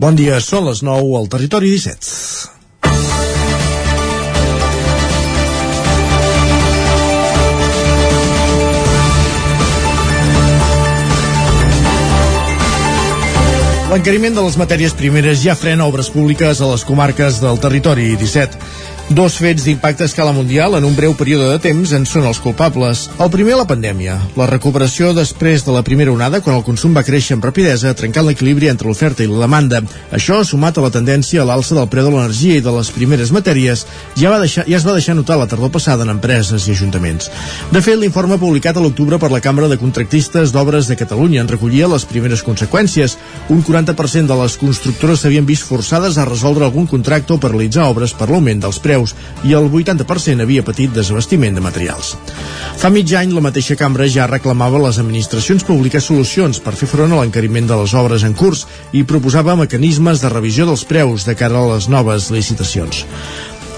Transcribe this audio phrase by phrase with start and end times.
[0.00, 2.56] Bon dia, són les 9 al Territori 17.
[13.90, 18.56] L'encariment de les matèries primeres ja frena obres públiques a les comarques del territori 17.
[19.10, 22.38] Dos fets d'impacte a escala mundial en un breu període de temps en són els
[22.38, 23.08] culpables.
[23.18, 24.12] El primer, la pandèmia.
[24.38, 28.28] La recuperació després de la primera onada, quan el consum va créixer amb rapidesa, trencant
[28.28, 29.80] l'equilibri entre l'oferta i la demanda.
[30.14, 33.32] Això, sumat a la tendència a l'alça del preu de l'energia i de les primeres
[33.34, 33.82] matèries,
[34.14, 37.32] ja, va deixar, ja es va deixar notar la tardor passada en empreses i ajuntaments.
[37.74, 41.50] De fet, l'informe publicat a l'octubre per la Cambra de Contractistes d'Obres de Catalunya en
[41.50, 43.18] recollia les primeres conseqüències.
[43.50, 48.14] Un 40% de les constructores s'havien vist forçades a resoldre algun contracte o paralitzar obres
[48.14, 49.14] per l'augment dels preus preus
[49.44, 52.16] i el 80% havia patit desabastiment de materials.
[52.80, 56.88] Fa mig any la mateixa cambra ja reclamava a les administracions públiques solucions per fer
[56.88, 61.24] front a l'encariment de les obres en curs i proposava mecanismes de revisió dels preus
[61.24, 63.06] de cara a les noves licitacions.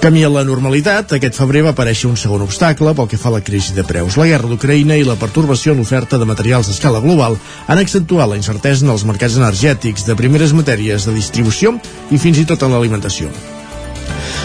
[0.03, 3.37] Camí a la normalitat, aquest febrer va aparèixer un segon obstacle pel que fa a
[3.37, 4.17] la crisi de preus.
[4.19, 8.33] La guerra d'Ucraïna i la pertorbació en l'oferta de materials a escala global han accentuat
[8.33, 11.77] la incertesa en els mercats energètics, de primeres matèries de distribució
[12.11, 13.31] i fins i tot en l'alimentació.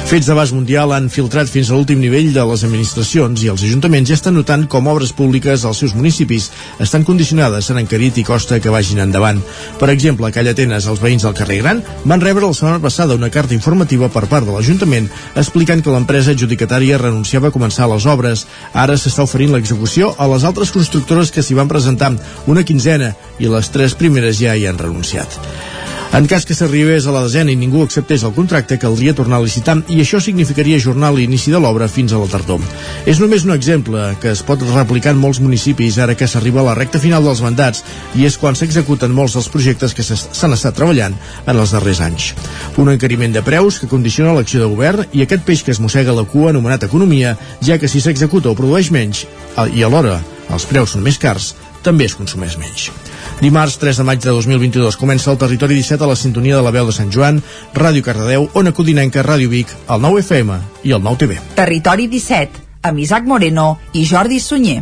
[0.08, 4.08] Fets d'abast mundial han filtrat fins a l'últim nivell de les administracions i els ajuntaments
[4.08, 6.46] ja estan notant com obres públiques als seus municipis
[6.86, 9.42] estan condicionades, s'han encarit i costa que vagin endavant.
[9.82, 13.18] Per exemple, a Calla Atenes, els veïns del carrer Gran van rebre la setmana passada
[13.20, 18.08] una carta informativa per part de l'Ajuntament explicant que l'empresa adjudicatària renunciava a començar les
[18.08, 18.46] obres.
[18.72, 22.14] Ara s'està oferint l'execució a les altres constructores que s'hi van presentar,
[22.48, 23.12] una quinzena,
[23.44, 25.36] i les tres primeres ja hi han renunciat.
[26.14, 29.44] En cas que s'arribés a la desena i ningú acceptés el contracte, caldria tornar a
[29.44, 32.64] licitar i això significaria ajornar l'inici de l'obra fins a la tardor.
[33.06, 36.70] És només un exemple que es pot replicar en molts municipis ara que s'arriba a
[36.70, 37.84] la recta final dels mandats
[38.16, 42.32] i és quan s'executen molts dels projectes que s'han estat treballant en els darrers anys.
[42.78, 46.16] Un encariment de preus que condiciona l'acció de govern i aquest peix que es mossega
[46.16, 49.26] la cua anomenat economia, ja que si s'executa o produeix menys
[49.76, 51.54] i alhora els preus són més cars,
[51.84, 52.90] també es consumeix menys.
[53.38, 56.72] Dimarts 3 de maig de 2022 comença el Territori 17 a la sintonia de la
[56.74, 57.38] veu de Sant Joan,
[57.78, 60.58] Ràdio Cardedeu, Ona Codinenca, Ràdio Vic, el 9 FM
[60.90, 61.38] i el 9 TV.
[61.60, 64.82] Territori 17, amb Isaac Moreno i Jordi Sunyer.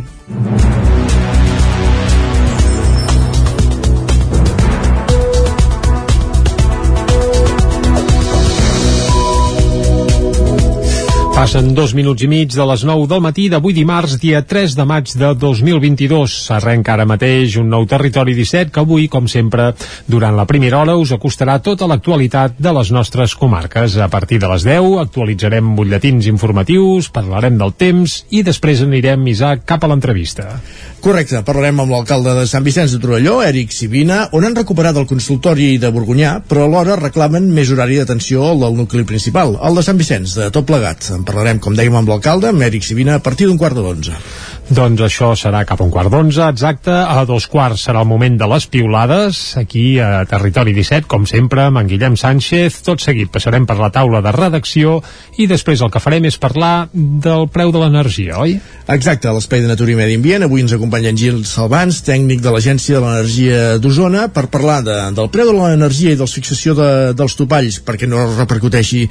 [11.36, 14.84] Passen dos minuts i mig de les 9 del matí d'avui dimarts, dia 3 de
[14.88, 16.32] maig de 2022.
[16.46, 19.66] S'arrenca ara mateix un nou territori 17 que avui, com sempre,
[20.08, 23.98] durant la primera hora us acostarà tota l'actualitat de les nostres comarques.
[24.00, 29.68] A partir de les 10 actualitzarem butlletins informatius, parlarem del temps i després anirem, Isaac,
[29.68, 30.54] cap a l'entrevista.
[31.04, 35.06] Correcte, parlarem amb l'alcalde de Sant Vicenç de Torelló, Eric Sibina, on han recuperat el
[35.06, 39.84] consultori de Borgunyà, però alhora reclamen més horari d'atenció al del nucli principal, el de
[39.86, 41.10] Sant Vicenç, de tot plegat.
[41.14, 44.16] En parlarem, com dèiem, amb l'alcalde, amb Eric Sibina, a partir d'un quart de l'onze.
[44.66, 46.90] Doncs això serà cap a un quart d'onze, exacte.
[46.90, 51.68] A dos quarts serà el moment de les piulades, aquí a Territori 17, com sempre,
[51.68, 52.80] amb en Guillem Sánchez.
[52.82, 54.96] Tot seguit passarem per la taula de redacció
[55.38, 58.56] i després el que farem és parlar del preu de l'energia, oi?
[58.90, 60.48] Exacte, a l'Espai de Natura i Medi Ambient.
[60.48, 64.98] Avui ens acompanya en Gil Salvans, tècnic de l'Agència de l'Energia d'Osona, per parlar de,
[65.14, 69.06] del preu de l'energia i de la fixació de, dels topalls, perquè no repercuteixi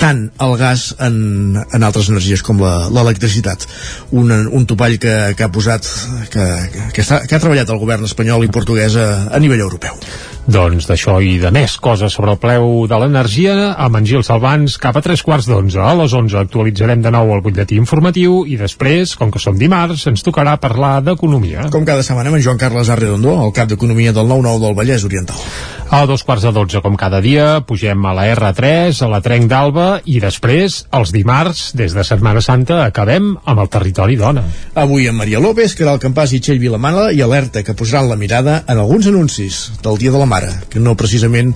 [0.00, 3.68] tant el gas en, en altres energies com l'electricitat.
[4.16, 5.86] Un, un topall treball que, que ha posat
[6.30, 6.44] que,
[6.92, 9.96] que, està, que ha treballat el govern espanyol i portuguès a, a nivell europeu.
[10.44, 14.76] Doncs d'això i de més coses sobre el preu de l'energia amb en Gil Salvans
[14.80, 15.80] cap a tres quarts d'onze.
[15.80, 20.04] A les onze actualitzarem de nou el butlletí informatiu i després, com que som dimarts,
[20.10, 21.70] ens tocarà parlar d'economia.
[21.72, 25.08] Com cada setmana amb en Joan Carles Arredondó, el cap d'Economia del 9-9 del Vallès
[25.08, 25.40] Oriental.
[25.94, 29.46] A dos quarts de dotze, com cada dia, pugem a la R3, a la Trenc
[29.46, 34.42] d'Alba i després, els dimarts, des de Setmana Santa, acabem amb el territori dona.
[34.74, 38.64] Avui amb Maria López, Caral Campàs i Txell Vilamana i alerta que posaran la mirada
[38.66, 41.54] en alguns anuncis del Dia de la Mare, que no precisament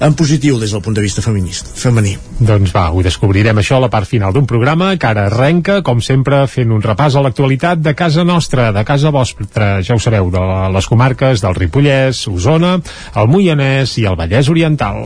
[0.00, 2.16] en positiu des del punt de vista feminista, femení.
[2.40, 6.00] Doncs va, ho descobrirem això a la part final d'un programa que ara arrenca, com
[6.00, 10.30] sempre, fent un repàs a l'actualitat de casa nostra, de casa vostra, ja ho sabeu,
[10.32, 10.44] de
[10.74, 12.78] les comarques del Ripollès, Osona,
[13.16, 15.04] el Moianès i el Vallès Oriental.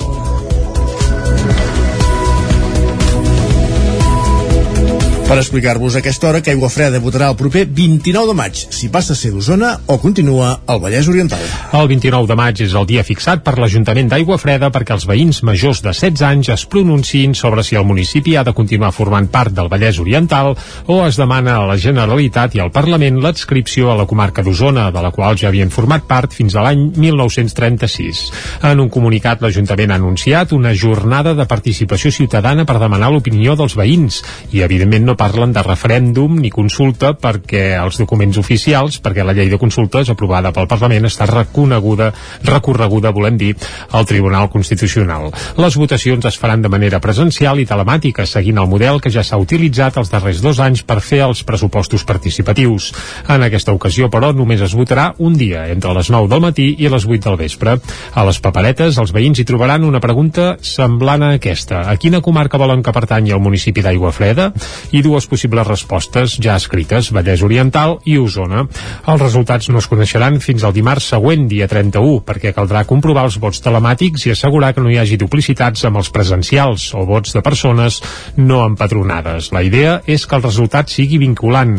[5.27, 9.11] Per explicar-vos aquesta hora que Aigua Freda votarà el proper 29 de maig, si passa
[9.11, 11.41] a ser d'Osona o continua al Vallès Oriental.
[11.75, 15.41] El 29 de maig és el dia fixat per l'Ajuntament d'Aigua Freda perquè els veïns
[15.43, 19.51] majors de 16 anys es pronunciïn sobre si el municipi ha de continuar formant part
[19.57, 20.53] del Vallès Oriental
[20.87, 25.03] o es demana a la Generalitat i al Parlament l'adscripció a la comarca d'Osona, de
[25.03, 28.23] la qual ja havien format part fins a l'any 1936.
[28.71, 33.75] En un comunicat, l'Ajuntament ha anunciat una jornada de participació ciutadana per demanar l'opinió dels
[33.75, 34.23] veïns
[34.53, 39.51] i, evidentment, no parlen de referèndum ni consulta perquè els documents oficials, perquè la llei
[39.51, 42.13] de consultes aprovada pel Parlament està reconeguda,
[42.45, 43.55] recorreguda, volem dir,
[43.91, 45.31] al Tribunal Constitucional.
[45.57, 49.41] Les votacions es faran de manera presencial i telemàtica, seguint el model que ja s'ha
[49.41, 52.93] utilitzat els darrers dos anys per fer els pressupostos participatius.
[53.33, 56.91] En aquesta ocasió, però, només es votarà un dia, entre les 9 del matí i
[56.93, 57.79] les 8 del vespre.
[58.13, 61.87] A les paperetes, els veïns hi trobaran una pregunta semblant a aquesta.
[61.91, 64.51] A quina comarca volen que pertanyi el municipi d'Aigua Freda?
[64.93, 68.65] I dues possibles respostes ja escrites, Vallès Oriental i Osona.
[69.07, 73.39] Els resultats no es coneixeran fins al dimarts següent, dia 31, perquè caldrà comprovar els
[73.43, 77.43] vots telemàtics i assegurar que no hi hagi duplicitats amb els presencials o vots de
[77.47, 78.01] persones
[78.41, 79.53] no empadronades.
[79.55, 81.77] La idea és que el resultat sigui vinculant.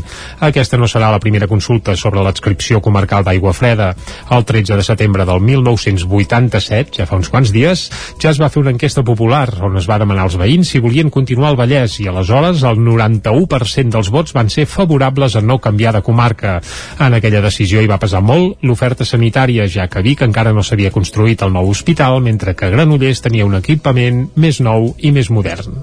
[0.47, 3.89] Aquesta no serà la primera consulta sobre l'adscripció comarcal d'Aigua Freda.
[4.31, 7.89] El 13 de setembre del 1987, ja fa uns quants dies,
[8.21, 11.11] ja es va fer una enquesta popular on es va demanar als veïns si volien
[11.11, 15.59] continuar al Vallès i aleshores el 90 91% dels vots van ser favorables a no
[15.63, 16.57] canviar de comarca.
[16.99, 20.93] En aquella decisió hi va pesar molt l'oferta sanitària, ja que Vic encara no s'havia
[20.95, 25.81] construït el nou hospital, mentre que Granollers tenia un equipament més nou i més modern.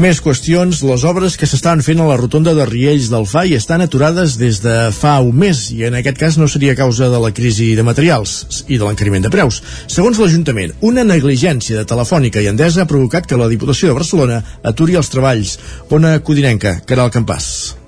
[0.00, 3.84] Més qüestions, les obres que s'estaven fent a la rotonda de Riells del FAI estan
[3.84, 7.32] aturades des de fa un mes i en aquest cas no seria causa de la
[7.36, 9.60] crisi de materials i de l'encariment de preus.
[9.92, 14.40] Segons l'Ajuntament, una negligència de Telefònica i Endesa ha provocat que la Diputació de Barcelona
[14.64, 15.58] aturi els treballs.
[15.92, 17.81] Ona Codinenca, Caral Campàs.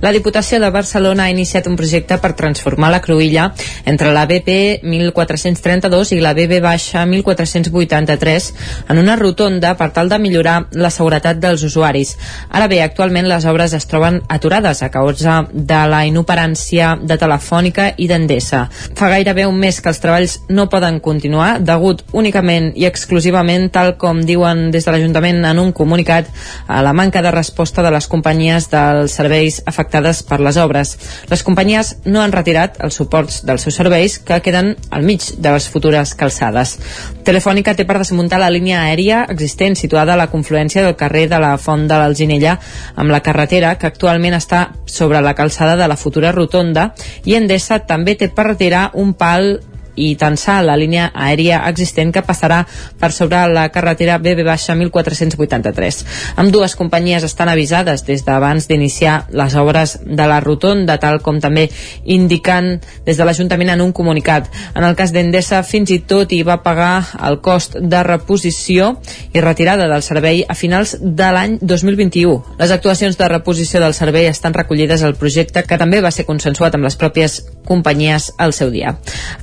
[0.00, 3.48] La Diputació de Barcelona ha iniciat un projecte per transformar la cruïlla
[3.90, 8.46] entre la BP 1432 i la BB baixa 1483
[8.94, 12.12] en una rotonda per tal de millorar la seguretat dels usuaris.
[12.48, 17.88] Ara bé, actualment les obres es troben aturades a causa de la inoperància de Telefònica
[17.98, 18.68] i d'Endesa.
[18.94, 23.96] Fa gairebé un mes que els treballs no poden continuar degut únicament i exclusivament, tal
[23.98, 26.30] com diuen des de l'Ajuntament en un comunicat,
[26.68, 30.96] a la manca de resposta de les companyies dels serveis afectats afectades per les obres.
[31.30, 35.52] Les companyies no han retirat els suports dels seus serveis que queden al mig de
[35.52, 36.76] les futures calçades.
[37.24, 41.40] Telefònica té per desmuntar la línia aèria existent situada a la confluència del carrer de
[41.40, 42.58] la Font de l'Alginella
[42.96, 46.92] amb la carretera que actualment està sobre la calçada de la futura rotonda
[47.24, 49.58] i Endesa també té per retirar un pal
[49.98, 52.62] i tensar la línia aèria existent que passarà
[53.00, 56.04] per sobre la carretera BB-1483.
[56.38, 61.40] Amb dues companyies estan avisades des d'abans d'iniciar les obres de la rotonda, tal com
[61.42, 61.68] també
[62.04, 64.48] indicant des de l'Ajuntament en un comunicat.
[64.74, 68.94] En el cas d'Endesa, fins i tot hi va pagar el cost de reposició
[69.34, 72.56] i retirada del servei a finals de l'any 2021.
[72.60, 76.76] Les actuacions de reposició del servei estan recollides al projecte que també va ser consensuat
[76.76, 78.94] amb les pròpies companyies al seu dia.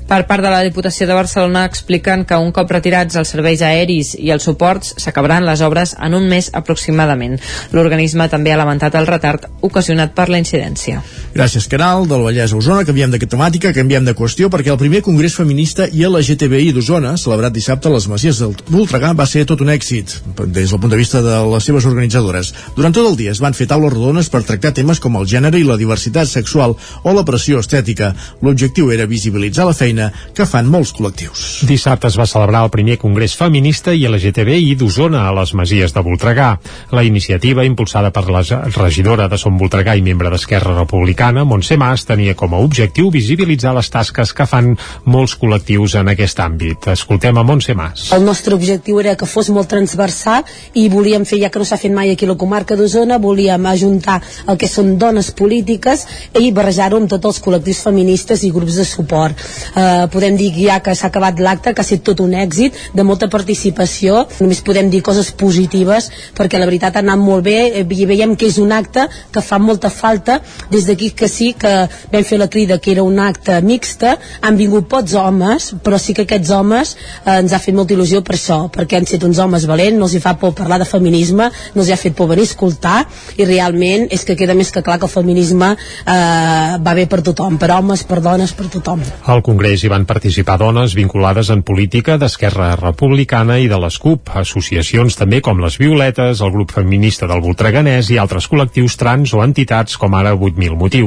[0.09, 4.13] Per part de la Diputació de Barcelona expliquen que un cop retirats els serveis aeris
[4.21, 7.39] i els suports s'acabaran les obres en un mes aproximadament.
[7.73, 11.01] L'organisme també ha lamentat el retard ocasionat per la incidència.
[11.35, 12.85] Gràcies, Canal, del Vallès a Osona.
[12.87, 17.51] Canviem de temàtica, canviem de qüestió, perquè el primer Congrés Feminista i LGTBI d'Osona, celebrat
[17.51, 20.13] dissabte a les Masies del Voltregà, va ser tot un èxit,
[20.45, 22.53] des del punt de vista de les seves organitzadores.
[22.77, 25.59] Durant tot el dia es van fer taules rodones per tractar temes com el gènere
[25.59, 28.13] i la diversitat sexual o la pressió estètica.
[28.39, 31.65] L'objectiu era visibilitzar la feina que fan molts col·lectius.
[31.67, 36.07] Dissabte es va celebrar el primer Congrés Feminista i LGTBI d'Osona a les Masies de
[36.07, 36.47] Voltregà.
[36.95, 38.47] La iniciativa, impulsada per la
[38.79, 43.73] regidora de Som Voltregà i membre d'Esquerra Republicana, Montse Mas, tenia com a objectiu visibilitzar
[43.73, 44.75] les tasques que fan
[45.09, 46.85] molts col·lectius en aquest àmbit.
[46.93, 48.11] Escoltem a Montse Mas.
[48.13, 50.43] El nostre objectiu era que fos molt transversal
[50.77, 53.65] i volíem fer, ja que no s'ha fet mai aquí a la comarca d'Osona, volíem
[53.65, 56.05] ajuntar el que són dones polítiques
[56.37, 59.41] i barrejar-ho amb tots els col·lectius feministes i grups de suport.
[59.73, 63.03] Eh, podem dir ja que s'ha acabat l'acte, que ha estat tot un èxit, de
[63.03, 67.85] molta participació, només podem dir coses positives, perquè la veritat ha anat molt bé, eh,
[67.95, 71.73] i veiem que és un acte que fa molta falta des d'aquí que sí que
[72.11, 76.13] vam fer la crida que era un acte mixta, han vingut pocs homes, però sí
[76.13, 79.39] que aquests homes eh, ens ha fet molta il·lusió per això, perquè han sigut uns
[79.41, 82.15] homes valents, no els hi fa por parlar de feminisme, no els hi ha fet
[82.17, 82.97] por venir a escoltar,
[83.37, 87.21] i realment és que queda més que clar que el feminisme eh, va bé per
[87.25, 89.03] tothom, per homes, per dones, per tothom.
[89.31, 94.33] Al Congrés hi van participar dones vinculades en política d'Esquerra Republicana i de les CUP,
[94.41, 99.43] associacions també com les Violetes, el grup feminista del Voltreganès i altres col·lectius trans o
[99.45, 101.04] entitats com ara 8.000 motius.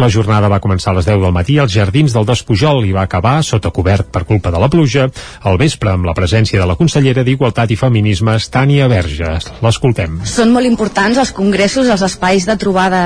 [0.00, 3.06] La jornada va començar a les 10 del matí als Jardins del Despujol i va
[3.08, 5.08] acabar sota cobert per culpa de la pluja
[5.42, 9.36] al vespre amb la presència de la consellera d'Igualtat i Feminismes, Tània Verge.
[9.64, 10.20] L'escoltem.
[10.28, 13.02] Són molt importants els congressos, els espais de trobada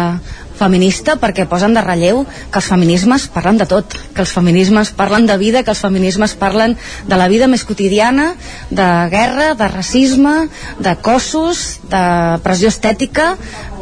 [0.59, 5.27] feminista perquè posen de relleu que els feminismes parlen de tot, que els feminismes parlen
[5.27, 8.33] de vida, que els feminismes parlen de la vida més quotidiana,
[8.71, 10.35] de guerra, de racisme,
[10.79, 12.05] de cossos, de
[12.45, 13.35] pressió estètica,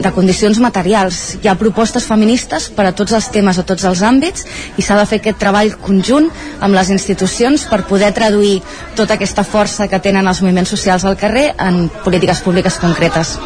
[0.02, 1.38] de condicions materials.
[1.42, 4.98] Hi ha propostes feministes per a tots els temes, a tots els àmbits, i s'ha
[4.98, 8.60] de fer aquest treball conjunt amb les institucions per poder traduir
[8.96, 13.36] tota aquesta força que tenen els moviments socials al carrer en polítiques públiques concretes.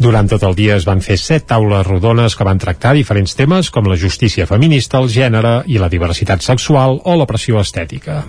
[0.00, 3.68] Durant tot el dia es van fer set taules rodones que van tractar diferents temes
[3.68, 8.22] com la justícia feminista, el gènere i la diversitat sexual o la pressió estètica.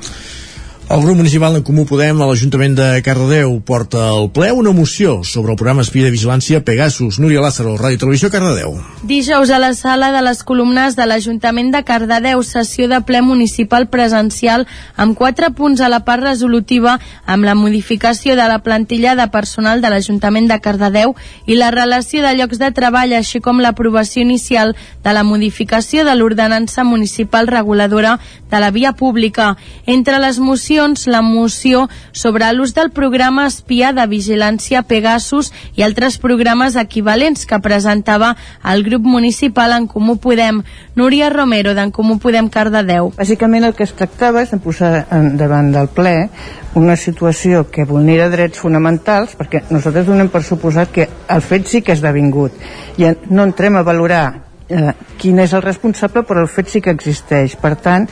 [0.92, 5.22] El grup municipal en Comú Podem a l'Ajuntament de Cardedeu porta al ple una moció
[5.24, 7.16] sobre el programa espia de vigilància Pegasus.
[7.16, 8.74] Núria Lázaro, Ràdio Televisió, Cardedeu.
[9.08, 13.88] Dijous a la sala de les columnes de l'Ajuntament de Cardedeu, sessió de ple municipal
[13.88, 14.66] presencial
[14.98, 19.80] amb quatre punts a la part resolutiva amb la modificació de la plantilla de personal
[19.80, 21.16] de l'Ajuntament de Cardedeu
[21.48, 26.20] i la relació de llocs de treball, així com l'aprovació inicial de la modificació de
[26.20, 28.20] l'ordenança municipal reguladora
[28.52, 29.56] de la via pública.
[29.88, 35.84] Entre les mocions mocions la moció sobre l'ús del programa espia de vigilància Pegasus i
[35.84, 38.36] altres programes equivalents que presentava
[38.66, 40.64] el grup municipal en Comú Podem.
[40.96, 43.12] Núria Romero, d'en Comú Podem Cardedeu.
[43.18, 45.06] Bàsicament el que es tractava és de posar
[45.38, 46.30] davant del ple
[46.74, 51.82] una situació que vulnera drets fonamentals, perquè nosaltres donem per suposat que el fet sí
[51.82, 52.56] que és devingut.
[52.98, 54.24] I no entrem a valorar
[54.70, 57.58] eh, quin és el responsable, però el fet sí que existeix.
[57.60, 58.08] Per tant,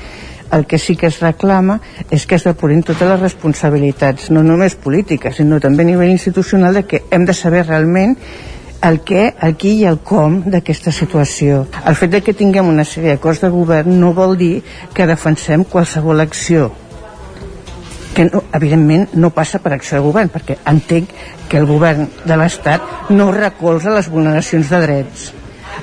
[0.52, 1.80] el que sí que es reclama
[2.10, 6.74] és que es depurin totes les responsabilitats, no només polítiques, sinó també a nivell institucional
[6.80, 8.18] de que hem de saber realment
[8.82, 11.66] el què, el qui i el com d'aquesta situació.
[11.86, 14.62] El fet de que tinguem una sèrie d'acords de govern no vol dir
[14.96, 16.72] que defensem qualsevol acció
[18.20, 21.12] que no, evidentment no passa per acció de govern perquè entenc
[21.48, 25.30] que el govern de l'Estat no recolza les vulneracions de drets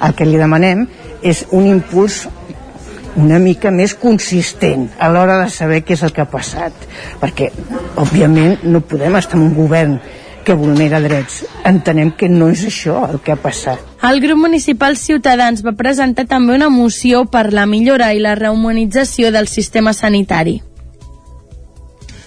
[0.04, 0.85] el que li demanem
[1.25, 2.26] és un impuls
[3.16, 6.87] una mica més consistent a l'hora de saber què és el que ha passat
[7.20, 7.50] perquè
[7.96, 9.99] òbviament no podem estar en un govern
[10.46, 11.40] que vulnera drets.
[11.66, 13.82] Entenem que no és això el que ha passat.
[14.06, 19.32] El grup municipal Ciutadans va presentar també una moció per la millora i la rehumanització
[19.35, 20.61] del sistema sanitari.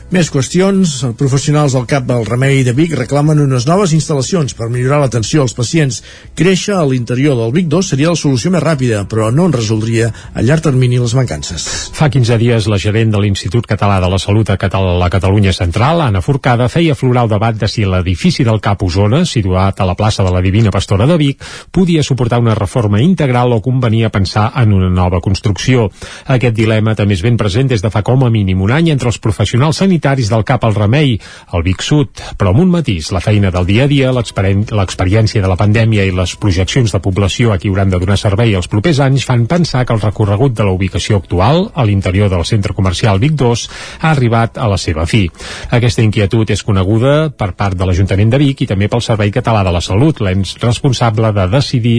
[0.10, 0.89] Més qüestions.
[1.20, 5.54] Professionals del CAP del Remei de Vic reclamen unes noves instal·lacions per millorar l'atenció als
[5.54, 6.00] pacients.
[6.34, 10.08] Créixer a l'interior del Vic 2 seria la solució més ràpida, però no en resoldria
[10.34, 11.68] a llarg termini les mancances.
[11.94, 16.01] Fa 15 dies, la gerent de l'Institut Català de la Salut a la Catalunya Central,
[16.01, 19.94] Anna Forcada, feia aflorar el debat de si l'edifici del CAP Osona, situat a la
[19.94, 24.50] plaça de la Divina Pastora de Vic, podia suportar una reforma integral o convenia pensar
[24.58, 25.92] en una nova construcció.
[26.25, 29.13] Aquest dilema també és ben present des de fa com a mínim un any entre
[29.13, 31.20] els professionals sanitaris sanitaris del CAP al Remei,
[31.51, 35.50] al Vic Sud, però amb un matís, la feina del dia a dia, l'experiència de
[35.50, 39.00] la pandèmia i les projeccions de població a qui hauran de donar servei els propers
[39.03, 43.20] anys fan pensar que el recorregut de la ubicació actual, a l'interior del centre comercial
[43.20, 43.65] Vic 2,
[44.00, 45.25] ha arribat a la seva fi.
[45.70, 49.65] Aquesta inquietud és coneguda per part de l'Ajuntament de Vic i també pel Servei Català
[49.68, 51.98] de la Salut, l'ens responsable de decidir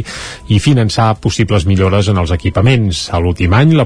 [0.49, 3.09] i finançar possibles millores en els equipaments.
[3.13, 3.85] A l'últim any, la,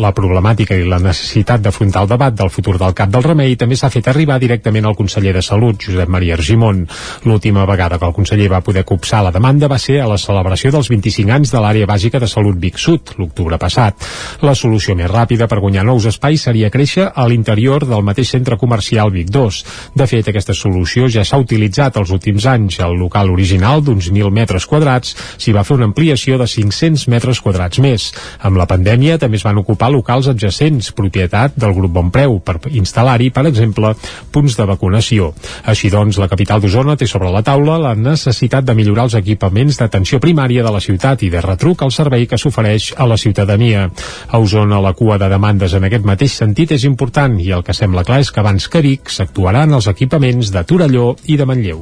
[0.00, 3.56] la problemàtica i la necessitat d'afrontar el debat del futur del CAP del Remei i
[3.58, 6.84] també s'ha fet arribar directament al conseller de Salut, Josep Maria Argimon.
[7.26, 10.70] L'última vegada que el conseller va poder copsar la demanda va ser a la celebració
[10.74, 14.06] dels 25 anys de l'àrea bàsica de salut Vic Sud, l'octubre passat.
[14.46, 18.58] La solució més ràpida per guanyar nous espais seria créixer a l'interior del mateix centre
[18.60, 19.60] comercial Vic 2.
[19.96, 22.80] De fet, aquesta solució ja s'ha utilitzat els últims anys.
[22.80, 27.40] El local original d'uns 1.000 metres quadrats s'hi va fer una ampliació de 500 metres
[27.40, 28.10] quadrats més.
[28.46, 33.30] Amb la pandèmia també es van ocupar locals adjacents, propietat del grup Bonpreu, per instal·lar-hi,
[33.40, 33.94] per exemple,
[34.34, 35.30] punts de vacunació.
[35.72, 39.80] Així doncs, la capital d'Osona té sobre la taula la necessitat de millorar els equipaments
[39.80, 43.86] d'atenció primària de la ciutat i de retruc al servei que s'ofereix a la ciutadania.
[44.28, 47.76] A Osona la cua de demandes en aquest mateix sentit és important i el que
[47.76, 51.80] sembla clar és que abans que Vic s'actuaran els equipaments de Torelló i de Manlleu.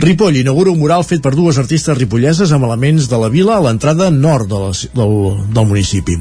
[0.00, 3.60] Ripoll inaugura un mural fet per dues artistes ripolleses amb elements de la vila a
[3.60, 5.10] l'entrada nord de la, del,
[5.52, 6.14] del municipi.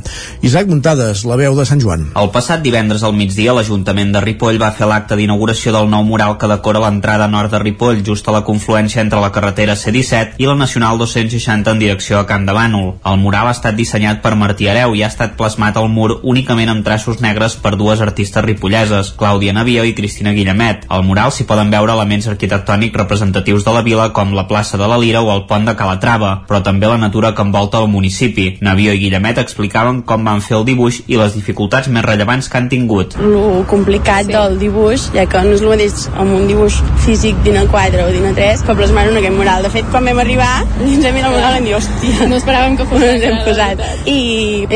[0.43, 2.09] Isaac Muntades, la veu de Sant Joan.
[2.19, 6.35] El passat divendres al migdia, l'Ajuntament de Ripoll va fer l'acte d'inauguració del nou mural
[6.41, 10.51] que decora l'entrada nord de Ripoll, just a la confluència entre la carretera C-17 i
[10.51, 12.91] la Nacional 260 en direcció a Camp de Bànol.
[13.07, 16.73] El mural ha estat dissenyat per Martí Areu i ha estat plasmat al mur únicament
[16.75, 20.83] amb traços negres per dues artistes ripolleses, Clàudia Navio i Cristina Guillemet.
[20.91, 24.87] Al mural s'hi poden veure elements arquitectònics representatius de la vila com la plaça de
[24.89, 28.47] la Lira o el pont de Calatrava, però també la natura que envolta el municipi.
[28.65, 32.57] Navio i Guillemet explicaven com van fer el dibuix i les dificultats més rellevants que
[32.57, 33.13] han tingut.
[33.21, 34.33] El complicat sí.
[34.33, 38.13] del dibuix, ja que no és el mateix amb un dibuix físic d'ina 4 o
[38.15, 39.67] d'ina 3, que plasmar en aquest mural.
[39.67, 40.49] De fet, quan vam arribar,
[40.87, 43.37] ens hem mirat el mural i dir, hòstia, no esperàvem que fos no ens hem
[43.45, 43.85] posat.
[44.09, 44.19] I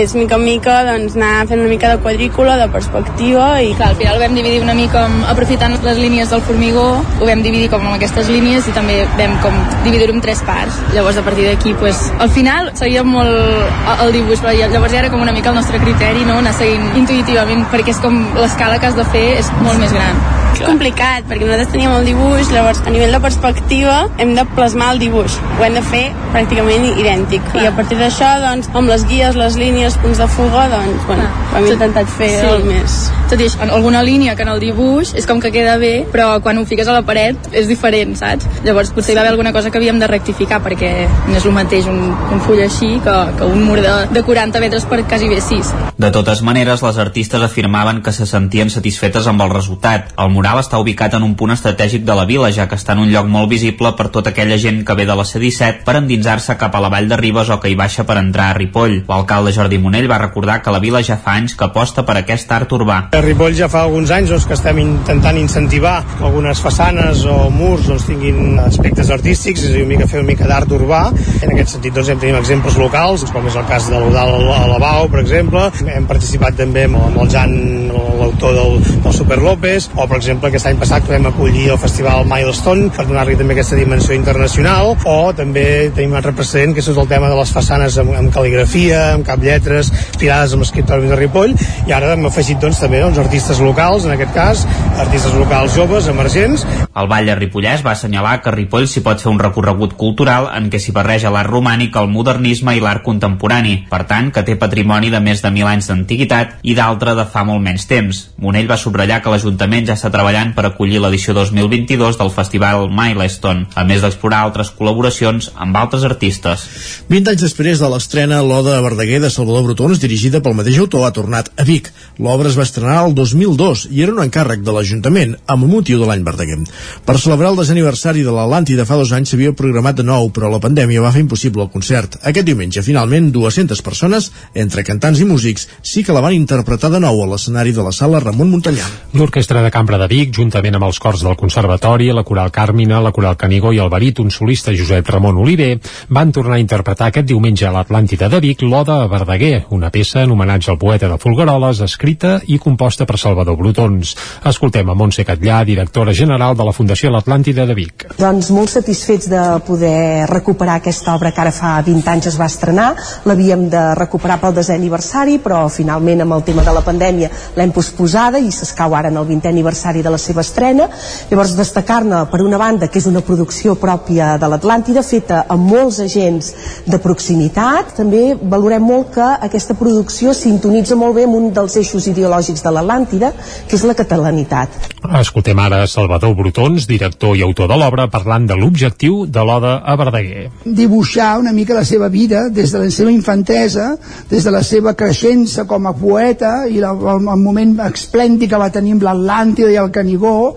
[0.03, 3.73] és mica en mica doncs, anar fent una mica de quadrícula, de perspectiva i...
[3.73, 7.41] Clar, al final ho vam dividir una mica aprofitant les línies del formigó, ho vam
[7.41, 10.80] dividir com amb aquestes línies i també vam com dividir-ho en tres parts.
[10.94, 15.12] Llavors, a partir d'aquí, pues, al final seguia molt el dibuix, però llavors ja era
[15.13, 16.39] com una mica el nostre criteri, no?
[16.44, 20.42] anar seguint intuïtivament, perquè és com l'escala que has de fer és molt més gran.
[20.53, 24.91] És complicat, perquè nosaltres teníem el dibuix, llavors a nivell de perspectiva hem de plasmar
[24.95, 25.39] el dibuix.
[25.57, 27.43] Ho hem de fer pràcticament idèntic.
[27.51, 27.63] Clar.
[27.63, 31.27] I a partir d'això, doncs, amb les guies, les línies, punts de fuga, doncs, bueno,
[31.51, 32.48] ho hem intentat fer sí.
[32.51, 33.01] el més...
[33.33, 36.36] Tot i això, alguna línia que en el dibuix és com que queda bé, però
[36.43, 38.45] quan ho fiques a la paret és diferent, saps?
[38.67, 40.91] Llavors potser hi va haver alguna cosa que havíem de rectificar perquè
[41.29, 44.62] no és el mateix un, un full així que, que un mur de, de 40
[44.62, 45.74] metres per quasi bé 6.
[45.98, 50.13] De totes maneres, les artistes afirmaven que se sentien satisfetes amb el resultat.
[50.19, 53.05] El mural està ubicat en un punt estratègic de la vila, ja que està en
[53.05, 56.57] un lloc molt visible per tota aquella gent que ve de la C-17 per endinsar-se
[56.59, 58.97] cap a la vall de Ribes o que hi baixa per entrar a Ripoll.
[59.07, 62.51] L'alcalde Jordi Monell va recordar que la vila ja fa anys que aposta per aquest
[62.51, 62.97] art urbà.
[63.15, 67.38] A Ripoll ja fa alguns anys doncs, que estem intentant incentivar que algunes façanes o
[67.53, 71.05] murs doncs, tinguin aspectes artístics, és a dir, mica fer una mica d'art urbà.
[71.39, 74.67] En aquest sentit doncs, hem tenim exemples locals, com és el cas de l'Udal a
[74.73, 75.69] la Bau, per exemple.
[75.88, 77.57] Hem participat també amb, amb el Jan,
[77.93, 82.25] l'autor del, del Super López, o per exemple aquest any passat vam acollir el festival
[82.29, 86.89] Milestone per donar-li també aquesta dimensió internacional, o també tenim un altre precedent que és
[86.89, 91.19] el tema de les façanes amb, amb cal·ligrafia, amb cap lletres, tirades amb escriptoris de
[91.19, 91.55] Ripoll,
[91.87, 94.65] i ara hem afegit doncs, també doncs, artistes locals, en aquest cas,
[95.03, 96.65] artistes locals joves, emergents.
[96.93, 100.69] El Vall de Ripollès va assenyalar que Ripoll s'hi pot fer un recorregut cultural en
[100.73, 105.11] què s'hi barreja l'art romànic, el modernisme i l'art contemporani, per tant, que té patrimoni
[105.13, 108.23] de més de mil anys d'antiguitat i d'altre de fa molt menys temps.
[108.43, 113.65] Monell va subratllar que l'Ajuntament ja està treballant per acollir l'edició 2022 del Festival Milestone,
[113.75, 116.63] a més d'explorar altres col·laboracions amb altres artistes.
[117.10, 121.03] 20 anys després de l'estrena, l'Oda a Verdaguer de Salvador Brutons, dirigida pel mateix autor,
[121.03, 121.89] ha tornat a Vic.
[122.24, 126.08] L'obra es va estrenar el 2002 i era un encàrrec de l'Ajuntament amb motiu de
[126.08, 126.62] l'any Verdaguer.
[127.03, 130.62] Per celebrar el desaniversari de l'Atlàntida fa dos anys s'havia programat de nou, però la
[130.64, 132.16] pandèmia va fer impossible el concert.
[132.24, 137.03] Aquest diumenge, finalment, 200 persones, entre cantants i músics, sí que la van interpretar de
[137.03, 138.88] nou a l'escenari de la sala Ramon Montanyà.
[139.18, 143.11] L'Orquestra de Cambra de Vic, juntament amb els cors del Conservatori, la Coral Càrmina, la
[143.15, 145.79] Coral Canigó i el baríton solista Josep Ramon Oliver,
[146.13, 150.21] van tornar a interpretar aquest diumenge a l'Atlàntida de Vic l'Oda a Verdaguer, una peça
[150.21, 154.13] en homenatge al poeta de Folgueroles, escrita i composta per Salvador Brutons.
[154.51, 158.05] Escoltem a Montse Catllà, directora general de la Fundació L'Atlàntida de Vic.
[158.19, 162.51] Doncs molt satisfets de poder recuperar aquesta obra que ara fa 20 anys es va
[162.51, 162.91] estrenar.
[163.25, 167.73] L'havíem de recuperar pel desè aniversari, però finalment amb el tema de la pandèmia l'hem
[167.73, 170.89] posposada i s'escau ara en el 20è aniversari de la seva estrena.
[171.31, 176.00] Llavors destacar-ne per una banda que és una producció pròpia de l'Atlàntida feta amb molts
[176.03, 176.51] agents
[176.85, 177.96] de proximitat.
[177.98, 182.74] També valorem molt que aquesta producció sintonitza molt bé amb un dels eixos ideològics de
[182.75, 183.31] l'Atlàntida,
[183.68, 184.92] que és la catalanitat.
[185.20, 189.96] Escoltem ara Salvador Brutons, director i autor de l'obra, parlant de l'objectiu de l'Oda a
[190.00, 190.50] Verdaguer.
[190.63, 193.94] Dibuixar una mica la seva vida des de la seva infantesa,
[194.29, 198.59] des de la seva creixença com a poeta i el, el, el moment esplèndid que
[198.59, 200.53] va tenir amb l'Atlàntida i el Canigó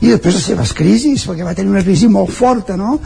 [0.00, 2.98] i després les seves crisis, perquè va tenir una crisi molt forta, no?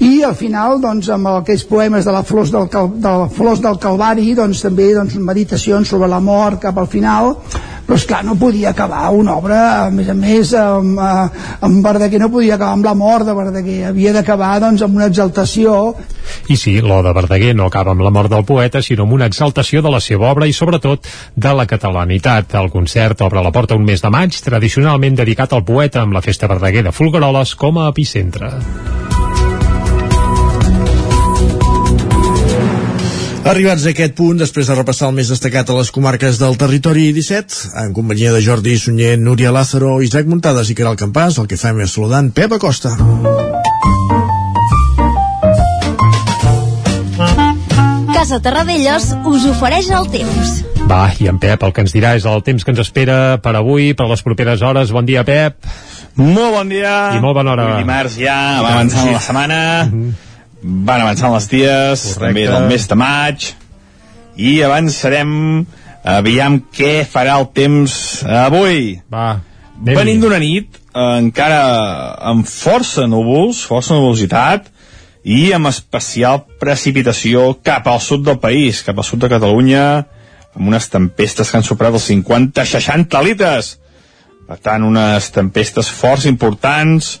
[0.00, 3.62] I al final, doncs, amb aquests poemes de la Flors del, Cal, de la Flors
[3.64, 7.34] del Calvari, doncs també doncs, meditacions sobre la mort cap al final,
[7.86, 12.18] però esclar, no podia acabar una obra, a més a més, amb, eh, amb Verdaguer
[12.18, 15.94] no podia acabar amb la mort de Verdaguer, havia d'acabar doncs, amb una exaltació.
[16.50, 19.82] I sí, l'Oda Verdaguer no acaba amb la mort del poeta, sinó amb una exaltació
[19.86, 22.58] de la seva obra i, sobretot, de la catalanitat.
[22.58, 26.24] El concert obre la porta un mes de maig, tradicionalment dedicat al poeta amb la
[26.26, 28.56] Festa Verdaguer de Folgueroles com a epicentre.
[33.46, 37.12] Arribats a aquest punt, després de repassar el més destacat a les comarques del territori
[37.14, 41.58] 17, en companyia de Jordi Sunyer, Núria Lázaro, Isaac Muntades i Caral Campàs, el que
[41.60, 42.90] fem és saludant Pep Acosta.
[48.10, 50.52] Casa Terradellos us ofereix el temps.
[50.90, 53.54] Va, i en Pep el que ens dirà és el temps que ens espera per
[53.54, 54.90] avui, per les properes hores.
[54.90, 55.62] Bon dia, Pep.
[56.18, 56.98] Molt bon dia.
[57.14, 57.72] I molt bona hora.
[57.78, 59.20] Dimarts ja, va avançant sí.
[59.20, 59.58] la setmana.
[59.86, 60.25] Mm -hmm
[60.66, 62.26] van avançant els dies, Correcte.
[62.26, 63.50] també del mes de maig,
[64.36, 65.30] i avançarem,
[66.04, 68.96] aviam què farà el temps avui.
[69.12, 69.40] Va,
[69.76, 71.60] Venim d'una nit eh, encara
[72.30, 74.70] amb força núvols, força nubositat,
[75.26, 79.86] i amb especial precipitació cap al sud del país, cap al sud de Catalunya,
[80.54, 83.74] amb unes tempestes que han superat els 50-60 litres.
[84.46, 87.16] Per tant, unes tempestes forts importants,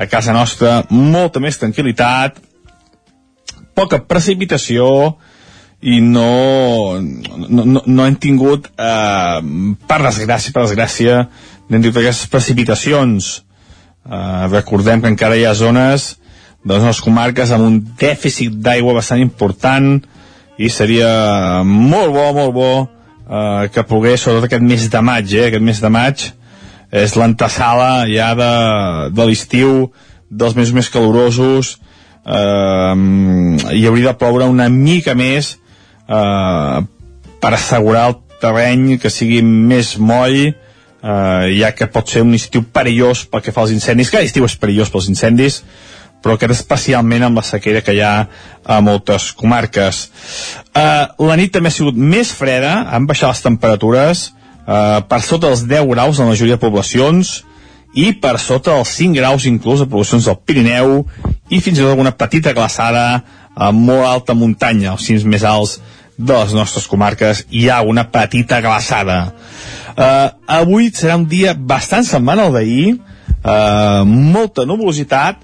[0.00, 2.40] a casa nostra molta més tranquil·litat,
[3.74, 4.86] poca precipitació
[5.84, 9.40] i no, no, no, no hem tingut, eh,
[9.84, 11.18] per desgràcia, per desgràcia,
[11.68, 13.34] no hem tingut aquestes precipitacions.
[14.04, 16.14] Eh, recordem que encara hi ha zones
[16.64, 19.98] de les nostres comarques amb un dèficit d'aigua bastant important
[20.56, 25.48] i seria molt bo, molt bo eh, que pogués, sobretot aquest mes de maig, eh,
[25.50, 26.26] aquest mes de maig
[26.94, 28.52] és l'antesala ja de,
[29.12, 29.88] de l'estiu,
[30.30, 31.76] dels mesos més calorosos,
[32.24, 32.94] eh,
[33.76, 35.54] hi hauria de ploure una mica més
[36.08, 36.78] eh,
[37.40, 40.38] per assegurar el terreny que sigui més moll,
[41.04, 44.46] eh, ja que pot ser un estiu perillós pel que fa als incendis, cada estiu
[44.48, 45.62] és perillós pels incendis,
[46.24, 48.14] però aquest especialment amb la sequera que hi ha
[48.64, 50.06] a moltes comarques.
[50.72, 55.50] Eh, la nit també ha sigut més freda, han baixat les temperatures eh, per sota
[55.50, 57.42] dels 10 graus en la majoria de poblacions
[57.94, 61.02] i per sota dels 5 graus inclús a poblacions del Pirineu
[61.50, 63.22] i fins i tot alguna petita glaçada
[63.54, 65.78] a molt alta muntanya, els cims més alts
[66.18, 69.18] de les nostres comarques hi ha una petita glaçada.
[69.94, 75.42] Uh, avui serà un dia bastant semblant al d'ahir, uh, molta nuvolositat,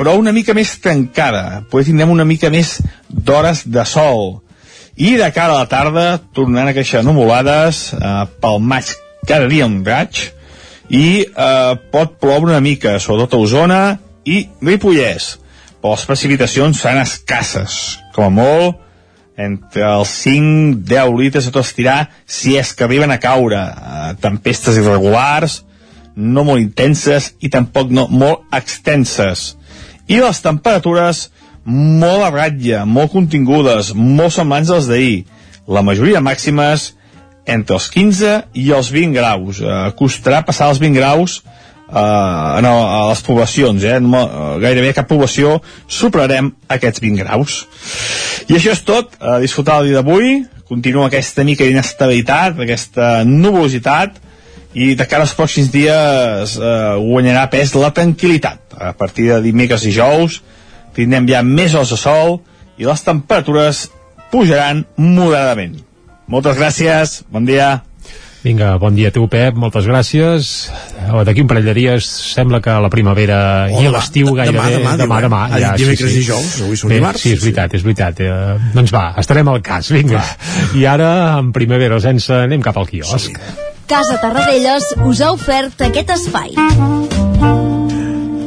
[0.00, 1.62] però una mica més tancada.
[1.68, 4.40] Potser tindrem una mica més d'hores de sol.
[4.96, 8.92] I de cara a la tarda tornaran a créixer nuvolades, uh, pel maig
[9.28, 10.30] cada dia un raig,
[10.90, 13.80] i uh, pot ploure una mica, sobretot a Osona
[14.26, 15.36] i Ripollès.
[15.80, 17.76] Però les precipitacions seran escasses,
[18.14, 18.80] com a molt,
[19.40, 24.76] entre els 5-10 litres a tot estirar si és que arriben a caure eh, tempestes
[24.80, 25.60] irregulars
[26.14, 29.54] no molt intenses i tampoc no molt extenses
[30.10, 31.28] i les temperatures
[31.64, 35.24] molt a ratlla, molt contingudes molt semblants als d'ahir
[35.70, 36.90] la majoria màximes
[37.50, 39.60] entre els 15 i els 20 graus.
[39.60, 41.40] Eh, costarà passar els 20 graus
[41.90, 43.98] uh, no, a les poblacions eh?
[44.02, 44.22] no,
[44.62, 45.58] gairebé cap població
[45.90, 47.60] superarem aquests 20 graus.
[48.48, 50.40] I això és tot, a disfrutar el dia d'avui.
[50.70, 54.20] Continua aquesta mica d'inestabilitat aquesta nuvolositat
[54.78, 58.78] i de cara als pròxims dies eh, guanyarà pes la tranquil·litat.
[58.78, 60.40] A partir de dimecres i jous
[60.94, 62.40] tindrem ja més hores de sol
[62.78, 63.88] i les temperatures
[64.30, 65.89] pujaran moderadament
[66.30, 67.80] moltes gràcies, bon dia
[68.40, 70.70] Vinga, bon dia a tu, Pep, moltes gràcies.
[71.12, 74.38] Oh, D'aquí un parell de dies sembla que la primavera Oh, i demà, l'estiu demà,
[74.38, 74.78] gairebé...
[74.78, 75.26] demà, demà, diuen.
[75.26, 78.22] demà, Ah, ja, dimecres i dijous, avui són dimarts, Sí, és veritat, és veritat.
[78.24, 80.24] Eh, doncs va, estarem al cas, vinga.
[80.72, 81.10] I ara,
[81.42, 83.36] en primavera sense, anem cap al quiosc.
[83.90, 86.56] Casa Tarradellas us ha ofert aquest espai.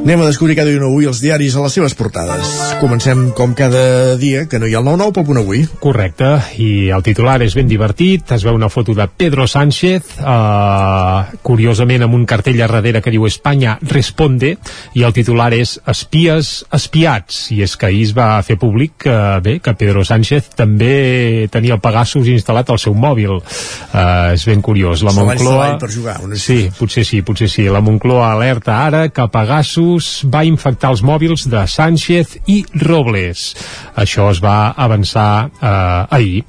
[0.04, 2.50] Anem a descobrir cada dia avui els diaris a les seves portades.
[2.82, 5.62] Comencem com cada dia, que no hi ha el 9-9 pel punt avui.
[5.80, 6.28] Correcte,
[6.60, 12.04] i el titular és ben divertit, es veu una foto de Pedro Sánchez, eh, curiosament
[12.04, 14.58] amb un cartell a darrere que diu Espanya responde,
[14.92, 19.16] i el titular és Espies espiats, i és que ahir es va fer públic que,
[19.40, 23.40] bé, que Pedro Sánchez també tenia el Pegasus instal·lat al seu mòbil.
[23.40, 25.08] Eh, és ben curiós.
[25.08, 25.72] La Moncloa...
[25.80, 27.70] per jugar, Sí, potser sí, potser sí.
[27.72, 29.93] La Moncloa alerta ara que Pegasus
[30.32, 33.44] va infectar els mòbils de Sánchez i Robles.
[34.00, 36.44] Això es va avançar eh, ahir.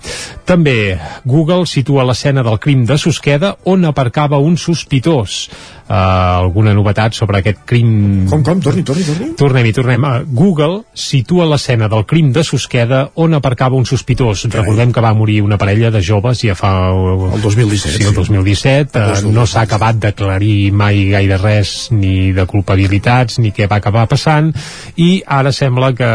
[0.46, 5.48] També Google situa l'escena del crim de Susqueda on aparcava un sospitós.
[5.84, 8.24] Uh, alguna novetat sobre aquest crim...
[8.30, 8.60] Com, com?
[8.64, 9.26] Torni, torni, torni.
[9.36, 10.06] Tornem-hi, tornem.
[10.32, 14.46] Google situa l'escena del crim de Susqueda on aparcava un sospitós.
[14.48, 16.72] Recordem que va morir una parella de joves ja fa...
[16.88, 17.98] El 2017.
[17.98, 19.04] Sí, el 2017.
[19.28, 24.06] Uh, no s'ha acabat d'aclarir mai gaire res ni de culpabilitats ni què va acabar
[24.08, 24.54] passant
[24.96, 26.10] i ara sembla que,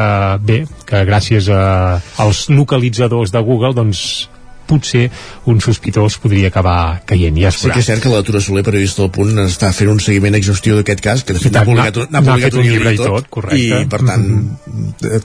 [0.50, 1.62] bé, que gràcies a,
[2.18, 4.30] als localitzadors de Google, doncs
[4.70, 5.08] potser
[5.50, 8.64] un sospitós podria acabar caient, ja es Sí que és cert que la Tura Soler,
[8.68, 11.98] periodista del Punt, està fent un seguiment exhaustiu d'aquest cas, que de fet n'ha publicat,
[11.98, 13.82] n'ha- n'ha n'ha publicat fet un llibre i tot, correcte.
[13.82, 14.28] I, per tant,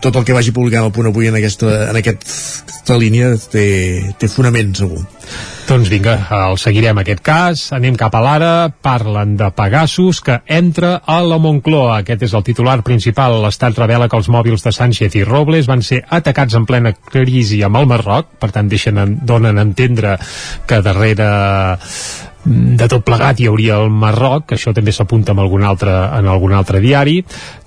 [0.00, 3.66] tot el que vagi publicant el Punt avui en aquesta, en aquesta línia té,
[4.18, 5.04] té fonament, segur.
[5.64, 6.18] Doncs vinga,
[6.50, 7.61] el seguirem aquest cas.
[7.72, 8.50] Anem cap a l'ara.
[8.85, 12.02] Parlen de Pegasus que entra a la Moncloa.
[12.02, 13.38] Aquest és el titular principal.
[13.40, 17.62] L'Estat revela que els mòbils de Sánchez i Robles van ser atacats en plena crisi
[17.64, 18.35] amb el Marroc.
[18.38, 19.00] Per tant, deixen,
[19.35, 20.16] donen a entendre
[20.66, 21.31] que darrere
[22.44, 26.52] de tot plegat hi hauria el Marroc, això també s'apunta en algun altre, en algun
[26.52, 27.22] altre diari.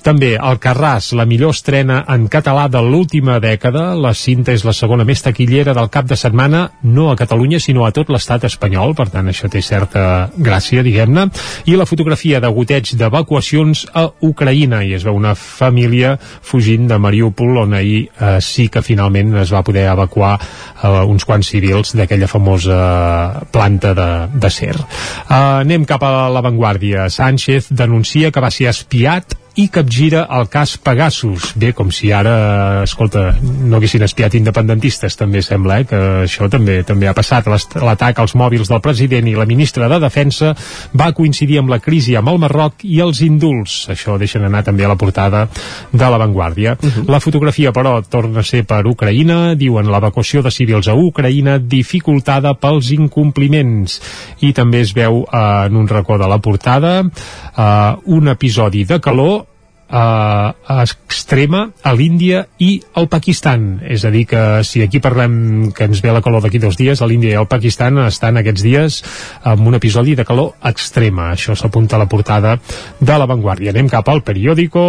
[0.08, 3.90] També el Carràs, la millor estrena en català de l'última dècada.
[3.98, 7.84] La cinta és la segona més taquillera del cap de setmana, no a Catalunya, sinó
[7.84, 11.28] a tot l'estat espanyol, per tant això té certa gràcia, diguem-ne.
[11.68, 17.02] I la fotografia de goteig d'evacuacions a Ucraïna, i es veu una família fugint de
[17.02, 21.98] Mariúpol, on ahir eh, sí que finalment es va poder evacuar eh, uns quants civils
[21.98, 22.80] d'aquella famosa
[23.52, 24.84] planta de, de ser Twitter.
[25.28, 27.08] Uh, anem cap a l'avantguàrdia.
[27.14, 31.52] Sánchez denuncia que va ser espiat i capgira el cas Pegasus.
[31.58, 36.84] Bé, com si ara, escolta, no haguessin espiat independentistes, també sembla, eh, que això també
[36.86, 37.48] també ha passat.
[37.48, 40.54] L'atac als mòbils del president i la ministra de Defensa
[40.94, 43.88] va coincidir amb la crisi amb el Marroc i els indults.
[43.90, 45.48] Això deixen anar també a la portada
[45.92, 46.78] de l'avantguàrdia.
[46.78, 46.92] Uh mhm.
[46.94, 47.10] -huh.
[47.10, 49.56] La fotografia, però, torna a ser per Ucraïna.
[49.56, 54.02] Diuen l'evacuació de civils a Ucraïna dificultada pels incompliments.
[54.42, 57.10] I també es veu eh, en un racó de la portada
[57.58, 59.46] eh, un episodi de calor
[59.90, 60.52] eh,
[60.84, 63.68] extrema a l'Índia i al Pakistan.
[63.88, 67.02] És a dir, que si aquí parlem que ens ve la calor d'aquí dos dies,
[67.02, 69.02] a l'Índia i al Pakistan estan aquests dies
[69.44, 71.32] amb un episodi de calor extrema.
[71.34, 72.58] Això s'apunta a la portada
[73.00, 73.74] de l'avantguàrdia.
[73.74, 74.88] Anem cap al periòdico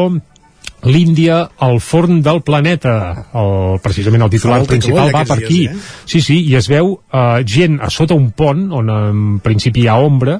[0.87, 2.93] l'Índia al forn del planeta
[3.35, 6.05] el, precisament el titular principal va per aquí dies, eh?
[6.07, 9.89] sí, sí, i es veu uh, gent a sota un pont on en principi hi
[9.91, 10.39] ha ombra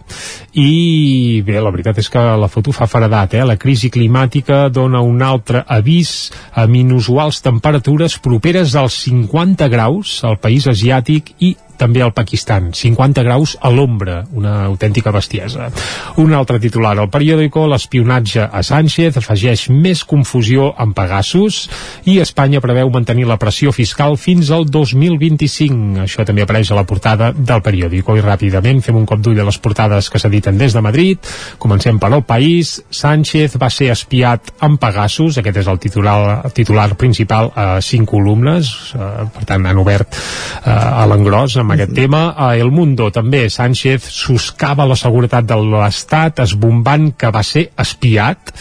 [0.55, 3.45] i bé, la veritat és que la foto fa faradat, eh?
[3.47, 10.39] la crisi climàtica dona un altre avís amb inusuals temperatures properes als 50 graus al
[10.43, 15.71] país asiàtic i també al Pakistan, 50 graus a l'ombra, una autèntica bestiesa.
[16.19, 21.65] Un altre titular, el periòdico, l'espionatge a Sánchez afegeix més confusió amb Pegasus
[22.11, 26.03] i Espanya preveu mantenir la pressió fiscal fins al 2025.
[26.05, 28.17] Això també apareix a la portada del periòdico.
[28.17, 31.33] I ràpidament fem un cop d'ull a les portades que s'editen des de Madrid.
[31.59, 32.79] Comencem per el país.
[32.91, 38.09] Sánchez va ser espiat amb Pegasus, aquest és el titular, el titular principal a cinc
[38.09, 42.33] columnes, eh, per tant han obert eh, a l'engròs amb amb aquest tema.
[42.33, 48.55] A El Mundo també Sánchez soscava la seguretat de l'Estat esbombant que va ser espiat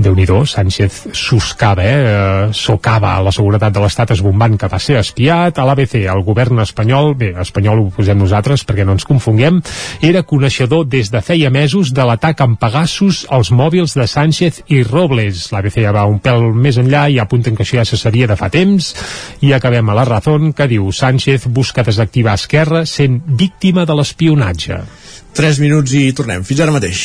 [0.00, 4.96] déu nhi Sánchez soscava, eh, eh, socava la seguretat de l'estat esbombant que va ser
[5.00, 9.60] espiat a l'ABC, el govern espanyol bé, espanyol ho posem nosaltres perquè no ens confonguem,
[10.00, 14.82] era coneixedor des de feia mesos de l'atac amb Pegasus als mòbils de Sánchez i
[14.82, 18.26] Robles l'ABC ja va un pèl més enllà i apunten que això ja se sabia
[18.30, 18.94] de fa temps
[19.40, 24.80] i acabem a la raó que diu Sánchez busca desactivar Esquerra sent víctima de l'espionatge
[25.34, 26.44] 3 minuts i tornem.
[26.46, 27.04] Fins ara mateix.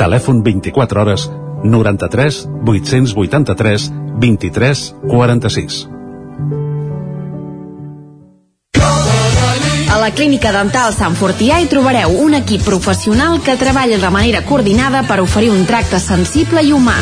[0.00, 1.28] Telèfon 24 hores
[1.62, 5.88] 93 883 23 46.
[9.90, 14.40] A la Clínica Dental Sant Fortià hi trobareu un equip professional que treballa de manera
[14.48, 16.96] coordinada per oferir un tracte sensible i humà.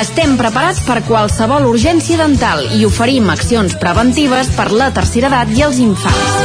[0.00, 5.66] Estem preparats per qualsevol urgència dental i oferim accions preventives per la tercera edat i
[5.68, 6.36] els infants.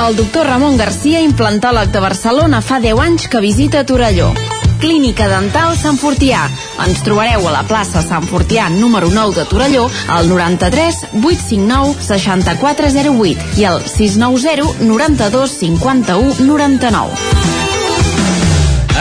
[0.00, 4.32] El doctor Ramon Garcia, implantòleg de Barcelona, fa 10 anys que visita Torelló.
[4.80, 6.46] Clínica Dental Sant Fortià.
[6.84, 13.60] Ens trobareu a la plaça Sant Fortià número 9 de Torelló al 93 859 6408
[13.60, 17.10] i al 690 92 51 99.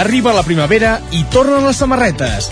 [0.01, 2.51] Arriba la primavera i tornen les samarretes.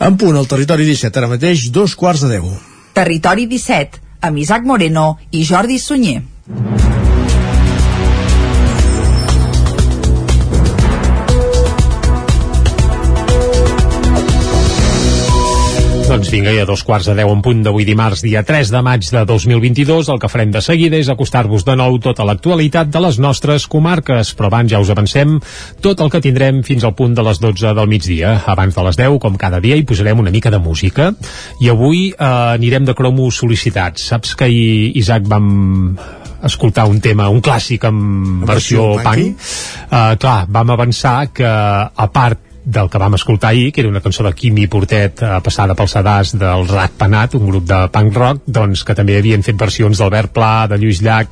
[0.00, 2.56] En punt, al territori 17, ara mateix, dos quarts de 10.
[2.96, 6.22] Territori 17, amb Isaac Moreno i Jordi Sunyer.
[16.16, 18.80] Doncs vinga, i a dos quarts de deu en punt d'avui dimarts, dia 3 de
[18.80, 23.02] maig de 2022, el que farem de seguida és acostar-vos de nou tota l'actualitat de
[23.04, 25.34] les nostres comarques, però abans ja us avancem
[25.84, 28.30] tot el que tindrem fins al punt de les 12 del migdia.
[28.48, 31.10] Abans de les 10, com cada dia, hi posarem una mica de música,
[31.60, 34.08] i avui eh, anirem de cromos sol·licitats.
[34.08, 35.52] Saps que ahir, Isaac, vam
[36.48, 38.00] escoltar un tema, un clàssic en
[38.46, 39.46] versió, versió punk,
[39.90, 44.02] uh, clar, vam avançar que a part del que vam escoltar ahir, que era una
[44.02, 48.16] cançó de Quimi Portet eh, passada pel sedàs del Rat Penat, un grup de punk
[48.18, 51.30] rock, doncs que també havien fet versions d'Albert Pla, de Lluís Llach,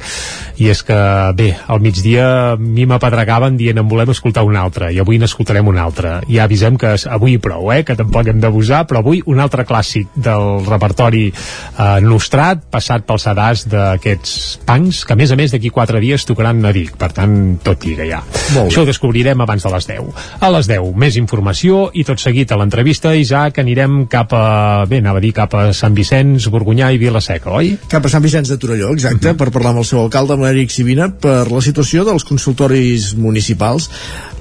[0.62, 0.98] i és que,
[1.34, 5.66] bé, al migdia a mi m'apedregaven dient en volem escoltar un altre, i avui n'escoltarem
[5.66, 6.20] un altre.
[6.30, 10.14] Ja avisem que avui prou, eh, que tampoc hem d'abusar, però avui un altre clàssic
[10.14, 14.36] del repertori eh, nostrat, passat pel sedàs d'aquests
[14.70, 17.82] punks, que a més a més d'aquí quatre dies tocaran a Vic, per tant, tot
[17.82, 18.22] lliga ja.
[18.62, 20.24] Això ho descobrirem abans de les 10.
[20.38, 25.00] A les 10, més informació i tot seguit a l'entrevista, Isaac, anirem cap a, bé,
[25.02, 27.74] anava a dir cap a Sant Vicenç, Borgunyà i Vilaseca, oi?
[27.90, 30.72] Cap a Sant Vicenç de Torelló, exacte, per parlar amb el seu alcalde, amb l'Eric
[30.74, 33.88] Sivina, per la situació dels consultoris municipals.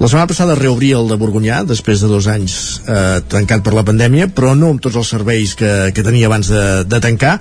[0.00, 3.84] La setmana passada reobria el de Borgunyà, després de dos anys eh, tancat per la
[3.86, 7.36] pandèmia, però no amb tots els serveis que, que tenia abans de, de tancar.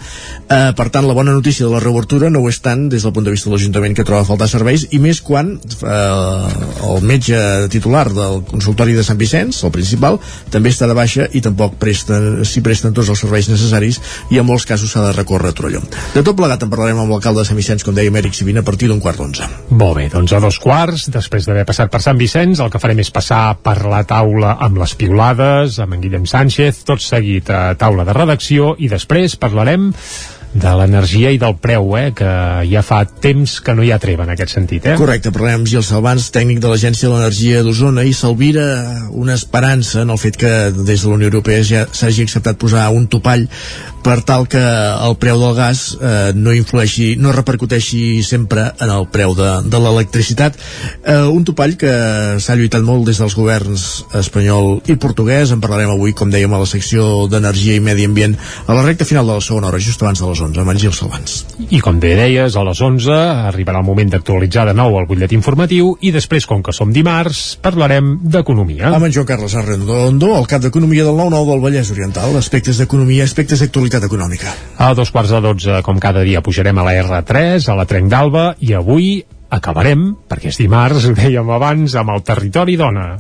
[0.47, 3.13] Eh, per tant, la bona notícia de la reobertura no ho és tant des del
[3.15, 7.05] punt de vista de l'Ajuntament que troba a faltar serveis, i més quan eh, el
[7.09, 7.39] metge
[7.73, 10.19] titular del consultori de Sant Vicenç, el principal,
[10.53, 13.99] també està de baixa i tampoc presta, s'hi presten tots els serveis necessaris
[14.31, 15.81] i en molts casos s'ha de recórrer a Torelló.
[16.13, 18.67] De tot plegat en parlarem amb l'alcalde de Sant Vicenç, com deia Mèric Sivina, a
[18.67, 19.47] partir d'un quart d'onze.
[19.71, 23.01] Molt bé, doncs a dos quarts, després d'haver passat per Sant Vicenç, el que farem
[23.03, 27.65] és passar per la taula amb les piulades, amb en Guillem Sánchez, tot seguit a
[27.79, 29.91] taula de redacció, i després parlarem
[30.53, 32.31] de l'energia i del preu, eh, que
[32.69, 34.85] ja fa temps que no hi ha treva en aquest sentit.
[34.85, 34.97] Eh?
[34.99, 38.67] Correcte, parlarem amb Gil Salvans, tècnic de l'Agència de l'Energia d'Osona, i s'alvira
[39.11, 42.89] una esperança en el fet que des de la Unió Europea ja s'hagi acceptat posar
[42.93, 43.47] un topall
[44.03, 49.07] per tal que el preu del gas eh, no influeixi, no repercuteixi sempre en el
[49.07, 50.59] preu de, de l'electricitat.
[51.07, 51.93] Eh, un topall que
[52.43, 55.55] s'ha lluitat molt des dels governs espanyol i portuguès.
[55.55, 58.35] En parlarem avui, com dèiem, a la secció d'Energia i Medi Ambient
[58.67, 60.79] a la recta final de la segona hora, just abans de les 11, amb en
[60.79, 61.39] Gil Salvans.
[61.69, 63.17] I com bé deies, a les 11
[63.49, 67.43] arribarà el moment d'actualitzar de nou el butllet informatiu i després, com que som dimarts,
[67.63, 68.91] parlarem d'economia.
[68.93, 73.27] Amb en Joan Carles Arredondo, el cap d'Economia del 9-9 del Vallès Oriental, aspectes d'economia,
[73.27, 74.53] aspectes d'actualitat econòmica.
[74.77, 78.11] A dos quarts de 12, com cada dia, pujarem a la R3, a la Trenc
[78.11, 83.13] d'Alba, i avui acabarem, perquè és dimarts, ho dèiem abans, amb el territori dona.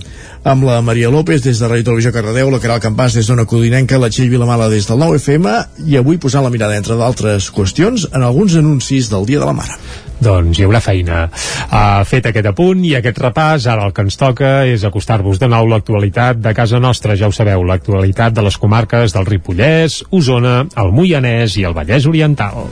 [0.49, 3.99] Amb la Maria López des de Ràdio Televisió Cardedeu, la Caral Campàs des d'Ona Codinenca,
[4.01, 5.53] la Txell Vilamala des del 9FM
[5.87, 9.55] i avui posant la mirada, entre d'altres qüestions, en alguns anuncis del Dia de la
[9.55, 9.77] Mare.
[10.23, 11.25] Doncs hi haurà feina.
[11.67, 15.49] Uh, fet aquest apunt i aquest repàs, ara el que ens toca és acostar-vos de
[15.51, 20.63] nou l'actualitat de casa nostra, ja ho sabeu, l'actualitat de les comarques del Ripollès, Osona,
[20.79, 22.65] el Moianès i el Vallès Oriental.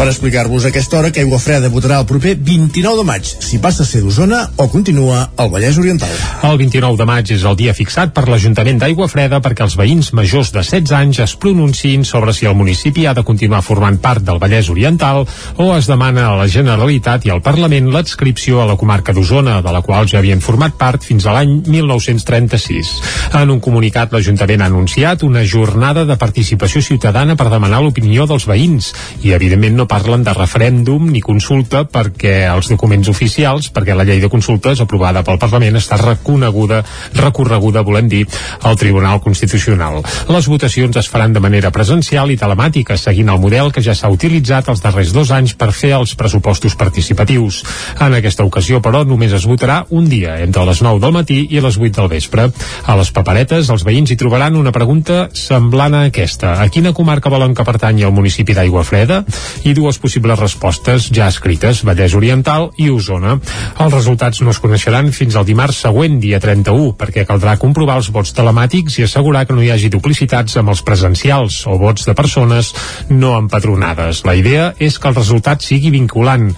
[0.00, 3.82] Per explicar-vos aquesta hora que Aigua Freda votarà el proper 29 de maig, si passa
[3.84, 6.14] a ser d'Osona o continua al Vallès Oriental.
[6.48, 10.08] El 29 de maig és el dia fixat per l'Ajuntament d'Aigua Freda perquè els veïns
[10.16, 14.24] majors de 16 anys es pronunciïn sobre si el municipi ha de continuar formant part
[14.24, 15.26] del Vallès Oriental
[15.60, 19.76] o es demana a la Generalitat i al Parlament l'adscripció a la comarca d'Osona, de
[19.76, 22.94] la qual ja havien format part fins a l'any 1936.
[23.36, 28.48] En un comunicat, l'Ajuntament ha anunciat una jornada de participació ciutadana per demanar l'opinió dels
[28.48, 34.06] veïns i, evidentment, no parlen de referèndum ni consulta perquè els documents oficials, perquè la
[34.06, 36.84] llei de consultes aprovada pel Parlament està reconeguda,
[37.18, 38.22] recorreguda, volem dir,
[38.62, 39.98] al Tribunal Constitucional.
[40.30, 44.12] Les votacions es faran de manera presencial i telemàtica, seguint el model que ja s'ha
[44.12, 47.64] utilitzat els darrers dos anys per fer els pressupostos participatius.
[47.98, 51.60] En aquesta ocasió, però, només es votarà un dia, entre les 9 del matí i
[51.64, 52.46] les 8 del vespre.
[52.86, 56.54] A les paperetes, els veïns hi trobaran una pregunta semblant a aquesta.
[56.62, 59.24] A quina comarca volen que pertanyi el municipi d'Aigua Freda?
[59.64, 63.38] I dues possibles respostes ja escrites, Vallès Oriental i Osona.
[63.80, 68.10] Els resultats no es coneixeran fins al dimarts següent, dia 31, perquè caldrà comprovar els
[68.12, 72.14] vots telemàtics i assegurar que no hi hagi duplicitats amb els presencials o vots de
[72.18, 72.74] persones
[73.08, 74.24] no empadronades.
[74.28, 76.50] La idea és que el resultat sigui vinculant.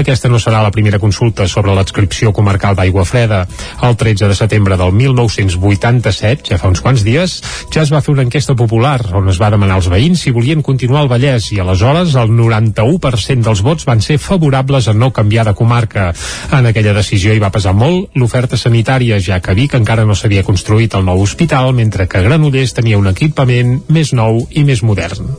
[0.00, 3.42] Aquesta no serà la primera consulta sobre l'adscripció comarcal d'Aigua Freda.
[3.84, 7.40] El 13 de setembre del 1987, ja fa uns quants dies,
[7.74, 10.64] ja es va fer una enquesta popular on es va demanar als veïns si volien
[10.64, 15.46] continuar al Vallès i aleshores el 91% dels vots van ser favorables a no canviar
[15.48, 16.10] de comarca.
[16.52, 20.46] En aquella decisió hi va pesar molt l'oferta sanitària, ja que Vic encara no s'havia
[20.46, 25.34] construït el nou hospital, mentre que Granollers tenia un equipament més nou i més modern.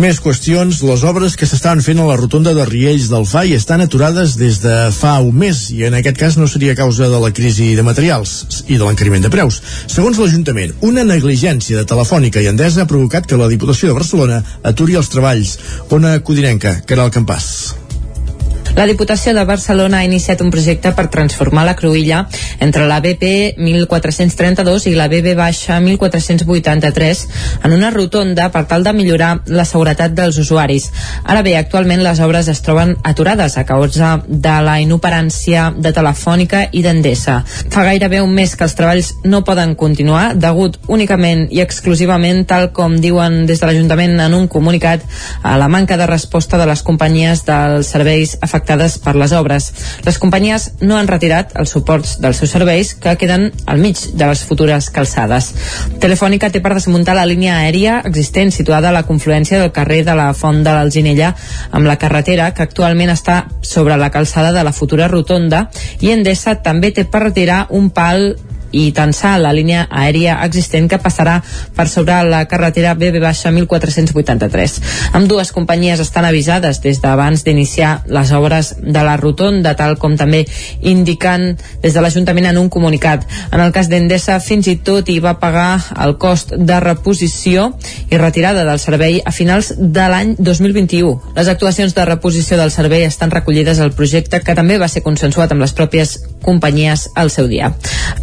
[0.00, 3.84] Més qüestions, les obres que s'estaven fent a la rotonda de Riells del FAI estan
[3.84, 7.32] aturades des de fa un mes i en aquest cas no seria causa de la
[7.36, 9.60] crisi de materials i de l'encariment de preus.
[9.92, 14.40] Segons l'Ajuntament, una negligència de Telefònica i Endesa ha provocat que la Diputació de Barcelona
[14.64, 15.58] aturi els treballs.
[15.92, 17.81] Ona Codinenca, Caral Campàs.
[18.74, 22.22] La Diputació de Barcelona ha iniciat un projecte per transformar la cruïlla
[22.64, 27.20] entre la BP 1432 i la BB baixa 1483
[27.68, 30.86] en una rotonda per tal de millorar la seguretat dels usuaris.
[31.22, 36.64] Ara bé, actualment les obres es troben aturades a causa de la inoperància de Telefònica
[36.72, 37.42] i d'Endesa.
[37.44, 42.70] Fa gairebé un mes que els treballs no poden continuar degut únicament i exclusivament, tal
[42.72, 45.04] com diuen des de l'Ajuntament en un comunicat,
[45.44, 49.70] a la manca de resposta de les companyies dels serveis afectats afectades per les obres.
[50.06, 54.26] Les companyies no han retirat els suports dels seus serveis que queden al mig de
[54.26, 55.52] les futures calçades.
[56.00, 60.14] Telefònica té per desmuntar la línia aèria existent situada a la confluència del carrer de
[60.14, 61.34] la Font de l'Alginella
[61.72, 65.68] amb la carretera que actualment està sobre la calçada de la futura rotonda
[66.00, 68.36] i Endesa també té per retirar un pal
[68.72, 71.38] i tensar la línia aèria existent que passarà
[71.76, 74.80] per sobre la carretera BB-1483.
[75.16, 80.16] Amb dues companyies estan avisades des d'abans d'iniciar les obres de la rotonda, tal com
[80.16, 80.44] també
[80.80, 83.26] indiquen des de l'Ajuntament en un comunicat.
[83.52, 87.70] En el cas d'Endesa, fins i tot hi va pagar el cost de reposició
[88.10, 91.34] i retirada del servei a finals de l'any 2021.
[91.36, 95.52] Les actuacions de reposició del servei estan recollides al projecte que també va ser consensuat
[95.52, 97.72] amb les pròpies companyies al seu dia.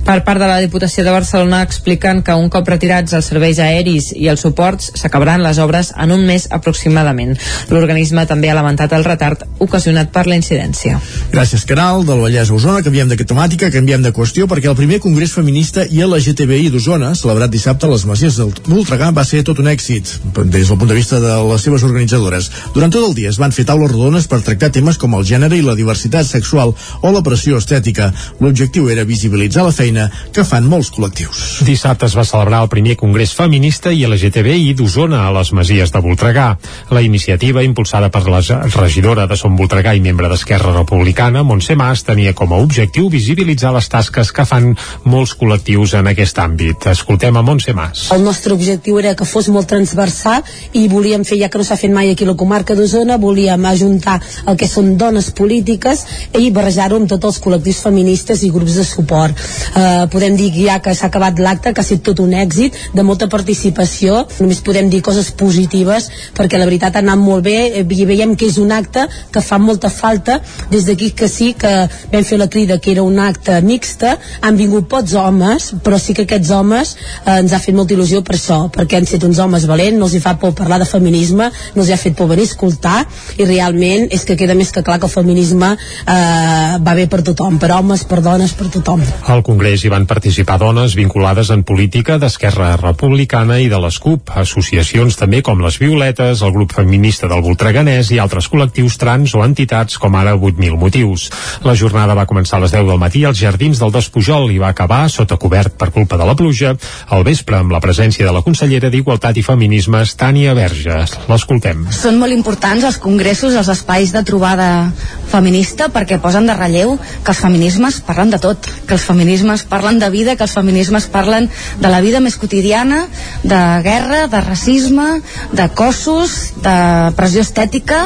[0.06, 4.10] Per part de la Diputació de Barcelona expliquen que un cop retirats els serveis aeris
[4.16, 7.36] i els suports s'acabaran les obres en un mes aproximadament.
[7.70, 11.00] L'organisme també ha lamentat el retard ocasionat per la incidència.
[11.34, 12.84] Gràcies, Canal, del Vallès a Osona.
[12.86, 17.52] Canviem de temàtica, canviem de qüestió, perquè el primer Congrés Feminista i LGTBI d'Osona, celebrat
[17.54, 20.16] dissabte a les Masies del Voltregà, va ser tot un èxit,
[20.46, 22.50] des del punt de vista de les seves organitzadores.
[22.74, 25.58] Durant tot el dia es van fer taules rodones per tractar temes com el gènere
[25.60, 28.10] i la diversitat sexual o la pressió estètica.
[28.40, 31.62] L'objectiu era visibilitzar la feina que fan molts col·lectius.
[31.68, 36.02] Dissabte es va celebrar el primer Congrés Feminista i LGTBI d'Osona a les Masies de
[36.04, 36.48] Voltregà.
[36.94, 38.42] La iniciativa, impulsada per la
[38.76, 43.74] regidora de Som Voltregà i membre d'Esquerra Republicana, Montse Mas, tenia com a objectiu visibilitzar
[43.76, 44.72] les tasques que fan
[45.06, 46.90] molts col·lectius en aquest àmbit.
[46.94, 48.08] Escoltem a Montse Mas.
[48.16, 51.80] El nostre objectiu era que fos molt transversal i volíem fer, ja que no s'ha
[51.80, 56.06] fet mai aquí a la comarca d'Osona, volíem ajuntar el que són dones polítiques
[56.38, 59.38] i barrejar-ho amb tots els col·lectius feministes i grups de suport.
[59.40, 63.04] Eh, podem dir ja que s'ha acabat l'acte, que ha estat tot un èxit, de
[63.08, 67.86] molta participació, només podem dir coses positives, perquè la veritat ha anat molt bé, eh,
[67.88, 70.40] i veiem que és un acte que fa molta falta,
[70.72, 71.72] des d'aquí que sí que
[72.12, 76.14] vam fer la crida que era un acte mixta, han vingut pocs homes, però sí
[76.14, 79.40] que aquests homes eh, ens ha fet molta il·lusió per això, perquè han estat uns
[79.40, 82.18] homes valents, no els hi fa por parlar de feminisme, no els hi ha fet
[82.20, 82.98] por venir a escoltar,
[83.38, 87.24] i realment és que queda més que clar que el feminisme eh, va bé per
[87.32, 89.08] tothom, per homes, per dones, per tothom.
[89.32, 94.32] Al Congrés hi van participar dones vinculades en política d'Esquerra Republicana i de les CUP,
[94.42, 99.44] associacions també com les Violetes, el grup feminista del Voltreganès i altres col·lectius trans o
[99.46, 101.28] entitats com ara 8.000 motius.
[101.62, 104.74] La jornada va començar a les 10 del matí als jardins del Despujol i va
[104.74, 106.74] acabar sota cobert per culpa de la pluja
[107.14, 111.04] al vespre amb la presència de la consellera d'Igualtat i Feminismes, Tània Verge.
[111.30, 111.86] L'escoltem.
[111.94, 114.90] Són molt importants els congressos, els espais de trobada
[115.30, 119.89] feminista perquè posen de relleu que els feminismes parlen de tot, que els feminismes parlen
[119.98, 123.08] de vida, que els feminismes parlen de la vida més quotidiana,
[123.42, 125.08] de guerra, de racisme,
[125.52, 126.76] de cossos, de
[127.18, 128.04] pressió estètica,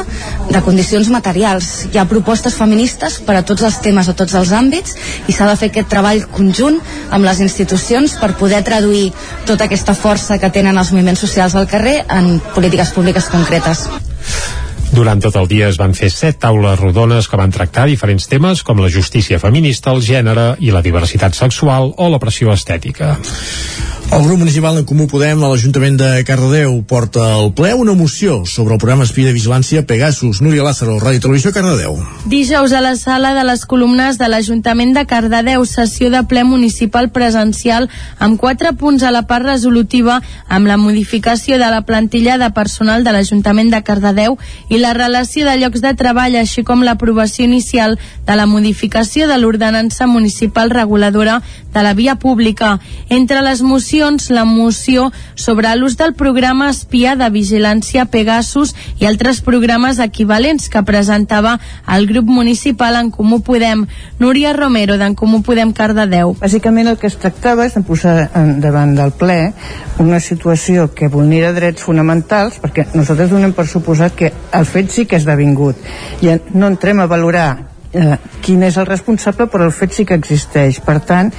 [0.48, 1.70] de condicions materials.
[1.92, 4.96] Hi ha propostes feministes per a tots els temes, a tots els àmbits,
[5.28, 6.80] i s'ha de fer aquest treball conjunt
[7.10, 9.10] amb les institucions per poder traduir
[9.44, 13.88] tota aquesta força que tenen els moviments socials al carrer en polítiques públiques concretes.
[14.94, 18.62] Durant tot el dia es van fer set taules rodones que van tractar diferents temes
[18.62, 23.16] com la justícia feminista, el gènere i la diversitat sexual o la pressió estètica.
[24.14, 28.44] El grup municipal en Comú Podem a l'Ajuntament de Cardedeu porta al ple una moció
[28.46, 30.38] sobre el programa espí de vigilància Pegasus.
[30.38, 31.96] Núria Lázaro, Ràdio Televisió, Cardedeu.
[32.30, 37.08] Dijous a la sala de les columnes de l'Ajuntament de Cardedeu, sessió de ple municipal
[37.10, 37.88] presencial
[38.22, 43.02] amb quatre punts a la part resolutiva amb la modificació de la plantilla de personal
[43.02, 44.38] de l'Ajuntament de Cardedeu
[44.70, 47.98] i la relació de llocs de treball, així com l'aprovació inicial
[48.28, 51.42] de la modificació de l'ordenança municipal reguladora
[51.74, 52.78] de la via pública.
[53.10, 59.40] Entre les mocions la moció sobre l'ús del programa espia de vigilància Pegasus i altres
[59.40, 61.56] programes equivalents que presentava
[61.88, 63.86] el grup municipal en Comú Podem.
[64.20, 66.36] Núria Romero, d'en Comú Podem Cardedeu.
[66.40, 68.28] Bàsicament el que es tractava és de posar
[68.60, 69.54] davant del ple
[69.98, 75.06] una situació que vulnera drets fonamentals, perquè nosaltres donem per suposat que el fet sí
[75.08, 75.78] que és devingut.
[76.20, 80.18] I no entrem a valorar eh, quin és el responsable però el fet sí que
[80.18, 81.32] existeix per tant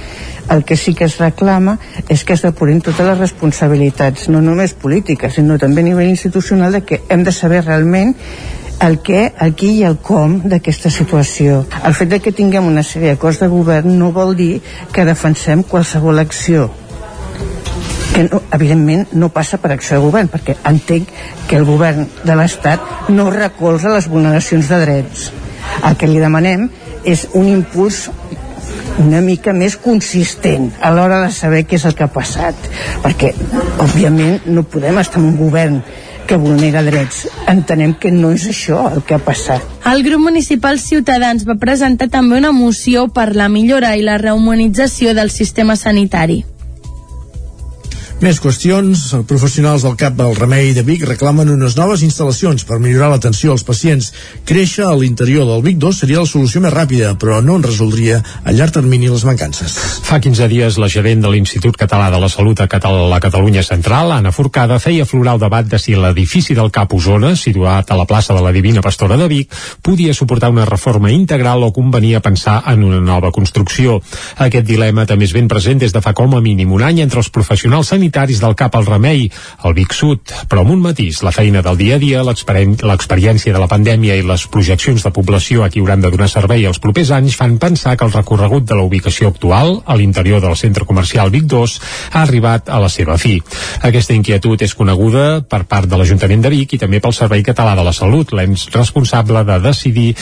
[0.50, 1.76] el que sí que es reclama
[2.08, 6.72] és que es depurin totes les responsabilitats no només polítiques sinó també a nivell institucional
[6.72, 8.14] de que hem de saber realment
[8.80, 11.62] el què, el qui i el com d'aquesta situació.
[11.80, 14.60] El fet de que tinguem una sèrie d'acords de govern no vol dir
[14.92, 16.68] que defensem qualsevol acció
[18.12, 21.10] que no, evidentment no passa per acció de govern perquè entenc
[21.48, 25.26] que el govern de l'Estat no recolza les vulneracions de drets
[25.84, 26.68] el que li demanem
[27.04, 28.06] és un impuls
[28.98, 32.68] una mica més consistent a l'hora de saber què és el que ha passat
[33.04, 33.32] perquè
[33.84, 35.80] òbviament no podem estar en un govern
[36.26, 37.28] que vulnera drets.
[37.46, 39.62] Entenem que no és això el que ha passat.
[39.86, 45.14] El grup municipal Ciutadans va presentar també una moció per la millora i la rehumanització
[45.14, 46.42] del sistema sanitari.
[48.16, 49.00] Més qüestions.
[49.28, 53.64] Professionals del CAP del Remei de Vic reclamen unes noves instal·lacions per millorar l'atenció als
[53.68, 54.06] pacients.
[54.48, 58.22] Créixer a l'interior del Vic 2 seria la solució més ràpida, però no en resoldria
[58.40, 59.74] a llarg termini les mancances.
[60.06, 64.14] Fa 15 dies, la gerent de l'Institut Català de la Salut a la Catalunya Central,
[64.16, 68.08] Anna Forcada, feia aflorar el debat de si l'edifici del CAP Osona, situat a la
[68.08, 69.52] plaça de la Divina Pastora de Vic,
[69.82, 74.00] podia suportar una reforma integral o convenia pensar en una nova construcció.
[74.38, 77.20] Aquest dilema també és ben present des de fa com a mínim un any entre
[77.20, 79.26] els professionals sanitaris sanitaris del CAP al Remei,
[79.66, 83.58] al Vic Sud, però amb un matís, la feina del dia a dia, l'experiència de
[83.58, 87.10] la pandèmia i les projeccions de població a qui hauran de donar servei els propers
[87.10, 91.32] anys fan pensar que el recorregut de la ubicació actual, a l'interior del centre comercial
[91.34, 91.74] Vic 2,
[92.12, 93.40] ha arribat a la seva fi.
[93.82, 97.74] Aquesta inquietud és coneguda per part de l'Ajuntament de Vic i també pel Servei Català
[97.74, 100.12] de la Salut, l'ens responsable de decidir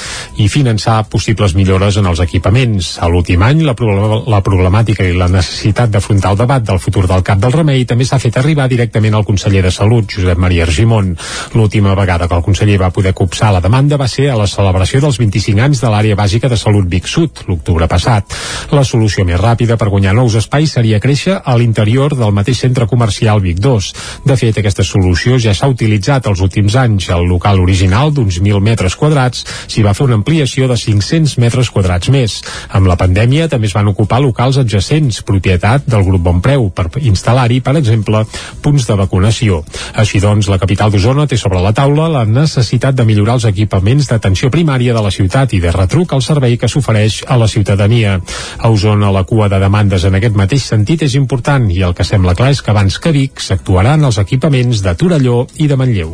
[0.41, 2.95] i finançar possibles millores en els equipaments.
[3.05, 7.23] A l'últim any, la, la problemàtica i la necessitat d'afrontar el debat del futur del
[7.27, 10.65] CAP del Remei i també s'ha fet arribar directament al conseller de Salut, Josep Maria
[10.67, 11.15] Argimon.
[11.55, 15.01] L'última vegada que el conseller va poder copsar la demanda va ser a la celebració
[15.03, 18.37] dels 25 anys de l'àrea bàsica de salut Vic Sud, l'octubre passat.
[18.73, 22.87] La solució més ràpida per guanyar nous espais seria créixer a l'interior del mateix centre
[22.91, 23.91] comercial Vic 2.
[24.25, 27.09] De fet, aquesta solució ja s'ha utilitzat els últims anys.
[27.15, 31.71] El local original d'uns 1.000 metres quadrats s'hi va fer una ampliació de 500 metres
[31.75, 32.41] quadrats més.
[32.71, 37.61] Amb la pandèmia també es van ocupar locals adjacents, propietat del grup Bonpreu, per instal·lar-hi
[37.65, 38.25] per exemple,
[38.63, 39.63] punts de vacunació.
[40.01, 44.09] Així doncs, la capital d'Osona té sobre la taula la necessitat de millorar els equipaments
[44.11, 48.19] d'atenció primària de la ciutat i de retruc al servei que s'ofereix a la ciutadania.
[48.59, 52.07] A Osona la cua de demandes en aquest mateix sentit és important i el que
[52.07, 56.13] sembla clar és que abans que Vic s'actuaran els equipaments de Torelló i de Manlleu.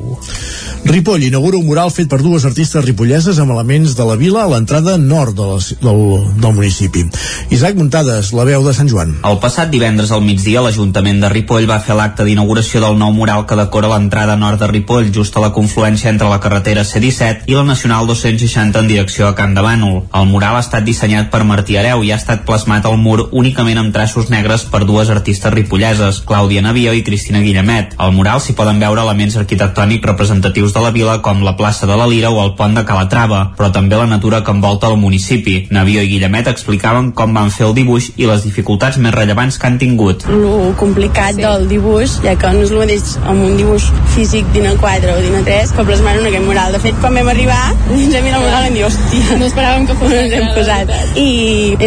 [0.85, 4.51] Ripoll inaugura un mural fet per dues artistes ripolleses amb elements de la vila a
[4.53, 6.01] l'entrada nord de la, del,
[6.41, 7.05] del municipi.
[7.53, 9.17] Isaac Muntades, la veu de Sant Joan.
[9.27, 13.47] El passat divendres al migdia l'Ajuntament de Ripoll va fer l'acte d'inauguració del nou mural
[13.47, 17.55] que decora l'entrada nord de Ripoll, just a la confluència entre la carretera C-17 i
[17.55, 20.03] la Nacional 260 en direcció a Can de Bànol.
[20.15, 23.79] El mural ha estat dissenyat per Martí Areu i ha estat plasmat al mur únicament
[23.79, 27.95] amb traços negres per dues artistes ripolleses, Clàudia Navio i Cristina Guillemet.
[27.99, 31.97] Al mural s'hi poden veure elements arquitectònics representatius de la vila com la plaça de
[31.97, 35.69] la Lira o el pont de Calatrava, però també la natura que envolta el municipi.
[35.71, 39.69] Navio i Guillemet explicaven com van fer el dibuix i les dificultats més rellevants que
[39.69, 40.27] han tingut.
[40.31, 41.45] El complicat sí.
[41.45, 45.23] del dibuix, ja que no és el mateix amb un dibuix físic d'ina 4 o
[45.25, 46.73] d'ina 3 que plasmar en aquest mural.
[46.75, 47.61] De fet, quan vam arribar,
[47.97, 50.49] ens hem mirat el mural i vam dir, hòstia, no esperàvem que fos ens hem
[50.57, 50.95] posat.
[51.21, 51.29] I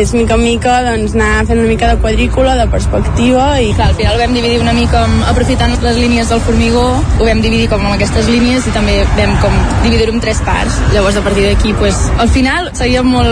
[0.04, 3.72] és mica en mica doncs, anar fent una mica de quadrícula, de perspectiva i...
[3.78, 6.86] Clar, al final vam dividir una mica amb, aprofitant les línies del formigó,
[7.20, 10.80] ho vam dividir com amb aquestes línies i també vam com dividir-ho en tres parts.
[10.94, 13.32] Llavors, a partir d'aquí, pues, al final seguia molt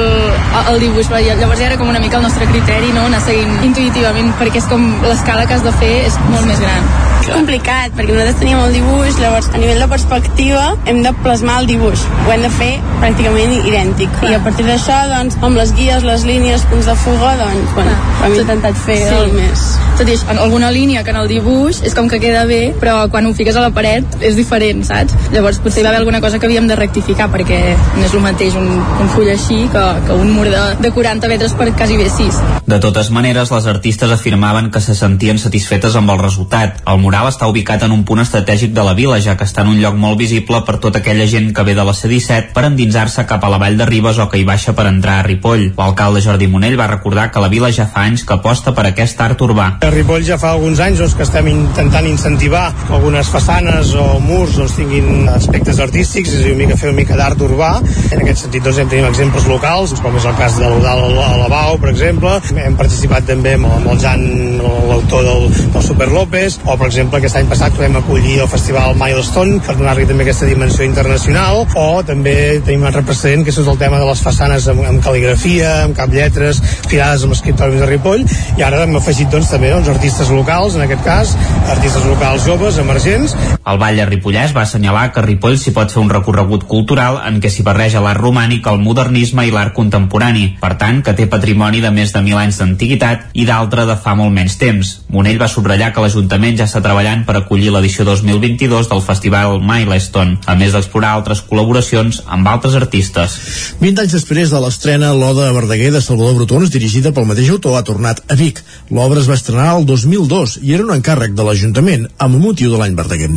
[0.71, 3.05] el dibuix, però llavors ja era com una mica el nostre criteri, no?
[3.09, 7.10] anar seguint intuïtivament, perquè és com l'escala que has de fer és molt més gran.
[7.21, 11.59] És complicat, perquè nosaltres teníem el dibuix, llavors a nivell de perspectiva hem de plasmar
[11.61, 12.01] el dibuix.
[12.25, 14.09] Ho hem de fer pràcticament idèntic.
[14.17, 14.31] Clar.
[14.31, 17.93] I a partir d'això, doncs, amb les guies, les línies, punts de fuga, doncs, bueno,
[18.25, 19.19] hem intentat fer sí.
[19.19, 19.65] el més.
[19.99, 22.95] Tot i en alguna línia que en el dibuix és com que queda bé, però
[23.13, 25.13] quan ho fiques a la paret és diferent, saps?
[25.35, 27.61] Llavors potser hi va haver alguna cosa que havíem de rectificar perquè
[27.99, 31.29] no és el mateix un, un full així que, que un mur de, de 40
[31.29, 32.41] metres per quasi bé 6.
[32.65, 36.81] De totes maneres, les artistes afirmaven que se sentien satisfetes amb el resultat.
[36.89, 39.73] El mural està ubicat en un punt estratègic de la vila, ja que està en
[39.73, 43.25] un lloc molt visible per tota aquella gent que ve de la C-17 per endinsar-se
[43.27, 45.73] cap a la vall de Ribes o que hi baixa per entrar a Ripoll.
[45.75, 49.19] L'alcalde Jordi Monell va recordar que la vila ja fa anys que aposta per aquest
[49.25, 49.65] art urbà.
[49.83, 54.07] A Ripoll ja fa alguns anys doncs, que estem intentant incentivar que algunes façanes o
[54.23, 57.73] murs doncs, tinguin aspectes artístics, és a dir, una mica fer una mica d'art urbà.
[58.07, 61.35] En aquest sentit doncs, hem tenim exemples locals, com és el cas de l'Udal a
[61.43, 62.39] la Bau, per exemple.
[62.55, 64.25] Hem participat també amb, amb el Jan,
[64.63, 68.49] l'autor del, del Super López, o per exemple aquest any passat que vam acollir el
[68.51, 72.35] festival Milestone per donar-li també aquesta dimensió internacional, o també
[72.65, 75.97] tenim un altre precedent que és el tema de les façanes amb, amb cal·ligrafia, amb
[75.97, 78.25] cap lletres, firades amb escriptoris de Ripoll,
[78.59, 81.33] i ara hem afegit doncs, també doncs, artistes locals, en aquest cas,
[81.71, 83.35] artistes locals joves, emergents.
[83.65, 87.49] El Batlle Ripollès va assenyalar que Ripoll s'hi pot fer un recorregut cultural en què
[87.49, 91.93] s'hi barreja l'art romànic, el modernisme i l'art contemporani, per tant, que té patrimoni de
[91.95, 94.93] més de mil anys d'antiguitat i d'altre de fa molt menys temps.
[95.11, 100.41] Monell va subratllar que l'Ajuntament ja està treballant per acollir l'edició 2022 del Festival Milestone,
[100.43, 103.37] a més d'explorar altres col·laboracions amb altres artistes.
[103.79, 107.77] 20 anys després de l'estrena, l'Oda a Verdaguer de Salvador Brutons, dirigida pel mateix autor,
[107.79, 108.59] ha tornat a Vic.
[108.91, 112.81] L'obra es va estrenar el 2002 i era un encàrrec de l'Ajuntament amb motiu de
[112.81, 113.29] l'any Verdaguer.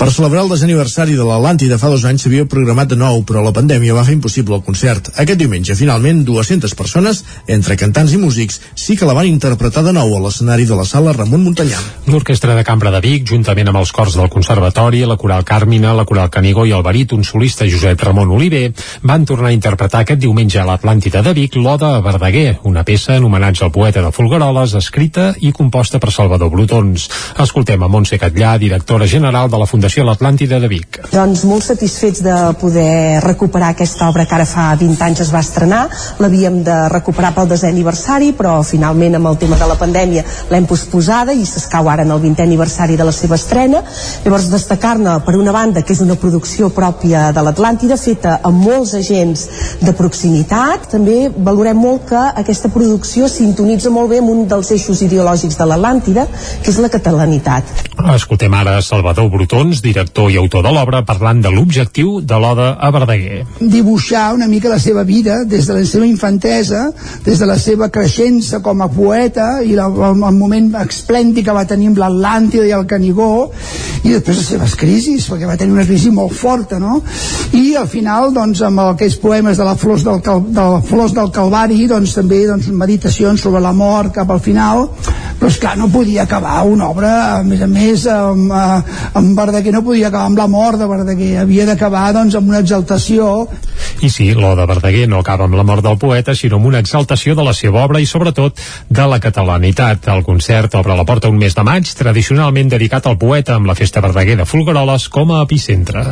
[0.00, 3.52] Per celebrar el desaniversari de l'Atlàntida fa dos anys s'havia programat de nou, però la
[3.52, 5.12] pandèmia va fer impossible el concert.
[5.20, 7.24] Aquest diumenge, finalment, 200 persones,
[7.58, 10.88] entre cantants i músics, sí que la van interpretar de nou a l'escenari de la
[10.88, 11.84] sala Ramon Montanyà.
[12.08, 16.04] L'Orquestra de Cambra de Vic, juntament amb els cors del Conservatori, la Coral Càrmina, la
[16.06, 18.68] Coral Canigó i el baríton solista Josep Ramon Oliver,
[19.02, 23.16] van tornar a interpretar aquest diumenge a l'Atlàntida de Vic l'Oda a Verdaguer, una peça
[23.16, 27.08] en homenatge al poeta de Folgueroles, escrita i composta per Salvador Brutons.
[27.42, 31.00] Escoltem a Montse Catllà, directora general de la Fundació L'Atlàntida de Vic.
[31.10, 35.42] Doncs molt satisfets de poder recuperar aquesta obra que ara fa 20 anys es va
[35.42, 35.82] estrenar.
[36.22, 40.22] L'havíem de recuperar pel desè aniversari, però finalment amb el tema de la pandèmia
[40.54, 43.82] l'hem posposada i s'escau ara en el 20è aniversari de la seva estrena.
[44.24, 48.94] Llavors destacar-ne, per una banda, que és una producció pròpia de l'Atlàntida, feta amb molts
[48.98, 49.46] agents
[49.82, 50.88] de proximitat.
[50.92, 55.68] També valorem molt que aquesta producció sintonitza molt bé amb un dels eixos ideològics de
[55.68, 56.26] l'Atlàntida,
[56.62, 57.72] que és la catalanitat.
[58.14, 62.90] Escoltem ara Salvador Brutons, director i autor de l'obra, parlant de l'objectiu de l'Oda a
[62.94, 63.42] Verdaguer.
[63.60, 66.88] Dibuixar una mica la seva vida des de la seva infantesa,
[67.24, 71.56] des de la seva creixença com a poeta i la, el, el moment esplèndid que
[71.56, 73.50] va tenir amb l'Atlàntida i el Canigó
[74.02, 77.00] i després les seves crisis, perquè va tenir una crisi molt forta, no?
[77.54, 81.14] I al final, doncs, amb aquells poemes de la Flors del, Cal, de la Flors
[81.16, 84.88] del Calvari, doncs també doncs, meditacions sobre la mort cap al final,
[85.38, 89.72] però esclar, no podia acabar una obra, a més a més, amb, eh, amb Verdaguer
[89.74, 93.48] no podia acabar amb la mort de Verdaguer, havia d'acabar doncs, amb una exaltació.
[94.02, 97.36] I sí, l'Oda Verdaguer no acaba amb la mort del poeta, sinó amb una exaltació
[97.38, 98.58] de la seva obra i sobretot
[98.88, 100.08] de la catalanitat.
[100.14, 103.76] El concert obre la porta un mes de maig, tradicionalment dedicat al poeta amb la
[103.78, 106.06] Festa Verdaguer de Folgueroles com a epicentre.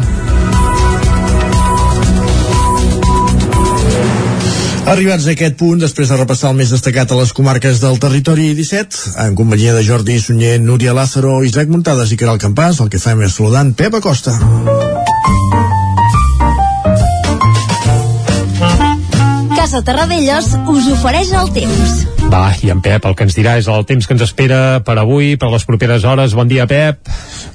[4.90, 8.48] Arribats a aquest punt, després de repassar el més destacat a les comarques del territori
[8.58, 12.98] 17, en companyia de Jordi Sunyer, Núria Lázaro, Isaac Muntades i Caral Campàs, el que
[12.98, 14.34] fem és saludant Pep Acosta.
[19.60, 21.90] Casa Terradellos us ofereix el temps.
[22.32, 24.94] Va, i en Pep el que ens dirà és el temps que ens espera per
[25.02, 26.32] avui, per les properes hores.
[26.32, 27.10] Bon dia, Pep.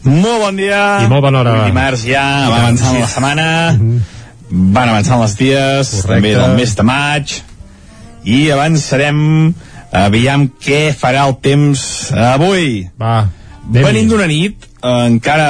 [0.05, 0.81] Molt bon dia.
[1.01, 1.55] I molt bona hora.
[1.65, 3.47] Dimarts ja, va avançant la setmana,
[4.77, 6.11] van avançant els dies, Correcte.
[6.11, 7.33] també del mes de maig,
[8.35, 9.23] i avançarem,
[10.05, 12.83] aviam què farà el temps avui.
[13.01, 13.15] Va,
[13.79, 15.49] Venim d'una nit eh, encara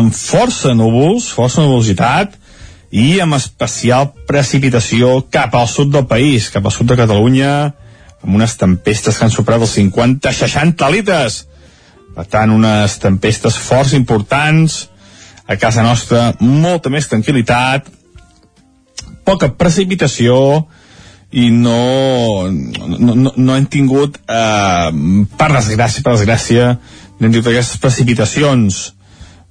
[0.00, 2.40] amb força núvols, força nubositat,
[2.94, 7.54] i amb especial precipitació cap al sud del país, cap al sud de Catalunya,
[8.22, 11.40] amb unes tempestes que han superat els 50-60 litres.
[12.14, 14.84] Per tant, unes tempestes forts importants,
[15.50, 17.90] a casa nostra molta més tranquil·litat,
[19.26, 20.38] poca precipitació
[21.34, 24.88] i no, no, no, no hem tingut, eh,
[25.34, 26.72] per desgràcia, per desgràcia,
[27.18, 28.84] no hem tingut aquestes precipitacions.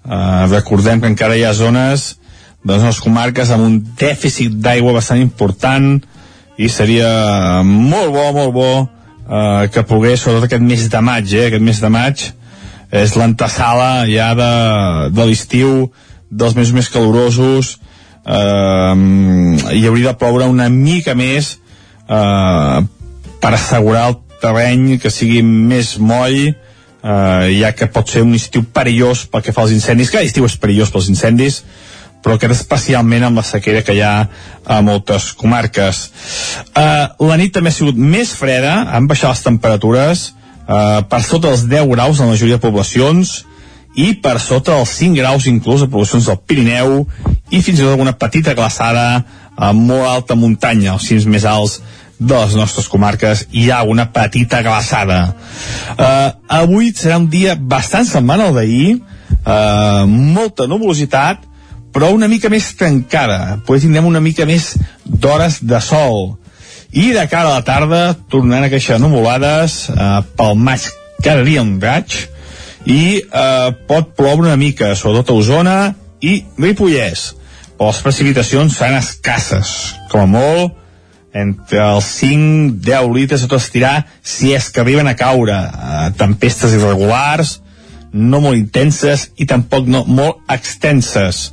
[0.08, 2.14] Eh, recordem que encara hi ha zones
[2.64, 5.98] de les nostres comarques amb un dèficit d'aigua bastant important
[6.58, 11.48] i seria molt bo, molt bo eh, que pogués, sobretot aquest mes de maig, eh,
[11.50, 12.26] aquest mes de maig.
[12.94, 14.52] És l'antesala ja de,
[15.18, 15.88] de l'estiu,
[16.30, 17.78] dels mesos més calorosos,
[18.26, 18.96] eh,
[19.74, 21.56] hi hauria de ploure una mica més
[22.08, 22.84] eh,
[23.42, 26.54] per assegurar el terreny que sigui més moll,
[27.04, 30.46] eh, ja que pot ser un estiu perillós pel que fa als incendis, cada estiu
[30.48, 31.64] és perillós pels incendis,
[32.24, 34.14] però aquest especialment amb la sequera que hi ha
[34.66, 36.04] a moltes comarques.
[36.72, 40.28] Eh, la nit també ha sigut més freda, han baixat les temperatures,
[40.64, 43.42] eh, per sota dels 10 graus en la majoria de poblacions,
[43.94, 47.04] i per sota dels 5 graus inclús a poblacions del Pirineu
[47.52, 51.80] i fins i tot alguna petita glaçada a molt alta muntanya, als cims més alts
[52.18, 55.20] de les nostres comarques hi ha una petita glaçada.
[55.94, 56.30] Uh,
[56.62, 58.96] avui serà un dia bastant semblant al d'ahir,
[59.44, 61.44] uh, molta nubositat,
[61.94, 63.60] però una mica més tancada.
[63.66, 64.74] Potser tindrem una mica més
[65.06, 66.34] d'hores de sol.
[66.94, 70.90] I de cara a la tarda tornaran a queixar nuvolades, uh, pel maig
[71.24, 72.18] dia un raig,
[72.86, 75.78] i eh, pot ploure una mica, sobretot a Osona
[76.20, 77.30] i Ripollès.
[77.78, 80.76] Però les precipitacions seran escasses, com a molt,
[81.34, 85.56] entre els 5-10 litres a tot estirar, si és que arriben a caure.
[85.56, 87.58] Eh, tempestes irregulars,
[88.14, 91.50] no molt intenses i tampoc no molt extenses.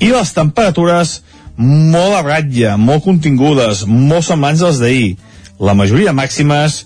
[0.00, 1.18] I les temperatures
[1.58, 5.16] molt a ratlla, molt contingudes, molt semblants als d'ahir.
[5.58, 6.84] La majoria màximes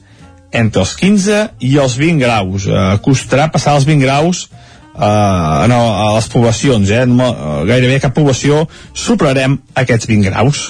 [0.52, 2.66] entre els 15 i els 20 graus.
[2.66, 7.04] Eh, costarà passar els 20 graus eh, no, a les poblacions, eh?
[7.08, 10.68] No, eh, gairebé cap població superarem aquests 20 graus.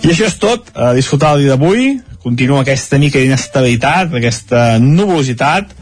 [0.00, 5.76] I això és tot, a disfrutar el dia d'avui, continua aquesta mica d'inestabilitat, aquesta nuvolositat,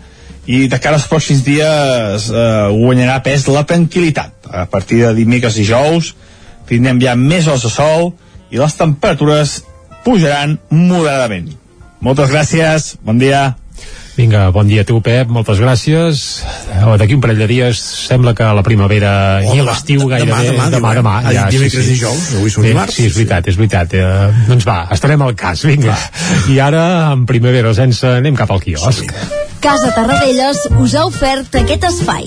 [0.49, 2.43] i de cara als pròxims dies eh,
[2.73, 4.49] guanyarà pes la tranquil·litat.
[4.49, 6.15] A partir de dimecres i dijous
[6.69, 8.13] tindrem ja més hores de sol
[8.53, 9.59] i les temperatures
[10.07, 11.51] pujaran moderadament.
[12.01, 13.59] Moltes gràcies, bon dia.
[14.19, 16.23] Vinga, bon dia a tu, Pep, moltes gràcies.
[16.83, 19.13] Oh, D'aquí un parell de dies sembla que la primavera
[19.45, 20.49] Oh, i demà, l'estiu demà, gairebé...
[20.49, 20.95] demà, demà, demà.
[20.99, 22.99] demà Ah, ja, dimecres i dijous, avui som dimarts.
[22.99, 23.95] Sí, és veritat, és veritat.
[23.95, 25.95] Eh, doncs va, estarem al cas, vinga.
[26.51, 29.15] I ara, en primavera sense, anem cap al quiosc.
[29.63, 32.27] Casa Tarradellas us ha ofert aquest espai.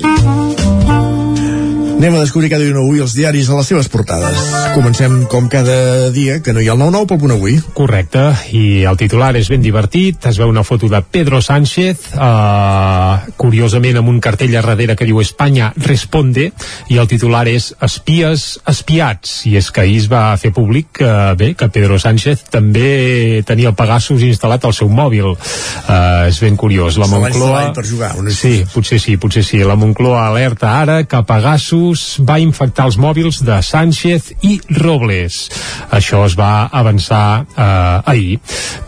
[2.02, 4.38] Anem a descobrir cada dia avui els diaris a les seves portades.
[4.74, 7.58] Comencem com cada dia, que no hi ha el 9-9 pel punt avui.
[7.78, 8.24] Correcte,
[8.58, 14.00] i el titular és ben divertit, es veu una foto de Pedro Sánchez, uh, curiosament
[14.02, 16.48] amb un cartell a darrere que diu Espanya responde,
[16.90, 21.12] i el titular és Espies espiats, i és que ahir es va fer públic que,
[21.38, 25.36] bé, que Pedro Sánchez també tenia el Pegasus instal·lat al seu mòbil.
[25.36, 26.98] Uh, és ben curiós.
[26.98, 27.68] La Moncloa...
[27.78, 29.62] per jugar, Sí, potser sí, potser sí.
[29.62, 31.91] La Moncloa alerta ara que Pegasus
[32.28, 35.50] va infectar els mòbils de Sánchez i Robles.
[35.92, 38.40] Això es va avançar eh, ahir.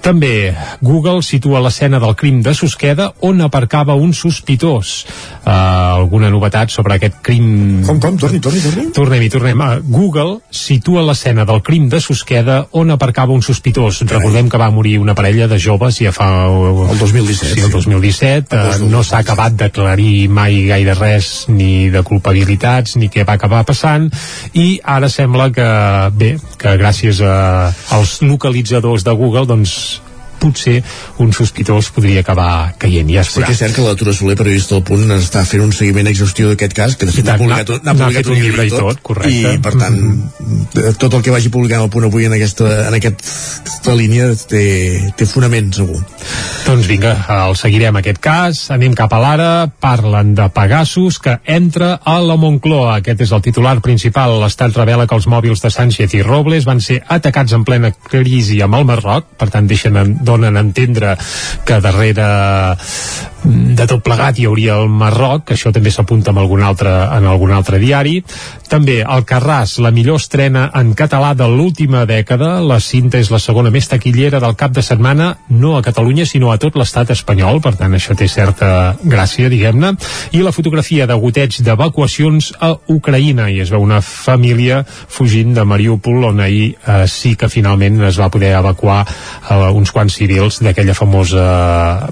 [0.04, 5.04] També Google situa l'escena del crim de Susqueda on aparcava un sospitós.
[5.44, 7.84] Eh, alguna novetat sobre aquest crim...
[7.88, 8.18] Com, com?
[8.20, 8.86] Torni, torni, torni.
[8.96, 9.64] Tornem-hi, tornem.
[9.64, 14.04] Uh, Google situa l'escena del crim de Susqueda on aparcava un sospitós.
[14.10, 16.30] Recordem que va morir una parella de joves ja fa...
[16.48, 17.54] El 2017.
[17.54, 18.60] Sí, el 2017.
[18.60, 23.64] Uh, no s'ha acabat d'aclarir mai gaire res ni de culpabilitats ni què va acabar
[23.68, 24.10] passant
[24.54, 25.68] i ara sembla que,
[26.18, 27.36] bé, que gràcies a,
[27.96, 29.78] als localitzadors de Google doncs
[30.44, 30.80] potser
[31.24, 34.36] un sospitós podria acabar caient ja es Sí que és cert que la Tura Soler,
[34.40, 37.72] periodista del Punt, està fent un seguiment exhaustiu d'aquest cas, que de fet n'ha publicat,
[37.86, 39.54] n'ha publicat un llibre i tot, correcte.
[39.56, 40.96] i per tant, mm.
[41.02, 44.64] tot el que vagi publicant el Punt avui en aquesta, en aquesta línia té,
[45.18, 46.02] té fonament, segur.
[46.64, 47.16] Doncs vinga,
[47.48, 49.52] el seguirem aquest cas, anem cap a l'ara,
[49.84, 55.08] parlen de Pegasus que entra a la Moncloa, aquest és el titular principal, l'estat revela
[55.10, 58.88] que els mòbils de Sánchez i Robles van ser atacats en plena crisi amb el
[58.88, 59.98] Marroc, per tant deixen,
[60.34, 61.14] donen a entendre
[61.66, 62.26] que darrere
[63.44, 67.28] de tot plegat hi hauria el Marroc, que això també s'apunta en algun altre, en
[67.28, 68.22] algun altre diari.
[68.70, 72.56] També el Carràs, la millor estrena en català de l'última dècada.
[72.64, 76.52] La cinta és la segona més taquillera del cap de setmana, no a Catalunya, sinó
[76.52, 79.94] a tot l'estat espanyol, per tant això té certa gràcia, diguem-ne.
[80.34, 85.68] I la fotografia de goteig d'evacuacions a Ucraïna, i es veu una família fugint de
[85.68, 90.62] Mariúpol, on ahir eh, sí que finalment es va poder evacuar eh, uns quants civils
[90.64, 91.46] d'aquella famosa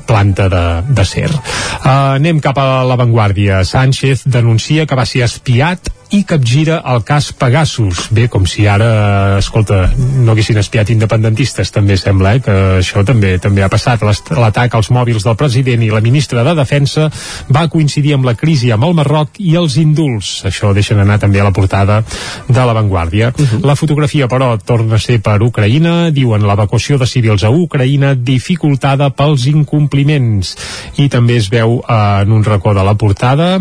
[0.05, 1.37] planta de, de ser Twitter.
[1.81, 3.63] Uh, anem cap a l'avantguàrdia.
[3.67, 8.09] Sánchez denuncia que va ser espiat i capgira el cas Pegasus.
[8.11, 13.37] Bé, com si ara, escolta, no haguessin espiat independentistes, també sembla, eh, que això també
[13.39, 14.03] també ha passat.
[14.03, 17.07] L'atac als mòbils del president i la ministra de Defensa
[17.47, 20.43] va coincidir amb la crisi amb el Marroc i els indults.
[20.49, 22.01] Això deixen anar també a la portada
[22.47, 23.31] de l'avantguàrdia.
[23.31, 23.65] Uh -huh.
[23.65, 26.11] La fotografia, però, torna a ser per Ucraïna.
[26.11, 30.57] Diuen l'evacuació de civils a Ucraïna dificultada pels incompliments.
[30.97, 33.59] I també es veu eh, en un racó de la portada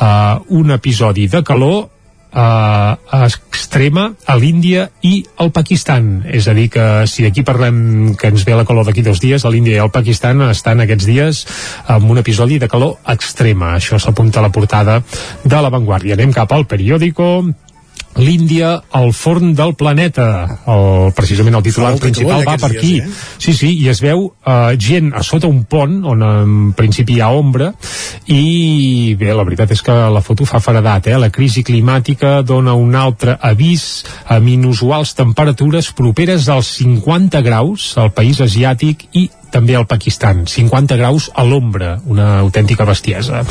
[0.00, 1.87] eh, un episodi de calor
[2.38, 3.24] eh,
[3.58, 6.22] extrema a l'Índia i al Pakistan.
[6.24, 9.44] És a dir, que si aquí parlem que ens ve la calor d'aquí dos dies,
[9.44, 11.44] a l'Índia i al Pakistan estan aquests dies
[11.86, 13.74] amb un episodi de calor extrema.
[13.76, 15.00] Això s'apunta a la portada
[15.44, 16.16] de l'avantguàrdia.
[16.18, 17.28] Anem cap al periòdico
[18.18, 20.26] l'Índia al forn del planeta
[20.68, 23.36] el, precisament el titular Fa molta principal va per aquí dies, eh?
[23.38, 27.22] sí, sí, i es veu uh, gent a sota un pont on en principi hi
[27.24, 27.70] ha ombra
[28.34, 31.18] i bé, la veritat és que la foto fa faradat, eh?
[31.20, 38.12] la crisi climàtica dona un altre avís amb inusuals temperatures properes als 50 graus al
[38.16, 43.42] país asiàtic i també al Pakistan, 50 graus a l'ombra, una autèntica bestiesa.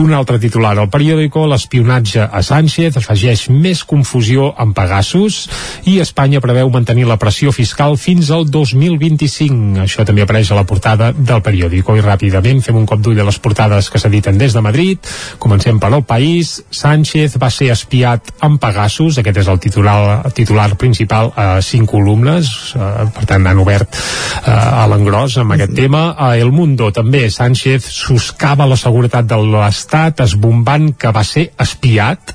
[0.00, 5.44] Un altre titular al periòdico, l'espionatge a Sánchez afegeix més confusió amb Pegasus
[5.90, 9.84] i Espanya preveu mantenir la pressió fiscal fins al 2025.
[9.84, 13.28] Això també apareix a la portada del periòdico i ràpidament fem un cop d'ull a
[13.28, 14.98] les portades que s'editen des de Madrid.
[15.38, 16.56] Comencem per al país.
[16.70, 21.90] Sánchez va ser espiat amb Pegasus, aquest és el titular, el titular principal a cinc
[21.90, 26.14] columnes, eh, per tant han obert eh, a l'engròs amb aquest tema.
[26.16, 32.34] A El Mundo també Sánchez soscava la seguretat de l'Estat esbombant que va ser espiat.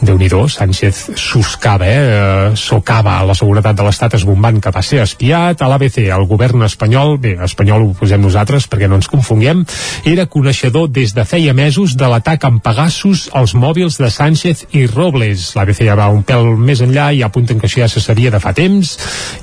[0.00, 1.98] déu nhi Sánchez soscava, eh?
[1.98, 5.62] eh, socava la seguretat de l'Estat esbombant que va ser espiat.
[5.62, 9.64] A l'ABC, el govern espanyol, bé, espanyol ho posem nosaltres perquè no ens confonguem,
[10.04, 14.86] era coneixedor des de feia mesos de l'atac amb Pegasus als mòbils de Sánchez i
[14.86, 15.50] Robles.
[15.56, 18.40] L'ABC ja va un pèl més enllà i apunten que això ja se sabia de
[18.40, 18.94] fa temps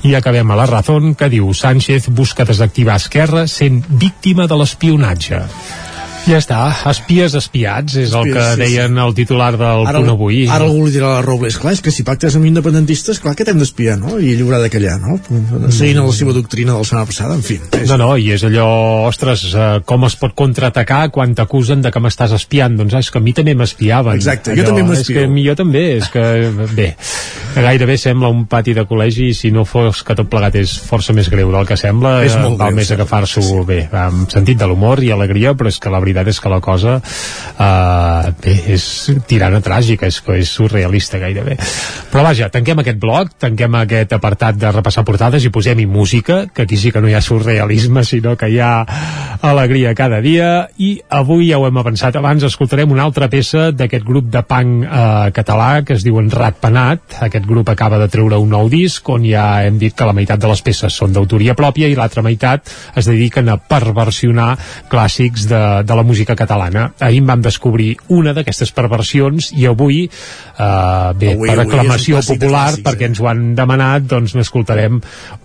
[0.08, 5.42] i acabem a la Razón que diu Sánchez busca desactivar Esquerra sent víctima de l'espionatge.
[6.26, 6.58] Ja està,
[6.90, 10.40] espies espiats, és el Espies, que sí, deien el titular del Ara, punt avui.
[10.50, 13.36] ara algú li dirà a la Robles, clar, és que si pactes amb independentistes, clar
[13.38, 14.16] que t'hem d'espiar, no?
[14.18, 15.20] I ell haurà de callar, no?
[15.70, 17.60] Seguint la seva doctrina de la setmana passada, en fi.
[17.78, 17.86] És...
[17.92, 18.66] No, no, i és allò,
[19.06, 22.74] ostres, eh, com es pot contraatacar quan t'acusen de que m'estàs espiant?
[22.82, 24.18] Doncs ah, és que a mi també m'espiaven.
[24.18, 25.22] Exacte, jo també m'espio.
[25.22, 26.26] És que jo també, és que,
[26.74, 26.88] bé,
[27.54, 31.14] gairebé sembla un pati de col·legi i si no fos que tot plegat és força
[31.14, 32.98] més greu del que sembla, És eh, molt val greu, més sí.
[32.98, 36.52] agafar-s'ho bé, amb sentit de l'humor i alegria, però és que la veritat és que
[36.52, 38.86] la cosa eh, bé, és
[39.28, 41.58] tirana tràgica, és, és surrealista gairebé.
[42.12, 46.64] Però vaja, tanquem aquest bloc, tanquem aquest apartat de repassar portades i posem-hi música, que
[46.64, 48.72] aquí sí que no hi ha surrealisme, sinó que hi ha
[49.44, 54.06] alegria cada dia, i avui ja ho hem avançat abans, escoltarem una altra peça d'aquest
[54.06, 57.18] grup de punk eh, català que es diuen Ratpenat.
[57.26, 60.40] Aquest grup acaba de treure un nou disc on ja hem dit que la meitat
[60.40, 64.54] de les peces són d'autoria pròpia i l'altra meitat es dediquen a perversionar
[64.92, 66.92] clàssics de, de la música catalana.
[67.00, 72.70] Ahir en vam descobrir una d'aquestes perversions i avui, eh, bé, Avui- per aclamació popular,
[72.72, 75.00] clàssics, perquè ens ho han demanat, doncs n'escoltarem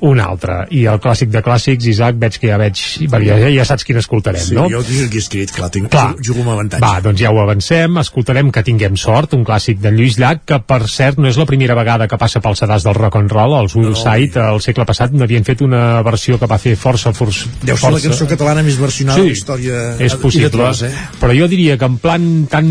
[0.08, 0.68] un altre.
[0.72, 2.78] I el clàssic de clàssics, Isaac, veig que ja veig...
[3.12, 4.68] Ja, ja saps quin escoltarem, Sí, no?
[4.72, 6.16] jo tinc aquí escrit, clar, tinc, Clar.
[6.24, 6.82] jugo amb avantatge.
[6.86, 10.58] Va, doncs ja ho avancem, escoltarem Que tinguem sort, un clàssic de Lluís Llach, que
[10.60, 13.54] per cert no és la primera vegada que passa pel sedàs del rock and roll,
[13.62, 17.14] els Will Side, al segle passat n'havien fet una versió que va fer força...
[17.16, 20.84] força Deu ser la cançó catalana més versionada Sí, de la història és possible, tots,
[20.88, 20.92] eh?
[21.22, 22.70] però jo diria que en plan tan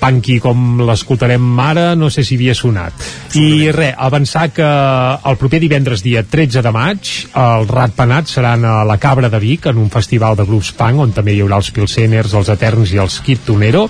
[0.00, 3.04] punky com l'escoltarem ara, no sé si havia sonat.
[3.38, 8.64] I res, avançar que el proper divendres dia 13 de maig el Rat Penat seran
[8.64, 11.60] a la Cabra de Vic en un festival de grups punk on també hi haurà
[11.60, 13.86] els Pilseners, els Eterns i els Kid Tonero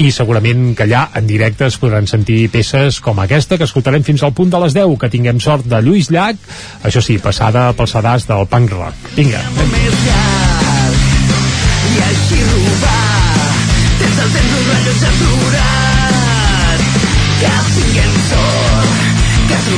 [0.00, 4.24] i segurament que allà en directe es podran sentir peces com aquesta que escoltarem fins
[4.24, 6.40] al punt de les 10 que tinguem sort de Lluís Llach
[6.88, 9.12] això sí, passada pels sedars del punk rock.
[9.18, 9.44] Vinga.
[9.60, 10.49] I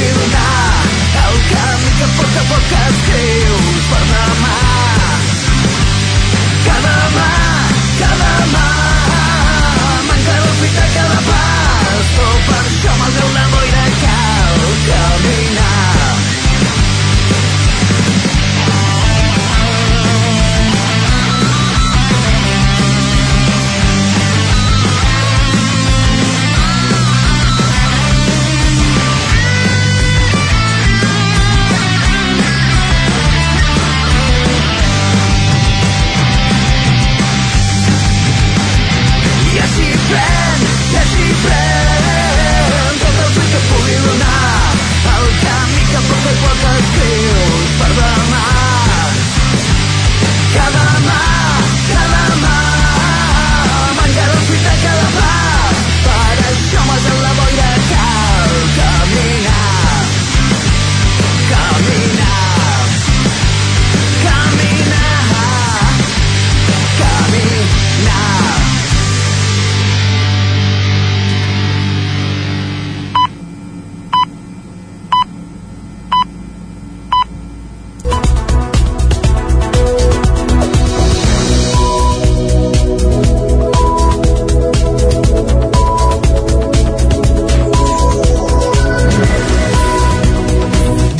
[0.00, 0.67] el que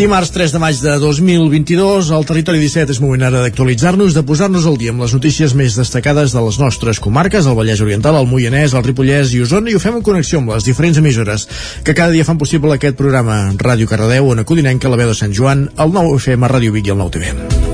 [0.08, 4.64] Dimarts 3 de maig de 2022, el Territori 17 és moment ara d'actualitzar-nos, de posar-nos
[4.64, 8.30] al dia amb les notícies més destacades de les nostres comarques, el Vallès Oriental, el
[8.32, 11.44] Moianès, el Ripollès i Osona, i ho fem en connexió amb les diferents emissores
[11.84, 15.36] que cada dia fan possible aquest programa Ràdio Cardedeu, on Codinenca, la veu de Sant
[15.36, 17.67] Joan, el 9 FM, Ràdio Vic i el 9 TV.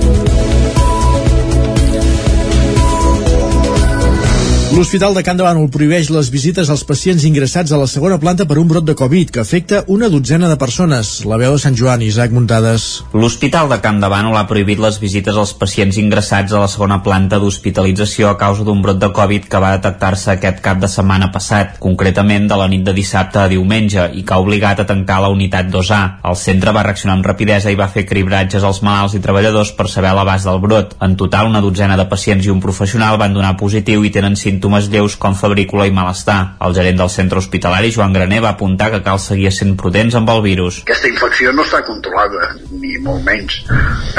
[4.74, 8.42] L'Hospital de Can de Bànol prohibeix les visites als pacients ingressats a la segona planta
[8.50, 11.20] per un brot de Covid que afecta una dotzena de persones.
[11.30, 13.04] La veu de Sant Joan, Isaac Muntades.
[13.14, 16.96] L'Hospital de Camp de Bànol ha prohibit les visites als pacients ingressats a la segona
[17.04, 21.30] planta d'hospitalització a causa d'un brot de Covid que va detectar-se aquest cap de setmana
[21.30, 25.20] passat, concretament de la nit de dissabte a diumenge, i que ha obligat a tancar
[25.22, 26.02] la unitat 2A.
[26.26, 29.86] El centre va reaccionar amb rapidesa i va fer cribratges als malalts i treballadors per
[29.86, 30.98] saber l'abast del brot.
[30.98, 34.63] En total, una dotzena de pacients i un professional van donar positiu i tenen símptomes
[34.72, 36.56] lleus com febrícula i malestar.
[36.64, 40.30] El gerent del centre hospitalari, Joan Graner, va apuntar que cal seguir sent prudents amb
[40.30, 40.80] el virus.
[40.84, 43.60] Aquesta infecció no està controlada, ni molt menys.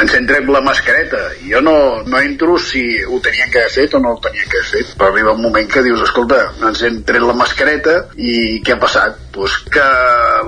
[0.01, 1.21] Ens hem tret la mascareta.
[1.49, 1.75] Jo no,
[2.05, 4.93] no entro si ho tenien que haver fet o no ho tenien que haver fet.
[4.99, 8.81] Però arriba un moment que dius, escolta, ens hem tret la mascareta i què ha
[8.81, 9.21] passat?
[9.35, 9.85] Pues que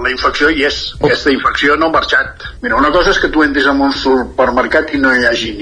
[0.04, 0.84] la infecció hi és.
[1.02, 2.48] Aquesta infecció no ha marxat.
[2.62, 5.56] Mira, una cosa és que tu entres en un supermercat i no hi hagi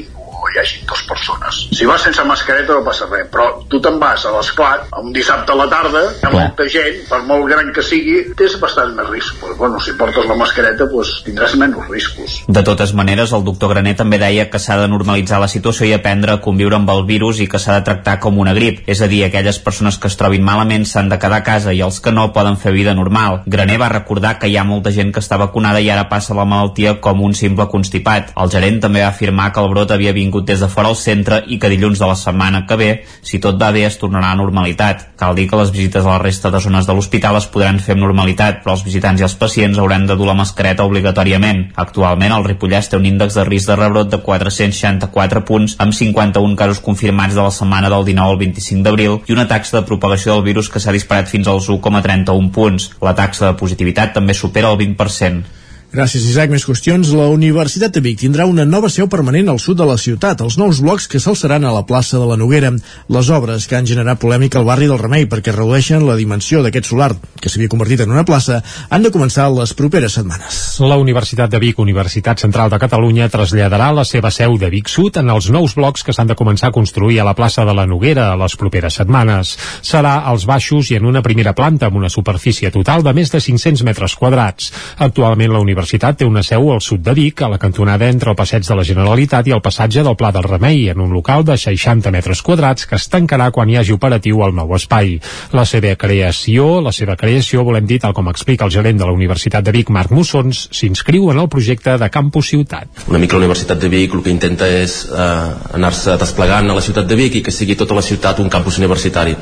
[0.45, 1.61] o hi hagi dues persones.
[1.73, 5.53] Si vas sense mascareta no passa res, però tu te'n vas a l'esclat un dissabte
[5.53, 9.09] a la tarda, hi ha molta gent, per molt gran que sigui, tens bastant més
[9.09, 9.39] risc.
[9.41, 12.37] Pues, bueno, si portes la mascareta pues, tindràs menys riscos.
[12.47, 15.95] De totes maneres, el doctor Graner també deia que s'ha de normalitzar la situació i
[15.97, 18.83] aprendre a conviure amb el virus i que s'ha de tractar com una grip.
[18.91, 21.81] És a dir, aquelles persones que es trobin malament s'han de quedar a casa i
[21.85, 23.41] els que no poden fer vida normal.
[23.45, 26.45] Graner va recordar que hi ha molta gent que està vacunada i ara passa la
[26.45, 28.33] malaltia com un simple constipat.
[28.41, 30.95] El gerent també va afirmar que el brot havia vingut vingut des de fora al
[30.95, 34.31] centre i que dilluns de la setmana que ve, si tot va bé, es tornarà
[34.31, 35.15] a normalitat.
[35.17, 37.95] Cal dir que les visites a la resta de zones de l'hospital es podran fer
[37.95, 41.71] amb normalitat, però els visitants i els pacients hauran de dur la mascareta obligatòriament.
[41.75, 46.55] Actualment, el Ripollès té un índex de risc de rebrot de 464 punts, amb 51
[46.55, 50.35] casos confirmats de la setmana del 19 al 25 d'abril i una taxa de propagació
[50.35, 52.91] del virus que s'ha disparat fins als 1,31 punts.
[53.01, 55.63] La taxa de positivitat també supera el 20%.
[55.95, 56.49] Gràcies, Isaac.
[56.51, 57.07] Més qüestions.
[57.15, 60.57] La Universitat de Vic tindrà una nova seu permanent al sud de la ciutat, els
[60.59, 62.73] nous blocs que s'alçaran a la plaça de la Noguera.
[63.15, 66.89] Les obres que han generat polèmica al barri del Remei perquè redueixen la dimensió d'aquest
[66.89, 68.57] solar, que s'havia convertit en una plaça,
[68.89, 70.57] han de començar les properes setmanes.
[70.83, 75.21] La Universitat de Vic, Universitat Central de Catalunya, traslladarà la seva seu de Vic Sud
[75.23, 77.87] en els nous blocs que s'han de començar a construir a la plaça de la
[77.87, 79.55] Noguera les properes setmanes.
[79.79, 83.39] Serà als baixos i en una primera planta amb una superfície total de més de
[83.39, 84.73] 500 metres quadrats.
[84.99, 88.31] Actualment la Universitat Universitat té una seu al sud de Vic, a la cantonada entre
[88.31, 91.43] el passeig de la Generalitat i el passatge del Pla del Remei, en un local
[91.45, 95.19] de 60 metres quadrats que es tancarà quan hi hagi operatiu el nou espai.
[95.53, 99.13] La seva creació, la seva creació, volem dir, tal com explica el gerent de la
[99.13, 103.05] Universitat de Vic, Marc Mussons, s'inscriu en el projecte de Campus Ciutat.
[103.05, 105.29] Una mica la Universitat de Vic el que intenta és eh,
[105.77, 108.81] anar-se desplegant a la ciutat de Vic i que sigui tota la ciutat un campus
[108.81, 109.37] universitari.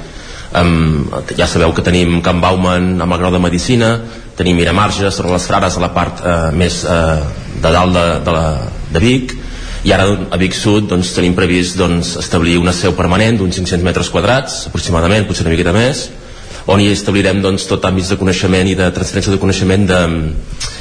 [0.53, 3.95] Um, ja sabeu que tenim Can Bauman amb el grau de Medicina,
[4.37, 7.23] tenim Miramarges, sobre les Frares a la part eh, més eh,
[7.57, 8.43] de dalt de, de, la,
[8.93, 9.33] de Vic
[9.83, 13.81] i ara a Vic Sud doncs, tenim previst doncs, establir una seu permanent d'uns 500
[13.87, 16.05] metres quadrats aproximadament, potser una miqueta més
[16.69, 19.99] on hi establirem doncs, tot àmbits de coneixement i de transferència de coneixement de,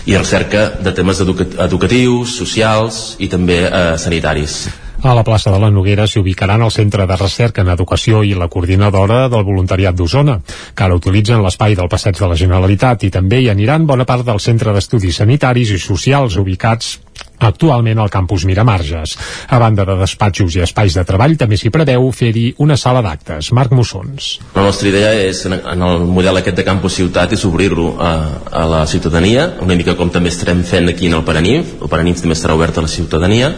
[0.06, 4.66] i recerca de temes educa educatius, socials i també eh, sanitaris.
[5.02, 8.36] A la plaça de la Noguera s'hi ubicaran el Centre de Recerca en Educació i
[8.38, 10.36] la coordinadora del voluntariat d'Osona,
[10.78, 14.22] que ara utilitzen l'espai del passeig de la Generalitat i també hi aniran bona part
[14.28, 17.00] del Centre d'Estudis Sanitaris i Socials ubicats
[17.42, 19.16] actualment al campus Miramarges.
[19.50, 23.50] A banda de despatxos i espais de treball, també s'hi preveu fer-hi una sala d'actes.
[23.50, 24.36] Marc Mussons.
[24.54, 28.12] La nostra idea és, en el model aquest de campus ciutat, és obrir-lo a,
[28.54, 31.80] a la ciutadania, una mica com també estarem fent aquí en el Paranif.
[31.82, 33.56] El Paranif també estarà obert a la ciutadania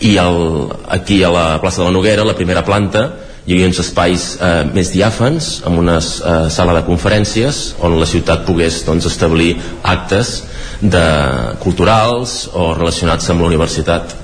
[0.00, 3.10] i el, aquí a la plaça de la Noguera, la primera planta,
[3.46, 8.08] hi havia uns espais eh, més diàfans amb una eh, sala de conferències on la
[8.08, 10.42] ciutat pogués doncs, establir actes
[10.80, 11.04] de
[11.64, 14.14] culturals o relacionats amb la universitat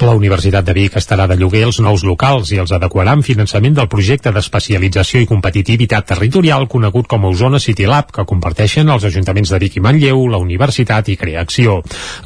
[0.00, 3.74] la Universitat de Vic estarà de lloguer els nous locals i els adequarà amb finançament
[3.74, 9.04] del projecte d'especialització i competitivitat territorial conegut com a Osona City Lab, que comparteixen els
[9.08, 11.80] ajuntaments de Vic i Manlleu, la Universitat i Creacció.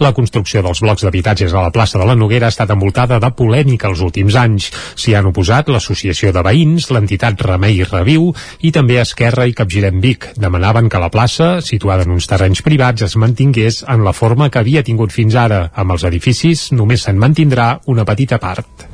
[0.05, 3.31] La construcció dels blocs d'habitatges a la plaça de la Noguera ha estat envoltada de
[3.37, 4.71] polèmica els últims anys.
[4.97, 10.01] S'hi han oposat l'Associació de Veïns, l'entitat Remei i Reviu i també Esquerra i Capgirem
[10.05, 10.29] Vic.
[10.37, 14.61] Demanaven que la plaça, situada en uns terrenys privats, es mantingués en la forma que
[14.61, 15.65] havia tingut fins ara.
[15.75, 18.89] Amb els edificis només se'n mantindrà una petita part.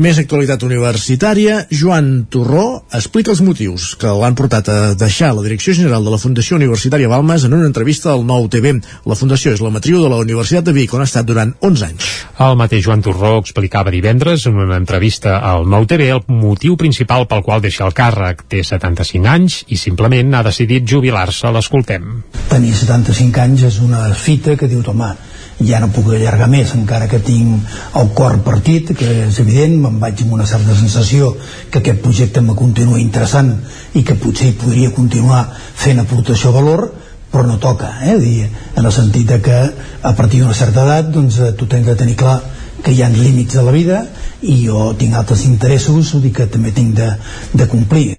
[0.00, 5.74] Més actualitat universitària, Joan Torró explica els motius que l'han portat a deixar la Direcció
[5.76, 8.72] General de la Fundació Universitària Balmes en una entrevista al Nou TV.
[9.04, 11.84] La Fundació és la matriu de la Universitat de Vic, on ha estat durant 11
[11.90, 12.08] anys.
[12.40, 17.28] El mateix Joan Torró explicava divendres en una entrevista al Nou TV el motiu principal
[17.28, 18.46] pel qual deixa el càrrec.
[18.48, 21.52] Té 75 anys i simplement ha decidit jubilar-se.
[21.52, 22.08] L'escoltem.
[22.48, 25.12] Tenir 75 anys és una fita que diu, home,
[25.60, 30.00] ja no puc allargar més encara que tinc el cor partit que és evident, me'n
[30.02, 31.32] vaig amb una certa sensació
[31.70, 33.54] que aquest projecte me continua interessant
[33.94, 36.88] i que potser hi podria continuar fent aportació de valor
[37.32, 38.18] però no toca, eh?
[38.20, 39.60] Dir, en el sentit de que
[40.02, 42.40] a partir d'una certa edat doncs, eh, tu tens de tenir clar
[42.82, 44.02] que hi ha límits de la vida
[44.42, 47.08] i jo tinc altres interessos vull dir que també tinc de,
[47.54, 48.18] de complir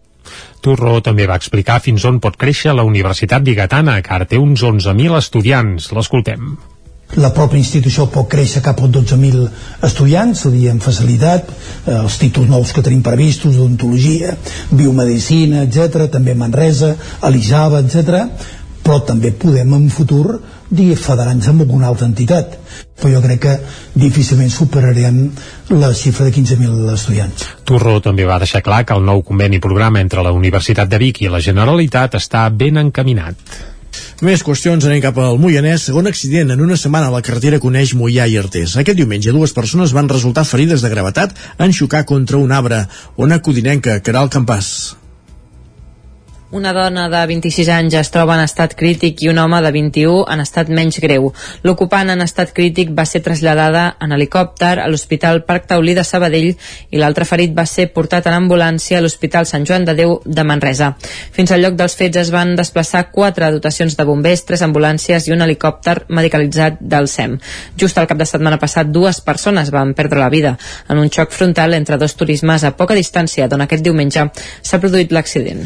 [0.63, 4.63] Turro també va explicar fins on pot créixer la Universitat Bigatana, que ara té uns
[4.63, 5.89] 11.000 estudiants.
[5.91, 6.53] L'escoltem
[7.19, 9.47] la pròpia institució pot créixer cap als 12.000
[9.85, 11.51] estudiants, dir, amb facilitat,
[11.85, 14.35] eh, els títols nous que tenim previstos, d'odontologia,
[14.71, 18.27] biomedicina, etc, també Manresa, Elisava, etc,
[18.83, 20.39] però també podem en futur
[20.69, 22.57] dir federar-nos amb alguna altra entitat
[22.99, 23.53] però jo crec que
[23.99, 25.19] difícilment superarem
[25.75, 27.45] la xifra de 15.000 estudiants.
[27.67, 31.23] Turro també va deixar clar que el nou conveni programa entre la Universitat de Vic
[31.23, 33.35] i la Generalitat està ben encaminat.
[34.21, 35.87] Més qüestions anem cap al Moianès.
[35.89, 38.77] Segon accident en una setmana a la carretera coneix Moià i Artés.
[38.77, 42.85] Aquest diumenge dues persones van resultar ferides de gravetat en xocar contra un arbre.
[43.17, 45.02] Ona Codinenca, Caral Campàs.
[46.53, 50.19] Una dona de 26 anys es troba en estat crític i un home de 21
[50.29, 51.31] en estat menys greu.
[51.65, 56.51] L'ocupant en estat crític va ser traslladada en helicòpter a l'Hospital Parc Taulí de Sabadell
[56.51, 60.43] i l'altre ferit va ser portat en ambulància a l'Hospital Sant Joan de Déu de
[60.45, 60.91] Manresa.
[61.33, 65.33] Fins al lloc dels fets es van desplaçar quatre dotacions de bombers, tres ambulàncies i
[65.33, 67.39] un helicòpter medicalitzat del SEM.
[67.81, 70.53] Just al cap de setmana passat, dues persones van perdre la vida
[70.85, 74.27] en un xoc frontal entre dos turismes a poca distància d'on aquest diumenge
[74.61, 75.65] s'ha produït l'accident.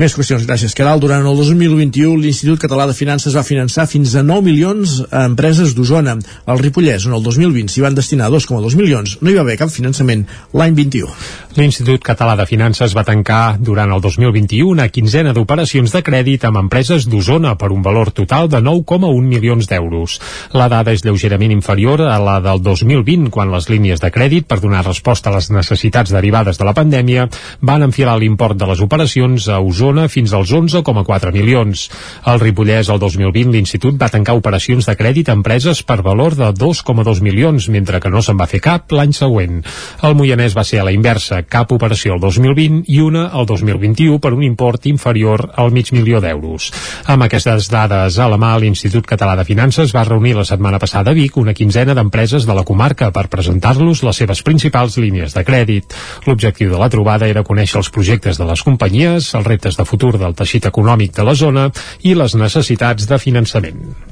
[0.00, 0.72] Més qüestions, gràcies.
[0.72, 5.26] Caral, durant el 2021 l'Institut Català de Finances va finançar fins a 9 milions a
[5.28, 6.14] empreses d'Osona.
[6.48, 9.68] Al Ripollès, on el 2020 s'hi van destinar 2,2 milions, no hi va haver cap
[9.68, 10.22] finançament
[10.56, 11.10] l'any 21.
[11.58, 16.62] L'Institut Català de Finances va tancar durant el 2021 una quinzena d'operacions de crèdit amb
[16.62, 20.16] empreses d'Osona per un valor total de 9,1 milions d'euros.
[20.56, 24.62] La dada és lleugerament inferior a la del 2020, quan les línies de crèdit per
[24.64, 27.28] donar resposta a les necessitats derivades de la pandèmia
[27.60, 31.88] van enfilar l'import de les operacions a Osona fins als 11,4 milions.
[32.24, 36.52] Al Ripollès, el 2020, l'Institut va tancar operacions de crèdit a empreses per valor de
[36.54, 39.60] 2,2 milions, mentre que no se'n va fer cap l'any següent.
[40.06, 44.18] El Moianès va ser a la inversa, cap operació el 2020 i una el 2021
[44.20, 46.70] per un import inferior al mig milió d'euros.
[47.10, 51.10] Amb aquestes dades a la mà, l'Institut Català de Finances va reunir la setmana passada
[51.10, 55.44] a Vic una quinzena d'empreses de la comarca per presentar-los les seves principals línies de
[55.46, 55.94] crèdit.
[56.26, 60.16] L'objectiu de la trobada era conèixer els projectes de les companyies, els reptes de futur
[60.18, 61.68] del teixit econòmic de la zona
[62.02, 64.09] i les necessitats de finançament.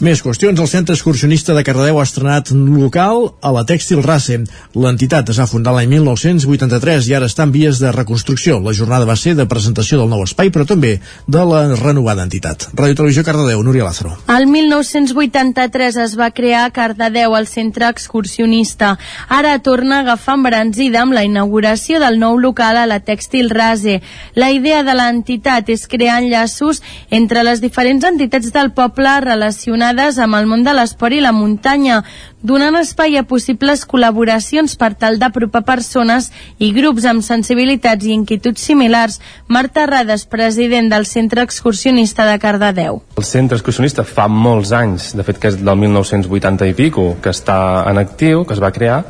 [0.00, 0.56] Més qüestions.
[0.56, 4.38] El Centre Excursionista de Cardedeu ha estrenat local a la Tèxtil Race.
[4.72, 8.56] L'entitat es va fundar l'any 1983 i ara està en vies de reconstrucció.
[8.64, 10.94] La jornada va ser de presentació del nou espai, però també
[11.28, 12.70] de la renovada entitat.
[12.72, 14.14] Ràdio Televisió Cardedeu, Núria Lázaro.
[14.32, 18.96] El 1983 es va crear a Cardedeu el Centre Excursionista.
[19.28, 24.00] Ara torna a agafar embranzida amb la inauguració del nou local a la Tèxtil Rase.
[24.34, 26.80] La idea de l'entitat és crear enllaços
[27.10, 32.04] entre les diferents entitats del poble relacionades amb el món de l'esport i la muntanya,
[32.42, 38.60] donant espai a possibles col·laboracions per tal d'apropar persones i grups amb sensibilitats i inquietuds
[38.60, 39.20] similars.
[39.48, 43.02] Marta Rades, president del Centre Excursionista de Cardedeu.
[43.16, 47.30] El centre excursionista fa molts anys, de fet que és del 1980 i pico, que
[47.30, 49.04] està en actiu, que es va crear,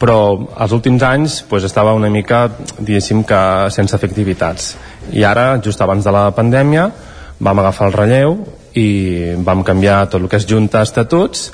[0.00, 2.46] però els últims anys pues, estava una mica,
[2.78, 3.40] diguéssim que
[3.74, 4.76] sense efectivitats.
[5.12, 6.88] I ara, just abans de la pandèmia,
[7.40, 8.38] vam agafar el relleu
[8.78, 11.50] i vam canviar tot el que és junta estatuts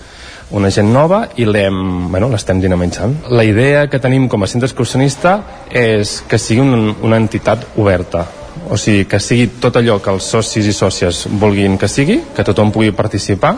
[0.50, 3.16] una gent nova i l'hem, bueno, l'estem dinamitzant.
[3.34, 5.40] La idea que tenim com a centre excursionista
[5.70, 8.26] és que sigui un, una entitat oberta,
[8.70, 12.46] o sigui, que sigui tot allò que els socis i sòcies vulguin que sigui, que
[12.46, 13.56] tothom pugui participar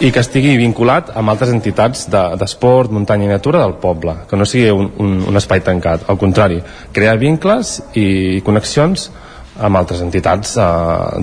[0.00, 4.36] i que estigui vinculat amb altres entitats d'esport, de, muntanya i natura del poble, que
[4.36, 6.60] no sigui un, un, un espai tancat, al contrari,
[6.92, 9.10] crear vincles i connexions
[9.60, 10.66] amb altres entitats eh,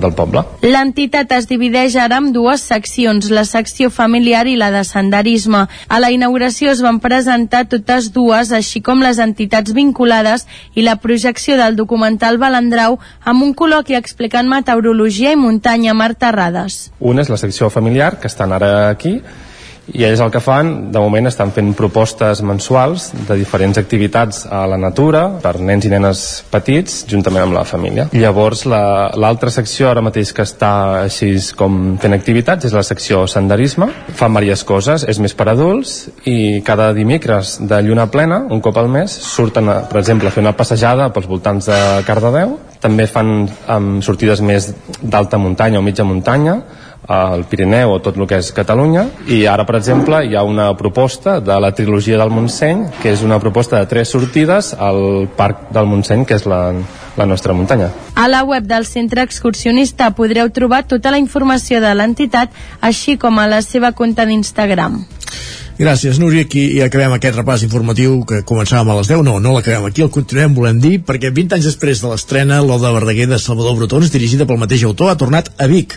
[0.00, 0.44] del poble.
[0.62, 5.64] L'entitat es divideix ara en dues seccions, la secció familiar i la de senderisme.
[5.88, 10.96] A la inauguració es van presentar totes dues, així com les entitats vinculades i la
[11.02, 16.88] projecció del documental Balandrau amb un col·loqui explicant meteorologia i muntanya a Mar Terrades.
[17.00, 19.18] Una és la secció familiar, que estan ara aquí,
[19.94, 24.64] i ells el que fan, de moment estan fent propostes mensuals de diferents activitats a
[24.68, 28.08] la natura per nens i nenes petits juntament amb la família.
[28.12, 30.72] Llavors l'altra la, secció ara mateix que està
[31.04, 33.88] així com fent activitats és la secció senderisme.
[34.18, 38.76] Fan diverses coses, és més per adults i cada dimecres de lluna plena, un cop
[38.78, 42.58] al mes, surten, a, per exemple, a fer una passejada pels voltants de Cardedeu.
[42.78, 44.70] També fan amb sortides més
[45.02, 46.60] d'alta muntanya o mitja muntanya
[47.08, 50.68] al Pirineu o tot el que és Catalunya i ara per exemple hi ha una
[50.76, 55.70] proposta de la trilogia del Montseny que és una proposta de tres sortides al Parc
[55.72, 56.60] del Montseny que és la,
[57.16, 57.88] la nostra muntanya.
[58.14, 62.52] A la web del centre excursionista podreu trobar tota la informació de l'entitat
[62.84, 65.00] així com a la seva compte d'Instagram.
[65.78, 66.42] Gràcies, Núria.
[66.42, 69.22] Aquí i acabem aquest repàs informatiu que començàvem a les 10.
[69.22, 72.90] No, no l'acabem aquí, el continuem, volem dir, perquè 20 anys després de l'estrena, l'Oda
[72.96, 75.94] Verdaguer de Salvador Brotons, dirigida pel mateix autor, ha tornat a Vic.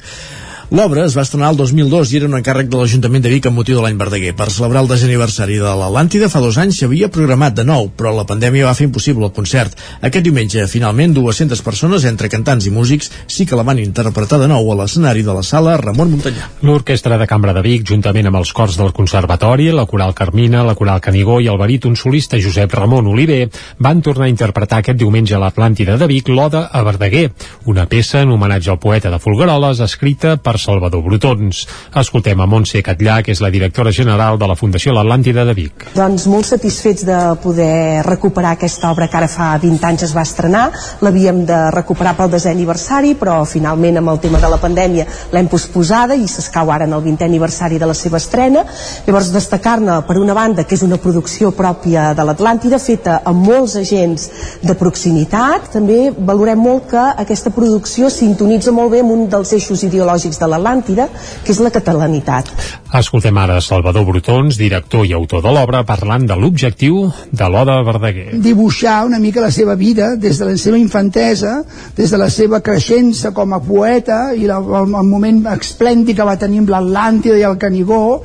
[0.71, 3.57] L'obra es va estrenar el 2002 i era un encàrrec de l'Ajuntament de Vic amb
[3.59, 4.29] motiu de l'any Verdaguer.
[4.39, 8.13] Per celebrar el desè aniversari de l'Atlàntida fa dos anys s'havia programat de nou, però
[8.15, 9.75] la pandèmia va fer impossible el concert.
[9.99, 14.47] Aquest diumenge, finalment, 200 persones, entre cantants i músics, sí que la van interpretar de
[14.47, 16.47] nou a l'escenari de la sala Ramon Montanyà.
[16.63, 20.77] L'Orquestra de Cambra de Vic, juntament amb els cors del Conservatori, la Coral Carmina, la
[20.79, 23.41] Coral Canigó i el baríton solista Josep Ramon Oliver,
[23.83, 27.27] van tornar a interpretar aquest diumenge a l'Atlàntida de Vic l'Oda a Verdaguer,
[27.67, 31.65] una peça en homenatge al poeta de Folgueroles escrita per Salvador Brutons.
[32.01, 35.87] Escoltem a Montse Catllà, que és la directora general de la Fundació L'Atlàntida de Vic.
[35.95, 40.25] Doncs molt satisfets de poder recuperar aquesta obra que ara fa 20 anys es va
[40.27, 40.67] estrenar.
[41.01, 45.49] L'havíem de recuperar pel desè aniversari, però finalment amb el tema de la pandèmia l'hem
[45.51, 48.63] posposada i s'escau ara en el 20è aniversari de la seva estrena.
[49.07, 53.77] Llavors destacar-ne, per una banda, que és una producció pròpia de l'Atlàntida, feta amb molts
[53.79, 54.29] agents
[54.61, 55.71] de proximitat.
[55.73, 60.50] També valorem molt que aquesta producció sintonitza molt bé amb un dels eixos ideològics de
[60.51, 61.07] l'Atlàntida,
[61.45, 62.51] que és la catalanitat.
[62.99, 68.29] Escoltem ara Salvador Brutons, director i autor de l'obra, parlant de l'objectiu de l'Oda Verdaguer.
[68.41, 71.61] dibuixar una mica la seva vida des de la seva infantesa,
[71.95, 76.27] des de la seva creixença com a poeta i la, el, el moment esplèndid que
[76.27, 78.21] va tenir amb l'Atlàntida i el Canigó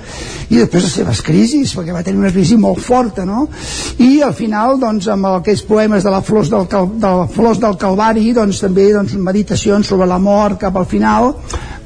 [0.51, 3.47] i després les seves crisis, perquè va tenir una crisi molt forta, no?
[4.03, 7.63] I al final, doncs, amb aquests poemes de la Flors del, Cal, de la Flors
[7.63, 11.33] del Calvari, doncs també doncs, meditacions sobre la mort cap al final,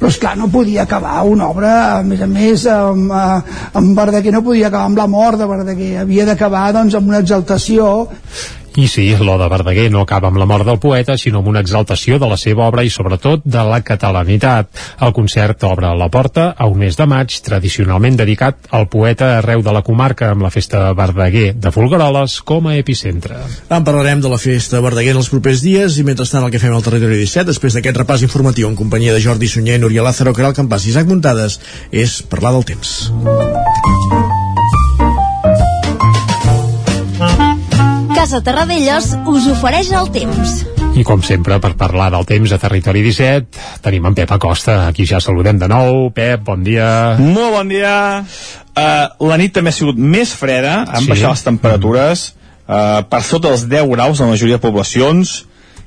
[0.01, 3.97] però és clar, no podia acabar una obra, a més a més, amb, eh, amb
[3.98, 7.90] Verdaguer no podia acabar amb la mort de Verdaguer, havia d'acabar doncs, amb una exaltació
[8.78, 12.20] I sí, l'Oda Verdaguer no acaba amb la mort del poeta, sinó amb una exaltació
[12.22, 14.70] de la seva obra i sobretot de la catalanitat.
[15.02, 19.64] El concert obre la porta a un mes de maig, tradicionalment dedicat al poeta arreu
[19.66, 23.40] de la comarca, amb la festa Verdaguer de Folgueroles com a epicentre.
[23.68, 26.74] En parlarem de la festa Verdaguer en els propers dies i mentrestant el que fem
[26.74, 30.55] al territori 17, després d'aquest repàs informatiu en companyia de Jordi Sunyer, Núria Lázaro, Caral
[30.55, 31.59] Campàs i Isaac Muntades,
[31.90, 33.10] és parlar del temps.
[38.20, 40.51] Casa Terradellos us ofereix el temps.
[40.92, 44.74] I com sempre, per parlar del temps a Territori 17, tenim en Pep Acosta.
[44.90, 46.10] Aquí ja saludem de nou.
[46.12, 47.16] Pep, bon dia.
[47.16, 47.94] Molt bon dia.
[48.76, 51.09] Uh, la nit també ha sigut més freda, han Sí.
[51.14, 52.26] baixat les temperatures
[52.68, 55.47] uh, per sota dels 10 graus a la majoria de poblacions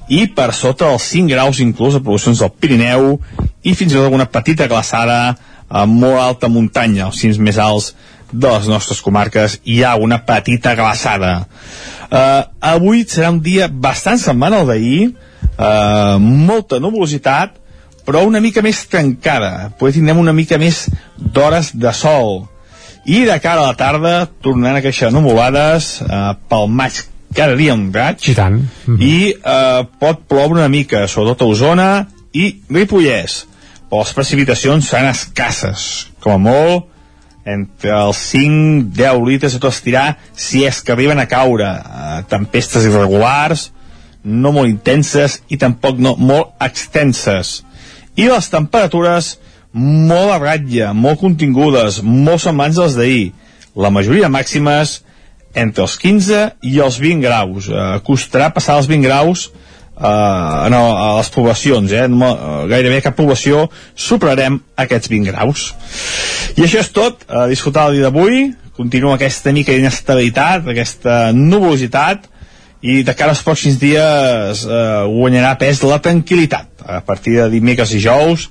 [0.09, 3.19] i per sota dels 5 graus inclús a poblacions del Pirineu
[3.61, 5.35] i fins i tot alguna petita glaçada
[5.69, 7.93] a molt alta muntanya, als cims més alts
[8.33, 11.43] de les nostres comarques hi ha una petita glaçada.
[12.13, 15.13] Uh, avui serà un dia bastant semblant al d'ahir,
[15.57, 17.55] uh, molta nuvolositat,
[18.05, 19.71] però una mica més tancada.
[19.79, 20.85] Potser tindrem una mica més
[21.17, 22.43] d'hores de sol.
[23.03, 24.13] I de cara a la tarda
[24.43, 27.01] tornaran a créixer nuvolades eh, pel maig
[27.35, 28.61] cada dia un raig I tant.
[28.95, 31.89] i eh, pot ploure una mica, sobretot a Osona
[32.31, 33.41] i Ripollès.
[33.89, 36.92] Però les precipitacions seran escasses, com a molt
[37.45, 40.05] entre els 5-10 litres a tot estirar
[40.35, 43.69] si és que arriben a caure eh, tempestes irregulars
[44.23, 47.61] no molt intenses i tampoc no molt extenses.
[48.15, 49.33] I les temperatures
[49.73, 53.33] molt a ratlla, molt contingudes molt semblants als d'ahir.
[53.75, 55.01] La majoria màximes
[55.53, 57.67] entre els 15 i els 20 graus.
[57.67, 59.72] Eh, costarà passar els 20 graus eh,
[60.73, 62.07] no, a les poblacions eh?
[62.09, 65.69] no, eh, gairebé cap població superarem aquests 20 graus.
[66.57, 68.47] I això és tot, a disfrutar el dia d'avui.
[68.73, 72.25] Continua aquesta mica d'inestabilitat aquesta nuvolositat
[72.83, 76.83] i de cara als pròxims dies eh, guanyarà pes la tranquil·litat.
[76.83, 78.49] A partir de dimecres i jous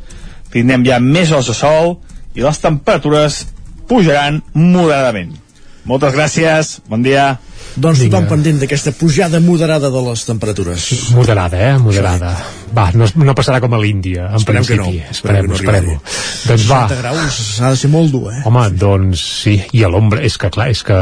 [0.52, 1.96] tindrem ja més hores de sol
[2.38, 3.42] i les temperatures
[3.90, 5.34] pujaran moderadament.
[5.84, 7.34] Moltes gràcies, bon dia
[7.76, 10.88] Doncs tothom pendent d'aquesta pujada moderada de les temperatures.
[11.16, 11.78] Moderada, eh?
[11.80, 12.34] Moderada.
[12.76, 14.98] Va, no, no passarà com a l'Índia, en Esperem que principi.
[15.00, 15.10] no.
[15.10, 16.82] Esperem, Esperem que esperem, no Doncs va.
[16.88, 18.42] 60 graus ha de ser molt dur, eh?
[18.48, 19.56] Home, doncs sí.
[19.72, 20.98] I a l'ombra, és que clar, és que...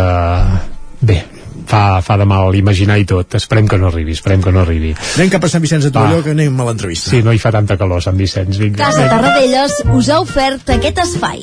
[1.00, 1.16] Bé,
[1.66, 3.34] fa, fa de mal imaginar i tot.
[3.38, 4.94] Esperem que no arribi, esperem que no arribi.
[5.16, 7.10] Anem cap a Sant Vicenç de Torelló, que anem a l'entrevista.
[7.14, 8.60] Sí, no hi fa tanta calor, Sant Vicenç.
[8.60, 8.84] Vinga.
[8.84, 11.42] Casa Tarradellas us ha ofert aquest espai.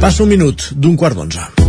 [0.00, 1.67] Passa un minut d'un quart d'onze.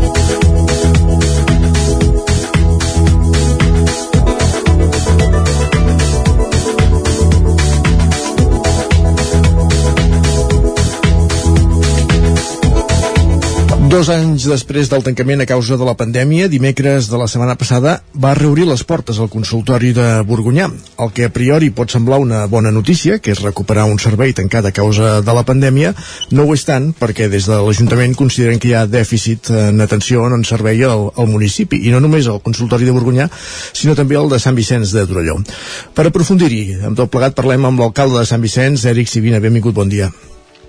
[13.90, 17.96] Dos anys després del tancament a causa de la pandèmia, dimecres de la setmana passada
[18.14, 20.68] va reobrir les portes al consultori de Borgunyà,
[21.02, 24.68] el que a priori pot semblar una bona notícia, que és recuperar un servei tancat
[24.70, 25.96] a causa de la pandèmia,
[26.38, 30.28] no ho és tant perquè des de l'Ajuntament consideren que hi ha dèficit en atenció
[30.30, 33.26] en servei al, al municipi, i no només al consultori de Borgunyà,
[33.74, 35.40] sinó també al de Sant Vicenç de Torelló.
[35.98, 39.42] Per aprofundir-hi, amb tot plegat parlem amb l'alcalde de Sant Vicenç, Eric Sivina.
[39.42, 40.14] Benvingut, bon dia.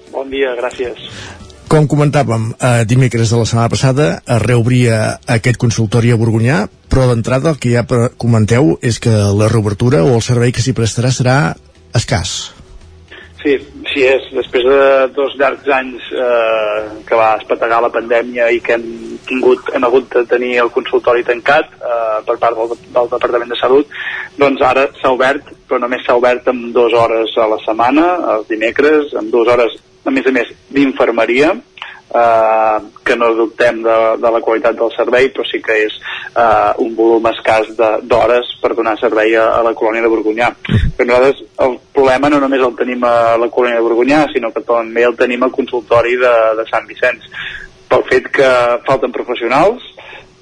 [0.08, 1.49] Bon dia, gràcies.
[1.70, 4.94] Com comentàvem, eh, dimecres de la setmana passada es reobria
[5.30, 7.84] aquest consultori a Borgunyà, però d'entrada el que ja
[8.18, 11.36] comenteu és que la reobertura o el servei que s'hi prestarà serà
[11.94, 12.32] escàs.
[13.42, 13.54] Sí,
[13.92, 14.26] sí és.
[14.34, 14.80] Després de
[15.14, 18.88] dos llargs anys eh, que va espetegar la pandèmia i que hem
[19.28, 23.60] tingut, hem hagut de tenir el consultori tancat eh, per part del, del Departament de
[23.60, 23.94] Salut,
[24.42, 28.50] doncs ara s'ha obert, però només s'ha obert amb dues hores a la setmana, els
[28.50, 34.32] dimecres, amb dues hores a més a més d'infermeria eh, que no dubtem de, de
[34.34, 35.96] la qualitat del servei però sí que és
[36.34, 40.50] eh, un volum escàs d'hores per donar servei a, a la colònia de Borgunyà
[40.96, 44.64] però nosaltres el problema no només el tenim a la colònia de Borgunyà sinó que
[44.66, 47.28] també el tenim al consultori de, de Sant Vicenç
[47.90, 48.50] pel fet que
[48.86, 49.86] falten professionals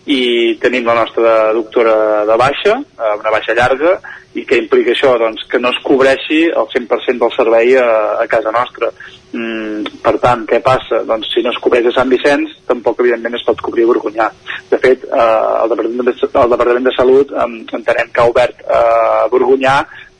[0.08, 3.98] i tenim la nostra doctora de baixa, eh, una baixa llarga,
[4.38, 5.12] i què implica això?
[5.20, 7.88] Doncs que no es cobreixi el 100% del servei a,
[8.22, 8.88] a casa nostra.
[9.28, 11.02] Mm, per tant, què passa?
[11.08, 14.28] Doncs si no es cobreix a Sant Vicenç, tampoc evidentment es pot cobrir a Borgunyà.
[14.70, 15.28] De fet, eh,
[15.62, 17.48] el, Departament de, el Departament de Salut eh,
[17.80, 18.78] entenem que ha obert eh,
[19.24, 19.78] a Borgunyà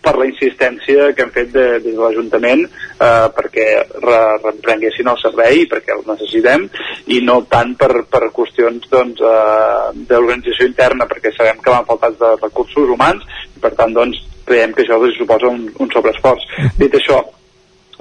[0.08, 3.66] per la insistència que hem fet de, des de l'Ajuntament eh, perquè
[4.04, 6.68] re, reprenguessin el servei perquè el necessitem
[7.14, 12.12] i no tant per, per qüestions doncs, eh, d'organització interna perquè sabem que van faltar
[12.20, 13.26] de recursos humans
[13.56, 16.46] i per tant doncs, creiem que això suposa un, un sobreesforç.
[16.78, 17.18] Dit això,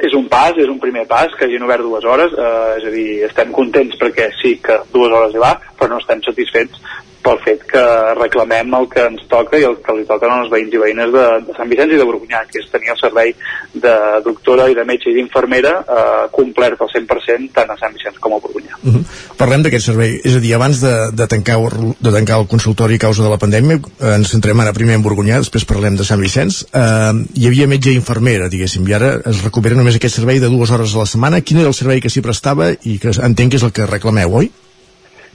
[0.04, 2.94] és un pas, és un primer pas que hagin obert dues hores, eh, és a
[2.94, 6.82] dir, estem contents perquè sí que dues hores hi va, però no estem satisfets
[7.28, 7.84] pel fet que
[8.16, 11.26] reclamem el que ens toca i el que li toquen als veïns i veïnes de,
[11.48, 13.34] de Sant Vicenç i de Borgunyà, que és tenir el servei
[13.76, 13.96] de
[14.26, 18.38] doctora i de metge i d'infermera eh, complert al 100% tant a Sant Vicenç com
[18.38, 18.80] a Borgunyà.
[18.84, 19.04] Uh -huh.
[19.38, 21.58] Parlem d'aquest servei, és a dir, abans de, de, tancar,
[22.00, 25.04] de tancar el consultori a causa de la pandèmia, eh, ens centrem ara primer en
[25.04, 29.20] Borgunyà, després parlem de Sant Vicenç, eh, hi havia metge i infermera, diguéssim, i ara
[29.26, 31.42] es recupera només aquest servei de dues hores a la setmana.
[31.42, 34.34] Quin era el servei que s'hi prestava i que entenc que és el que reclameu,
[34.34, 34.52] oi?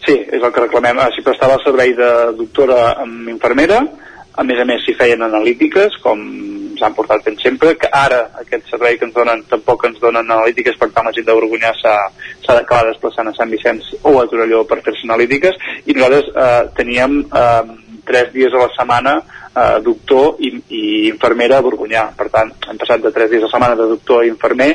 [0.02, 0.98] Sí, és el que reclamem.
[0.98, 2.08] Ah, s'hi prestava el servei de
[2.38, 3.82] doctora amb infermera,
[4.32, 6.22] a més a més s'hi feien analítiques, com
[6.80, 10.78] s'han portat fent sempre, que ara aquest servei que ens donen tampoc ens donen analítiques,
[10.80, 11.94] per tant la gent de Borgunyà s'ha
[12.48, 17.20] d'acabar desplaçant a Sant Vicenç o a Torelló per fer-se analítiques, i nosaltres eh, teníem
[17.28, 17.62] eh,
[18.08, 22.08] tres dies a la setmana eh, doctor i, i infermera a Borgunyà.
[22.18, 24.72] Per tant, hem passat de tres dies a la setmana de doctor i infermer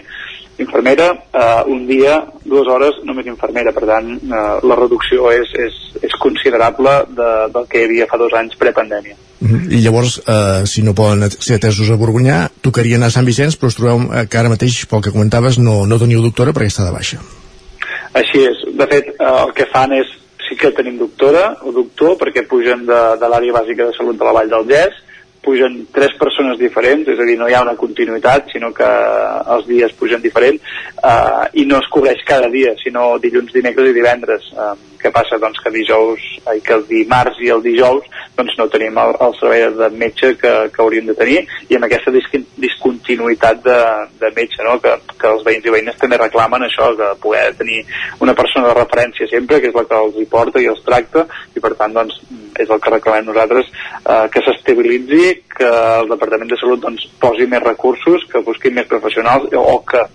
[0.59, 3.73] infermera, eh, un dia, dues hores, només infermera.
[3.75, 8.17] Per tant, eh, la reducció és, és, és considerable de, del que hi havia fa
[8.17, 9.15] dos anys prepandèmia.
[9.41, 9.71] -huh.
[9.71, 13.57] I llavors, eh, si no poden ser atesos a Borgunyà, tocaria anar a Sant Vicenç,
[13.57, 16.85] però us trobeu que ara mateix, pel que comentaves, no, no teniu doctora perquè està
[16.85, 17.19] de baixa.
[18.13, 18.63] Així és.
[18.77, 20.07] De fet, eh, el que fan és
[20.47, 24.23] sí que tenim doctora o doctor perquè pugen de, de l'àrea bàsica de salut de
[24.23, 24.95] la Vall del Gès
[25.48, 28.88] pugen tres persones diferents, és a dir, no hi ha una continuïtat, sinó que
[29.56, 30.60] els dies pugen diferent,
[30.99, 34.52] eh, i no es cobreix cada dia, sinó dilluns, dimecres i divendres.
[34.52, 35.40] Eh, què passa?
[35.41, 38.06] Doncs que dijous, ai, que el dimarts i el dijous
[38.38, 41.88] doncs no tenim el, el servei de metge que, que hauríem de tenir i amb
[41.88, 43.78] aquesta discontinuïtat de,
[44.22, 44.78] de metge, no?
[44.84, 47.82] que, que els veïns i veïnes també reclamen això, que poder tenir
[48.24, 51.26] una persona de referència sempre, que és la que els hi porta i els tracta,
[51.56, 52.19] i per tant doncs,
[52.57, 55.26] és el que reclamem nosaltres, eh, que s'estabilitzi,
[55.57, 60.06] que el Departament de Salut doncs, posi més recursos, que busquin més professionals o que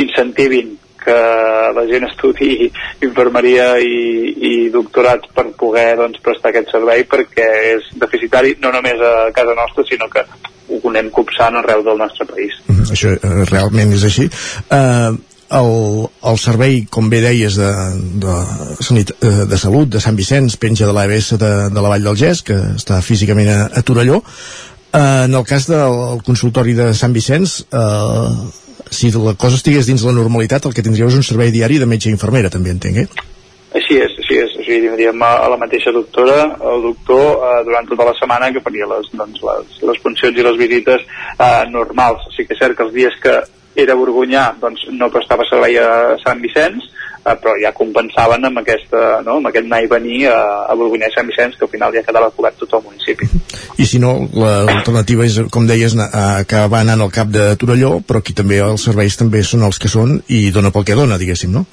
[0.00, 1.16] incentivin que
[1.76, 2.68] la gent estudi
[3.06, 9.00] infermeria i, i doctorat per poder doncs, prestar aquest servei perquè és deficitari no només
[9.00, 10.24] a casa nostra sinó que
[10.70, 12.54] ho anem copsant arreu del nostre país.
[12.68, 14.28] Mm, això eh, realment és així.
[14.70, 15.10] Eh,
[15.50, 15.72] el,
[16.30, 17.70] el servei, com bé deies, de,
[18.22, 18.34] de,
[19.02, 22.44] eh, de salut de Sant Vicenç penja de l'ABS de, de la Vall del Gès,
[22.46, 24.20] que està físicament a, a Torelló.
[24.92, 30.04] Eh, en el cas del consultori de Sant Vicenç, eh, si la cosa estigués dins
[30.04, 33.04] la normalitat, el que tindríeu és un servei diari de metge i infermera, també entenc,
[33.04, 33.28] eh?
[33.78, 34.54] Així és, així és.
[34.58, 36.40] O sigui, tindríem a, la mateixa doctora,
[36.72, 40.46] el doctor, eh, durant tota la setmana que faria les, doncs, les, les funcions i
[40.46, 42.26] les visites eh, normals.
[42.26, 43.36] O sigui que és cert que els dies que
[43.78, 46.90] era Borgunyà doncs, no prestava servei a Sant Vicenç,
[47.24, 50.38] eh, però ja compensaven amb, aquesta, no, amb aquest anar i venir a,
[50.70, 53.28] a Borgunyà i Sant Vicenç, que al final ja quedava cobert tot el municipi.
[53.80, 58.36] I si no, l'alternativa és, com deies, acabar anant al cap de Torelló, però aquí
[58.36, 61.66] també els serveis també són els que són i dona pel que dona, diguéssim, no?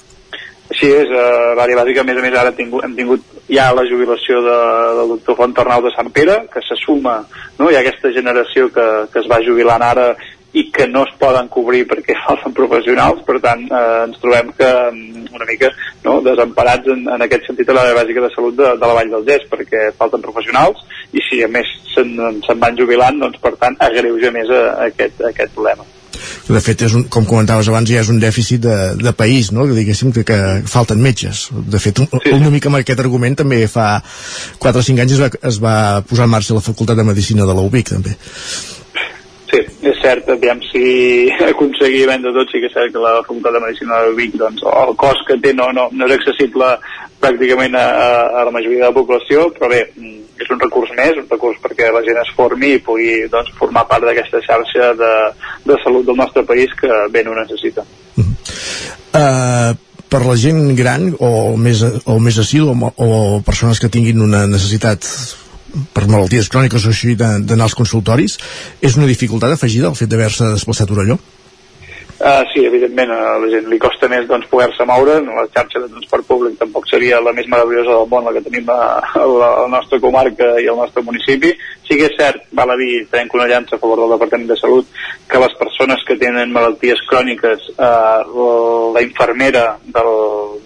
[0.68, 3.86] Així és, eh, l'àrea bàsica, a més a més, ara tingut, hem tingut ja la
[3.88, 4.56] jubilació de,
[4.98, 7.22] del doctor Font Arnau de Sant Pere, que se suma,
[7.58, 7.70] no?
[7.70, 10.10] hi ha aquesta generació que, que es va jubilant ara
[10.56, 14.68] i que no es poden cobrir perquè falten professionals, per tant eh, ens trobem que
[14.68, 15.70] mm, una mica
[16.06, 19.12] no, desemparats en, en aquest sentit a l'àrea bàsica de salut de, de la Vall
[19.12, 20.80] del Gès, perquè falten professionals
[21.12, 22.16] i si a més se'n
[22.46, 25.86] se van jubilant, doncs per tant agreuja més a, a aquest, a aquest problema.
[26.48, 29.66] De fet, és un, com comentaves abans, ja és un dèficit de, de país, no?
[29.68, 30.38] diguéssim que, que
[30.70, 31.48] falten metges.
[31.52, 32.32] De fet, un, sí.
[32.34, 33.98] una mica amb aquest argument també fa
[34.62, 35.76] 4 o 5 anys es va, es va
[36.08, 38.16] posar en marxa la Facultat de Medicina de la UBIC, també.
[39.48, 40.82] Sí, és cert, aviam si
[41.50, 44.64] aconseguir vendre tot, sí que és cert que la Facultat de Medicina de Vic, doncs,
[44.68, 46.74] el cost que té no, no, no és accessible
[47.18, 47.86] pràcticament a,
[48.40, 51.58] a la majoria de la població, però bé, mm, és un recurs més, un recurs
[51.64, 55.14] perquè la gent es formi i pugui doncs, formar part d'aquesta xarxa de,
[55.66, 57.86] de salut del nostre país que bé ho necessita.
[58.20, 58.28] Uh
[59.12, 59.74] uh,
[60.08, 63.08] per la gent gran o més, o més asil o, o
[63.44, 65.04] persones que tinguin una necessitat
[65.94, 68.38] per malalties cròniques o així d'anar als consultoris
[68.80, 71.18] és una dificultat afegida el fet d'haver-se desplaçat a Torelló?
[72.18, 75.90] Uh, sí, evidentment, a la gent li costa més doncs, poder-se moure, la xarxa de
[75.92, 78.78] transport públic tampoc seria la més meravellosa del món la que tenim a,
[79.14, 81.52] la, a la nostra comarca i al nostre municipi.
[81.86, 84.58] Sí que és cert, val a dir, trenco una llança a favor del Departament de
[84.58, 84.90] Salut,
[85.30, 90.12] que les persones que tenen malalties cròniques, uh, la infermera del,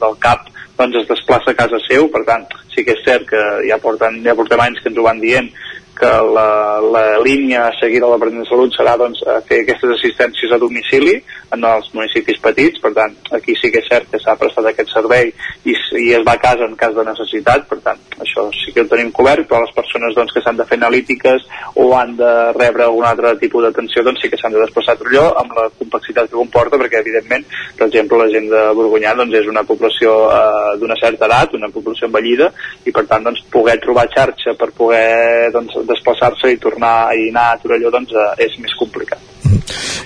[0.00, 0.48] del CAP
[0.82, 4.20] doncs es desplaça a casa seu, per tant, sí que és cert que ja, porten,
[4.26, 5.50] ja portem anys que ens ho van dient,
[5.98, 10.52] que la, la línia a seguir a la de Salut serà doncs, fer aquestes assistències
[10.52, 11.18] a domicili
[11.52, 14.92] en els municipis petits, per tant, aquí sí que és cert que s'ha prestat aquest
[14.94, 15.28] servei
[15.68, 18.84] i, i es va a casa en cas de necessitat, per tant, això sí que
[18.84, 21.44] ho tenim cobert, però les persones doncs, que s'han de fer analítiques
[21.76, 25.00] o han de rebre algun altre tipus d'atenció, doncs sí que s'han de desplaçar a
[25.02, 27.44] Trolló amb la complexitat que comporta, perquè evidentment,
[27.76, 31.70] per exemple, la gent de Borgonyà doncs, és una població eh, d'una certa edat, una
[31.74, 32.48] població envellida,
[32.88, 37.52] i per tant doncs, poder trobar xarxa per poder doncs, desplaçar-se i tornar i anar
[37.52, 39.32] a Torelló doncs, eh, és més complicat.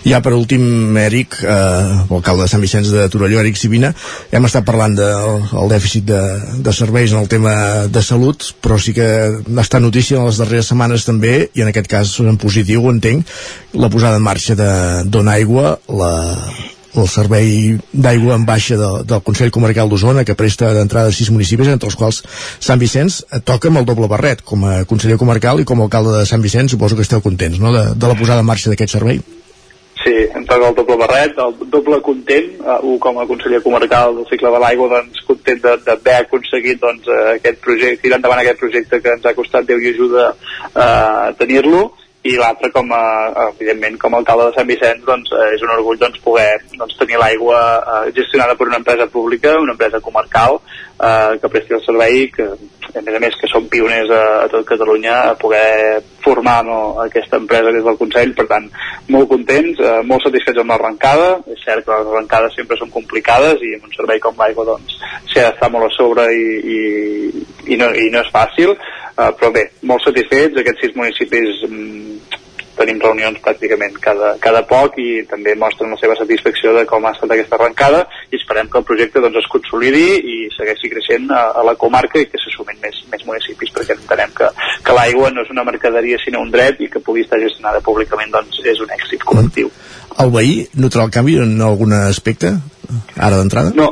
[0.07, 3.90] Ja per últim, Eric, eh, alcalde de Sant Vicenç de Torelló, Eric Sibina,
[4.31, 6.20] hem estat parlant del de, dèficit de,
[6.62, 7.57] de serveis en el tema
[7.90, 9.09] de salut, però sí que
[9.65, 13.27] està notícia en les darreres setmanes també, i en aquest cas en positiu, entenc,
[13.74, 14.70] la posada en marxa de
[15.11, 16.12] Dona Aigua, la,
[16.94, 21.72] el servei d'aigua en baixa de, del Consell Comarcal d'Osona que presta d'entrada sis municipis
[21.72, 22.22] entre els quals
[22.60, 26.14] Sant Vicenç toca amb el doble barret com a conseller comarcal i com a alcalde
[26.18, 26.76] de Sant Vicenç.
[26.76, 27.72] Suposo que esteu contents no?
[27.74, 29.20] de, de la posada en marxa d'aquest servei?
[30.06, 34.14] Sí, em toca el doble barret, el doble content, uh, un com a conseller comarcal
[34.14, 39.00] del cicle de l'aigua, doncs content d'haver aconseguit doncs, aquest projecte, tirar endavant aquest projecte
[39.02, 41.88] que ens ha costat Déu i ajuda uh, a tenir-lo,
[42.27, 43.03] i l'altre com a,
[43.48, 46.97] evidentment com a alcalde de Sant Vicenç doncs, eh, és un orgull doncs, poder doncs,
[47.01, 51.85] tenir l'aigua eh, gestionada per una empresa pública, una empresa comarcal eh, que presti el
[51.85, 52.48] servei que
[52.97, 56.78] a més a més que som pioners a, a tot Catalunya a poder formar no,
[57.05, 58.69] aquesta empresa des del Consell, per tant
[59.12, 61.28] molt contents, eh, molt satisfets amb l'arrencada.
[61.53, 64.97] És cert que les arrencades sempre són complicades i amb un servei com l'aigua doncs
[65.32, 66.47] s'ha d'estar molt a sobre i,
[66.77, 66.81] i,
[67.74, 68.74] i, no, i no és fàcil.
[69.16, 72.15] Uh, però bé, molt satisfets, aquests sis municipis um,
[72.77, 77.12] tenim reunions pràcticament cada, cada poc i també mostren la seva satisfacció de com ha
[77.16, 81.43] estat aquesta arrencada i esperem que el projecte doncs, es consolidi i segueixi creixent a,
[81.57, 84.51] a la comarca i que se sumin més, més municipis perquè entenem que,
[84.85, 88.35] que l'aigua no és una mercaderia sinó un dret i que pugui estar gestionada públicament
[88.35, 89.73] doncs, és un èxit col·lectiu.
[90.23, 92.55] El veí notarà el canvi en algun aspecte
[93.16, 93.73] ara d'entrada?
[93.77, 93.90] No,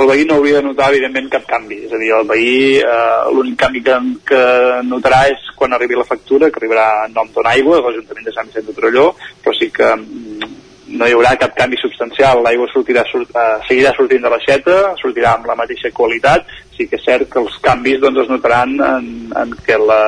[0.00, 1.82] el veí no hauria de notar evidentment cap canvi.
[1.86, 3.98] És a dir, el veí eh, l'únic canvi que,
[4.28, 4.42] que
[4.88, 8.50] notarà és quan arribi la factura que arribarà en nom d'on aigua l'Ajuntament de Sant
[8.50, 9.10] Vicent de Torelló
[9.42, 10.57] però sí que mm,
[10.88, 15.34] no hi haurà cap canvi substancial l'aigua sortirà, surt, uh, seguirà sortint de l'aixeta sortirà
[15.36, 16.48] amb la mateixa qualitat
[16.78, 19.06] sí que és cert que els canvis doncs, es notaran en,
[19.36, 20.02] en que la,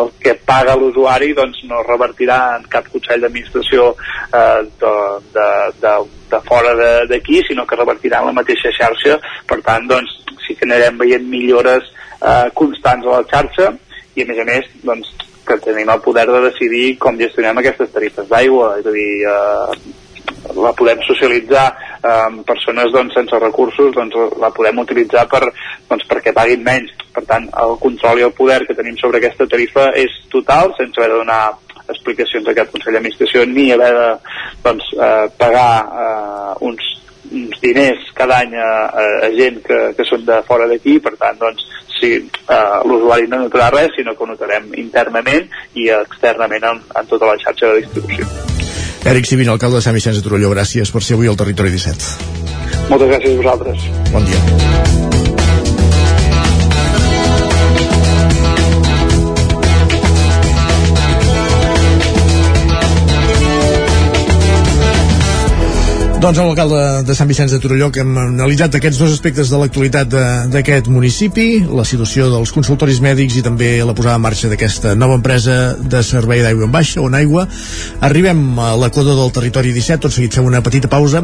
[0.00, 4.94] el que paga l'usuari doncs, no revertirà en cap consell d'administració eh, de,
[5.34, 5.48] de,
[5.82, 5.92] de,
[6.32, 6.72] de fora
[7.10, 9.18] d'aquí, sinó que revertirà en la mateixa xarxa.
[9.50, 10.16] Per tant, doncs,
[10.46, 11.92] sí que anirem veient millores
[12.22, 13.74] eh, constants a la xarxa
[14.14, 15.12] i, a més a més, doncs,
[15.44, 20.00] que tenim el poder de decidir com gestionem aquestes tarifes d'aigua, és a dir, eh,
[20.52, 21.64] la podem socialitzar
[22.04, 25.42] amb eh, persones doncs, sense recursos, doncs la podem utilitzar per,
[25.88, 26.92] doncs, perquè paguin menys.
[27.14, 31.00] Per tant, el control i el poder que tenim sobre aquesta tarifa és total, sense
[31.00, 31.42] haver de donar
[31.88, 34.10] explicacions a aquest Consell d'Administració ni haver de
[34.64, 36.90] doncs, eh, pagar eh, uns,
[37.30, 38.70] uns diners cada any a,
[39.28, 43.44] a gent que, que són de fora d'aquí, per tant, doncs, si eh, l'usuari no
[43.44, 45.48] notarà res, sinó que ho notarem internament
[45.78, 48.53] i externament en, en tota la xarxa de distribució.
[49.04, 52.14] Eric Sivin, alcalde de Sant Vicenç de Torelló, gràcies per ser avui al Territori 17.
[52.88, 53.84] Moltes gràcies a vosaltres.
[54.14, 55.13] Bon dia.
[66.24, 69.58] Doncs amb l'alcalde de Sant Vicenç de Torelló que hem analitzat aquests dos aspectes de
[69.60, 70.14] l'actualitat
[70.48, 75.18] d'aquest municipi, la situació dels consultoris mèdics i també la posada en marxa d'aquesta nova
[75.18, 77.44] empresa de servei d'aigua en baixa, on aigua.
[78.08, 81.20] Arribem a l'equador del territori 17, tot seguit fem una petita pausa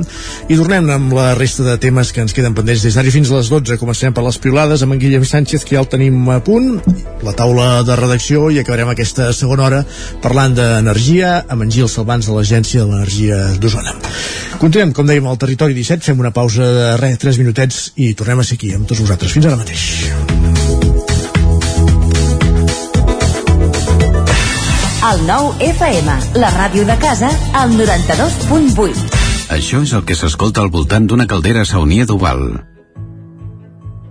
[0.51, 3.39] i tornem amb la resta de temes que ens queden pendents des d'ara fins a
[3.39, 3.81] les 12.
[3.81, 6.77] Començarem per les piulades amb en Guillem Sánchez, que ja el tenim a punt,
[7.25, 9.81] la taula de redacció i acabarem aquesta segona hora
[10.21, 13.97] parlant d'energia amb en Gil Salvans de l'Agència de l'Energia d'Osona.
[14.61, 18.43] Continuem, com dèiem, al territori 17, fem una pausa de res, 3 minutets i tornem
[18.43, 19.33] a ser aquí amb tots vosaltres.
[19.37, 19.87] Fins ara mateix.
[25.11, 29.17] El nou FM, la ràdio de casa, al 92.8.
[29.51, 32.70] Això és el que s'escolta al voltant d'una caldera saunia d'Oval.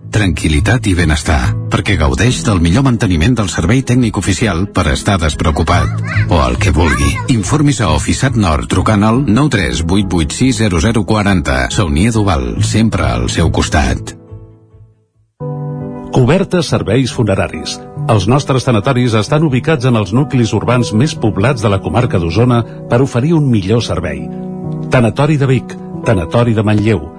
[0.10, 5.86] Tranquilitat i benestar, perquè gaudeix del millor manteniment del servei tècnic oficial per estar despreocupat.
[6.34, 7.12] O el que vulgui.
[7.36, 11.70] Informis a Oficiat Nord trucant al 938860040.
[11.76, 14.18] Saunia d'Oval, sempre al seu costat.
[16.10, 17.78] Cobertes serveis funeraris.
[18.10, 22.66] Els nostres tanatoris estan ubicats en els nuclis urbans més poblats de la comarca d'Osona
[22.90, 24.26] per oferir un millor servei.
[24.90, 25.78] Tanatori de Vic,
[26.08, 27.19] Tanatori de Manlleu,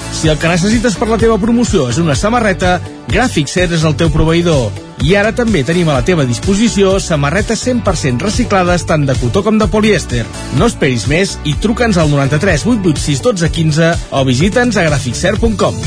[0.11, 2.79] si el que necessites per la teva promoció és una samarreta,
[3.11, 4.69] Gràfic Cert és el teu proveïdor.
[5.01, 9.57] I ara també tenim a la teva disposició samarretes 100% reciclades tant de cotó com
[9.57, 10.25] de polièster.
[10.59, 15.81] No esperis més i truca'ns al 93 886 12 15 o visita'ns a graficcert.com.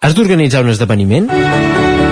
[0.00, 1.95] Has d'organitzar un esdeveniment?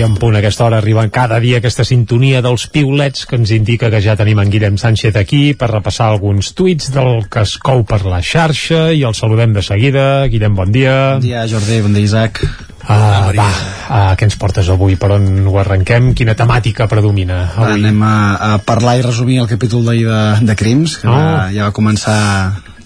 [0.00, 3.90] En punt a aquesta hora arriba cada dia aquesta sintonia dels piulets que ens indica
[3.92, 7.82] que ja tenim en Guillem Sánchez aquí per repassar alguns tuits del que es cou
[7.84, 10.26] per la xarxa i el saludem de seguida.
[10.32, 10.96] Guillem, bon dia.
[11.18, 12.40] Bon dia, Jordi, bon dia, Isaac.
[12.80, 14.96] Uh, va, uh, què ens portes avui?
[14.98, 16.14] Per on ho arrenquem?
[16.16, 17.76] Quina temàtica predomina avui?
[17.76, 18.14] anem a,
[18.54, 21.12] a parlar i resumir el capítol d'ahir de, de Crims, que Oh.
[21.12, 22.16] va, ja va començar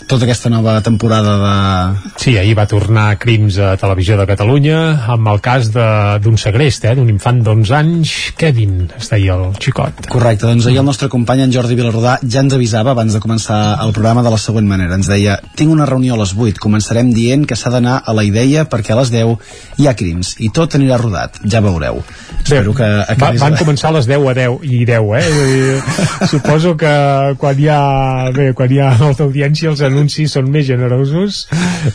[0.07, 2.13] tota aquesta nova temporada de...
[2.21, 4.79] Sí, ahir va tornar Crims a Televisió de Catalunya
[5.15, 10.05] amb el cas d'un segrest, eh, d'un infant d'11 anys, Kevin, es deia el xicot.
[10.13, 13.61] Correcte, doncs ahir el nostre company en Jordi Vilarrodà ja ens avisava abans de començar
[13.85, 14.99] el programa de la següent manera.
[14.99, 18.27] Ens deia, tinc una reunió a les 8, començarem dient que s'ha d'anar a la
[18.27, 22.03] idea perquè a les 10 hi ha crims i tot anirà rodat, ja veureu.
[22.43, 23.41] Espero que Va, acabis...
[23.41, 26.29] van començar a les 10 a 10 i 10, eh?
[26.33, 26.95] Suposo que
[27.41, 27.81] quan hi ha,
[28.35, 31.45] bé, quan hi ha molta audiència els anuncis són més generosos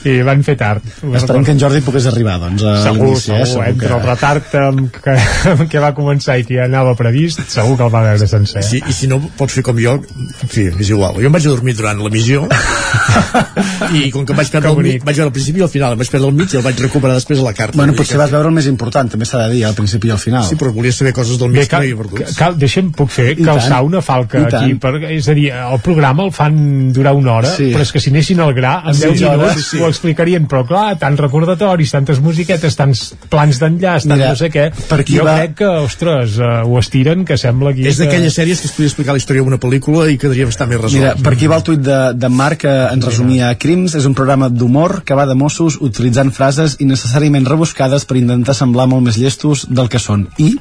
[0.08, 0.84] i van fer tard.
[1.14, 3.46] Esperem que en Jordi pogués arribar, doncs, a Segur, l'inici, segur, eh?
[3.52, 5.16] Segur entre que- el retard amb que,
[5.54, 8.64] amb què va començar i que ja anava previst, segur que el va veure sencer.
[8.64, 11.20] Sí, I si no pots fer com jo, en fi, és igual.
[11.20, 12.48] Jo em vaig a dormir durant l'emissió
[13.94, 15.94] i com que em vaig perdre el mig, vaig veure al principi i al final,
[15.96, 17.78] em vaig perdre el mig i el vaig recuperar després a la carta.
[17.80, 20.22] Bueno, potser vas veure el més important, també s'ha de dir, al principi i al
[20.22, 20.46] final.
[20.48, 22.34] Sí, però volia saber coses del mig que no hi perdut.
[22.38, 23.68] Cal, deixa'm, puc fer I que el tant.
[23.74, 26.60] sauna falca aquí, per, és a dir, el programa el fan
[26.94, 27.72] durar una hora, Sí.
[27.74, 29.80] però és que si anessin al gra, en Sí, 10 hores, minuts sí.
[29.82, 33.02] ho explicarien, però clar, tants recordatoris, tantes musiquetes, tants
[33.34, 36.62] plans d'enllaç, tant Mira, no sé què, per aquí jo va- crec que, ostres, uh,
[36.70, 38.06] ho estiren, que sembla aquí És que...
[38.06, 41.02] d'aquelles sèries que es podria explicar la història d'una pel·lícula i quedaria bastant més resolt.
[41.02, 44.14] Mira, per aquí va el tuit de, de Marc que ens resumia Crims és un
[44.14, 49.18] programa d'humor que va de Mossos utilitzant frases innecessàriament rebuscades per intentar semblar molt més
[49.18, 50.54] llestos del que són i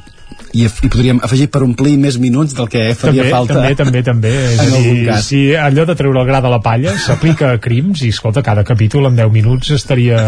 [0.58, 4.02] i, i podríem afegir per omplir més minuts del que faria també, falta també, també,
[4.06, 4.32] també.
[4.54, 5.24] És en a algun dir, cas.
[5.28, 8.64] si allò de treure el gra de la palla s'aplica a crims i, escolta, cada
[8.66, 10.18] capítol en 10 minuts estaria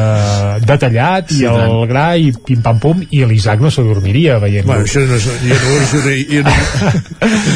[0.64, 1.88] detallat Sí, i el tant.
[1.90, 4.72] gra i pim-pam-pum i l'Isaac no s'adormiria veient-lo.
[4.72, 6.54] Bueno, això no, és- jo no, jo no, jo no,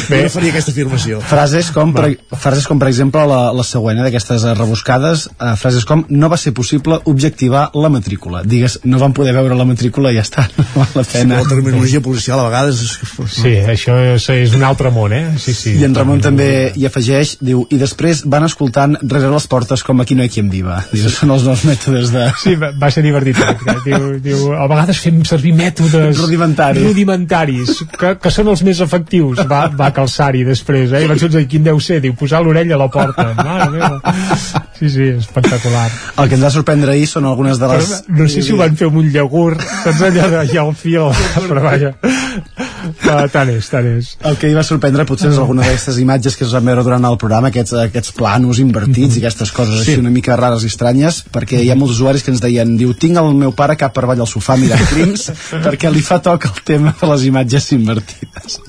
[0.09, 1.19] jo no faria aquesta afirmació.
[1.25, 5.53] Frases com, per, frases com per exemple la, la següent, eh, d'aquestes eh, rebuscades, eh,
[5.61, 8.43] frases com no va ser possible objectivar la matrícula.
[8.45, 11.41] Digues, no van poder veure la matrícula i ja està, no val la Sí, pena.
[11.41, 12.79] la terminologia policial a vegades és...
[13.31, 15.23] Sí, això és, és un altre món, eh?
[15.41, 15.75] Sí, sí.
[15.79, 20.01] I en Ramon també hi afegeix, diu, i després van escoltant rere les portes com
[20.03, 20.79] aquí no hi ha qui em viva.
[20.91, 22.25] Diu, són els nous mètodes de...
[22.41, 23.39] Sí, va, va ser divertit.
[23.41, 23.75] eh?
[23.85, 26.83] Diu, diu, a vegades fem servir mètodes Rudimentaris.
[26.87, 29.41] rudimentaris que, que són els més efectius.
[29.49, 31.03] Va, va calçar-hi després, eh?
[31.05, 31.99] I vaig dir, quin deu ser?
[32.03, 33.27] Diu, posar l'orella a la porta.
[33.37, 34.15] Mare meva.
[34.79, 35.85] Sí, sí, espectacular.
[36.19, 37.91] El que ens va sorprendre ahir són algunes de les...
[38.09, 40.73] Però no sé si ho van fer amb un llagurt, saps allò de ja al
[40.75, 41.05] fil,
[41.47, 41.93] però vaja.
[42.55, 44.13] Uh, tant és, tant és.
[44.29, 47.07] El que hi va sorprendre potser és alguna d'aquestes imatges que es van veure durant
[47.09, 51.23] el programa, aquests, aquests planos invertits i aquestes coses així una mica rares i estranyes,
[51.35, 54.05] perquè hi ha molts usuaris que ens deien, diu, tinc el meu pare cap per
[54.07, 55.29] avall al sofà mirant crims
[55.65, 58.61] perquè li fa toc el tema de les imatges invertides.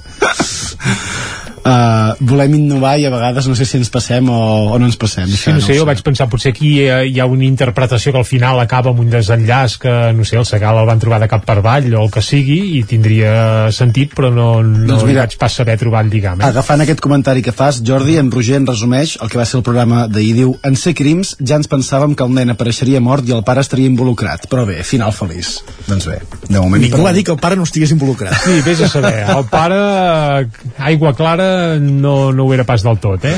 [1.66, 4.36] Uh, volem innovar i a vegades no sé si ens passem o,
[4.70, 5.26] o no ens passem.
[5.26, 8.28] Sí, no sé, jo vaig pensar, potser aquí eh, hi ha una interpretació que al
[8.28, 11.42] final acaba amb un desenllaç que, no sé, el Segal el van trobar de cap
[11.46, 15.36] per avall o el que sigui i tindria sentit, però no, no Doncs mira, vaig
[15.40, 16.40] pas saber trobar el lligam.
[16.40, 16.50] Eh?
[16.52, 19.66] Agafant aquest comentari que fas, Jordi, en Roger en resumeix el que va ser el
[19.66, 20.34] programa d'ahir.
[20.36, 23.64] Diu, en ser crims ja ens pensàvem que el nen apareixeria mort i el pare
[23.64, 24.46] estaria involucrat.
[24.52, 25.56] Però bé, final feliç.
[25.88, 26.82] Doncs bé, de moment...
[26.82, 28.36] Ningú va dir que el pare no estigués involucrat.
[28.44, 29.24] Sí, vés a saber.
[29.32, 29.80] El pare,
[30.90, 31.48] aigua clara,
[31.80, 33.36] no, no ho era pas del tot, eh?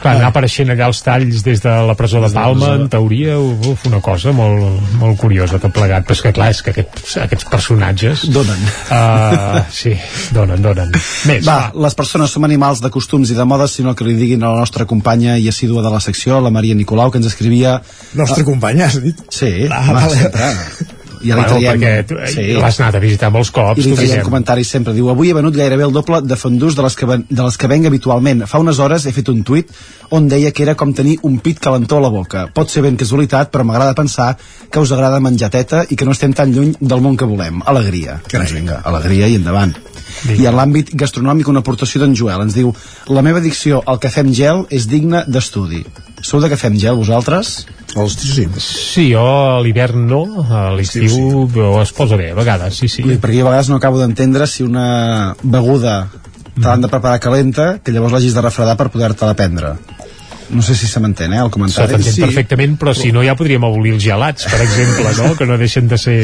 [0.00, 3.82] Clar, anar apareixent allà els talls des de la presó de Palma, en teoria, uf,
[3.90, 6.06] una cosa molt, molt curiosa, tot plegat.
[6.08, 8.22] Però és que, clar, és que aquests, aquests personatges...
[8.32, 8.62] Donen.
[8.88, 9.92] Uh, sí,
[10.32, 10.94] donen, donen.
[11.28, 14.40] Més, Va, les persones som animals de costums i de modes, sinó que li diguin
[14.46, 17.76] a la nostra companya i assídua de la secció, la Maria Nicolau, que ens escrivia...
[18.16, 19.20] Nostra companya, has dit?
[19.28, 20.16] Sí, Ah, vale.
[20.16, 20.98] sempre.
[21.20, 21.80] I ara bueno, traiem...
[21.80, 22.46] perquè tu, sí.
[22.56, 24.94] l'has anat a visitar molts cops, I li tu traiem comentaris sempre.
[24.96, 27.58] Diu, avui he venut gairebé el doble de fondús de les, que, ven, de les
[27.60, 28.46] que venc habitualment.
[28.50, 29.70] Fa unes hores he fet un tuit
[30.16, 32.46] on deia que era com tenir un pit calentó a la boca.
[32.54, 34.32] Pot ser ben casualitat, però m'agrada pensar
[34.70, 37.62] que us agrada menjar teta i que no estem tan lluny del món que volem.
[37.70, 38.20] Alegria.
[38.30, 39.76] Doncs vinga, alegria i endavant.
[40.28, 42.72] I en l'àmbit gastronòmic una aportació d'en Joel ens diu
[43.08, 45.84] la meva addicció al cafè amb gel és digna d'estudi.
[46.20, 47.62] Sou de cafè amb gel vosaltres?
[47.96, 48.44] Hosti, sí.
[48.60, 51.66] Sí, jo a l'hivern no, a l'estiu sí, sí.
[51.82, 53.04] es posa bé, a vegades, sí, sí.
[53.06, 55.96] Dir, perquè a vegades no acabo d'entendre si una beguda
[56.60, 59.74] te l'han de preparar calenta que llavors l'hagis de refredar per poder-te-la prendre
[60.50, 63.36] no sé si se m'entén, eh, el comentari S'entén sí, perfectament, però si no ja
[63.38, 65.34] podríem abolir els gelats, per exemple, no?
[65.38, 66.16] que no deixen de ser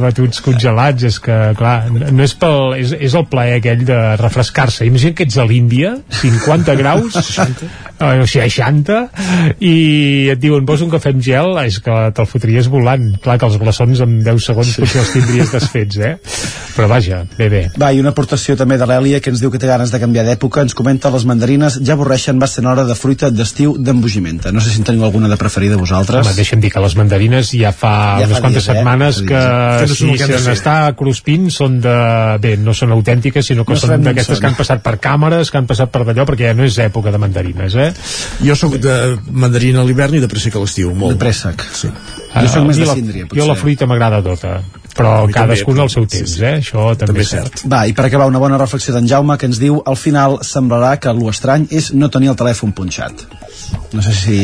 [0.00, 4.86] batuts congelats, és que, clar, no és, pel, és, és el plaer aquell de refrescar-se.
[4.88, 7.70] Imagina que ets a l'Índia, 50 graus, 60,
[8.00, 8.98] o 60,
[9.60, 9.74] i
[10.32, 11.52] et diuen, vols un cafè amb gel?
[11.64, 13.10] És que te'l fotries volant.
[13.22, 14.80] Clar que els glaçons en 10 segons sí.
[14.82, 16.14] potser els tindries desfets, eh?
[16.76, 17.62] Però vaja, bé, bé.
[17.80, 20.24] Va, i una aportació també de l'Èlia que ens diu que té ganes de canviar
[20.26, 24.52] d'època, ens comenta les mandarines ja avorreixen bastant hora de fruita d'estiu d'embogimenta.
[24.52, 26.24] No sé si en teniu alguna de preferida vosaltres.
[26.26, 27.92] Home, deixa'm dir que les mandarines ja fa
[28.22, 28.78] Ja unes fa quantes dies, eh?
[28.78, 29.42] setmanes Fa que,
[29.84, 31.94] que si se n'està cruspint són de...
[32.40, 35.60] Bé, no són autèntiques, sinó que No són d'aquestes que han passat per càmeres, que
[35.60, 37.90] han passat per d'allò, perquè ja no és època de mandarines, eh?
[37.90, 37.94] eh?
[38.46, 38.96] Jo sóc de
[39.30, 41.16] mandarina a l'hivern i de préssec a l'estiu, molt.
[41.18, 41.64] De préssec.
[41.74, 41.90] Sí.
[42.34, 43.60] Jo sóc a més de la- síndria, Jo la potser.
[43.64, 44.60] fruita m'agrada tota,
[44.94, 46.54] però cadascun també, al seu temps, eh?
[46.60, 47.62] Això també, és cert.
[47.70, 50.96] Va, i per acabar una bona reflexió d'en Jaume que ens diu al final semblarà
[50.98, 53.24] que lo estrany és no tenir el telèfon punxat.
[53.92, 54.38] No sé si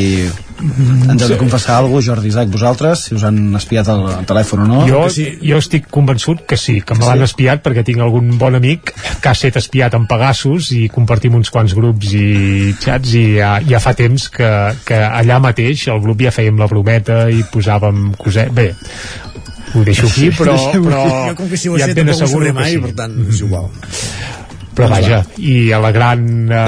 [0.57, 4.27] ens heu de confessar alguna cosa, Jordi Isaac, vosaltres, si us han espiat el, el
[4.28, 4.81] telèfon o no.
[4.89, 8.94] Jo, jo estic convençut que sí, que me l'han espiat perquè tinc algun bon amic
[8.94, 13.57] que ha estat espiat en Pegasus i compartim uns quants grups i xats i ja,
[13.69, 14.51] ja fa temps que,
[14.89, 18.51] que allà mateix el grup ja fèiem la brometa i posàvem coset...
[18.57, 18.70] Bé,
[19.74, 22.57] ho deixo aquí, però, però jo com que si ho ja et ben asseguro que
[22.57, 22.82] mai, sí.
[22.82, 23.69] per tant, és igual.
[24.77, 26.65] Però vaja, i a la gran eh,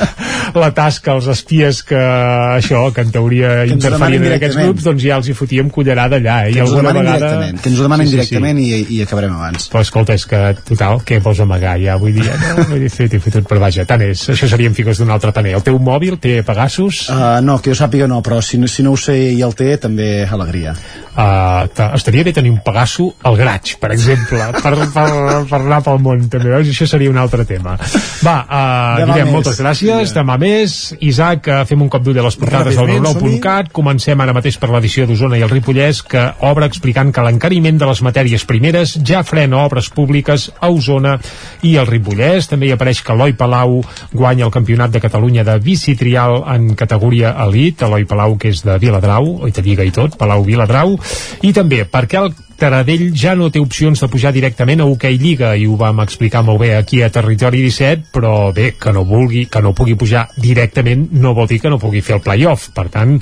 [0.62, 5.02] la tasca, els espies que això, que en teoria ho interferien en aquests grups, doncs
[5.04, 6.52] ja els hi fotíem cullerada allà, eh?
[6.52, 7.26] Que I ens ho alguna demanen vegada...
[7.26, 9.68] directament, que ens ho demanen directament I, i acabarem abans.
[9.72, 11.96] Però escolta, és que, total, què vols amagar ja?
[12.00, 14.26] Vull dir, no, vull dir, fet fotut, però vaja, tant és.
[14.34, 15.54] Això serien figures d'un altre taner.
[15.58, 17.04] El teu mòbil té Pegasus?
[17.12, 19.54] Uh, no, que jo sàpiga no, però si, no- si no ho sé i el
[19.58, 20.74] té, també alegria.
[21.14, 25.06] Uh, estaria bé tenir un Pegaso al graig, per exemple, per, per,
[25.50, 26.70] per anar pel món, també, veus?
[26.72, 27.76] Això seria un altre tema.
[28.24, 30.14] Va, uh, Guillem, moltes gràcies.
[30.14, 30.74] Demà més.
[31.00, 33.70] Isaac, uh, fem un cop d'ull a les portades del Ràpidament, 99.cat.
[33.74, 37.88] Comencem ara mateix per l'edició d'Osona i el Ripollès, que obre explicant que l'encariment de
[37.88, 41.16] les matèries primeres ja frena obres públiques a Osona
[41.64, 42.50] i el Ripollès.
[42.52, 43.80] També hi apareix que Eloi Palau
[44.12, 47.82] guanya el Campionat de Catalunya de bici trial en categoria elit.
[47.88, 50.98] Eloi Palau, que és de Viladrau, oi te lliga i tot, Palau Viladrau.
[51.42, 52.34] I també perquè el
[52.64, 56.40] Taradell ja no té opcions de pujar directament a Hockey Lliga i ho vam explicar
[56.46, 60.22] molt bé aquí a Territori 17 però bé, que no vulgui, que no pugui pujar
[60.40, 62.70] directament no vol dir que no pugui fer el playoff.
[62.72, 63.18] Per tant,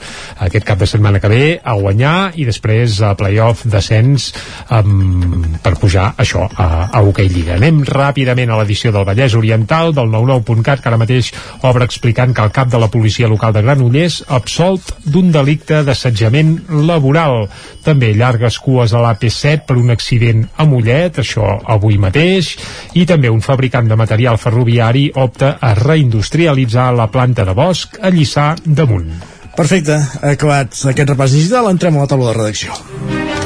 [0.47, 4.29] aquest cap de setmana que ve a guanyar i després a playoff descens
[4.71, 7.57] um, per pujar això a, a Hockey Lliga.
[7.59, 11.33] Anem ràpidament a l'edició del Vallès Oriental del 99.cat que ara mateix
[11.67, 16.55] obre explicant que el cap de la policia local de Granollers absolt d'un delicte d'assetjament
[16.87, 17.49] laboral.
[17.83, 19.03] També llargues cues a
[19.33, 22.55] l'AP7 per un accident a Mollet, això avui mateix,
[22.95, 28.13] i també un fabricant de material ferroviari opta a reindustrialitzar la planta de bosc a
[28.13, 29.11] Lliçà damunt.
[29.57, 33.42] Perfecte, acabat aquest repàs digital, entrem a la taula de redacció.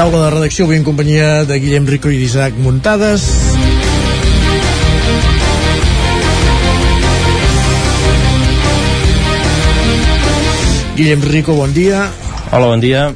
[0.00, 3.26] Taula de redacció avui en companyia de Guillem Rico i d'Isaac Muntades.
[10.96, 12.06] Guillem Rico, bon dia.
[12.48, 13.10] Hola, bon dia.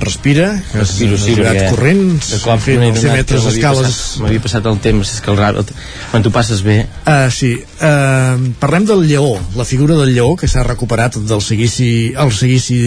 [0.00, 1.34] Respira, Respiro, has sí,
[1.70, 3.86] corrent, de cop m'he els 100 adonat que metres m'havia escales.
[3.92, 5.64] passat- M'havia passat el temps, és que el, ra- el,
[6.10, 6.76] quan tu passes bé...
[7.06, 12.12] Uh, sí, uh, parlem del lleó, la figura del lleó que s'ha recuperat del seguici,
[12.16, 12.78] el seguici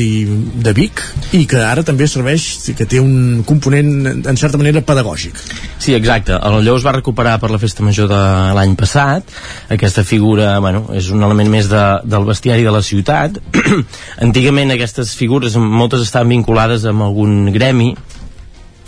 [0.66, 1.02] de Vic
[1.38, 5.36] i que ara també serveix, que té un component en certa manera pedagògic.
[5.80, 6.34] Sí, exacte.
[6.42, 8.20] El lleó es va recuperar per la festa major de
[8.58, 9.24] l'any passat.
[9.70, 13.38] Aquesta figura, bueno, és un element més de, del bestiari de la ciutat.
[14.26, 17.94] Antigament aquestes figures, moltes estaven vinculades amb algun gremi,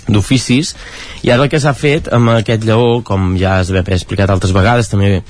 [0.08, 0.74] d'oficis
[1.26, 4.32] i ara el que s'ha fet amb aquest lleó com ja es va haver explicat
[4.32, 5.24] altres vegades també eh,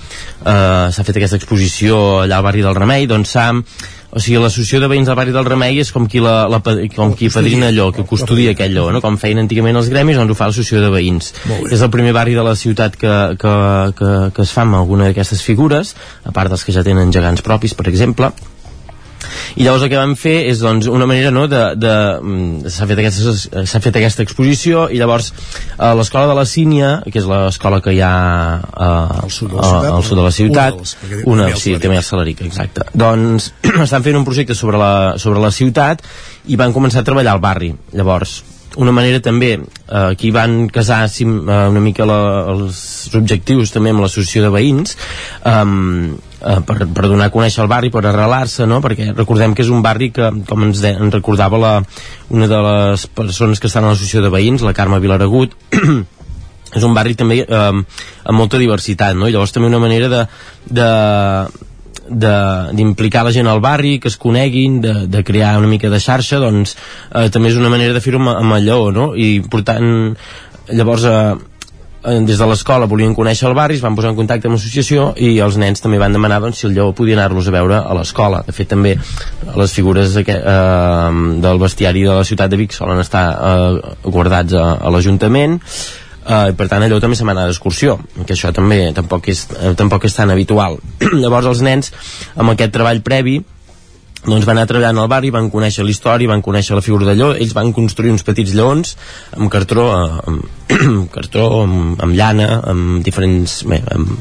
[0.94, 3.52] s'ha fet aquesta exposició allà al barri del Remei doncs s'ha
[4.08, 6.62] o sigui, l'associació de veïns del barri del Remei és com qui, la, la,
[6.96, 9.02] com qui padrina allò, que custodia aquell lleó, no?
[9.04, 11.34] com feien antigament els gremis, doncs ho fa l'associació de veïns.
[11.68, 13.54] És el primer barri de la ciutat que, que,
[14.00, 15.92] que, que es fa amb alguna d'aquestes figures,
[16.24, 18.32] a part dels que ja tenen gegants propis, per exemple,
[19.58, 22.88] i llavors el que vam fer és doncs, una manera no, de, de, mm, s'ha
[22.90, 25.32] fet, aquesta, fet aquesta exposició i llavors
[25.78, 28.12] a l'escola de la Sínia que és l'escola que hi ha
[28.62, 30.84] uh, al, sud de la ciutat, al sud de la una ciutat.
[31.28, 32.86] Una, el sí, també el Salaric, exacte.
[32.94, 33.52] Doncs
[33.88, 34.92] estan fent un projecte sobre la,
[35.22, 36.06] sobre la ciutat
[36.48, 37.74] i van començar a treballar al barri.
[37.98, 38.40] Llavors
[38.78, 42.20] una manera també, eh, aquí van casar sim, eh, una mica la,
[42.54, 44.98] els objectius també amb l'associació de veïns
[45.42, 48.82] um, eh, per, per donar a conèixer el barri, per arrelar-se, no?
[48.84, 51.74] perquè recordem que és un barri que, com ens, de, ens recordava la,
[52.34, 55.56] una de les persones que estan a l'associació de veïns, la Carme Vilaragut,
[56.78, 59.28] és un barri també eh, amb molta diversitat, no?
[59.28, 60.24] I llavors també una manera de,
[60.68, 60.90] de,
[62.08, 66.42] d'implicar la gent al barri, que es coneguin, de, de crear una mica de xarxa,
[66.44, 69.14] doncs eh, també és una manera de fer-ho amb, amb lleó, no?
[69.16, 70.16] I portant
[70.68, 71.36] llavors eh,
[72.08, 75.34] des de l'escola volien conèixer el barri, es van posar en contacte amb l'associació i
[75.44, 78.44] els nens també van demanar doncs, si el lleó podia anar-los a veure a l'escola.
[78.48, 78.96] De fet, també
[79.60, 84.56] les figures aquest, eh, del bestiari de la ciutat de Vic solen estar eh, guardats
[84.56, 85.60] a, a l'Ajuntament,
[86.28, 87.94] Uh, per tant allò també se m'ha d'excursió
[88.28, 90.76] que això també tampoc és, eh, tampoc és tan habitual
[91.22, 91.94] llavors els nens
[92.36, 93.38] amb aquest treball previ
[94.26, 97.16] doncs van anar treballant al barri, van conèixer la història, van conèixer la figura de
[97.18, 98.96] lleó, ells van construir uns petits lleons
[99.38, 100.48] amb cartró, eh, amb,
[100.88, 103.62] amb cartró, amb, amb llana, amb diferents...
[103.70, 104.18] Bé, amb,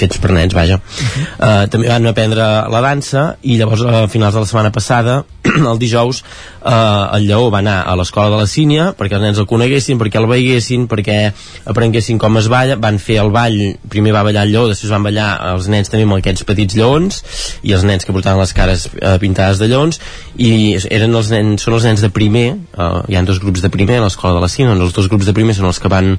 [0.00, 0.80] fets per nens, vaja.
[0.80, 1.26] Uh -huh.
[1.38, 5.24] uh, també van aprendre la dansa i llavors a finals de la setmana passada,
[5.70, 6.22] el dijous,
[6.64, 9.98] uh, el Lleó va anar a l'escola de la Sínia perquè els nens el coneguessin,
[9.98, 11.32] perquè el veiessin, perquè
[11.64, 13.58] aprenguessin com es balla, van fer el ball,
[13.88, 17.22] primer va ballar el Lleó, després van ballar els nens també amb aquests petits lleons
[17.62, 20.00] i els nens que portaven les cares uh, pintades de lleons
[20.36, 23.70] i eren els nens, són els nens de primer, uh, hi ha dos grups de
[23.70, 25.90] primer a l'escola de la Sínia, doncs els dos grups de primer són els que
[25.92, 26.16] van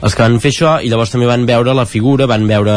[0.00, 2.76] els que van fer això i llavors també van veure la figura, van veure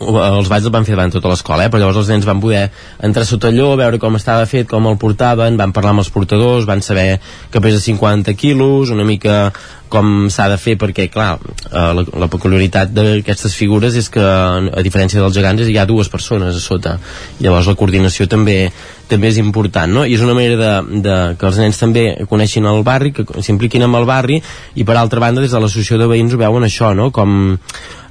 [0.00, 1.70] els balls els van fer davant tota l'escola, eh?
[1.70, 2.64] però llavors els nens van poder
[3.06, 6.66] entrar sota allò, veure com estava fet, com el portaven, van parlar amb els portadors,
[6.66, 7.20] van saber
[7.52, 9.52] que pesa 50 quilos, una mica
[9.94, 14.82] com s'ha de fer, perquè, clar, eh, la, la peculiaritat d'aquestes figures és que, a
[14.82, 16.96] diferència dels gegants, hi ha dues persones a sota.
[17.38, 18.58] Llavors la coordinació també
[19.04, 20.06] també és important, no?
[20.08, 23.84] I és una manera de, de que els nens també coneixin el barri, que s'impliquin
[23.84, 24.40] amb el barri,
[24.74, 27.10] i per altra banda, des de l'associació de veïns ho veuen això, no?
[27.14, 27.52] Com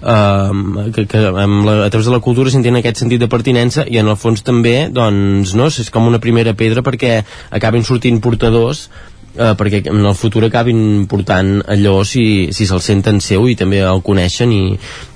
[0.04, 3.88] eh, que, que amb la, a través de la cultura s'entén aquest sentit de pertinença
[3.88, 7.22] i en el fons també doncs, no, és com una primera pedra perquè
[7.52, 8.90] acabin sortint portadors
[9.38, 13.82] eh, perquè en el futur acabin portant allò si, si se'l senten seu i també
[13.86, 14.64] el coneixen i,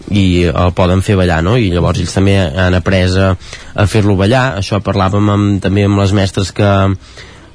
[0.09, 1.57] i el poden fer ballar no?
[1.57, 3.31] i llavors ells també han après a,
[3.75, 6.73] a fer-lo ballar això parlàvem amb, també amb les mestres que,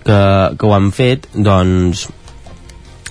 [0.06, 0.18] que,
[0.58, 2.08] que ho han fet doncs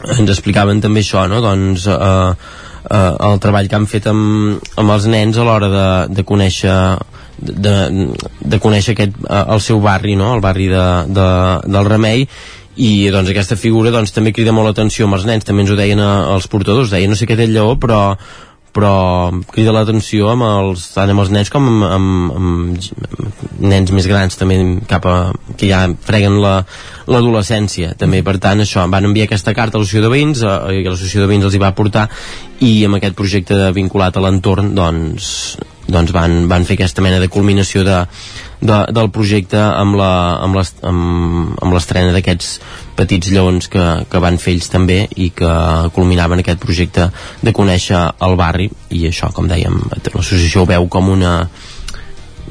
[0.02, 1.42] ens explicaven també això no?
[1.44, 5.90] doncs eh, eh, el treball que han fet amb, amb els nens a l'hora de,
[6.16, 6.78] de conèixer
[7.42, 7.76] de,
[8.40, 10.34] de conèixer aquest, eh, el seu barri, no?
[10.36, 11.30] el barri de, de,
[11.68, 12.28] del Remei.
[12.82, 15.76] I doncs aquesta figura doncs, també crida molt l'atenció amb els nens, també ens ho
[15.76, 18.16] deien els portadors, deien no sé què té el lleó però
[18.72, 24.08] però crida l'atenció amb els, tant amb els nens com amb, amb, amb nens més
[24.08, 24.58] grans també
[24.90, 25.16] cap a,
[25.58, 27.92] que ja freguen l'adolescència.
[27.92, 30.86] La, també per tant això, van enviar aquesta carta a l'associació de veïns eh, i
[30.88, 32.08] l'associació de veïns els hi va portar
[32.64, 35.28] i amb aquest projecte vinculat a l'entorn doncs,
[35.92, 38.00] doncs van, van fer aquesta mena de culminació de,
[38.62, 39.98] de, del projecte amb
[41.74, 42.56] l'estrena d'aquests
[42.98, 45.52] petits lleons que, que van fer ells també i que
[45.96, 47.10] culminaven aquest projecte
[47.42, 49.78] de conèixer el barri i això, com dèiem,
[50.14, 51.36] l'associació veu com una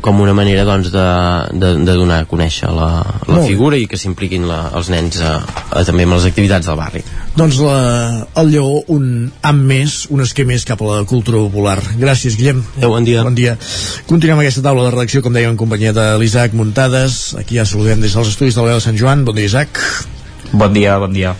[0.00, 1.06] com una manera doncs, de,
[1.60, 2.88] de, de donar a conèixer la,
[3.28, 5.32] la figura i que s'impliquin els nens a,
[5.68, 7.02] a, també amb les activitats del barri.
[7.36, 7.80] Doncs la,
[8.40, 11.78] el lleó, un amb més, un esquer més cap a la cultura popular.
[12.00, 12.62] Gràcies, Guillem.
[12.78, 13.26] Adéu, bon dia.
[13.26, 13.56] Bon dia.
[14.10, 17.20] Continuem aquesta taula de redacció, com dèiem, en companyia de l'Isaac Muntades.
[17.40, 19.26] Aquí ja saludem des dels estudis de la de Sant Joan.
[19.28, 19.84] Bon dia, Isaac.
[20.52, 21.36] Bon dia, bon dia.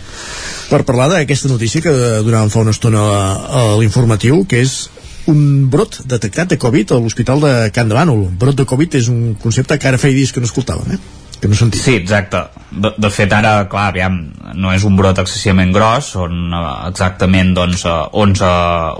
[0.71, 1.91] Per parlar d'aquesta notícia que
[2.23, 3.23] donàvem fa una estona a,
[3.59, 4.87] a l'informatiu, que és
[5.31, 8.29] un brot detectat de Covid a l'Hospital de Can de Bànol.
[8.39, 11.01] Brot de Covid és un concepte que ara feia dies que no escoltàvem, eh?
[11.41, 11.81] Que no sentim.
[11.81, 12.45] Sí, exacte.
[12.71, 14.17] De, de fet, ara, clar, aviam,
[14.55, 18.51] no és un brot excessivament gros, són uh, exactament doncs, 11,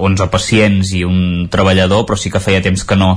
[0.10, 3.12] 11 pacients i un treballador, però sí que feia temps que no,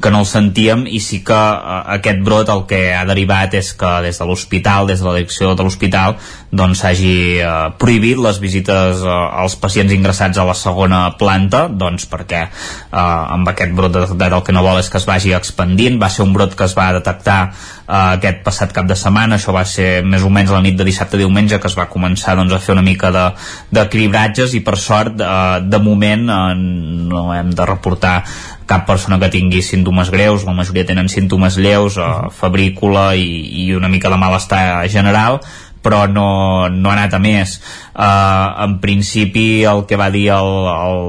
[0.00, 3.72] que no el sentíem i sí que uh, aquest brot el que ha derivat és
[3.76, 6.16] que des de l'hospital, des de la direcció de l'hospital,
[6.48, 12.08] doncs s'hagi uh, prohibit les visites uh, als pacients ingressats a la segona planta, doncs
[12.08, 16.00] perquè uh, amb aquest brot detectat el que no vol és que es vagi expandint,
[16.00, 19.52] va ser un brot que es va detectar uh, aquest passat cap de setmana, això
[19.54, 22.36] va ser més o menys la nit de dissabte a diumenge que es va començar
[22.38, 27.52] doncs, a fer una mica d'equilibratges i per sort uh, de moment uh, no hem
[27.54, 28.22] de reportar
[28.68, 33.28] cap persona que tingui símptomes greus, la majoria tenen símptomes lleus, uh, febrícula i,
[33.64, 35.40] i una mica de malestar general,
[35.82, 37.58] però no, no ha anat a més.
[37.94, 41.04] Uh, en principi el que va dir el, el,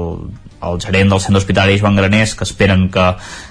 [0.62, 3.06] el gerent del centre hospitalari Joan Granés que esperen que,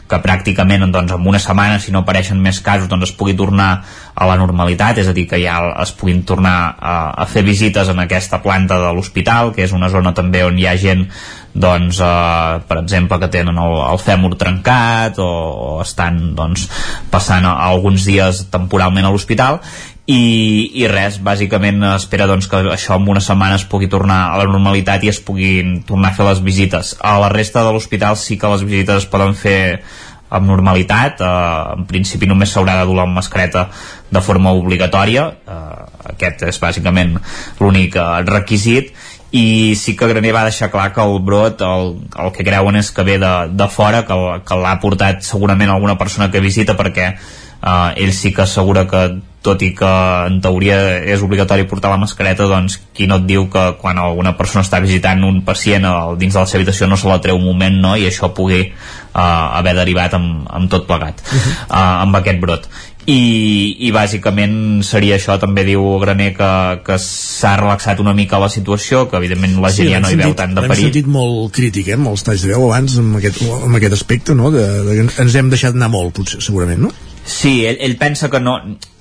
[0.09, 3.69] que pràcticament doncs, en una setmana, si no apareixen més casos, doncs es pugui tornar
[4.13, 7.89] a la normalitat, és a dir, que ja es puguin tornar a, a fer visites
[7.89, 11.07] en aquesta planta de l'hospital, que és una zona també on hi ha gent
[11.53, 16.67] doncs, eh, per exemple, que tenen el, el fèmur trencat o, o estan doncs,
[17.09, 19.63] passant alguns dies temporalment a l'hospital
[20.09, 24.39] i, i res, bàsicament espera doncs, que això en una setmana es pugui tornar a
[24.41, 26.95] la normalitat i es puguin tornar a fer les visites.
[27.05, 29.59] A la resta de l'hospital sí que les visites es poden fer
[30.29, 31.29] amb normalitat, eh,
[31.77, 33.67] en principi només s'haurà de dur la mascareta
[34.09, 37.15] de forma obligatòria, eh, aquest és bàsicament
[37.59, 38.93] l'únic eh, requisit.
[39.29, 42.89] I sí que Graner va deixar clar que el brot el, el que creuen és
[42.89, 47.11] que ve de, de fora que, que l'ha portat segurament alguna persona que visita perquè
[47.13, 49.03] uh, ell sí que assegura que
[49.41, 49.89] tot i que
[50.27, 54.35] en teoria és obligatori portar la mascareta, doncs qui no et diu que quan alguna
[54.35, 57.39] persona està visitant un pacient al, dins de la seva habitació no se la treu
[57.39, 57.95] un moment no?
[57.95, 61.55] i això pugui uh, haver derivat amb, amb tot plegat uh -huh.
[61.69, 62.67] uh, amb aquest brot
[63.09, 66.51] i, i bàsicament seria això també diu Graner que,
[66.85, 70.19] que s'ha relaxat una mica la situació que evidentment la gent sí, ja no hi
[70.19, 73.15] veu tant de perill sentit molt crític, eh, amb els talls de veu abans amb
[73.21, 74.51] aquest, amb aquest aspecte no?
[74.51, 76.91] de, de, ens hem deixat anar molt potser, segurament no?
[77.29, 78.57] Sí, ell, ell pensa que no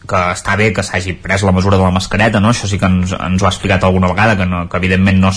[0.08, 2.52] que està bé que s'hagi pres la mesura de la mascareta, no?
[2.54, 5.32] Això sí que ens, ens ho ha explicat alguna vegada, que, no, que evidentment no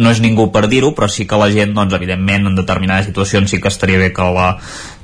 [0.00, 3.50] no és ningú per dir-ho, però sí que la gent, doncs, evidentment, en determinades situacions
[3.52, 4.54] sí que estaria bé que la,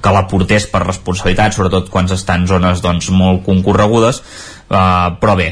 [0.01, 4.23] que la portés per responsabilitat, sobretot quan està en zones doncs, molt concorregudes,
[4.71, 5.51] uh, però bé,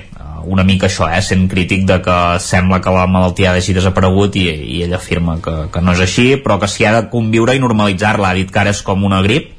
[0.49, 4.47] una mica això, eh, sent crític de que sembla que la malaltia hagi desaparegut i,
[4.79, 7.61] i ell afirma que, que no és així, però que s'hi ha de conviure i
[7.61, 8.31] normalitzar-la.
[8.31, 9.58] Ha dit que ara és com una grip,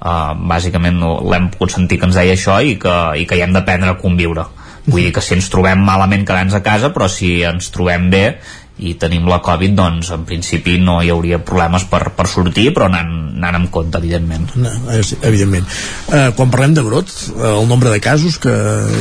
[0.00, 3.54] uh, bàsicament l'hem pogut sentir que ens deia això i que, i que hi hem
[3.56, 4.46] d'aprendre a conviure.
[4.88, 8.24] Vull dir que si ens trobem malament quedant a casa però si ens trobem bé
[8.78, 12.86] i tenim la Covid, doncs en principi no hi hauria problemes per, per sortir però
[12.86, 14.46] anant, anant amb compte, evidentment.
[14.60, 14.70] No,
[15.26, 15.66] evidentment.
[16.12, 17.10] Eh, quan parlem de brot,
[17.50, 18.54] el nombre de casos que,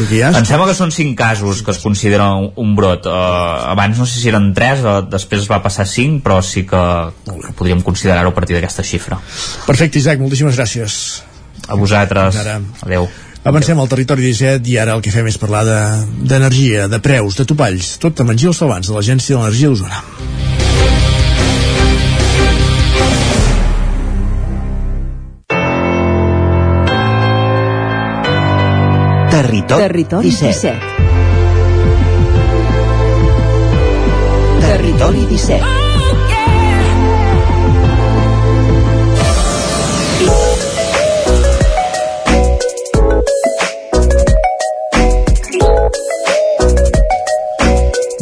[0.10, 0.32] que hi ha?
[0.40, 3.06] Em sembla que són 5 casos que es considera un, brot.
[3.06, 6.66] Eh, abans no sé si eren 3 eh, després es va passar 5 però sí
[6.70, 6.84] que,
[7.28, 9.22] que podríem considerar-ho a partir d'aquesta xifra.
[9.70, 11.00] Perfecte Isaac, moltíssimes gràcies.
[11.68, 12.38] A vosaltres,
[12.86, 13.10] adeu
[13.48, 17.38] Avancem al territori 17 i ara el que fem és parlar d'energia, de, de preus,
[17.40, 20.04] de topalls, tot amb en Gil Salvans, de l'Agència de l'Energia d'Osona.
[29.32, 30.76] Territori, Territori 17.
[30.76, 31.08] 17.
[34.68, 35.87] Territori 17.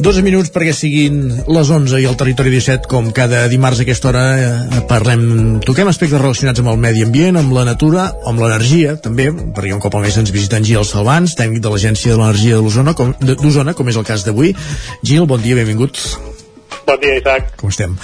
[0.05, 1.15] Dos minuts perquè siguin
[1.49, 5.23] les 11 i el territori 17, com cada dimarts a aquesta hora eh, parlem,
[5.65, 9.81] toquem aspectes relacionats amb el medi ambient, amb la natura, amb l'energia, també, perquè un
[9.81, 13.89] cop al mes ens visiten Gil Salvans, tècnic de l'Agència de l'Energia d'Osona, com, com
[13.89, 14.53] és el cas d'avui.
[15.01, 15.97] Gil, bon dia, benvingut.
[16.85, 17.55] Bon dia, Isaac.
[17.57, 17.97] Com estem?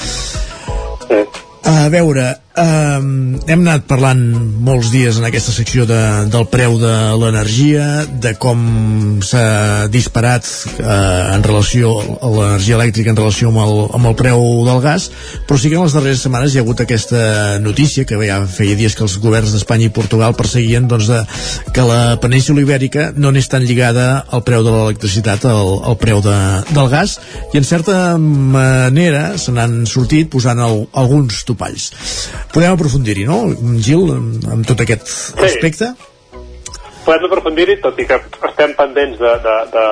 [1.06, 1.22] Sí.
[1.70, 4.20] A veure, Hem anat parlant
[4.66, 10.44] molts dies en aquesta secció de, del preu de l'energia, de com s'ha disparat
[10.82, 15.08] uh, en relació a l'energia elèctrica en relació amb el, amb el preu del gas,
[15.48, 17.22] però sí que en les darreres setmanes hi ha hagut aquesta
[17.64, 21.22] notícia que ja feia dies que els governs d'Espanya i Portugal perseguien doncs, de,
[21.72, 26.20] que la península ibèrica no n'és tan lligada al preu de l'electricitat al, al preu
[26.26, 26.36] de,
[26.76, 27.16] del gas
[27.54, 31.92] i en certa manera se n'han sortit posant el, alguns topalls
[32.54, 33.44] podem aprofundir-hi, no,
[33.82, 35.46] Gil, amb, amb tot aquest sí.
[35.48, 35.92] aspecte?
[37.06, 38.18] Podem aprofundir-hi, tot i que
[38.50, 39.86] estem pendents de, de, de,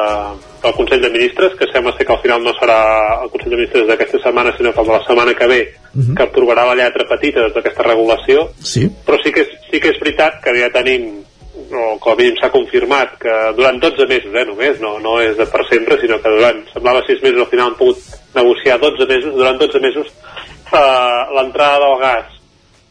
[0.64, 2.80] del Consell de Ministres, que sembla ser que al final no serà
[3.23, 5.98] el Consell de Ministres d'aquesta setmana, sinó que el de la setmana que ve, uh
[5.98, 6.03] mhm.
[6.03, 6.18] -huh.
[6.18, 8.49] que aprovarà la lletra petita d'aquesta regulació.
[8.61, 8.86] Sí.
[9.06, 11.26] Però sí que, és, sí que és veritat que ja tenim
[11.69, 15.38] o com a mínim s'ha confirmat que durant 12 mesos, eh, només, no, no és
[15.38, 17.98] de per sempre, sinó que durant, semblava 6 mesos, al final han pogut
[18.34, 20.07] negociar 12 mesos, durant 12 mesos
[20.73, 22.39] eh, l'entrada del gas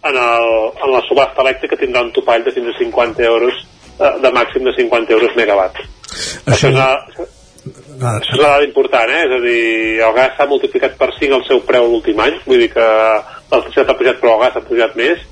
[0.04, 0.50] en, el,
[0.84, 3.56] en la subhasta elèctrica tindrà un topall de fins a 50 euros
[3.98, 8.52] eh, de màxim de 50 euros megawatt això, això és una, ah, això és una
[8.52, 9.24] dada important, eh?
[9.26, 9.64] és a dir,
[10.06, 13.92] el gas s'ha multiplicat per 5 el seu preu l'últim any, vull dir que l'electricitat
[13.92, 15.26] ha pujat però el gas ha pujat més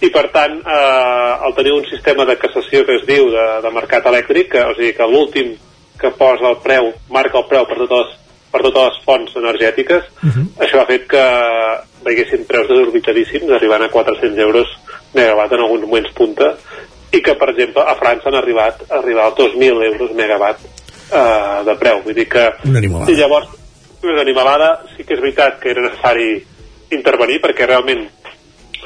[0.00, 3.74] i per tant eh, al tenir un sistema de cassació que es diu de, de
[3.74, 5.54] mercat elèctric, que, o sigui que l'últim
[6.00, 8.16] que posa el preu, marca el preu per totes
[8.50, 10.32] per totes les fonts energètiques, uh mhm.
[10.32, 10.64] -huh.
[10.64, 11.24] això ha fet que
[12.04, 14.68] veiessin preus desorbitadíssims, arribant a 400 euros
[15.14, 16.56] megawatt en alguns moments punta,
[17.12, 20.58] i que, per exemple, a França han arribat a arribar a 2.000 euros megawatt
[21.12, 22.02] eh, de preu.
[22.04, 22.44] Vull dir que...
[22.64, 23.10] Una animalada.
[23.10, 23.48] I llavors,
[24.02, 26.44] una animalada, sí que és veritat que era necessari
[26.94, 28.06] intervenir, perquè realment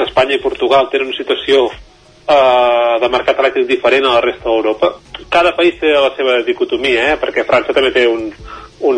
[0.04, 4.94] Espanya i Portugal tenen una situació eh, de mercat elèctric diferent a la resta d'Europa.
[5.30, 7.20] Cada país té la seva dicotomia, eh?
[7.20, 8.30] perquè França també té un,
[8.80, 8.96] un,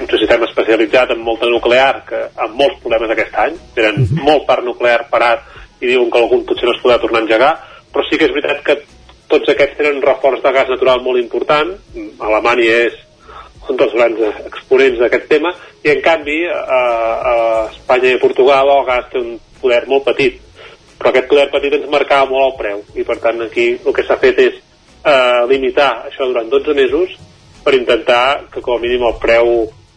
[0.00, 4.18] un sistema especialitzat en molta nuclear que amb molts problemes aquest any, tenen uh mhm.
[4.18, 4.24] -huh.
[4.24, 5.40] molt parc nuclear parat
[5.80, 7.54] i diuen que algun potser no es podrà tornar a engegar,
[7.92, 8.78] però sí que és veritat que
[9.28, 11.74] tots aquests tenen un reforç de gas natural molt important,
[12.20, 12.94] Alemanya és
[13.68, 16.80] un dels grans exponents d'aquest tema, i en canvi a,
[17.30, 20.40] a Espanya i a Portugal el gas té un poder molt petit,
[20.98, 24.04] però aquest poder petit ens marcava molt el preu, i per tant aquí el que
[24.04, 24.54] s'ha fet és
[25.04, 27.16] eh, limitar això durant 12 mesos
[27.64, 29.54] per intentar que com a mínim el preu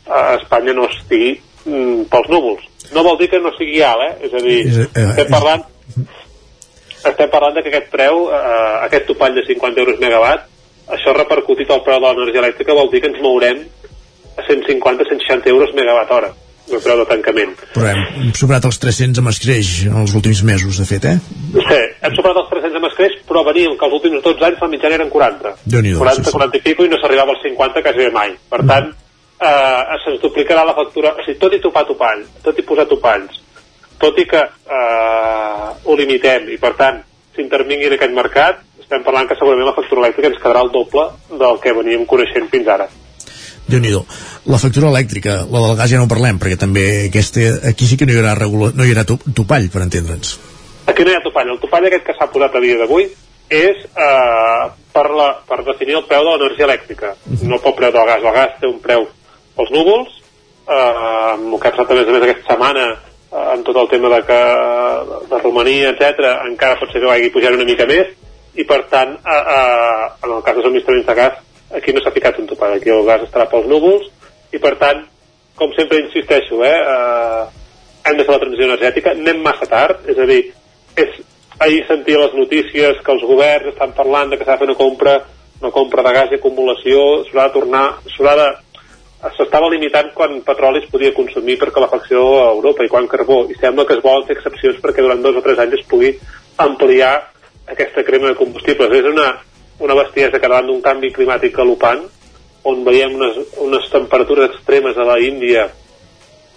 [0.08, 1.36] a Espanya no estigui
[1.66, 2.64] mm, pels núvols.
[2.96, 4.28] No vol dir que no sigui alt, eh?
[4.28, 5.66] És a dir, És, eh, estem parlant
[7.08, 10.48] estem parlant de que aquest preu, eh, aquest topall de 50 euros megawatt,
[10.96, 13.64] això repercutit al preu de l'energia elèctrica vol dir que ens mourem
[14.38, 16.34] a 150-160 euros megawatt hora
[16.74, 17.56] el preu de tancament.
[17.74, 21.18] Però hem superat els 300 amb escreix en els últims mesos, de fet, eh?
[21.56, 24.72] Sí, hem superat els 300 amb escreix, però veníem que els últims 12 anys la
[24.74, 25.56] mitjana eren 40.
[25.66, 26.38] Déu-n'hi-do, 40, sí, sí.
[26.38, 28.36] 40 i pico i no s'arribava als 50 quasi mai.
[28.52, 28.94] Per tant,
[29.40, 33.42] eh, se'ns duplicarà la factura, o sigui, tot i topar topall, tot i posar topalls,
[34.02, 37.02] tot i que eh, ho limitem i per tant
[37.38, 41.10] s'intervingui en aquest mercat, estem parlant que segurament la factura elèctrica ens quedarà el doble
[41.42, 42.88] del que veníem coneixent fins ara.
[43.68, 43.92] déu nhi
[44.48, 48.06] La factura elèctrica, la del gas ja no parlem, perquè també aquesta, aquí sí que
[48.08, 50.38] no hi haurà, regula, no hi haurà to- topall, per entendre'ns.
[50.88, 51.50] Aquí no hi ha topall.
[51.52, 53.10] El topall aquest que s'ha posat a dia d'avui
[53.52, 54.64] és eh,
[54.96, 57.12] per, la, per definir el preu de l'energia elèctrica,
[57.44, 58.24] no pel preu del gas.
[58.24, 59.04] El gas té un preu
[59.58, 60.16] pels núvols,
[60.64, 62.88] eh, el que ha passat a més a més aquesta setmana,
[63.28, 64.42] eh, amb tot el tema de, que,
[65.32, 68.16] de Romania, etc encara pot ser que vagi pujant una mica més,
[68.56, 71.42] i per tant, eh, eh, en el cas de subministraments de gas,
[71.76, 74.08] aquí no s'ha ficat un topall, aquí el gas estarà pels núvols,
[74.58, 75.06] i per tant,
[75.58, 77.48] com sempre insisteixo, eh, eh,
[78.10, 80.44] hem de fer la transició energètica, anem massa tard, és a dir,
[80.98, 81.18] és,
[81.64, 84.80] ahir sentia les notícies que els governs estan parlant de que s'ha de fer una
[84.80, 85.18] compra,
[85.62, 88.50] una compra de gas i acumulació, s'haurà de tornar, s'haurà de
[89.34, 93.56] s'estava limitant quan petroli es podia consumir per calefacció a Europa i quan carbó, i
[93.58, 96.12] sembla que es volen fer excepcions perquè durant dos o tres anys es pugui
[96.62, 97.16] ampliar
[97.74, 98.94] aquesta crema de combustibles.
[98.94, 99.32] És una,
[99.82, 102.06] una bestiesa que davant d'un canvi climàtic galopant,
[102.64, 105.68] on veiem unes, unes temperatures extremes a la Índia,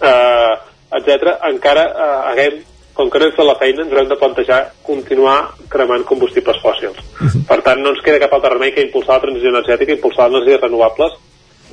[0.01, 0.53] eh,
[0.99, 2.61] etc encara eh, haguem,
[2.93, 5.37] com que no hem fet la feina, ens haurem de plantejar continuar
[5.71, 6.99] cremant combustibles fòssils.
[7.47, 10.41] Per tant, no ens queda cap altre remei que impulsar la transició energètica, impulsar les
[10.41, 11.15] energies renovables,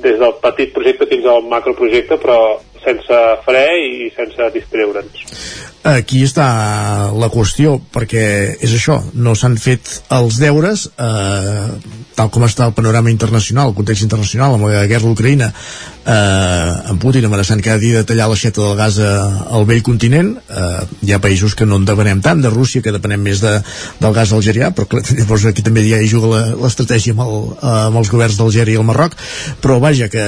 [0.03, 2.39] des del petit projecte fins al macroprojecte, però
[2.85, 5.25] sense fre i sense distreure'ns.
[5.89, 6.47] Aquí està
[7.17, 8.25] la qüestió, perquè
[8.63, 11.67] és això, no s'han fet els deures, eh,
[12.19, 15.53] tal com està el panorama internacional, el context internacional, amb la guerra d'Ucraïna,
[16.09, 20.35] eh, en Putin amenaçant cada dia de tallar l'aixeta del gas a- al vell continent,
[20.51, 23.55] eh, hi ha països que no en depenem tant, de Rússia, que depenem més de,
[24.01, 27.75] del gas algerià, però clar, llavors aquí també ja hi juga l'estratègia amb, el, eh,
[27.89, 29.15] amb els governs d'Algèria i el Marroc,
[29.63, 30.25] però vaja, que,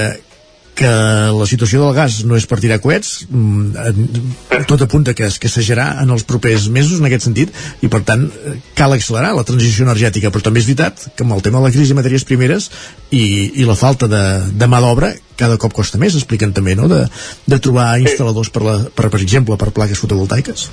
[0.75, 0.91] que
[1.35, 5.51] la situació del gas no és per tirar coets mm, tot apunta que es que
[5.51, 7.51] s'agerà en els propers mesos en aquest sentit
[7.83, 11.35] i per tant eh, cal accelerar la transició energètica però també és veritat que amb
[11.35, 12.69] el tema de la crisi de matèries primeres
[13.11, 14.23] i, i la falta de,
[14.55, 15.11] de mà d'obra
[15.41, 16.87] cada cop costa més, expliquen també no?
[16.91, 17.03] de,
[17.49, 20.69] de trobar instal·ladors per, la, per, per exemple per plaques fotovoltaiques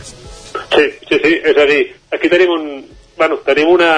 [0.69, 2.65] Sí, sí, sí, és a dir, aquí tenim un...
[3.19, 3.93] Bueno, tenim una,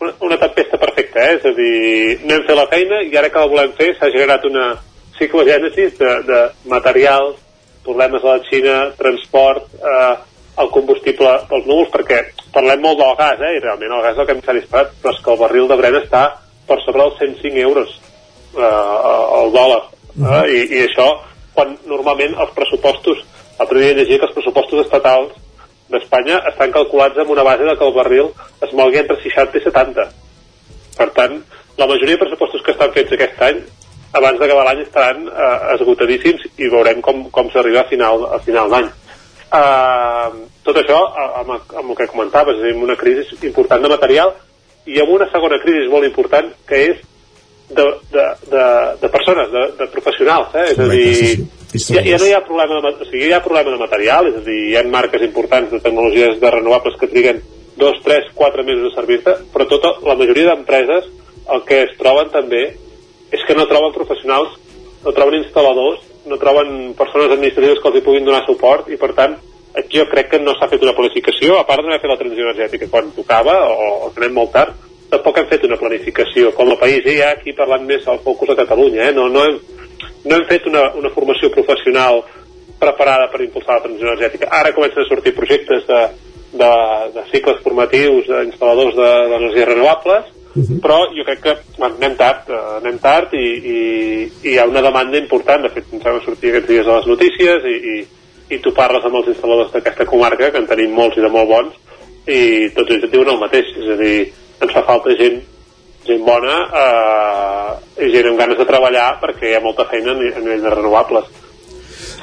[0.00, 1.36] una, una tempesta perfecta, eh?
[1.36, 1.76] és a dir,
[2.24, 4.72] no hem fet la feina i ara que la volem fer s'ha generat una
[5.14, 7.40] psicogènesis de, de materials,
[7.84, 10.14] problemes a la Xina, transport, eh,
[10.62, 12.20] el combustible pels núvols, perquè
[12.54, 13.52] parlem molt del gas, eh?
[13.56, 15.78] i realment el gas és el que s'ha disparat, però és que el barril de
[15.80, 16.24] Brent està
[16.68, 17.94] per sobre dels 105 euros
[18.56, 19.80] eh, el dòlar,
[20.14, 20.44] eh?
[20.54, 21.08] I, i això
[21.54, 23.22] quan normalment els pressupostos,
[23.58, 25.34] l'altre dia llegia que els pressupostos estatals
[25.92, 28.30] d'Espanya estan calculats amb una base de que el barril
[28.66, 30.06] es mogui entre 60 i 70.
[30.98, 31.38] Per tant,
[31.78, 33.60] la majoria de pressupostos que estan fets aquest any,
[34.14, 38.70] abans d'acabar l'any estaran eh, esgotadíssims i veurem com, com s'arriba a final, a final
[38.70, 38.92] d'any.
[39.54, 43.84] Uh, tot això eh, amb, amb el que comentaves, és dir, amb una crisi important
[43.84, 44.32] de material
[44.90, 47.02] i amb una segona crisi molt important que és
[47.70, 48.64] de, de, de,
[49.00, 50.66] de persones, de, de professionals, eh?
[50.72, 51.04] és a dir,
[51.70, 51.94] sí, sí.
[51.96, 54.40] ja, ja no hi ha problema de, o sigui, hi ha problema de material, és
[54.40, 57.42] a dir, hi ha marques importants de tecnologies de renovables que triguen
[57.80, 61.10] dos, tres, quatre mesos a servir-te, però tota la majoria d'empreses
[61.54, 62.64] el que es troben també
[63.34, 64.54] és que no troben professionals,
[65.04, 66.00] no troben instal·ladors,
[66.30, 69.34] no troben persones administratives que els hi puguin donar suport i per tant
[69.90, 72.18] jo crec que no s'ha fet una planificació, a part de no haver fet la
[72.20, 74.76] transició energètica quan tocava o, o anem molt tard,
[75.10, 78.54] tampoc hem fet una planificació com a país, i ja aquí parlant més al focus
[78.54, 79.16] a Catalunya, eh?
[79.16, 79.58] no, no, hem,
[80.24, 82.22] no hem fet una, una formació professional
[82.78, 84.48] preparada per impulsar la transició energètica.
[84.60, 86.00] Ara comencen a sortir projectes de,
[86.62, 86.70] de,
[87.18, 92.98] de cicles formatius d'instal·ladors de- d'energies renovables, però jo crec que anem tard, eh, anem
[93.02, 93.78] tard i, i,
[94.44, 97.08] i hi ha una demanda important, de fet ens han sortit aquests dies a les
[97.10, 97.96] notícies i, i,
[98.54, 101.50] i tu parles amb els instal·ladors d'aquesta comarca, que en tenim molts i de molt
[101.50, 101.80] bons,
[102.30, 104.14] i tots ells et diuen el mateix, és a dir,
[104.62, 105.42] ens fa falta gent
[106.04, 110.18] gent bona eh, i gent amb ganes de treballar perquè hi ha molta feina a
[110.20, 111.30] nivell de renovables.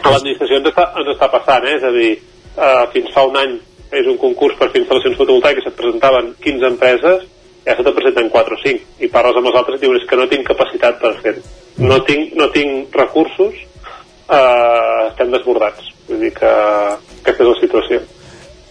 [0.02, 1.76] A l'administració ens, està, ens està passant, eh?
[1.80, 2.12] és a dir,
[2.56, 3.58] eh, fins fa un any
[3.92, 7.26] és un concurs per fer instal·lacions fotovoltaiques, et presentaven 15 empreses,
[7.66, 10.08] ja se te presenten 4 o 5, i parles amb els altres i diuen és
[10.10, 11.44] que no tinc capacitat per fer-ho.
[11.78, 18.02] no tinc, no tinc recursos eh, estem desbordats vull dir que aquesta és la situació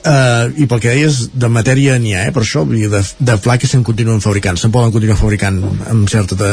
[0.00, 2.32] Uh, I pel que deies, de matèria n'hi ha, eh?
[2.32, 5.58] per això, de, de plaques se'n continuen fabricant, se'n poden continuar fabricant
[5.92, 6.50] amb certa de,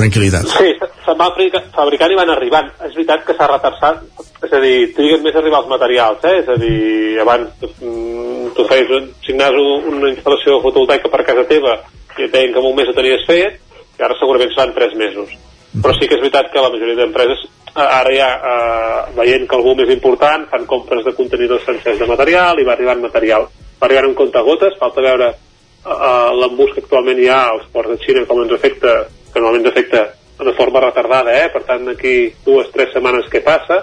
[0.00, 0.48] tranquil·litat.
[0.56, 0.72] Sí,
[1.06, 2.72] se'n fabrica- fabricant i van arribant.
[2.88, 4.02] És veritat que s'ha retardat,
[4.42, 6.34] és a dir, triguen més a arribar els materials, eh?
[6.42, 11.76] és a dir, abans mm, tu feies, signaves un- una instal·lació fotovoltaica per casa teva
[12.18, 13.60] i et deien que en un mes ho tenies fet,
[14.00, 15.30] i ara segurament seran tres mesos.
[15.70, 19.58] Però sí que és veritat que la majoria d'empreses eh, ara ja, eh, veient que
[19.58, 23.46] algú més important, fan compres de contenidors sencers de material i va arribant material.
[23.80, 28.00] Va arribar un comptagotes, falta veure eh, l'embús que actualment hi ha als ports de
[28.02, 28.96] Xina com ens afecta,
[29.30, 30.08] que normalment afecta
[30.40, 31.50] de forma retardada, eh?
[31.52, 33.82] per tant aquí dues, tres setmanes que passa,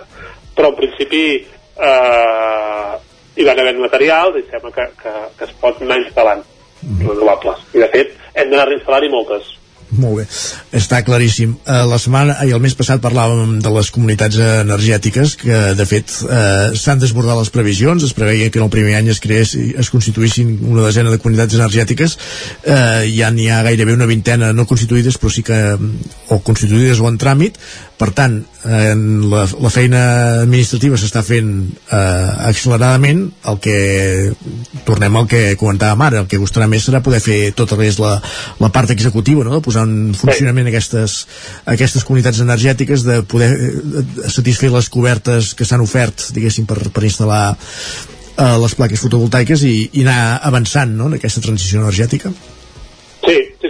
[0.57, 2.93] però en principi eh,
[3.37, 6.41] hi van haver material i sembla que, que, que es pot anar instal·lant
[7.03, 7.61] renovables.
[7.77, 9.53] I de fet hem d'anar reinstal·lant-hi moltes.
[9.95, 10.23] Molt bé,
[10.75, 11.53] està claríssim.
[11.63, 16.11] Eh, la setmana i el mes passat parlàvem de les comunitats energètiques que, de fet,
[16.27, 18.03] eh, s'han desbordat les previsions.
[18.03, 21.55] Es preveia que en el primer any es creés es constituïssin una desena de comunitats
[21.55, 22.17] energètiques.
[22.65, 25.61] Eh, ja n'hi ha gairebé una vintena no constituïdes, però sí que
[26.27, 27.55] o constituïdes o en tràmit.
[27.97, 28.35] Per tant,
[28.69, 28.93] eh,
[29.25, 29.99] la, la feina
[30.43, 31.97] administrativa s'està fent eh,
[32.45, 33.23] acceleradament.
[33.49, 33.77] El que
[34.85, 37.87] tornem al que comentàvem ara, el que costarà més serà poder fer tot el que
[37.89, 38.11] és la,
[38.61, 39.55] la part executiva, no?
[39.55, 41.23] de posar en funcionament aquestes,
[41.73, 47.05] aquestes comunitats energètiques, de poder eh, satisfer les cobertes que s'han ofert, diguéssim, per, per
[47.07, 51.09] instal·lar eh, les plaques fotovoltaiques i, i anar avançant no?
[51.09, 52.29] en aquesta transició energètica.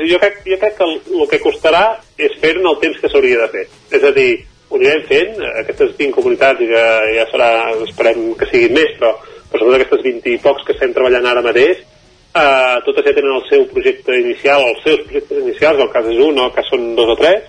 [0.07, 1.83] Jo, crec, jo crec que el, el que costarà
[2.17, 3.65] és fer-ho en el temps que s'hauria de fer.
[3.97, 4.29] És a dir,
[4.69, 6.85] ho anirem fent, aquestes 20 comunitats, que
[7.15, 7.51] ja serà,
[7.87, 9.13] esperem que siguin més, però,
[9.51, 11.83] però sobretot aquestes 20 i pocs que estem treballant ara mateix,
[12.37, 16.19] eh, totes ja tenen el seu projecte inicial, els seus projectes inicials, el cas és
[16.27, 17.47] un, el cas són dos o tres,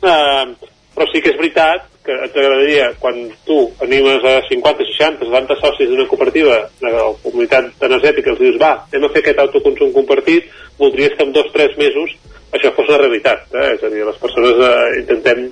[0.00, 5.26] eh, però sí que és veritat que ens agradaria, quan tu animes a 50, 60,
[5.26, 9.42] 70 socis d'una cooperativa, de la comunitat energètica, els dius, va, anem a fer aquest
[9.42, 10.46] autoconsum compartit,
[10.78, 12.14] voldries que en dos tres mesos
[12.54, 13.72] això fos una realitat, eh?
[13.74, 15.42] és a dir, les persones eh, intentem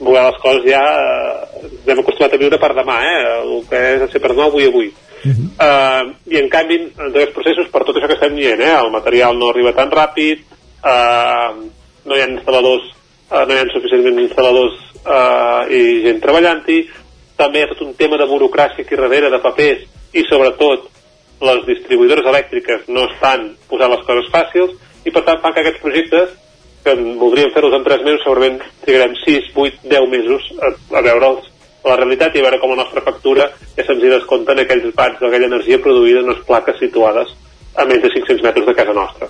[0.00, 3.22] voler les coses ja, eh, hem acostumat a viure per demà, eh?
[3.38, 4.90] el que és ser per demà, avui, avui.
[5.20, 5.46] Uh -huh.
[5.60, 8.76] uh, I en canvi, en aquests processos, per tot això que estem dient, eh?
[8.84, 10.42] el material no arriba tan ràpid,
[10.82, 11.50] uh,
[12.04, 12.84] no hi ha instal·ladors,
[13.30, 16.80] uh, no hi ha suficientment instal·ladors uh, i gent treballant-hi,
[17.40, 20.88] també hi ha tot un tema de burocràcia aquí darrere, de papers, i sobretot
[21.40, 25.82] les distribuïdores elèctriques no estan posant les coses fàcils, i per tant fan que aquests
[25.84, 26.34] projectes
[26.84, 31.48] que voldríem fer-los en 3 mesos segurament trigarem 6, 8, 10 mesos a, a veure'ls
[31.84, 35.20] la realitat i a veure com la nostra factura ja se'ns hi descompten aquells bats
[35.20, 37.32] d'aquella energia produïda en les plaques situades
[37.74, 39.28] a menys de 500 metres de casa nostra.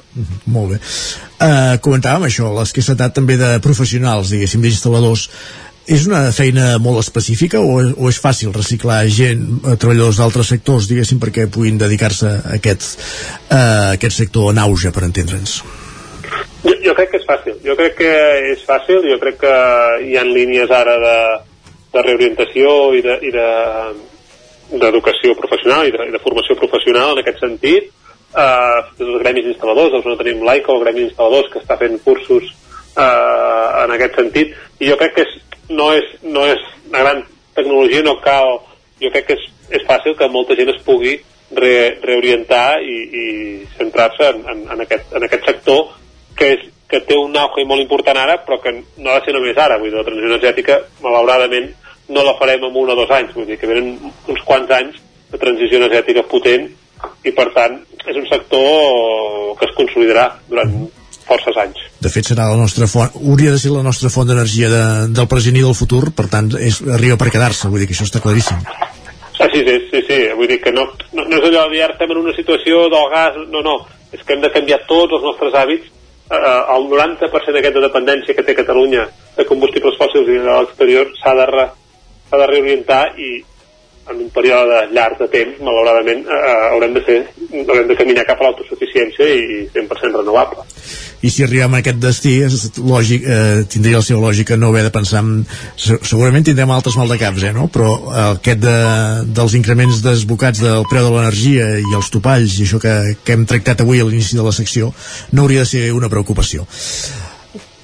[0.51, 0.79] Molt bé.
[1.41, 5.29] Uh, comentàvem això, l'escassetat també de professionals, diguéssim, d'instal·ladors.
[5.91, 10.87] És una feina molt específica o, o és fàcil reciclar gent, eh, treballadors d'altres sectors,
[10.87, 13.01] diguéssim, perquè puguin dedicar-se a aquest,
[13.49, 15.57] uh, aquest sector en auge, per entendre'ns?
[16.62, 17.57] Jo, jo crec que és fàcil.
[17.65, 18.12] Jo crec que
[18.53, 19.03] és fàcil.
[19.09, 19.55] Jo crec que
[20.07, 21.17] hi ha línies ara de,
[21.97, 23.49] de reorientació i de, i de
[24.71, 27.89] d'educació professional i de, i de formació professional en aquest sentit
[28.35, 32.51] eh, dels gremis instal·ladors doncs no tenim l'AICO, el gremi d'instal·ladors que està fent cursos
[32.51, 34.55] eh, en aquest sentit.
[34.81, 35.36] I jo crec que és,
[35.70, 37.24] no, és, no és una gran
[37.57, 38.61] tecnologia no cal,
[39.01, 39.47] jo crec que és,
[39.81, 41.19] és fàcil que molta gent es pugui
[41.57, 43.24] re, reorientar i, i
[43.78, 45.86] centrar-se en, en, en, aquest, en aquest sector
[46.39, 49.36] que, és, que té un auge molt important ara però que no ha de ser
[49.36, 49.78] només ara.
[49.78, 51.70] Vull dir, la transició energètica malauradament
[52.11, 53.35] no la farem en un o dos anys.
[53.36, 54.98] Vull dir que venen uns quants anys
[55.31, 56.70] de transició energètica potent
[57.24, 60.72] i per tant és un sector que es consolidarà durant
[61.31, 61.82] forces anys.
[62.02, 65.28] De fet, serà la nostra font, hauria de ser la nostra font d'energia de, del
[65.31, 68.22] present i del futur, per tant, és, arriba per quedar-se, vull dir que això està
[68.24, 68.64] claríssim.
[68.66, 68.90] Ah,
[69.52, 71.97] sí, sí, sí, sí, vull dir que no, no, no és allò de dir ara
[71.97, 73.77] estem en una situació del gas, no, no,
[74.12, 75.93] és que hem de canviar tots els nostres hàbits,
[76.31, 76.40] eh,
[76.77, 79.06] el 90% d'aquesta dependència que té Catalunya
[79.36, 81.68] de combustibles fòssils i de l'exterior s'ha de, re,
[82.32, 83.39] de reorientar i
[84.10, 87.18] en un període llarg de temps, malauradament, eh, haurem, de ser,
[87.68, 90.64] haurem de caminar cap a l'autosuficiència i 100% renovable.
[91.22, 94.86] I si arribem a aquest destí, és lògic, eh, tindria la seva lògica no haver
[94.86, 95.44] de pensar en...
[95.77, 97.68] se- Segurament tindrem altres maldecaps, eh, no?
[97.68, 98.77] Però eh, aquest de,
[99.36, 103.44] dels increments desbocats del preu de l'energia i els topalls i això que, que hem
[103.47, 104.94] tractat avui a l'inici de la secció
[105.32, 106.64] no hauria de ser una preocupació.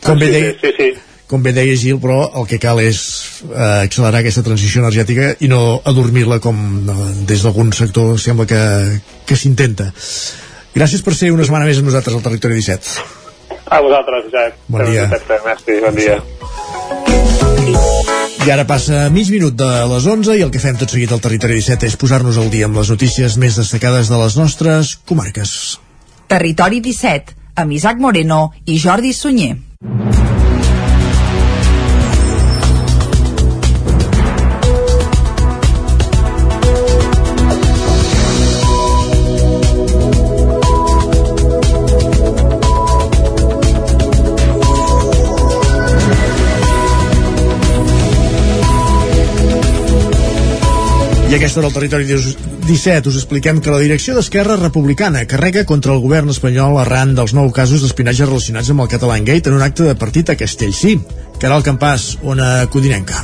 [0.06, 0.88] Com bé deia, Sí, sí,
[1.26, 3.00] com bé deia Gil, però el que cal és
[3.48, 6.96] eh, accelerar aquesta transició energètica i no adormir-la com eh,
[7.28, 8.62] des d'algun sector sembla que,
[9.26, 9.90] que s'intenta.
[10.76, 12.96] Gràcies per ser una setmana més amb nosaltres al Territori 17.
[13.66, 14.58] a vosaltres, Jacep.
[14.68, 15.08] Bon dia.
[15.46, 16.20] Merci, bon dia.
[18.46, 21.22] I ara passa mig minut de les 11 i el que fem tot seguit al
[21.24, 25.80] Territori 17 és posar-nos al dia amb les notícies més destacades de les nostres comarques.
[26.30, 29.56] Territori 17, amb Isaac Moreno i Jordi Sunyer.
[51.36, 56.00] Aquesta hora al territori 17 us expliquem que la direcció d'Esquerra Republicana carrega contra el
[56.00, 59.84] govern espanyol arran dels nou casos d'espinatge relacionats amb el Catalan Gate en un acte
[59.84, 60.96] de partit a Castellcí.
[61.42, 63.20] Caral Campàs, ona codinenca.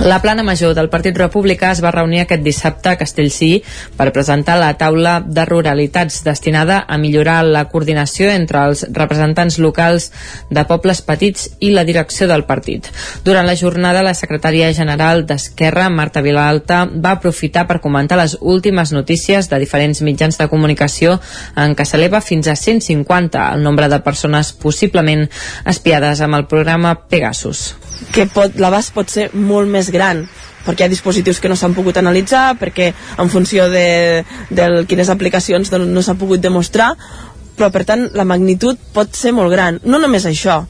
[0.00, 3.62] La plana major del Partit Republicà es va reunir aquest dissabte a Castellcí
[3.96, 10.10] per presentar la taula de ruralitats destinada a millorar la coordinació entre els representants locals
[10.50, 12.90] de pobles petits i la direcció del partit.
[13.24, 18.92] Durant la jornada, la secretària general d'Esquerra, Marta Vilalta, va aprofitar per comentar les últimes
[18.92, 21.20] notícies de diferents mitjans de comunicació
[21.56, 25.28] en què s'eleva fins a 150 el nombre de persones possiblement
[25.64, 27.70] espiades amb el programa Pegasus
[28.14, 30.24] que pot, l'abast pot ser molt més gran
[30.64, 35.10] perquè hi ha dispositius que no s'han pogut analitzar, perquè en funció de, de quines
[35.12, 36.94] aplicacions no s'ha pogut demostrar,
[37.54, 39.76] però per tant la magnitud pot ser molt gran.
[39.84, 40.62] No només això,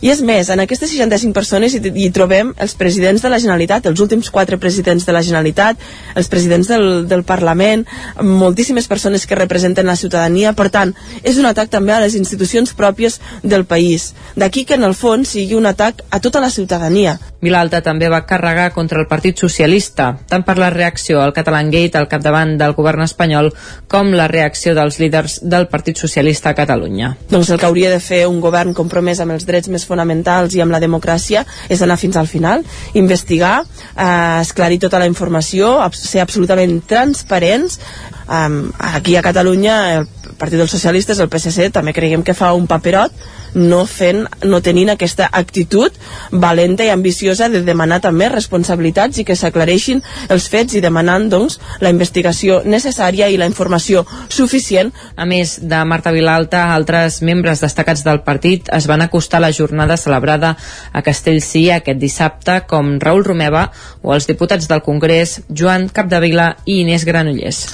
[0.00, 3.88] i és més, en aquestes 65 persones hi, hi trobem els presidents de la Generalitat,
[3.90, 5.82] els últims quatre presidents de la Generalitat,
[6.18, 7.84] els presidents del, del Parlament,
[8.22, 12.74] moltíssimes persones que representen la ciutadania, per tant, és un atac també a les institucions
[12.78, 14.12] pròpies del país.
[14.36, 17.18] D'aquí que en el fons sigui un atac a tota la ciutadania.
[17.42, 21.98] Vilalta també va carregar contra el Partit Socialista, tant per la reacció al Catalan Gate
[21.98, 23.50] al capdavant del govern espanyol
[23.90, 27.16] com la reacció dels líders del Partit Socialista a Catalunya.
[27.32, 30.62] Doncs el que hauria de fer un govern compromès amb els drets més fonamentals i
[30.62, 32.62] amb la democràcia és anar fins al final,
[32.94, 33.64] investigar,
[33.96, 37.80] eh, esclarir tota la informació, ser absolutament transparents.
[38.30, 38.48] Eh,
[38.94, 40.06] aquí a Catalunya el
[40.38, 43.10] Partit dels Socialistes, el PSC, també creiem que fa un paperot
[43.54, 45.94] no fent, no tenint aquesta actitud
[46.32, 50.02] valenta i ambiciosa de demanar també responsabilitats i que s'aclareixin
[50.32, 54.92] els fets i demanant doncs la investigació necessària i la informació suficient.
[55.16, 59.52] A més de Marta Vilalta, altres membres destacats del partit es van acostar a la
[59.52, 60.56] jornada celebrada
[60.92, 63.68] a Castellcí aquest dissabte com Raül Romeva
[64.02, 67.66] o els diputats del Congrés Joan Capdevila i Inés Granollers.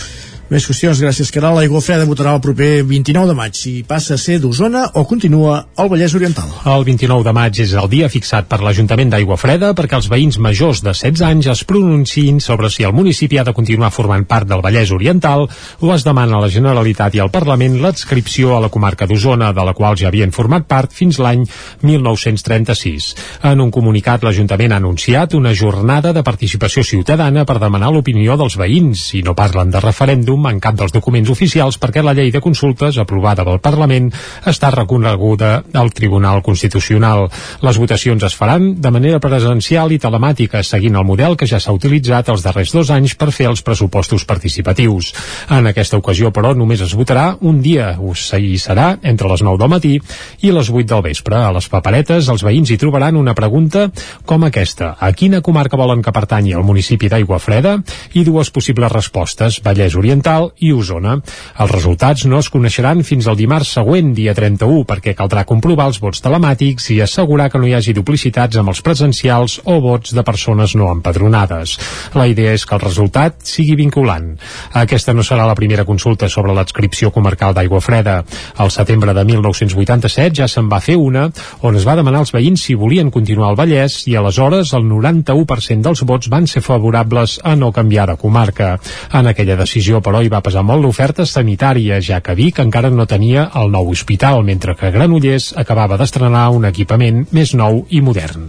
[0.48, 1.58] Més qüestions, gràcies, Caral.
[1.58, 5.58] L'aigua freda votarà el proper 29 de maig si passa a ser d'Osona o continua
[5.76, 6.48] al Vallès Oriental.
[6.72, 10.38] El 29 de maig és el dia fixat per l'Ajuntament d'Aigua Freda perquè els veïns
[10.40, 14.48] majors de 16 anys es pronunciïn sobre si el municipi ha de continuar formant part
[14.48, 18.72] del Vallès Oriental o es demana a la Generalitat i al Parlament l'adscripció a la
[18.72, 21.44] comarca d'Osona, de la qual ja havien format part fins l'any
[21.84, 23.10] 1936.
[23.52, 28.56] En un comunicat, l'Ajuntament ha anunciat una jornada de participació ciutadana per demanar l'opinió dels
[28.56, 32.30] veïns i no parlen de referèndum referèndum en cap dels documents oficials perquè la llei
[32.30, 34.10] de consultes aprovada pel Parlament
[34.46, 37.28] està reconeguda al Tribunal Constitucional.
[37.62, 41.72] Les votacions es faran de manera presencial i telemàtica, seguint el model que ja s'ha
[41.72, 45.12] utilitzat els darrers dos anys per fer els pressupostos participatius.
[45.50, 49.70] En aquesta ocasió, però, només es votarà un dia, i serà entre les 9 del
[49.70, 49.94] matí
[50.42, 51.36] i les 8 del vespre.
[51.36, 53.88] A les paperetes, els veïns hi trobaran una pregunta
[54.24, 54.94] com aquesta.
[55.00, 57.78] A quina comarca volen que pertanyi el municipi d'Aigua Freda?
[58.14, 61.16] I dues possibles respostes, Vallès Oriental Oriental i Osona.
[61.58, 66.00] Els resultats no es coneixeran fins al dimarts següent, dia 31, perquè caldrà comprovar els
[66.02, 70.24] vots telemàtics i assegurar que no hi hagi duplicitats amb els presencials o vots de
[70.26, 71.78] persones no empadronades.
[72.14, 74.34] La idea és que el resultat sigui vinculant.
[74.76, 78.18] Aquesta no serà la primera consulta sobre l'adscripció comarcal d'Aigua Freda.
[78.58, 81.28] Al setembre de 1987 ja se'n va fer una
[81.62, 85.88] on es va demanar als veïns si volien continuar al Vallès i aleshores el 91%
[85.88, 88.74] dels vots van ser favorables a no canviar de comarca.
[89.14, 93.06] En aquella decisió, però, hi va pesar molt l'oferta sanitària, ja que Vic encara no
[93.06, 98.48] tenia el nou hospital, mentre que Granollers acabava d'estrenar un equipament més nou i modern.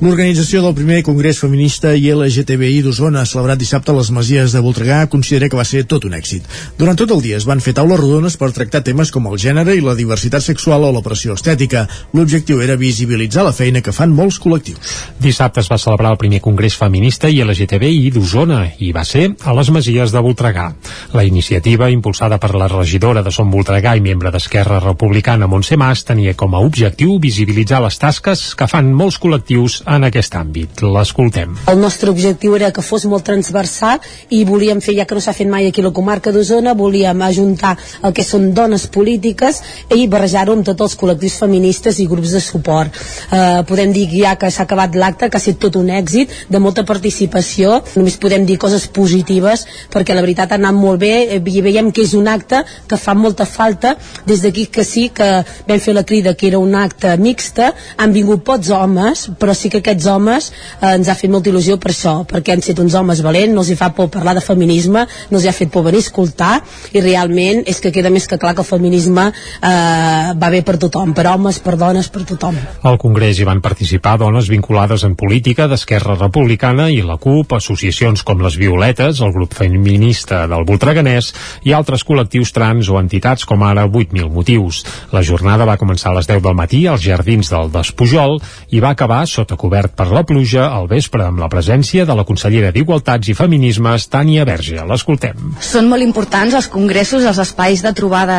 [0.00, 5.00] L'organització del primer Congrés Feminista i LGTBI d'Osona, celebrat dissabte a les Masies de Voltregà,
[5.10, 6.46] considera que va ser tot un èxit.
[6.78, 9.74] Durant tot el dia es van fer taules rodones per tractar temes com el gènere
[9.74, 11.86] i la diversitat sexual o la pressió estètica.
[12.14, 14.94] L'objectiu era visibilitzar la feina que fan molts col·lectius.
[15.22, 19.54] Dissabte es va celebrar el primer Congrés Feminista i LGTBI d'Osona i va ser a
[19.56, 20.70] les Masies de Voltregà.
[21.12, 26.04] La iniciativa, impulsada per la regidora de Som Voltregà i membre d'Esquerra Republicana Montse Mas,
[26.04, 30.82] tenia com a objectiu visibilitzar les tasques que fan molts col·lectius en aquest àmbit.
[30.82, 31.56] L'escoltem.
[31.68, 34.00] El nostre objectiu era que fos molt transversal
[34.34, 37.76] i volíem fer, ja que no s'ha fet mai aquí la comarca d'Osona, volíem ajuntar
[38.02, 39.62] el que són dones polítiques
[39.94, 42.96] i barrejar-ho amb tots els col·lectius feministes i grups de suport.
[43.32, 46.60] Eh, podem dir ja que s'ha acabat l'acte, que ha estat tot un èxit, de
[46.62, 51.42] molta participació, només podem dir coses positives perquè la veritat ha anat molt bé eh,
[51.42, 53.96] i veiem que és un acte que fa molta falta.
[54.26, 55.28] Des d'aquí que sí que
[55.68, 59.68] vam fer la crida que era un acte mixta han vingut pocs homes però sí
[59.68, 60.50] que aquests homes
[60.80, 63.64] eh, ens ha fet molta il·lusió per això, perquè han estat uns homes valents no
[63.64, 66.06] els hi fa por parlar de feminisme no els hi ha fet por venir a
[66.06, 66.52] escoltar
[66.92, 70.78] i realment és que queda més que clar que el feminisme eh, va bé per
[70.80, 72.56] tothom, per homes, per dones, per tothom.
[72.88, 78.24] Al Congrés hi van participar dones vinculades en política d'Esquerra Republicana i la CUP, associacions
[78.26, 81.32] com les Violetes, el grup feminista del Voltreganès
[81.66, 84.82] i altres col·lectius trans o entitats com ara 8.000 motius.
[85.14, 88.38] La jornada va començar a les 10 del matí als jardins del Despujol
[88.70, 92.26] i va acabar sota cobert per la pluja al vespre amb la presència de la
[92.28, 94.78] consellera d'Igualtats i Feminismes, Tània Verge.
[94.88, 95.54] L'escoltem.
[95.64, 98.38] Són molt importants els congressos, els espais de trobada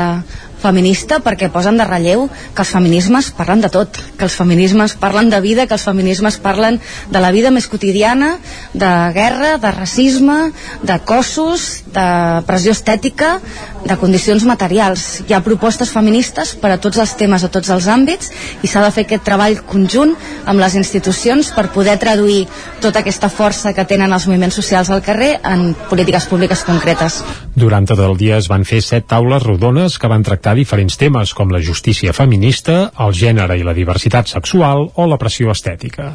[0.60, 5.30] feminista perquè posen de relleu que els feminismes parlen de tot, que els feminismes parlen
[5.31, 6.80] de vida, que els feminismes parlen
[7.10, 8.36] de la vida més quotidiana,
[8.73, 10.52] de guerra, de racisme,
[10.84, 12.07] de cossos, de
[12.48, 13.38] pressió estètica,
[13.86, 15.23] de condicions materials.
[15.27, 18.31] Hi ha propostes feministes per a tots els temes, a tots els àmbits,
[18.64, 20.15] i s'ha de fer aquest treball conjunt
[20.45, 22.45] amb les institucions per poder traduir
[22.84, 27.22] tota aquesta força que tenen els moviments socials al carrer en polítiques públiques concretes.
[27.56, 31.34] Durant tot el dia es van fer set taules rodones que van tractar diferents temes
[31.38, 36.13] com la justícia feminista, el gènere i la diversitat sexual o la pressió estètica.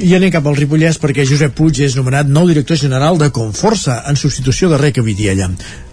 [0.00, 3.98] I anem cap al Ripollès perquè Josep Puig és nomenat nou director general de Conforça
[4.08, 5.50] en substitució de Reca Vidiella.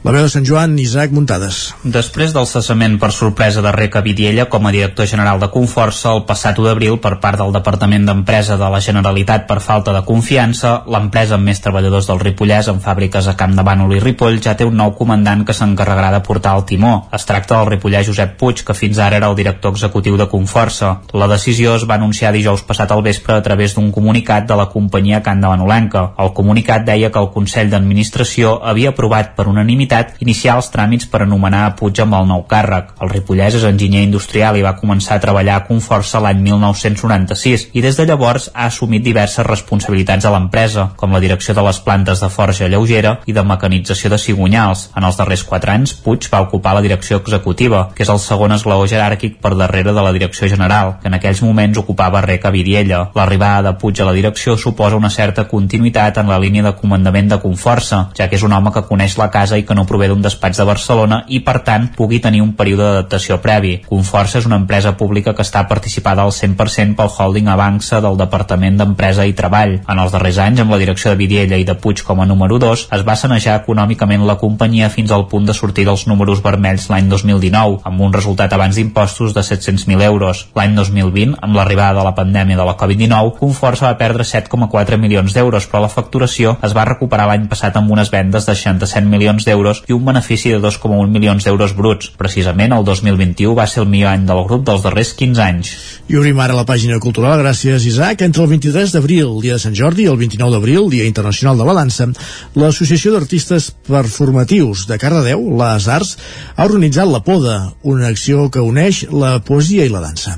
[0.08, 1.56] La veu de Sant Joan, Isaac Muntades.
[1.84, 6.22] Després del cessament per sorpresa de Reca Vidiella com a director general de Conforça el
[6.30, 10.86] passat 1 d'abril per part del Departament d'Empresa de la Generalitat per falta de confiança,
[10.88, 14.56] l'empresa amb més treballadors del Ripollès amb fàbriques a Camp de Bànol i Ripoll ja
[14.56, 16.94] té un nou comandant que s'encarregarà de portar el timó.
[17.12, 20.94] Es tracta del ripollès Josep Puig, que fins ara era el director executiu de Conforça.
[21.12, 24.68] La decisió es va anunciar dijous passat al vespre a través d'un comunicat de la
[24.70, 26.04] companyia Can de Banolenca.
[26.22, 31.24] El comunicat deia que el Consell d'Administració havia aprovat per unanimitat iniciar els tràmits per
[31.26, 32.94] anomenar a Puig amb el nou càrrec.
[33.02, 37.84] El ripollès és enginyer industrial i va començar a treballar a Conforça l'any 1996 i
[37.86, 42.22] des de llavors ha assumit diverses responsabilitats a l'empresa, com la direcció de les plantes
[42.22, 44.90] de forja lleugera i de mecanització de cigonyals.
[44.96, 48.54] En els darrers quatre anys, Puig va ocupar la direcció executiva, que és el segon
[48.54, 53.08] esglaó jeràrquic per darrere de la direcció general, que en aquells moments ocupava Reca Vidiella.
[53.16, 57.30] L'arribada de Puig a la direcció suposa una certa continuïtat en la línia de comandament
[57.32, 60.10] de Conforça, ja que és un home que coneix la casa i que no prové
[60.12, 63.78] d'un despatx de Barcelona i, per tant, pugui tenir un període d'adaptació previ.
[63.88, 68.82] Conforça és una empresa pública que està participada al 100% pel holding Avança del Departament
[68.82, 69.78] d'Empresa i Treball.
[69.88, 72.60] En els darrers anys, amb la direcció de Vidiella i de Puig com a número
[72.60, 76.90] 2, es va sanejar econòmicament la companyia fins al punt de sortir dels números vermells
[76.92, 80.48] l'any 2019, amb un resultat abans d'impostos de 700.000 euros.
[80.60, 85.34] L'any 2020, amb l'arribada de la pandèmia de la Covid-19, Conforça va perdre 7,4 milions
[85.36, 89.46] d'euros, però la facturació es va recuperar l'any passat amb unes vendes de 67 milions
[89.48, 92.12] d'euros i un benefici de 2,1 milions d'euros bruts.
[92.18, 95.74] Precisament el 2021 va ser el millor any del grup dels darrers 15 anys.
[96.08, 98.22] I obrim ara la pàgina cultural, gràcies Isaac.
[98.26, 101.68] Entre el 23 d'abril, dia de Sant Jordi, i el 29 d'abril, dia internacional de
[101.68, 102.08] la dansa,
[102.56, 106.16] l'Associació d'Artistes Performatius de Cardedeu, les Arts,
[106.56, 110.38] ha organitzat la Poda, una acció que uneix la poesia i la dansa.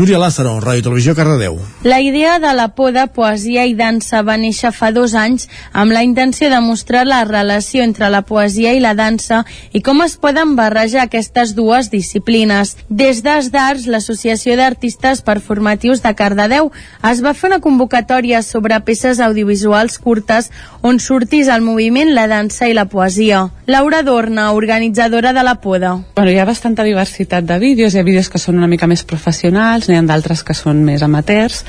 [0.00, 1.58] Núria Lázaro, Ràdio Televisió, Cardedeu.
[1.84, 6.00] La idea de la Poda, poesia i dansa va néixer fa dos anys amb la
[6.00, 9.42] intenció de mostrar la relació entre la poesia i la dansa
[9.76, 12.78] i com es poden barrejar aquestes dues disciplines.
[12.88, 16.70] Des d'Es d'Arts, l'Associació d'Artistes Performatius de Cardedeu,
[17.10, 20.48] es va fer una convocatòria sobre peces audiovisuals curtes
[20.80, 23.50] on sortís al moviment la dansa i la poesia.
[23.68, 25.92] Laura Dorna, organitzadora de la Poda.
[26.16, 29.04] Bueno, hi ha bastanta diversitat de vídeos, hi ha vídeos que són una mica més
[29.04, 31.60] professionals, n'hi ha d'altres que són més amateurs,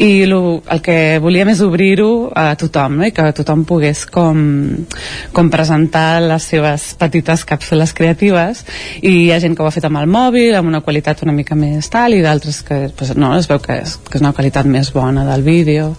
[0.00, 3.06] i lo, el que volíem és obrir-ho a tothom, no?
[3.08, 4.38] i que tothom pogués com,
[5.34, 8.64] com presentar les seves petites càpsules creatives,
[9.02, 11.36] i hi ha gent que ho ha fet amb el mòbil, amb una qualitat una
[11.36, 14.34] mica més tal, i d'altres que pues, no, es veu que és, que és una
[14.36, 15.92] qualitat més bona del vídeo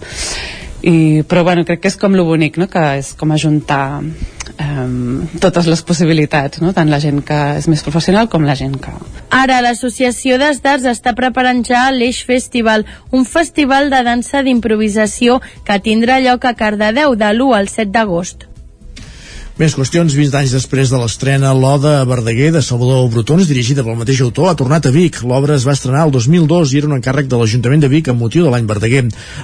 [0.82, 2.68] i, però bueno, crec que és com lo bonic no?
[2.70, 6.72] que és com ajuntar um, totes les possibilitats no?
[6.76, 8.94] tant la gent que és més professional com la gent que...
[9.36, 16.20] Ara l'Associació d'Estats està preparant ja l'Eix Festival, un festival de dansa d'improvisació que tindrà
[16.24, 18.49] lloc a Cardedeu de l'1 al 7 d'agost.
[19.60, 23.98] Més qüestions, 20 anys després de l'estrena L'Oda a Verdaguer de Salvador Brutons, dirigida pel
[23.98, 25.18] mateix autor, ha tornat a Vic.
[25.20, 28.24] L'obra es va estrenar el 2002 i era un encàrrec de l'Ajuntament de Vic amb
[28.24, 29.02] motiu de l'any Verdaguer.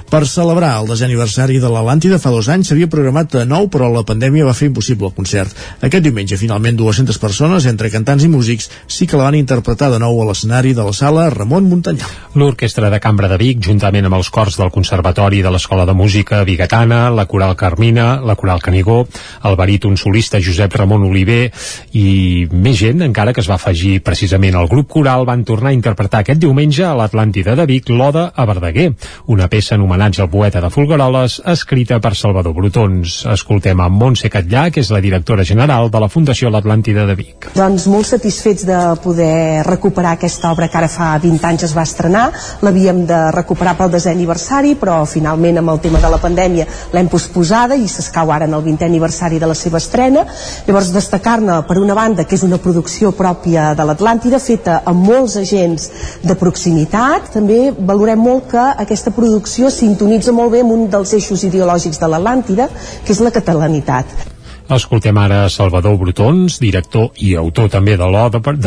[0.08, 3.90] Per celebrar el desè aniversari de l'Atlàntida fa dos anys s'havia programat de nou, però
[3.92, 5.52] la pandèmia va fer impossible el concert.
[5.84, 10.00] Aquest diumenge, finalment, 200 persones, entre cantants i músics, sí que la van interpretar de
[10.00, 12.08] nou a l'escenari de la sala Ramon Muntanyà.
[12.40, 16.40] L'Orquestra de Cambra de Vic, juntament amb els cors del Conservatori de l'Escola de Música
[16.48, 19.02] Bigatana, la Coral Carmina, la Coral Canigó,
[19.44, 21.50] el baríton solista Josep Ramon Oliver
[21.98, 25.76] i més gent encara que es va afegir precisament al grup coral van tornar a
[25.76, 28.92] interpretar aquest diumenge a l'Atlàntida de Vic l'Oda a Verdaguer,
[29.32, 33.18] una peça en homenatge al poeta de Folgueroles escrita per Salvador Brutons.
[33.32, 37.48] Escoltem a Montse Catllà, que és la directora general de la Fundació L'Atlàntida de Vic.
[37.56, 41.86] Doncs molt satisfets de poder recuperar aquesta obra que ara fa 20 anys es va
[41.88, 42.26] estrenar.
[42.62, 47.10] L'havíem de recuperar pel desè aniversari, però finalment amb el tema de la pandèmia l'hem
[47.12, 50.26] posposada i s'escau ara en el 20è aniversari de la seva estrena.
[50.66, 55.38] Llavors destacar-ne per una banda que és una producció pròpia de l'Atlàntida feta amb molts
[55.40, 55.90] agents
[56.26, 57.32] de proximitat.
[57.38, 62.10] També valorem molt que aquesta producció sintonitza molt bé amb un dels eixos ideològics de
[62.12, 62.70] l'Atlàntida,
[63.04, 64.35] que és la catalanitat.
[64.66, 68.06] Escoltem ara Salvador Brutons, director i autor també de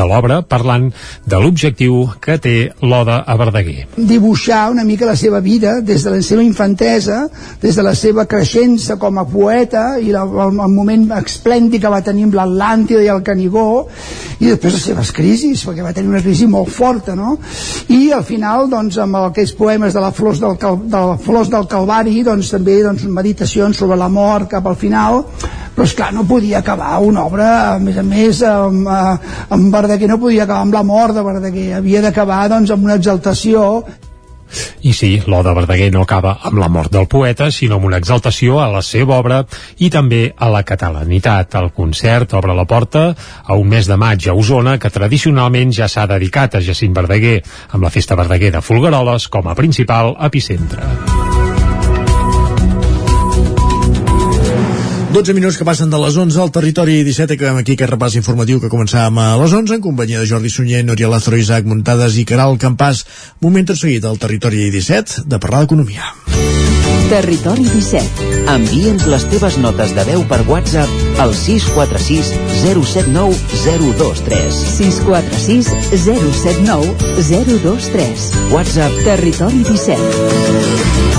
[0.08, 0.86] l'obra, parlant
[1.28, 3.84] de l'objectiu que té l'Oda a Verdaguer.
[3.98, 7.26] Dibuixar una mica la seva vida des de la seva infantesa,
[7.60, 12.00] des de la seva creixença com a poeta i el, el, moment esplèndid que va
[12.06, 13.68] tenir amb l'Atlàntida i el Canigó
[14.40, 17.36] i després les seves crisis, perquè va tenir una crisi molt forta, no?
[17.92, 21.52] I al final, doncs, amb aquests poemes de la Flors del, Cal, de la Flors
[21.52, 25.26] del Calvari, doncs també doncs, meditacions sobre la mort cap al final,
[25.80, 30.10] però esclar, no podia acabar una obra, a més a més, amb, eh, amb Verdaguer
[30.12, 33.86] no podia acabar amb la mort de Verdaguer, havia d'acabar doncs, amb una exaltació
[34.82, 38.60] i sí, l'Oda Verdaguer no acaba amb la mort del poeta, sinó amb una exaltació
[38.60, 39.44] a la seva obra
[39.78, 41.56] i també a la catalanitat.
[41.62, 45.88] El concert obre la porta a un mes de maig a Osona, que tradicionalment ja
[45.88, 47.38] s'ha dedicat a Jacint Verdaguer,
[47.72, 51.39] amb la Festa Verdaguer de Folgueroles com a principal epicentre.
[55.10, 58.60] 12 minuts que passen de les 11 al territori 17 acabem aquí aquest repàs informatiu
[58.62, 62.28] que començàvem a les 11 en companyia de Jordi Sunyer, Núria Lázaro, Isaac Muntades i
[62.30, 63.02] Caral Campàs.
[63.42, 66.14] Moment tot seguit al territori 17 de parlar d'economia.
[67.10, 68.28] Territori 17.
[68.54, 72.30] Envia'ns les teves notes de veu per WhatsApp al 646
[72.62, 73.34] 079
[73.98, 74.62] 023.
[74.78, 75.74] 646
[76.06, 78.30] 079 023.
[78.54, 81.19] WhatsApp Territori 17.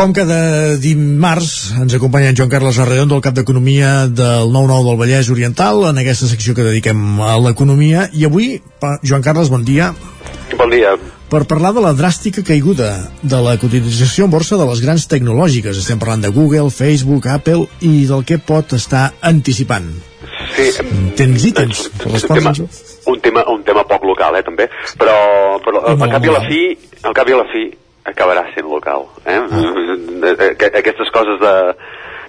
[0.00, 4.96] Com cada dimarts ens acompanya en Joan Carles Arredondo, el cap d'Economia del 9-9 del
[4.96, 8.06] Vallès Oriental, en aquesta secció que dediquem a l'economia.
[8.16, 8.46] I avui,
[9.04, 9.90] Joan Carles, bon dia.
[10.56, 10.94] Bon dia.
[11.28, 12.88] Per parlar de la dràstica caiguda
[13.20, 15.76] de la cotització en borsa de les grans tecnològiques.
[15.84, 19.92] Estem parlant de Google, Facebook, Apple i del que pot estar anticipant.
[20.56, 20.70] Sí,
[21.20, 21.84] Tens ítems?
[22.08, 22.56] un tema,
[23.04, 26.44] un tema, un tema poc local, eh, també, però, però al cap i a la
[26.48, 26.64] fi,
[27.04, 27.68] al cap i a la fi,
[28.04, 29.08] acabarà sent local.
[29.24, 29.38] Eh?
[29.38, 30.70] Ah.
[30.80, 31.54] Aquestes coses de,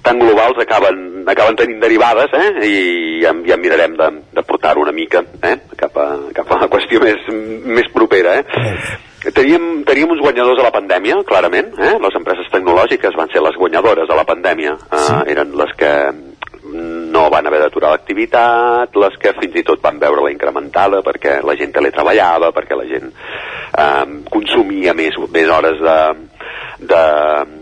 [0.01, 2.49] tan globals acaben, acaben tenint derivades eh?
[2.65, 2.73] i
[3.21, 5.57] ja, ja mirarem de, de portar-ho una mica eh?
[5.77, 7.29] cap, a, cap a la qüestió més,
[7.65, 8.39] més propera.
[8.41, 8.67] Eh?
[9.35, 11.75] Teníem, teníem uns guanyadors a la pandèmia, clarament.
[11.77, 11.93] Eh?
[12.01, 14.73] Les empreses tecnològiques van ser les guanyadores a la pandèmia.
[14.89, 15.07] Eh?
[15.35, 15.91] Eren les que
[16.71, 21.39] no van haver d'aturar l'activitat, les que fins i tot van veure la incrementada perquè
[21.45, 25.97] la gent teletreballava, perquè la gent eh, consumia més, més hores de,
[26.81, 27.01] de,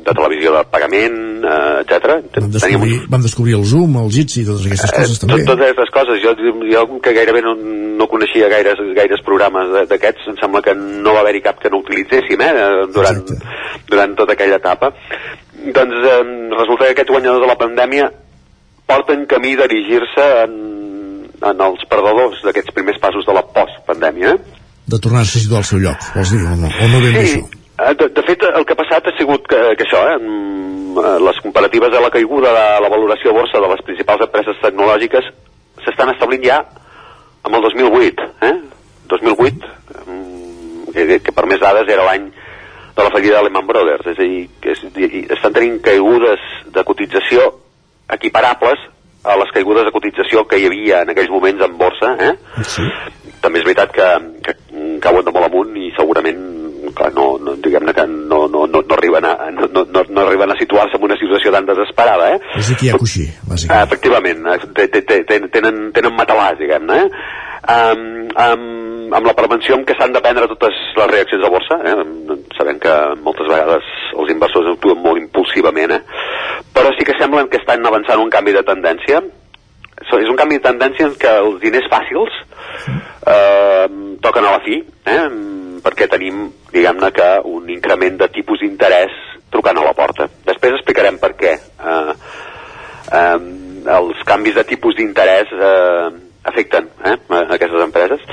[0.06, 2.16] de televisió de pagament, eh, etc.
[2.38, 5.48] Vam descobrir, vam descobrir el Zoom, el Jitsi i totes aquestes coses Tot, també.
[5.50, 6.36] totes aquestes coses, jo,
[6.70, 7.56] jo que gairebé no,
[8.00, 11.82] no coneixia gaires, gaires programes d'aquests, em sembla que no va haver-hi cap que no
[11.84, 12.56] utilitzéssim eh,
[12.96, 13.22] durant,
[13.92, 14.94] durant tota aquella etapa.
[15.60, 16.24] Doncs eh,
[16.56, 18.12] resulta que aquests guanyadors de la pandèmia
[18.90, 20.56] porten camí dirigir-se en,
[21.52, 24.34] en els perdedors d'aquests primers passos de la post-pandèmia.
[24.34, 24.60] Eh?
[24.90, 26.70] De tornar-se a situar al seu lloc, vols dir, o no?
[26.74, 27.46] O no ben bé això?
[27.46, 31.14] Eh, De, de fet, el que ha passat ha sigut que, que això, eh, eh,
[31.24, 35.30] les comparatives de la caiguda de la valoració a borsa de les principals empreses tecnològiques
[35.86, 36.60] s'estan establint ja
[37.48, 38.28] amb el 2008.
[38.50, 38.54] Eh?
[39.14, 39.72] 2008,
[40.06, 42.28] mm, que, que per més dades era l'any
[43.00, 44.84] de la fallida de Lehman Brothers, és a dir, que és,
[45.38, 46.44] estan tenint caigudes
[46.76, 47.48] de cotització
[48.16, 48.80] equiparables
[49.24, 52.34] a les caigudes de cotització que hi havia en aquells moments en borsa, eh?
[52.64, 52.86] Sí.
[53.44, 54.08] També és veritat que,
[54.46, 54.56] que
[55.04, 56.46] cauen de molt amunt i segurament
[56.96, 60.52] clar, no, no, diguem-ne que no, no, no, no, arriben a, no, no, no, arriben
[60.52, 62.40] a situar-se en una situació tan desesperada, eh?
[62.58, 63.86] És aquí ha coixí, Ah, bàsicament.
[63.88, 66.98] efectivament, eh, te- te- te- ten- tenen, tenen matalàs, diguem-ne.
[67.04, 67.10] Eh?
[67.70, 68.04] Um,
[68.40, 68.64] um,
[69.14, 72.38] amb la prevenció amb què s'han de prendre totes les reaccions a borsa, eh?
[72.58, 72.96] sabem que
[73.26, 76.02] moltes vegades els inversors actuen molt impulsivament, eh?
[76.76, 79.22] però sí que semblen que estan avançant un canvi de tendència.
[80.08, 82.36] So, és un canvi de tendència en què els diners fàcils
[83.28, 83.88] eh,
[84.24, 84.80] toquen a la fi,
[85.12, 85.24] eh?
[85.84, 89.16] perquè tenim, diguem-ne, que un increment de tipus d'interès
[89.52, 90.30] trucant a la porta.
[90.48, 91.56] Després explicarem per què.
[91.60, 92.16] Eh,
[93.20, 93.38] eh,
[94.00, 96.10] els canvis de tipus d'interès eh,
[96.50, 98.24] afecten eh, a aquestes empreses.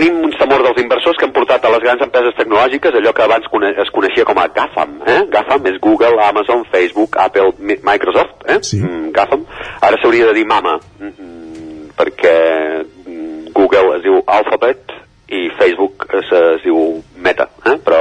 [0.00, 3.24] Tenim uns temors dels inversors que han portat a les grans empreses tecnològiques allò que
[3.26, 3.44] abans
[3.84, 4.94] es coneixia com a GAFAM.
[5.04, 5.18] Eh?
[5.34, 8.46] GAFAM és Google, Amazon, Facebook, Apple, Mi Microsoft.
[8.48, 8.56] Eh?
[8.64, 8.78] Sí.
[8.80, 9.44] Mm, GAFAM.
[9.84, 12.34] Ara s'hauria de dir MAMA, mm, perquè
[12.80, 14.96] mm, Google es diu Alphabet
[15.28, 16.80] i Facebook es, es diu
[17.20, 17.50] Meta.
[17.68, 17.76] Eh?
[17.84, 18.00] Però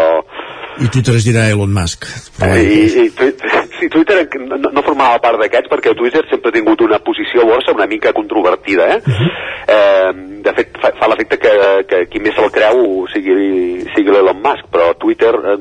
[0.80, 2.08] I Twitter es dirà Elon Musk.
[2.40, 3.36] Eh, I, i Twi-
[3.80, 7.50] sí, Twitter no, no formava part d'aquests perquè Twitter sempre ha tingut una posició a
[7.50, 9.00] borsa una mica controvertida eh?
[9.68, 11.54] eh de fet fa, fa l'efecte que,
[11.90, 13.34] que qui més se'l creu sigui,
[13.96, 15.58] sigui l'Elon Musk però Twitter eh,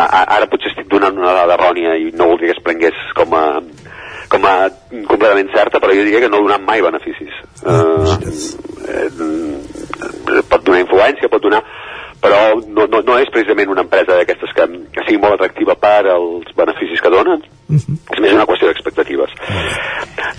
[0.00, 3.44] ara potser estic donant una dada errònia i no voldria que es prengués com a
[4.30, 4.54] com a
[5.08, 7.34] completament certa però jo diria que no ha donat mai beneficis.
[7.66, 8.14] Eh,
[8.94, 11.62] eh, pot donar influència pot donar
[12.20, 16.02] però no, no, no és precisament una empresa d'aquestes que, que sigui molt atractiva per
[16.12, 17.42] als beneficis que donen.
[17.70, 19.32] És més una qüestió d'expectatives.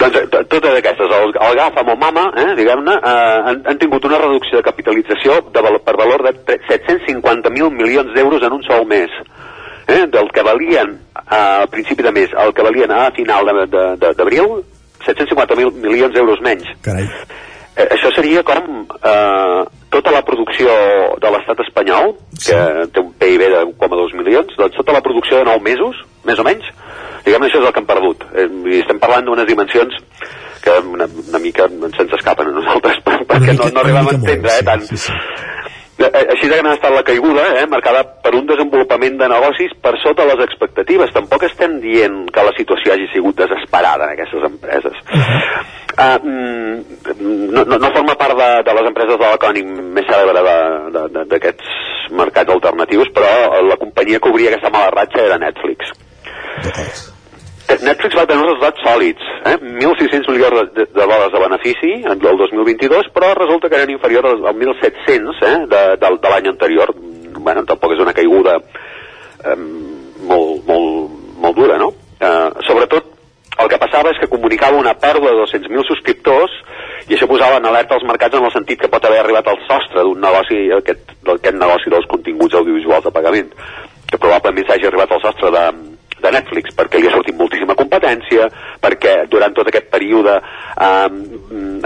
[0.02, 4.06] Doncs eh, totes aquestes el, el GAFAM o MAMA eh, diguem-ne eh, han, han tingut
[4.10, 8.86] una reducció de capitalització de, per valor de tre- 750.000 milions d'euros en un sol
[8.90, 9.10] mes
[9.88, 13.50] eh, del que valien eh, al principi de mes el que valien a final
[13.98, 14.62] d'abril
[15.02, 16.68] 750.000 milions d'euros menys.
[16.86, 17.08] Carai.
[17.76, 19.62] Eh, això seria com eh,
[19.94, 20.74] tota la producció
[21.24, 22.60] de l'estat espanyol, que
[22.92, 26.46] té un PIB de 1,2 milions, doncs tota la producció de 9 mesos, més o
[26.48, 26.68] menys,
[27.26, 28.26] diguem això és el que han perdut.
[28.36, 28.48] Eh,
[28.82, 29.96] estem parlant d'unes dimensions
[30.62, 34.58] que una, una mica se'ns escapen a nosaltres per- perquè no, no arribem a entendre
[34.60, 34.84] eh, tant.
[34.86, 35.61] Eh, eh,
[36.10, 39.94] Així de gran ha estat la caiguda, eh, marcada per un desenvolupament de negocis per
[40.02, 41.14] sota les expectatives.
[41.14, 44.98] Tampoc estem dient que la situació hagi sigut desesperada en aquestes empreses.
[45.92, 46.18] Uh,
[47.20, 50.44] no, no, no forma part de, de les empreses de l'ecònim més cèlebre
[51.30, 55.94] d'aquests mercats alternatius, però la companyia que obria aquesta mala ratxa era Netflix.
[57.86, 59.56] Netflix va tenir uns resultats sòlids, eh?
[59.62, 64.34] 1.600 milions de, de dòlars de benefici en el 2022, però resulta que eren inferiors
[64.34, 65.56] als als 1.700 eh?
[65.72, 66.94] de, de, de l'any anterior.
[67.42, 69.58] Bueno, tampoc és una caiguda eh,
[70.28, 71.92] molt, molt, molt dura, no?
[72.22, 73.08] Eh, sobretot,
[73.62, 76.54] el que passava és que comunicava una pèrdua de 200.000 subscriptors
[77.10, 79.60] i això posava en alerta els mercats en el sentit que pot haver arribat al
[79.68, 83.50] sostre d'un negoci, aquest, d'aquest negoci dels continguts audiovisuals de pagament,
[84.10, 85.66] que probablement s'hagi arribat al sostre de,
[86.24, 88.48] de Netflix perquè li ha sortit moltíssima competència,
[88.82, 91.08] perquè durant tot aquest període eh,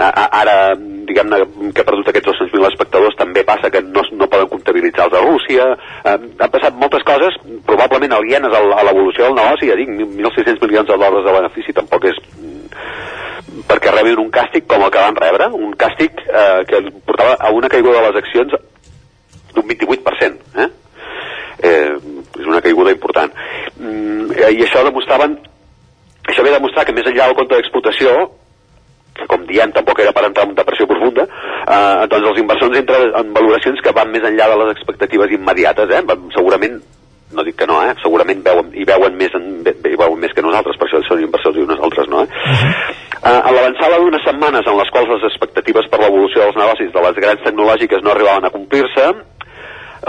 [0.06, 1.40] ara, diguem-ne,
[1.72, 5.24] que ha perdut aquests 200.000 espectadors, també passa que no, no poden comptabilitzar els de
[5.24, 5.68] Rússia,
[6.04, 10.90] eh, han passat moltes coses, probablement alienes a, l'evolució del negoci, ja dic, 1.600 milions
[10.90, 15.20] de dòlars de benefici tampoc és mm, perquè rebin un càstig com el que van
[15.20, 18.58] rebre, un càstig eh, que portava a una caiguda de les accions
[19.56, 20.68] d'un 28%, eh?
[21.62, 21.92] Eh,
[22.40, 23.32] és una caiguda important.
[23.76, 25.38] Mm, eh, I això demostraven,
[26.26, 28.16] això ve a demostrar que més enllà del compte d'explotació,
[29.16, 33.14] que com diem tampoc era per entrar en depressió profunda, eh, doncs els inversors entren
[33.22, 36.04] en valoracions que van més enllà de les expectatives immediates, eh?
[36.36, 36.80] Segurament
[37.32, 37.94] no dic que no, eh?
[38.02, 41.58] segurament veuen, hi veuen més, en, hi veuen més que nosaltres, per això són inversors
[41.58, 42.22] i nosaltres no.
[42.22, 42.28] Eh?
[43.16, 47.02] Uh, a l'avançada d'unes setmanes en les quals les expectatives per l'evolució dels negocis de
[47.08, 49.08] les grans tecnològiques no arribaven a complir-se,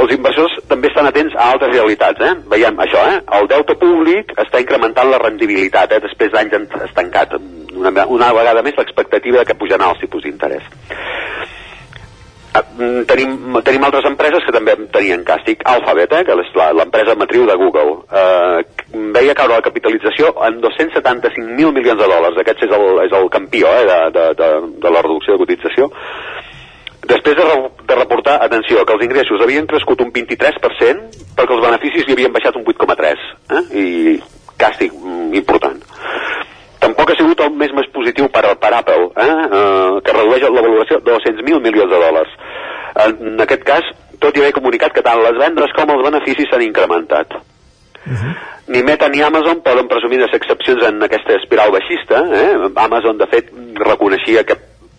[0.02, 2.22] els inversors també estan atents a altres realitats.
[2.22, 2.34] Eh?
[2.54, 3.22] Veiem això, eh?
[3.40, 6.02] el deute públic està incrementant la rendibilitat eh?
[6.04, 7.38] després d'anys estancat.
[7.78, 10.66] Una, una vegada més l'expectativa que pujaran els tipus d'interès.
[12.58, 13.34] Ah, mm, Tenim,
[13.66, 15.62] tenim altres empreses que també tenien càstig.
[15.74, 18.64] Alphabet, eh, que és l'empresa matriu de Google, eh,
[19.18, 22.40] veia caure la capitalització en 275.000 milions de dòlars.
[22.42, 24.50] Aquest és el, és el campió eh, de, de, de,
[24.86, 25.92] de la reducció de cotització.
[27.08, 31.64] Després de, re, de reportar, atenció, que els ingressos havien crescut un 23% perquè els
[31.64, 33.28] beneficis hi havien baixat un 8,3%.
[33.58, 33.64] Eh?
[33.82, 33.86] I
[34.60, 35.78] càstig mm, important.
[36.82, 39.30] Tampoc ha sigut el mes més positiu per, per Apple, eh?
[39.30, 42.36] Eh, que redueix la valoració de 200.000 milions de dòlars.
[43.06, 43.88] En aquest cas,
[44.22, 47.38] tot i haver comunicat que tant les vendes com els beneficis s'han incrementat.
[48.68, 52.24] Ni Meta ni Amazon poden presumir de ser excepcions en aquesta espiral baixista.
[52.36, 52.50] Eh?
[52.84, 54.58] Amazon, de fet, reconeixia que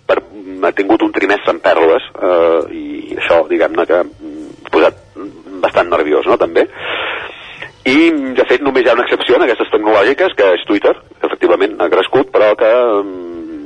[0.09, 0.19] per,
[0.65, 5.05] ha tingut un trimestre en pèrdues eh, i això, diguem-ne, que ha posat
[5.63, 6.67] bastant nerviós, no?, també.
[7.89, 11.29] I, de fet, només hi ha una excepció en aquestes tecnològiques, que és Twitter, que
[11.31, 13.59] efectivament ha crescut, però que mm,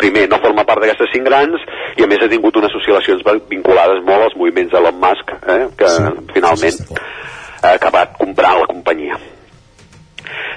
[0.00, 1.62] primer no forma part d'aquestes cinc grans
[1.96, 5.88] i a més ha tingut unes oscil·lacions vinculades molt als moviments d'Elon Musk eh, que
[5.92, 7.00] sí, finalment sí,
[7.62, 9.18] ha acabat comprant la companyia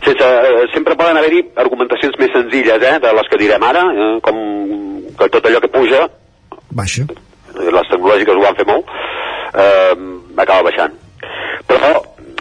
[0.04, 4.12] sense, eh, sempre poden haver-hi argumentacions més senzilles eh, de les que direm ara eh,
[4.26, 4.44] com
[5.20, 6.06] que tot allò que puja
[6.72, 7.08] baixa
[7.60, 8.96] les tecnològiques ho van fer molt
[9.54, 9.94] eh,
[10.38, 10.96] acaba baixant
[11.70, 11.94] però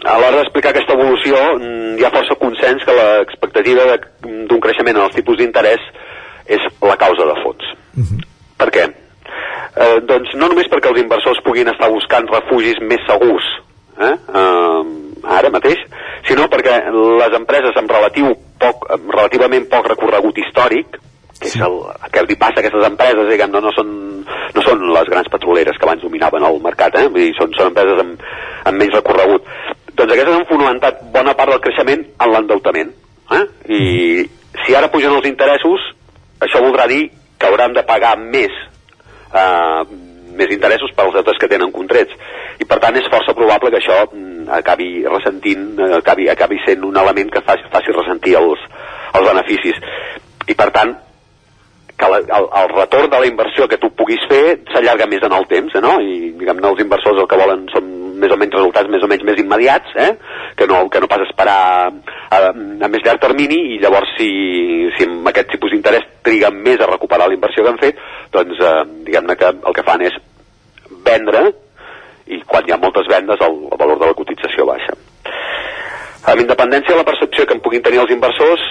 [0.05, 3.87] a l'hora d'explicar aquesta evolució mm, hi ha força consens que l'expectativa
[4.23, 5.83] d'un creixement en els tipus d'interès
[6.49, 7.65] és la causa de fons.
[7.99, 8.21] Uh -huh.
[8.57, 8.85] Per què?
[8.89, 13.45] Eh, doncs no només perquè els inversors puguin estar buscant refugis més segurs
[13.99, 14.15] eh?
[14.39, 14.83] Eh,
[15.23, 15.79] ara mateix,
[16.27, 16.75] sinó perquè
[17.21, 20.97] les empreses amb relatiu poc, amb relativament poc recorregut històric
[21.39, 21.77] que és el
[22.13, 23.91] que li passa a aquestes empreses, diguem, no, no, són,
[24.55, 27.07] no són les grans petroleres que abans dominaven el mercat, eh?
[27.07, 28.25] Vull dir, són, són empreses amb,
[28.69, 29.47] amb menys recorregut.
[29.93, 32.91] Doncs aquestes han fonamentat bona part del creixement en l'endeutament.
[33.35, 33.45] Eh?
[33.71, 33.81] I
[34.65, 35.87] si ara pugen els interessos,
[36.43, 37.07] això voldrà dir
[37.39, 38.53] que hauran de pagar més
[39.31, 39.83] eh,
[40.39, 42.15] més interessos per als deutes que tenen contrets.
[42.59, 45.67] I per tant és força probable que això mm, acabi ressentint,
[45.99, 48.63] acabi, acabi sent un element que faci, faci ressentir els,
[49.19, 49.79] els beneficis.
[50.49, 50.95] I per tant,
[51.99, 55.35] que la, el, el retorn de la inversió que tu puguis fer s'allarga més en
[55.35, 55.97] el temps, eh, no?
[55.99, 59.23] I diguem-ne els inversors el que volen són més o menys resultats més o menys
[59.27, 60.09] més immediats, eh?
[60.59, 64.29] que, no, que no pas esperar a, a més llarg termini i llavors si,
[64.97, 68.03] si amb aquest tipus d'interès triguen més a recuperar la inversió que han fet,
[68.35, 68.75] doncs eh,
[69.07, 70.19] diguem-ne que el que fan és
[71.07, 71.47] vendre
[72.29, 74.95] i quan hi ha moltes vendes el, el valor de la cotització baixa.
[76.29, 78.63] Amb independència de la percepció que en puguin tenir els inversors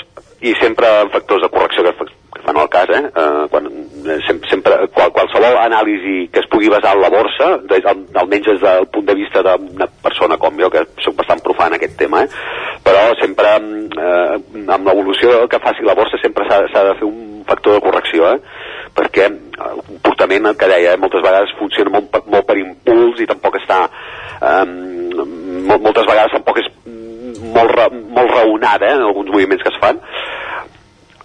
[0.44, 2.10] i sempre amb factors de correcció que,
[2.48, 3.04] fan el cas, eh?
[3.04, 3.66] eh quan,
[4.08, 8.04] eh, sem sempre, qual, qualsevol anàlisi que es pugui basar en la borsa, des, al,
[8.22, 11.76] almenys des del punt de vista d'una persona com jo, que sóc bastant profà en
[11.76, 12.28] aquest tema, eh?
[12.84, 17.76] però sempre eh, amb l'evolució que faci la borsa sempre s'ha de fer un factor
[17.76, 18.40] de correcció, eh?
[18.96, 23.20] perquè eh, el comportament, el que deia, eh, moltes vegades funciona molt, molt per impuls
[23.20, 23.84] i tampoc està
[24.40, 26.72] eh, mol- moltes vegades tampoc és
[27.52, 30.00] molt, ra molt raonada eh, en alguns moviments que es fan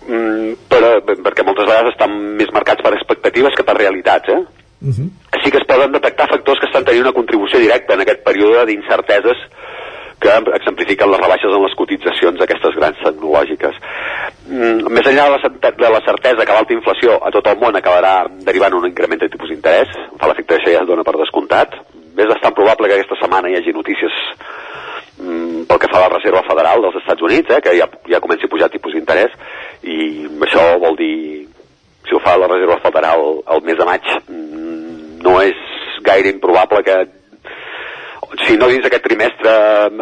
[0.07, 4.41] mm, però, perquè moltes vegades estan més marcats per expectatives que per realitats eh?
[5.31, 8.65] Així que es poden detectar factors que estan tenint una contribució directa en aquest període
[8.67, 9.37] d'incerteses
[10.23, 13.75] que exemplifiquen les rebaixes en les cotitzacions d'aquestes grans tecnològiques.
[14.47, 17.57] Mm, més enllà de la, certe- de la certesa que l'alta inflació a tot el
[17.59, 21.03] món acabarà derivant un increment de tipus d'interès, fa l'efecte que això ja es dona
[21.03, 21.75] per descomptat,
[22.15, 24.15] és bastant probable que aquesta setmana hi hagi notícies
[25.19, 28.19] mm, pel que fa a la Reserva Federal dels Estats Units, eh, que ja, ja
[28.23, 29.31] comenci a pujar tipus d'interès,
[29.83, 29.97] i
[30.47, 31.15] això vol dir,
[32.07, 35.59] si ho fa la Reserva Federal el mes de maig, mm, no és
[36.03, 36.97] gaire improbable que
[38.47, 39.51] si no dins d'aquest trimestre,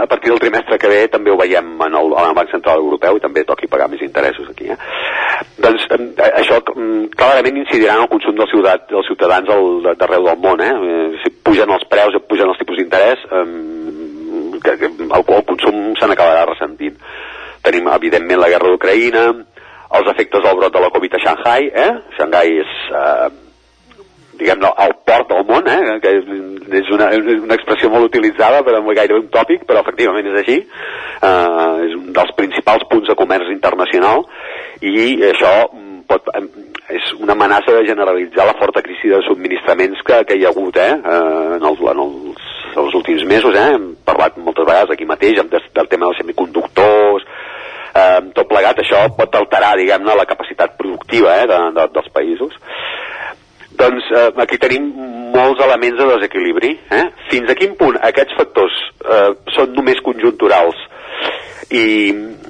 [0.02, 2.80] a partir del trimestre que ve també ho veiem en el, en el Banc Central
[2.80, 4.70] Europeu i també toqui pagar més interessos aquí.
[4.72, 4.78] Eh?
[5.60, 9.68] Doncs eh, això mm, clarament incidirà en el consum dels, ciutat, dels ciutadans al,
[10.00, 10.64] d'arreu del món.
[10.64, 10.72] Eh?
[10.72, 13.44] Eh, Si pugen els preus, si pugen els tipus d'interès, eh,
[14.72, 16.98] el, el consum se n'acabarà ressentint.
[17.62, 19.26] Tenim, evidentment, la guerra d'Ucraïna,
[20.00, 21.94] els efectes del brot de la Covid a Shanghai, eh?
[22.18, 22.76] Shanghai és...
[22.92, 23.32] Eh,
[24.42, 25.98] diguem-ne, el port del món, eh?
[26.02, 26.30] que és,
[26.82, 30.58] és una, una expressió molt utilitzada, però gairebé un tòpic, però efectivament és així.
[31.22, 34.26] Uh, és un dels principals punts de comerç internacional
[34.82, 35.52] i això
[36.10, 36.32] pot,
[36.92, 40.80] és una amenaça de generalitzar la forta crisi de subministraments que, que hi ha hagut
[40.82, 40.96] eh?
[40.98, 42.50] Uh, en, els, en els,
[42.82, 43.56] els últims mesos.
[43.56, 43.68] Eh?
[43.76, 47.30] Hem parlat moltes vegades aquí mateix del tema dels semiconductors,
[47.94, 52.58] eh, tot plegat això pot alterar diguem-ne la capacitat productiva eh, de, de, dels països
[53.82, 54.90] doncs eh, aquí tenim
[55.32, 56.74] molts elements de desequilibri.
[56.92, 57.06] Eh?
[57.32, 60.78] Fins a quin punt aquests factors eh, són només conjunturals
[61.72, 61.86] i,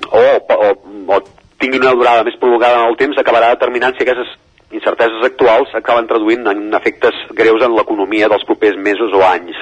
[0.09, 0.23] o,
[0.55, 0.71] o,
[1.15, 1.19] o
[1.61, 4.33] tinguin una durada més prolongada en el temps acabarà determinant si aquestes
[4.73, 9.57] incerteses actuals acaben traduint en efectes greus en l'economia dels propers mesos o anys.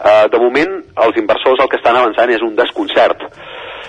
[0.00, 3.26] Eh, de moment, els inversors el que estan avançant és un desconcert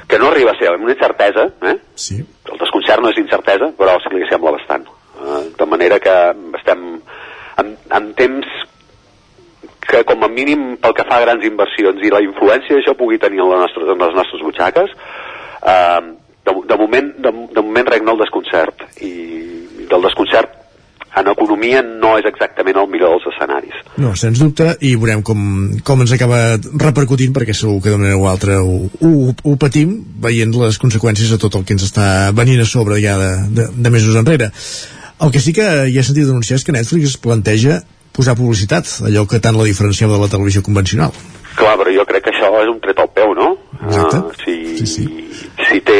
[0.08, 1.78] que no arriba a ser una incertesa, eh?
[1.96, 2.20] Sí.
[2.52, 4.88] el desconcert no és incertesa, però sí que li sembla bastant.
[5.22, 6.16] Eh, de manera que
[6.60, 6.86] estem
[7.62, 8.48] en, en temps
[9.92, 13.20] que com a mínim pel que fa a grans inversions i la influència això pugui
[13.20, 16.02] tenir en, la nostra, en les nostres butxaques eh,
[16.46, 19.14] de, de, moment, de, de moment regna el desconcert i
[19.92, 20.61] del desconcert
[21.20, 23.80] en economia no és exactament el millor dels escenaris.
[24.00, 25.42] No, sens dubte, i veurem com,
[25.88, 29.98] com ens acaba repercutint, perquè segur que d'una manera o altra ho, ho, ho patim,
[30.24, 32.06] veient les conseqüències de tot el que ens està
[32.38, 34.52] venint a sobre ja de, de, de mesos enrere.
[35.22, 37.82] El que sí que hi ha sentit denunciar és que Netflix es planteja
[38.16, 41.14] posar publicitat, allò que tant la diferenciava de la televisió convencional.
[41.56, 43.52] Clar, però jo crec que això és un tret al peu, no?
[43.82, 44.20] Exacte.
[44.20, 45.06] Uh, si, sí, sí.
[45.68, 46.00] si té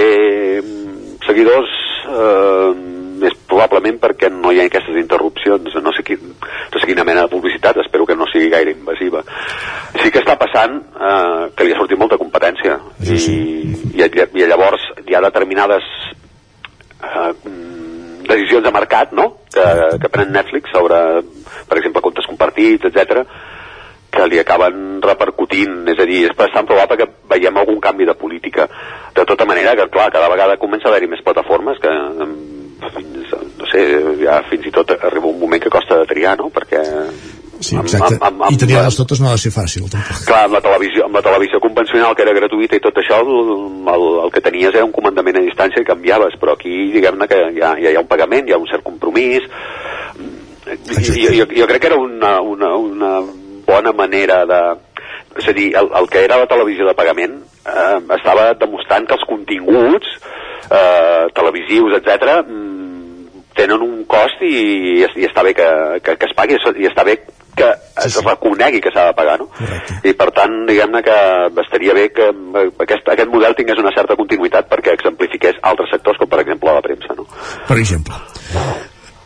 [0.64, 1.76] mm, seguidors
[2.08, 2.91] uh,
[3.28, 7.26] és probablement perquè no hi ha aquestes interrupcions, no sé, quin, no sé quina mena
[7.26, 9.24] de publicitat, espero que no sigui gaire invasiva.
[10.02, 13.20] Sí que està passant uh, que li ha sortit molta competència i,
[13.98, 15.88] i, i llavors hi ha determinades
[17.04, 17.32] uh,
[18.28, 19.66] decisions de mercat, no?, que,
[20.02, 21.00] que pren Netflix sobre,
[21.68, 23.26] per exemple, comptes compartits, etc
[24.12, 28.16] que li acaben repercutint, és a dir, és bastant probable que veiem algun canvi de
[28.20, 28.68] política.
[29.16, 31.94] De tota manera, que clar, cada vegada comença a haver-hi més plataformes que
[32.90, 33.84] fins, no sé,
[34.24, 36.82] ja fins i tot arriba un moment que costa de triar, no?, perquè
[37.62, 38.16] Sí, exacte.
[38.16, 40.24] Amb, amb, amb, I tenir-les totes no ha de ser fàcil, tampoc.
[40.26, 43.52] Clar, amb la, televisió, amb la televisió convencional, que era gratuïta i tot això, el,
[43.94, 47.40] el, el que tenies era un comandament a distància i canviaves, però aquí, diguem-ne que
[47.60, 49.46] ja, ja hi ha un pagament, hi ha un cert compromís...
[50.72, 53.14] Jo, jo, jo crec que era una, una, una
[53.68, 54.62] bona manera de...
[55.42, 59.18] És a dir, el, el que era la televisió de pagament eh, estava demostrant que
[59.18, 60.18] els continguts
[60.70, 62.71] eh, televisius, etc
[63.58, 65.68] tenen un cost i, i està bé que,
[66.06, 67.18] que, que es pagui i està bé
[67.56, 67.68] que
[68.06, 69.50] es reconegui que s'ha de pagar, no?
[69.58, 69.98] Correcte.
[70.08, 71.18] I per tant, diguem-ne que
[71.66, 72.30] estaria bé que
[72.86, 76.86] aquest, aquest model tingués una certa continuïtat perquè exemplifiqués altres sectors, com per exemple la
[76.86, 77.28] premsa, no?
[77.68, 78.18] Per exemple.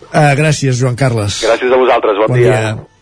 [0.09, 1.41] Uh, gràcies, Joan Carles.
[1.45, 2.59] Gràcies a vosaltres, bon, Bon dia.
[2.59, 2.94] dia.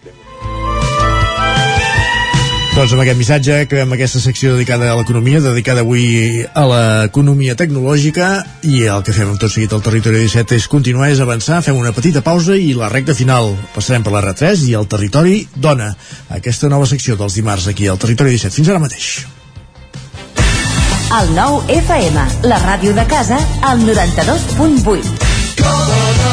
[2.73, 8.29] Doncs amb aquest missatge acabem aquesta secció dedicada a l'economia, dedicada avui a l'economia tecnològica
[8.65, 11.77] i el que fem amb tot seguit al Territori 17 és continuar, és avançar, fem
[11.77, 15.91] una petita pausa i la recta final passarem per la R3 i el Territori dona
[16.33, 18.57] aquesta nova secció dels dimarts aquí al Territori 17.
[18.57, 19.21] Fins ara mateix.
[21.21, 23.37] El nou FM, la ràdio de casa,
[23.69, 26.32] al 92.8.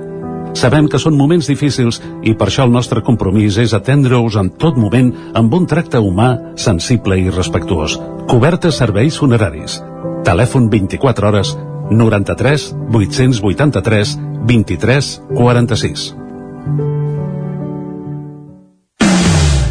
[0.57, 4.77] Sabem que són moments difícils i per això el nostre compromís és atendre-us en tot
[4.77, 7.97] moment amb un tracte humà, sensible i respectuós.
[8.29, 9.79] Cobertes serveis funeraris.
[10.27, 11.55] Telèfon 24 hores
[11.91, 17.00] 93 883 23 46.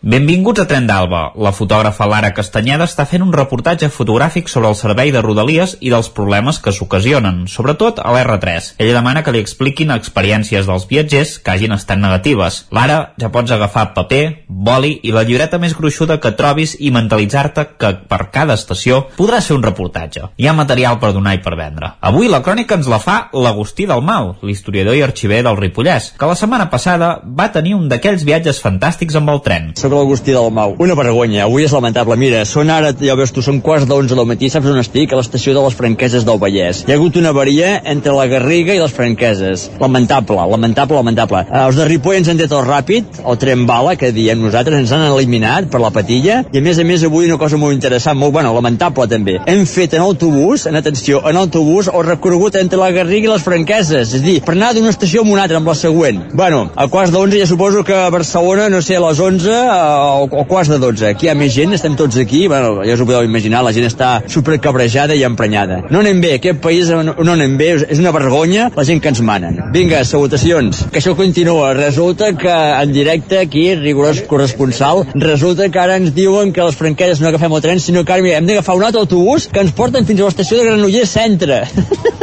[0.00, 1.32] Benvinguts a Tren d'Alba.
[1.42, 5.90] La fotògrafa Lara Castanyeda està fent un reportatge fotogràfic sobre el servei de Rodalies i
[5.90, 8.76] dels problemes que s'ocasionen, sobretot a l'R3.
[8.78, 12.60] Ella demana que li expliquin experiències dels viatgers que hagin estat negatives.
[12.70, 17.66] Lara, ja pots agafar paper, boli i la llibreta més gruixuda que trobis i mentalitzar-te
[17.74, 20.30] que per cada estació podràs fer un reportatge.
[20.38, 21.90] Hi ha material per donar i per vendre.
[21.98, 26.38] Avui la crònica ens la fa l'Agustí Mal, l'historiador i arxiver del Ripollès, que la
[26.38, 30.74] setmana passada va tenir un d'aquells viatges fantàstics amb el tren soc l'Agustí del Mau.
[30.78, 32.16] Una vergonya, avui és lamentable.
[32.20, 35.12] Mira, són ara, ja veus tu, són quarts d'onze del matí, saps on estic?
[35.12, 36.82] A l'estació de les Franqueses del Vallès.
[36.84, 39.68] Hi ha hagut una avaria entre la Garriga i les Franqueses.
[39.80, 41.44] Lamentable, lamentable, lamentable.
[41.48, 44.82] Uh, els de Ripoll ens han dit el ràpid, el tren bala, que diem nosaltres,
[44.82, 47.76] ens han eliminat per la patilla, i a més a més avui una cosa molt
[47.76, 49.38] interessant, molt bueno, lamentable també.
[49.48, 53.46] Hem fet en autobús, en atenció, en autobús, el recorregut entre la Garriga i les
[53.46, 56.22] Franqueses, és a dir, per anar d'una estació a una altra, amb la següent.
[56.36, 60.26] Bueno, a quarts d'onze ja suposo que a Barcelona, no sé, a les 11 o,
[60.26, 61.06] o quarts de 12.
[61.12, 63.72] Aquí hi ha més gent, estem tots aquí, bueno, ja us ho podeu imaginar, la
[63.76, 65.80] gent està supercabrejada i emprenyada.
[65.92, 69.22] No anem bé, aquest país no, anem bé, és una vergonya la gent que ens
[69.24, 69.60] manen.
[69.74, 70.84] Vinga, salutacions.
[70.92, 71.72] Que això continua.
[71.78, 77.22] Resulta que en directe aquí, rigorós corresponsal, resulta que ara ens diuen que les franqueses
[77.22, 80.08] no agafem el tren, sinó que ara hem d'agafar un altre autobús que ens porten
[80.08, 81.62] fins a l'estació de Granollers Centre.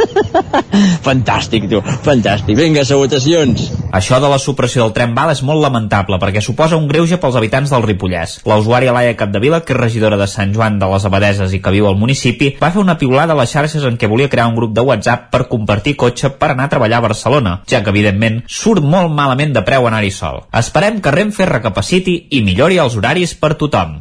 [1.06, 2.56] fantàstic, tu, fantàstic.
[2.58, 3.70] Vinga, salutacions.
[3.96, 7.36] Això de la supressió del tren bala és molt lamentable perquè suposa un greuge pels
[7.38, 8.38] habitants del Ripollès.
[8.48, 11.74] La usuària Laia Capdevila, que és regidora de Sant Joan de les Abadeses i que
[11.74, 14.58] viu al municipi, va fer una piulada a les xarxes en què volia crear un
[14.58, 18.42] grup de WhatsApp per compartir cotxe per anar a treballar a Barcelona, ja que evidentment
[18.46, 20.44] surt molt malament de preu anar-hi sol.
[20.52, 24.00] Esperem que Renfe recapaciti i millori els horaris per tothom.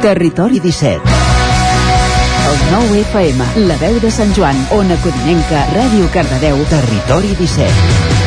[0.00, 1.39] Territori 17.
[2.50, 8.18] El 9 FM, la veu de Sant Joan, Ona Codinenca, Ràdio Cardedeu, Territori 17.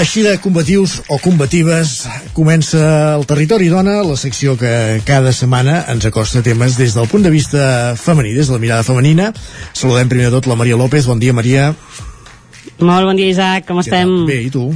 [0.00, 2.82] Així de combatius o combatives comença
[3.14, 7.30] el Territori Dona, la secció que cada setmana ens acosta temes des del punt de
[7.30, 9.30] vista femení, des de la mirada femenina.
[9.70, 11.06] Saludem primer de tot la Maria López.
[11.06, 11.74] Bon dia, Maria.
[12.80, 13.68] Molt bon dia, Isaac.
[13.68, 14.24] Com estem?
[14.26, 14.72] Bé, i tu?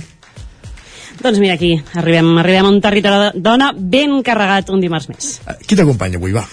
[1.25, 5.31] Doncs mira aquí, arribem, arribem a un territori dona ben carregat un dimarts més.
[5.65, 6.45] Qui t'acompanya avui, va?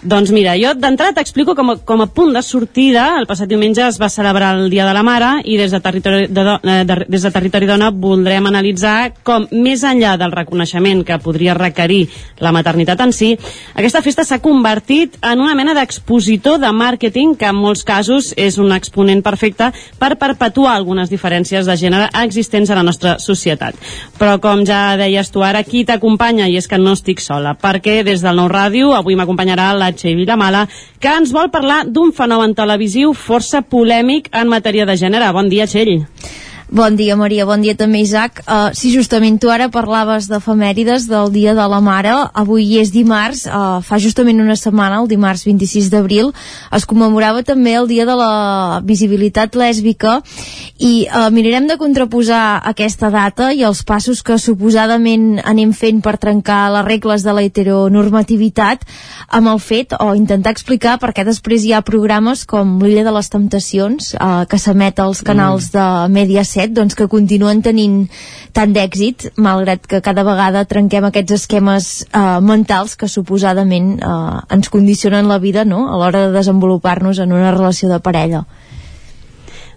[0.00, 3.82] Doncs mira, jo d'entrada t'explico com, a, com a punt de sortida, el passat diumenge
[3.84, 6.96] es va celebrar el Dia de la Mare i des de Territori, de, de, de,
[7.04, 12.06] des de territori Dona voldrem analitzar com, més enllà del reconeixement que podria requerir
[12.40, 13.34] la maternitat en si,
[13.74, 18.56] aquesta festa s'ha convertit en una mena d'expositor de màrqueting que en molts casos és
[18.56, 19.68] un exponent perfecte
[20.00, 23.76] per perpetuar algunes diferències de gènere existents a la nostra societat.
[24.16, 26.48] Però com ja deies tu ara, qui t'acompanya?
[26.48, 30.18] I és que no estic sola, perquè des del Nou Ràdio avui m'acompanyarà la Txell
[30.18, 30.66] Vilamala,
[31.00, 35.32] que ens vol parlar d'un fenomen televisiu força polèmic en matèria de gènere.
[35.36, 36.00] Bon dia, Txell.
[36.70, 37.42] Bon dia, Maria.
[37.50, 38.44] Bon dia també, Isaac.
[38.46, 42.12] Uh, sí, justament tu ara parlaves d'efemèrides del Dia de la Mare.
[42.30, 46.30] Avui és dimarts, uh, fa justament una setmana, el dimarts 26 d'abril,
[46.70, 48.34] es commemorava també el Dia de la
[48.86, 50.20] Visibilitat Lèsbica
[50.78, 56.20] i uh, mirarem de contraposar aquesta data i els passos que suposadament anem fent per
[56.22, 58.86] trencar les regles de la heteronormativitat
[59.26, 63.18] amb el fet, o intentar explicar per què després hi ha programes com l'Illa de
[63.18, 65.74] les Temptacions, uh, que s'emet als canals mm.
[65.74, 68.04] de Mediaset 17 doncs, que continuen tenint
[68.56, 74.72] tant d'èxit, malgrat que cada vegada trenquem aquests esquemes eh, mentals que suposadament eh, ens
[74.72, 75.86] condicionen la vida no?
[75.88, 78.44] a l'hora de desenvolupar-nos en una relació de parella.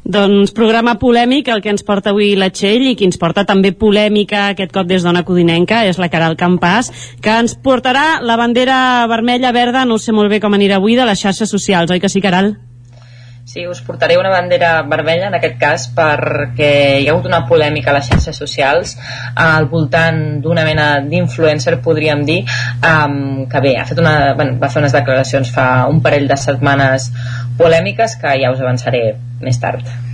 [0.04, 3.72] Doncs programa polèmic el que ens porta avui la Txell i qui ens porta també
[3.72, 6.92] polèmica aquest cop des d'Ona Codinenca és la Caral Campàs
[7.24, 11.08] que ens portarà la bandera vermella verda no sé molt bé com anirà avui de
[11.08, 12.58] les xarxes socials, oi que sí Caral?
[13.46, 16.70] Sí, us portaré una bandera vermella en aquest cas perquè
[17.02, 18.94] hi ha hagut una polèmica a les xarxes socials
[19.48, 22.40] al voltant d'una mena d'influencer, podríem dir,
[22.80, 26.40] um, que bé, ha fet una, bueno, va fer unes declaracions fa un parell de
[26.40, 27.12] setmanes
[27.60, 29.06] polèmiques que ja us avançaré
[29.44, 30.13] més tard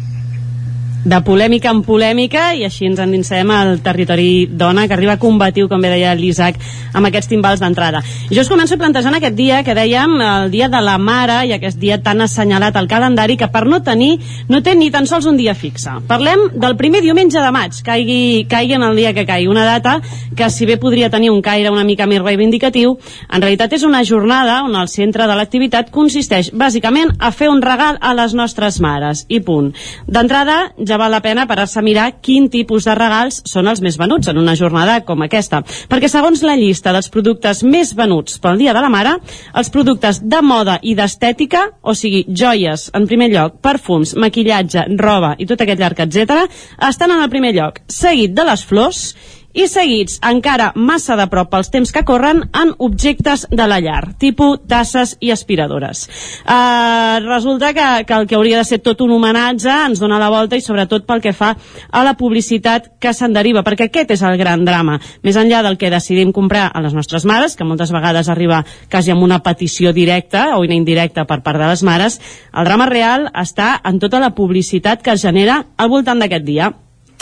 [1.06, 5.80] de polèmica en polèmica i així ens endinsem al territori dona que arriba combatiu, com
[5.82, 6.60] bé deia l'Isaac
[6.94, 8.02] amb aquests timbals d'entrada.
[8.30, 11.80] Jo us començo plantejant aquest dia que dèiem el dia de la mare i aquest
[11.80, 14.18] dia tan assenyalat al calendari que per no tenir
[14.50, 15.94] no té ni tan sols un dia fixe.
[16.08, 20.00] Parlem del primer diumenge de maig, caigui, caigui en el dia que caigui, una data
[20.36, 22.98] que si bé podria tenir un caire una mica més reivindicatiu,
[23.30, 27.62] en realitat és una jornada on el centre de l'activitat consisteix bàsicament a fer un
[27.64, 29.72] regal a les nostres mares i punt.
[30.08, 33.98] D'entrada, ja val la pena parar-se a mirar quin tipus de regals són els més
[34.00, 35.62] venuts en una jornada com aquesta.
[35.90, 39.16] Perquè segons la llista dels productes més venuts pel Dia de la Mare,
[39.54, 45.36] els productes de moda i d'estètica, o sigui, joies, en primer lloc, perfums, maquillatge, roba
[45.38, 46.48] i tot aquest llarg, etc,
[46.90, 49.04] estan en el primer lloc, seguit de les flors
[49.54, 54.14] i seguits encara massa de prop pels temps que corren en objectes de la llar,
[54.22, 56.06] tipus tasses i aspiradores.
[56.46, 60.30] Uh, resulta que, que el que hauria de ser tot un homenatge ens dona la
[60.30, 61.56] volta i sobretot pel que fa
[61.90, 65.00] a la publicitat que se'n deriva, perquè aquest és el gran drama.
[65.26, 69.14] Més enllà del que decidim comprar a les nostres mares, que moltes vegades arriba quasi
[69.14, 72.20] amb una petició directa o indirecta per part de les mares,
[72.54, 76.70] el drama real està en tota la publicitat que es genera al voltant d'aquest dia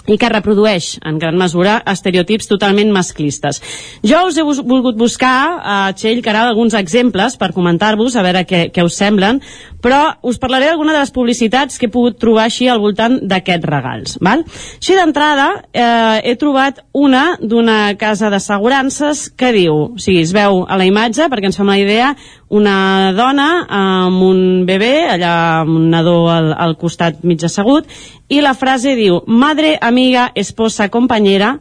[0.08, 3.62] i que reprodueix en gran mesura estereotips totalment masclistes.
[4.06, 8.24] Jo us he bus volgut buscar, a uh, Txell, Caral, alguns exemples per comentar-vos, a
[8.26, 9.42] veure què, què us semblen,
[9.82, 13.70] però us parlaré d'alguna de les publicitats que he pogut trobar així al voltant d'aquests
[13.70, 14.18] regals.
[14.24, 14.44] Val?
[14.80, 20.64] Així d'entrada, eh, he trobat una d'una casa d'assegurances que diu, o sigui, es veu
[20.68, 22.14] a la imatge, perquè ens fem la idea,
[22.50, 27.88] una dona amb un bebè, allà amb un nadó al, al costat mig assegut,
[28.28, 31.60] y la frase diu, madre, amiga, esposa, compañera,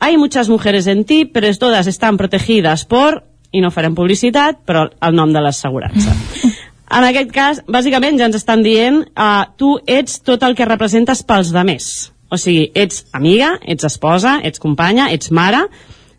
[0.00, 4.86] hay muchas mujeres en ti, pero todas están protegidas por, i no farem publicitat, però
[5.00, 6.14] el nom de l'assegurança.
[6.88, 11.20] En aquest cas, bàsicament ja ens estan dient uh, tu ets tot el que representes
[11.26, 11.88] pels de més.
[12.32, 15.66] O sigui, ets amiga, ets esposa, ets companya, ets mare,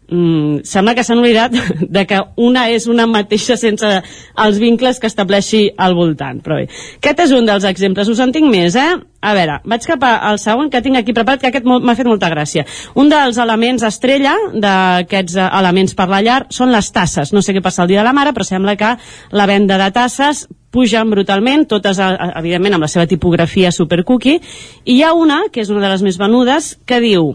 [0.10, 1.56] mm, sembla que s'han oblidat
[1.98, 6.42] de que una és una mateixa sense els vincles que estableixi al voltant.
[6.44, 6.68] Però bé,
[7.00, 8.10] aquest és un dels exemples.
[8.10, 8.92] Us en tinc més, eh?
[9.20, 12.30] A veure, vaig cap al segon que tinc aquí preparat, que aquest m'ha fet molta
[12.32, 12.64] gràcia.
[12.96, 17.34] Un dels elements estrella d'aquests eh, elements per la llar són les tasses.
[17.36, 18.96] No sé què passa el dia de la mare, però sembla que
[19.36, 24.40] la venda de tasses pugen brutalment, totes, eh, evidentment, amb la seva tipografia supercookie,
[24.86, 27.34] i hi ha una, que és una de les més venudes, que diu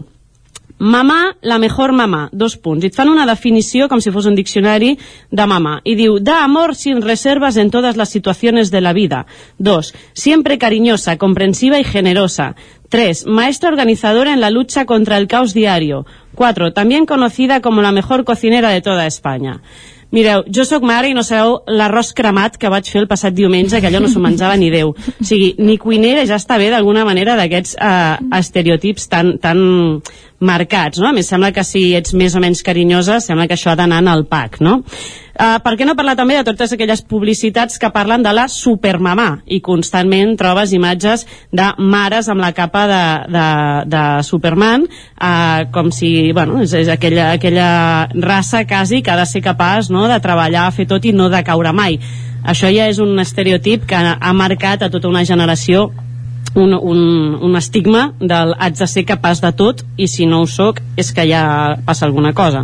[0.77, 2.83] Mamà, la mejor mamà, dos punts.
[2.83, 4.97] I et fan una definició com si fos un diccionari
[5.31, 5.77] de mamà.
[5.87, 9.25] I diu, da amor sin reservas en todas las situaciones de la vida.
[9.57, 12.55] Dos, siempre cariñosa, comprensiva y generosa.
[12.89, 16.05] Tres, maestra organizadora en la lucha contra el caos diario.
[16.35, 19.61] Cuatro, también conocida como la mejor cocinera de toda España.
[20.15, 23.81] Mireu, jo sóc mare i no sabeu l'arròs cremat que vaig fer el passat diumenge,
[23.83, 24.93] que allò no s'ho menjava ni Déu.
[24.95, 29.59] O sigui, ni cuinera ja està bé d'alguna manera d'aquests uh, estereotips tan, tan
[30.39, 31.09] marcats, no?
[31.09, 34.03] A més, sembla que si ets més o menys carinyosa, sembla que això ha d'anar
[34.15, 34.81] el pack, no?
[35.35, 39.41] Uh, per què no parlar també de totes aquelles publicitats que parlen de la supermamà
[39.51, 43.01] i constantment trobes imatges de mares amb la capa de,
[43.35, 43.47] de,
[43.91, 47.67] de Superman uh, com si, bueno, és, és aquella, aquella
[48.15, 51.43] raça quasi que ha de ser capaç no, de treballar, fer tot i no de
[51.43, 51.99] caure mai.
[52.47, 55.89] Això ja és un estereotip que ha marcat a tota una generació
[56.55, 56.99] un, un,
[57.43, 61.11] un estigma del haig de ser capaç de tot i si no ho sóc és
[61.11, 62.63] que ja passa alguna cosa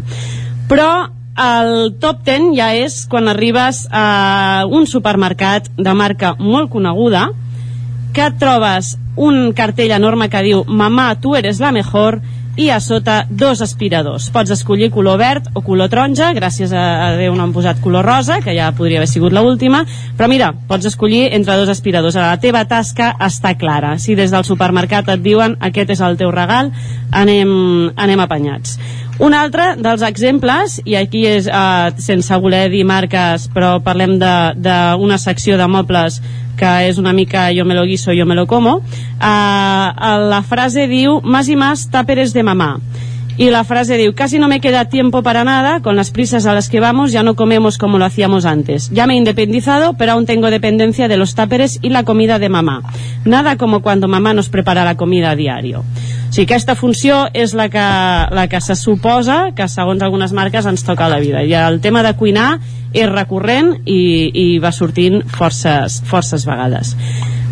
[0.71, 7.29] però el top 10 ja és quan arribes a un supermercat de marca molt coneguda
[8.13, 12.19] que trobes un cartell enorme que diu Mamà, tu eres la mejor
[12.59, 14.27] i a sota dos aspiradors.
[14.29, 18.41] Pots escollir color verd o color taronja, gràcies a, Déu no han posat color rosa,
[18.43, 19.85] que ja podria haver sigut l última,
[20.17, 22.19] però mira, pots escollir entre dos aspiradors.
[22.19, 23.95] La teva tasca està clara.
[23.97, 26.73] Si des del supermercat et diuen aquest és el teu regal,
[27.11, 28.77] anem, anem apanyats.
[29.19, 35.19] Un altre dels exemples, i aquí és eh, sense voler dir marques, però parlem d'una
[35.21, 36.21] secció de mobles
[36.57, 39.87] que és una mica yo me lo guiso, yo me lo como, eh,
[40.31, 42.77] la frase diu más y más táperes de mamá
[43.41, 46.53] y la frase diu, casi no me queda tiempo para nada, con las prisas a
[46.53, 48.91] las que vamos ya no comemos como lo hacíamos antes.
[48.91, 52.49] Ya me he independizado, pero aún tengo dependencia de los táperes y la comida de
[52.49, 52.83] mamá.
[53.25, 55.79] Nada como cuando mamá nos prepara la comida a diario.
[55.79, 60.69] O sigui, aquesta funció és la que, la que se suposa que segons algunes marques
[60.69, 61.41] ens toca la vida.
[61.41, 62.59] I el tema de cuinar
[62.93, 66.93] és recurrent i, i va sortint forces, forces vegades.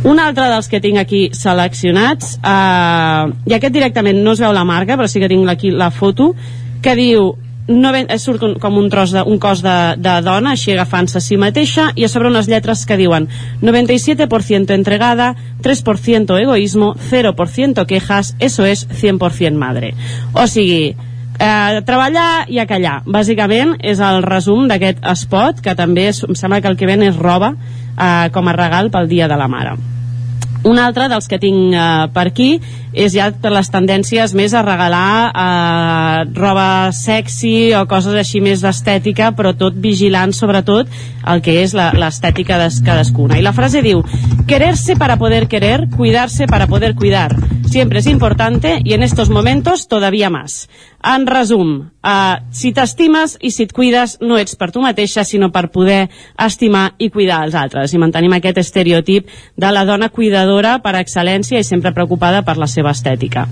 [0.03, 4.65] Un altre dels que tinc aquí seleccionats, eh, i aquest directament no es veu la
[4.65, 6.33] marca, però sí que tinc aquí la foto,
[6.81, 7.33] que diu
[7.69, 11.19] no ven, surt un, com un tros de, un cos de, de dona així agafant-se
[11.19, 13.27] a si mateixa i a sobre unes lletres que diuen
[13.61, 19.93] 97% entregada 3% egoísmo 0% quejas eso es 100% madre
[20.33, 26.09] o sigui eh, treballar i a callar bàsicament és el resum d'aquest spot que també
[26.09, 27.53] és, em sembla que el que ven és roba
[27.98, 29.77] eh, com a regal pel dia de la mare.
[30.68, 32.50] Un altre dels que tinc eh, per aquí
[32.93, 38.64] és ja per les tendències més a regalar eh, roba sexy o coses així més
[38.66, 40.90] d'estètica però tot vigilant sobretot
[41.30, 43.38] el que és l'estètica de cadascuna.
[43.38, 44.01] I la frase diu
[44.48, 47.35] quererse para poder querer, cuidarse para poder cuidar.
[47.69, 50.68] Siempre es importante y en estos momentos todavía más
[51.03, 55.48] en resum, eh, si t'estimes i si et cuides no ets per tu mateixa, sinó
[55.51, 56.09] per poder
[56.45, 57.93] estimar i cuidar els altres.
[57.93, 62.68] I mantenim aquest estereotip de la dona cuidadora per excel·lència i sempre preocupada per la
[62.68, 63.48] seva estètica.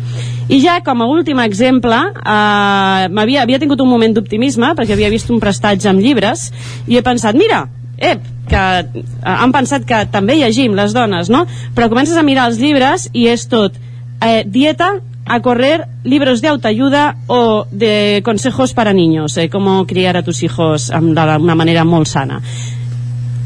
[0.48, 5.12] I ja, com a últim exemple, eh, havia, havia tingut un moment d'optimisme, perquè havia
[5.12, 6.52] vist un prestatge amb llibres,
[6.88, 7.66] i he pensat, mira,
[7.98, 11.44] ep, que eh, han pensat que també llegim les dones, no?
[11.76, 13.76] Però comences a mirar els llibres i és tot
[14.24, 14.96] eh, dieta,
[15.28, 20.42] a correr libros de autoayuda o de consejos para niños, eh, cómo criar a tus
[20.42, 22.42] hijos d'una manera molt sana.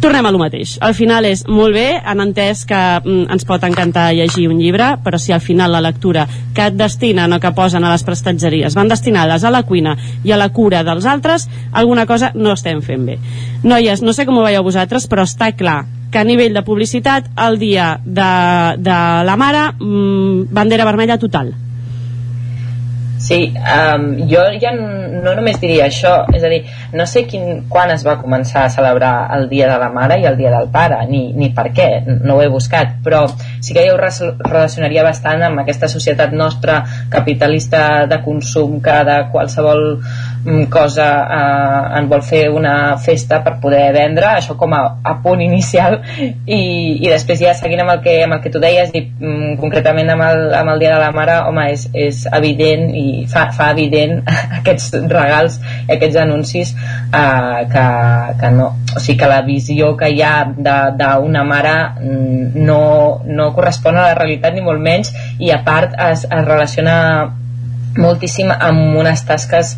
[0.01, 0.79] Tornem a lo mateix.
[0.81, 4.95] Al final és molt bé, han entès que mm, ens pot encantar llegir un llibre,
[5.05, 6.23] però si al final la lectura
[6.57, 9.93] que et destinen o que posen a les prestatgeries van destinades a la cuina
[10.25, 13.19] i a la cura dels altres, alguna cosa no estem fent bé.
[13.61, 17.29] Noies, no sé com ho veieu vosaltres, però està clar que a nivell de publicitat
[17.37, 18.31] el dia de,
[18.81, 21.53] de la mare mmm, bandera vermella total
[23.21, 26.61] Sí, um, jo ja no només diria això, és a dir,
[26.97, 30.25] no sé quin, quan es va començar a celebrar el Dia de la Mare i
[30.25, 31.87] el Dia del Pare, ni, ni per què,
[32.25, 33.27] no ho he buscat, però
[33.61, 36.81] sí que jo ho relacionaria bastant amb aquesta societat nostra
[37.13, 39.85] capitalista de consum que de qualsevol
[40.69, 45.41] cosa eh, en vol fer una festa per poder vendre, això com a, a punt
[45.43, 46.61] inicial i,
[46.97, 50.09] i després ja seguint amb el que, amb el que tu deies i mm, concretament
[50.09, 53.71] amb el, amb el Dia de la Mare home, és, és evident i fa, fa
[53.75, 54.21] evident
[54.61, 57.85] aquests regals i aquests anuncis eh, que,
[58.41, 62.81] que no o sigui que la visió que hi ha d'una mare mm, no,
[63.25, 66.97] no correspon a la realitat ni molt menys i a part es, es relaciona
[67.97, 69.75] moltíssim amb unes tasques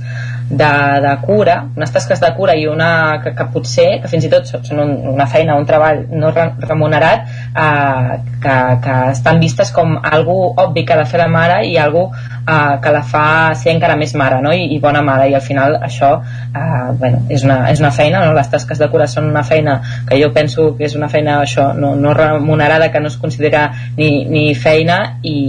[0.49, 4.31] de, de cura, unes tasques de cura i una que, que potser, que fins i
[4.31, 9.95] tot són un, una feina, un treball no remunerat eh, que, que estan vistes com
[9.97, 13.25] algo obvi que ha de fer la mare i algo eh, que la fa
[13.57, 14.53] ser encara més mare no?
[14.53, 18.25] I, i bona mare i al final això eh, bueno, és, una, és una feina,
[18.25, 18.35] no?
[18.37, 21.71] les tasques de cura són una feina que jo penso que és una feina això,
[21.73, 25.39] no, no remunerada que no es considera ni, ni feina i,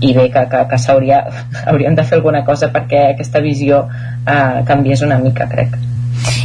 [0.00, 1.22] i bé que, que, que s'hauria
[1.72, 5.76] hauríem de fer alguna cosa perquè aquesta visió eh, canviés una mica crec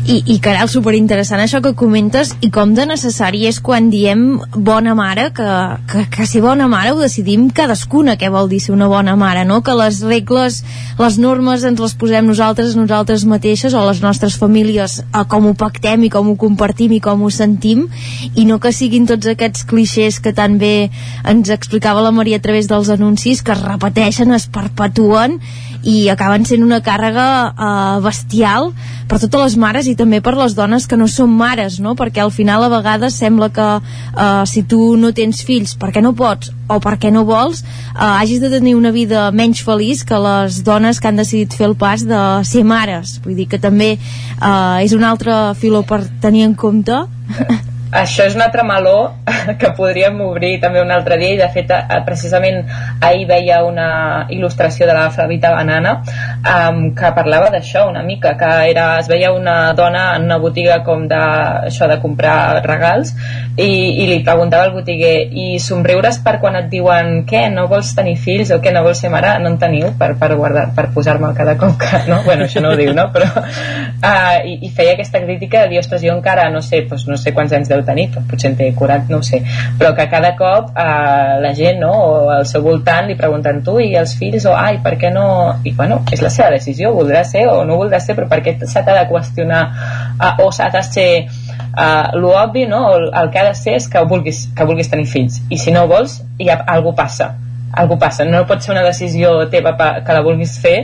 [0.06, 4.96] i, i Caral, superinteressant això que comentes i com de necessari és quan diem bona
[4.98, 5.48] mare, que,
[5.92, 9.46] que, que ser bona mare ho decidim cadascuna què vol dir ser una bona mare,
[9.48, 9.62] no?
[9.66, 10.62] Que les regles,
[11.00, 15.54] les normes ens les posem nosaltres nosaltres mateixes o les nostres famílies a com ho
[15.58, 17.88] pactem i com ho compartim i com ho sentim
[18.36, 20.90] i no que siguin tots aquests clixés que tan bé
[21.28, 25.40] ens explicava la Maria a través dels anuncis que es repeteixen, es perpetuen
[25.84, 28.72] i acaben sent una càrrega eh, bestial
[29.10, 31.96] per totes les mares i també per les dones que no són mares, no?
[32.00, 36.14] Perquè al final a vegades sembla que eh, si tu no tens fills perquè no
[36.18, 40.62] pots o perquè no vols, eh, hagis de tenir una vida menys feliç que les
[40.64, 43.18] dones que han decidit fer el pas de ser mares.
[43.26, 47.04] Vull dir que també eh, és un altre filó per tenir en compte
[47.92, 49.12] això és un altre meló
[49.60, 52.64] que podríem obrir també un altre dia i de fet eh, precisament
[53.04, 58.52] ahir veia una il·lustració de la Flavita Banana um, que parlava d'això una mica, que
[58.72, 61.20] era, es veia una dona en una botiga com de,
[61.68, 63.14] això de comprar regals
[63.58, 67.92] i, i li preguntava al botiguer i somriures per quan et diuen què, no vols
[67.98, 70.88] tenir fills o què, no vols ser mare no en teniu per, per, guardar, per
[70.96, 72.22] posar-me'l cada cop que, no?
[72.24, 73.10] bueno, això no ho diu, no?
[73.12, 77.08] però uh, i, i feia aquesta crítica de dir, ostres, jo encara no sé, doncs
[77.10, 79.42] no sé quants anys deu tenir, potser en té 40, no ho sé,
[79.80, 83.78] però que cada cop eh, la gent, no, o al seu voltant li pregunten tu
[83.82, 85.28] i els fills, o ai, per què no...
[85.68, 88.58] I bueno, és la seva decisió, voldrà ser o no voldrà ser, però per què
[88.66, 92.82] s'ha de qüestionar eh, o s'ha de ser uh, l'obvi, no?
[92.96, 95.42] El, el que ha de ser és que vulguis, que vulguis tenir fills.
[95.50, 97.34] I si no vols, ja algú passa.
[97.72, 100.82] Algú passa, no pot ser una decisió teva que la vulguis fer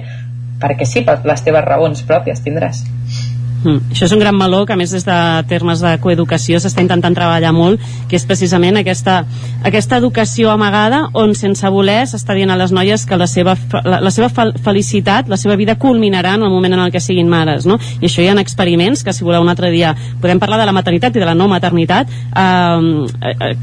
[0.58, 2.82] perquè sí, per les teves raons pròpies tindràs
[3.64, 3.92] Mm.
[3.92, 5.18] Això és un gran meló que a més des de
[5.50, 9.20] termes de coeducació s'està intentant treballar molt, que és precisament aquesta,
[9.66, 14.02] aquesta educació amagada on sense voler s'està dient a les noies que la seva, la,
[14.04, 17.66] la seva felicitat, la seva vida culminarà en el moment en el que siguin mares,
[17.66, 17.80] no?
[18.02, 20.76] I això hi ha experiments que si voleu un altre dia podem parlar de la
[20.76, 23.56] maternitat i de la no maternitat eh, eh,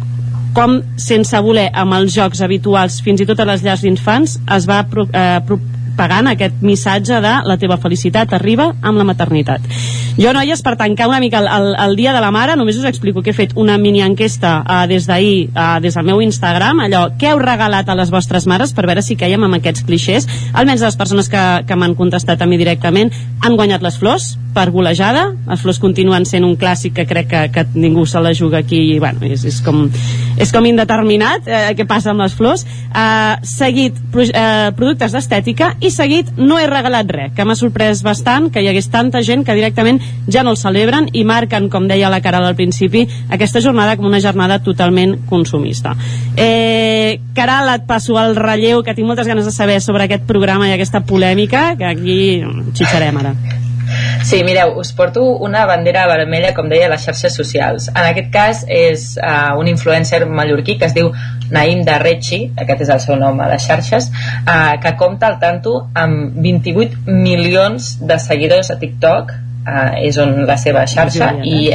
[0.55, 4.69] com sense voler amb els jocs habituals fins i tot a les llars d'infants es
[4.71, 5.41] va eh,
[5.97, 9.65] pagant aquest missatge de la teva felicitat arriba amb la maternitat.
[10.15, 12.87] Jo, noies, per tancar una mica el, el, el dia de la mare, només us
[12.87, 16.85] explico que he fet una mini enquesta uh, des d'ahir, uh, des del meu Instagram,
[16.87, 20.29] allò, què heu regalat a les vostres mares per veure si caiem amb aquests clixés.
[20.55, 23.11] Almenys les persones que, que m'han contestat a mi directament
[23.43, 25.27] han guanyat les flors per golejada.
[25.49, 28.79] Les flors continuen sent un clàssic que crec que, que ningú se la juga aquí
[28.95, 29.83] i, bueno, és, és, com,
[30.39, 32.63] és com indeterminat eh, què passa amb les flors.
[32.95, 38.03] Uh, seguit, pro, uh, productes d'estètica i seguit no he regalat res, que m'ha sorprès
[38.07, 41.89] bastant que hi hagués tanta gent que directament ja no el celebren i marquen, com
[41.89, 45.97] deia la cara al principi, aquesta jornada com una jornada totalment consumista.
[46.37, 50.69] Eh, Caral, et passo al relleu, que tinc moltes ganes de saber sobre aquest programa
[50.71, 52.19] i aquesta polèmica, que aquí
[52.75, 53.37] xitxarem ara.
[54.25, 57.91] Sí, mireu, us porto una bandera vermella, com deia, a les xarxes socials.
[57.93, 61.11] En aquest cas és uh, un influencer mallorquí que es diu
[61.53, 64.09] Naim de Rechi, aquest és el seu nom a les xarxes,
[64.49, 70.45] uh, que compta al tanto amb 28 milions de seguidors a TikTok, eh, és on
[70.49, 71.73] la seva xarxa i,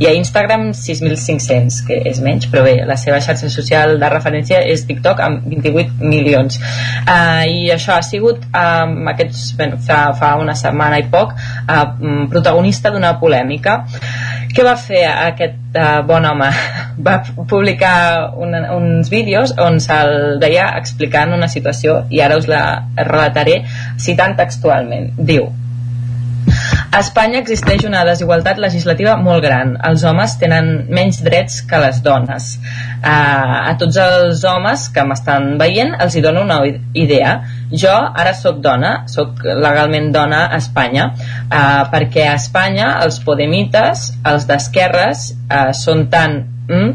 [0.00, 4.60] i a Instagram 6.500 que és menys, però bé, la seva xarxa social de referència
[4.68, 10.34] és TikTok amb 28 milions uh, i això ha sigut um, aquests, bueno, fa, fa
[10.40, 11.84] una setmana i poc uh,
[12.32, 13.82] protagonista d'una polèmica
[14.56, 16.48] què va fer aquest uh, bon home?
[17.06, 17.18] Va
[17.50, 17.96] publicar
[18.40, 22.62] una, uns vídeos on se'l deia explicant una situació i ara us la
[22.96, 23.58] relataré
[24.00, 25.10] citant textualment.
[25.18, 25.50] Diu,
[26.92, 29.74] a Espanya existeix una desigualtat legislativa molt gran.
[29.88, 32.48] Els homes tenen menys drets que les dones.
[33.02, 36.60] Uh, a tots els homes que m'estan veient els hi dono una
[36.94, 37.36] idea.
[37.72, 41.10] Jo ara sóc dona, sóc legalment dona a Espanya,
[41.50, 46.38] uh, perquè a Espanya els podemites, els d'esquerres, uh, són tan
[46.70, 46.92] mm,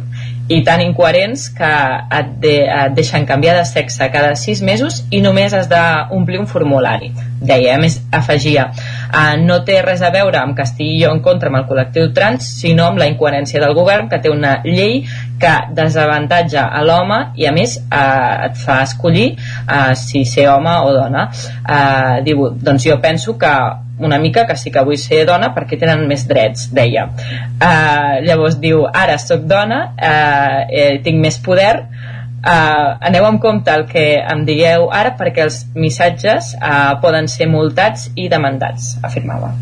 [0.51, 1.71] i tan incoherents que
[2.19, 6.49] et, de, et deixen canviar de sexe cada sis mesos i només has d'omplir un
[6.49, 7.11] formulari
[7.41, 8.69] deia, a més afegia
[9.11, 12.09] uh, no té res a veure amb que estigui jo en contra amb el col·lectiu
[12.15, 15.03] trans sinó amb la incoherència del govern que té una llei
[15.41, 20.73] que desavantatja a l'home i a més uh, et fa escollir uh, si ser home
[20.88, 23.53] o dona uh, diu, doncs jo penso que
[24.01, 27.06] una mica que sí que vull ser dona perquè tenen més drets, deia.
[27.61, 31.75] Uh, llavors diu, ara sóc dona, uh, eh, tinc més poder,
[32.45, 37.49] uh, aneu amb compte el que em digueu ara perquè els missatges uh, poden ser
[37.51, 39.53] multats i demandats, afirmava.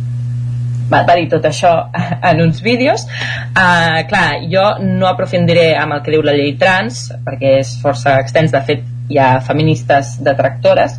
[0.89, 1.73] Va, va dir tot això
[2.31, 3.05] en uns vídeos.
[3.53, 8.17] Uh, clar, jo no aprofundiré amb el que diu la llei trans perquè és força
[8.23, 10.97] extens, de fet hi ha feministes detractores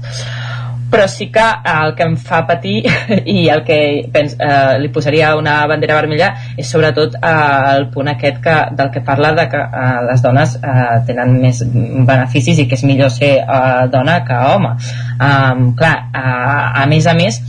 [0.90, 2.82] però sí que el que em fa patir
[3.36, 3.78] i el que
[4.12, 8.90] pens, eh, li posaria una bandera vermella és sobretot eh, el punt aquest que, del
[8.90, 13.14] que parla de que eh, les dones eh, tenen més beneficis i que és millor
[13.14, 17.40] ser eh, dona que home um, clar, eh, a més a més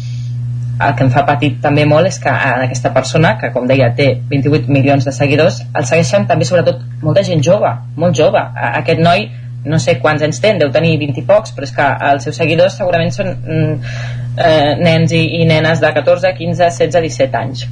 [0.81, 3.91] el que em fa patir també molt és que eh, aquesta persona, que com deia
[3.97, 7.69] té 28 milions de seguidors, el segueixen també sobretot molta gent jove,
[8.01, 8.41] molt jove.
[8.71, 9.27] Aquest noi
[9.65, 12.39] no sé quants anys té, deu tenir 20 i pocs, però és que els seus
[12.41, 13.93] seguidors segurament són mm,
[14.37, 17.67] eh, nens i, i nenes de 14, 15, 16, 17 anys.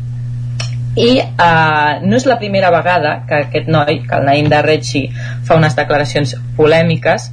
[1.00, 5.06] I eh, no és la primera vegada que aquest noi, que el Naim de Rechi,
[5.48, 7.30] fa unes declaracions polèmiques,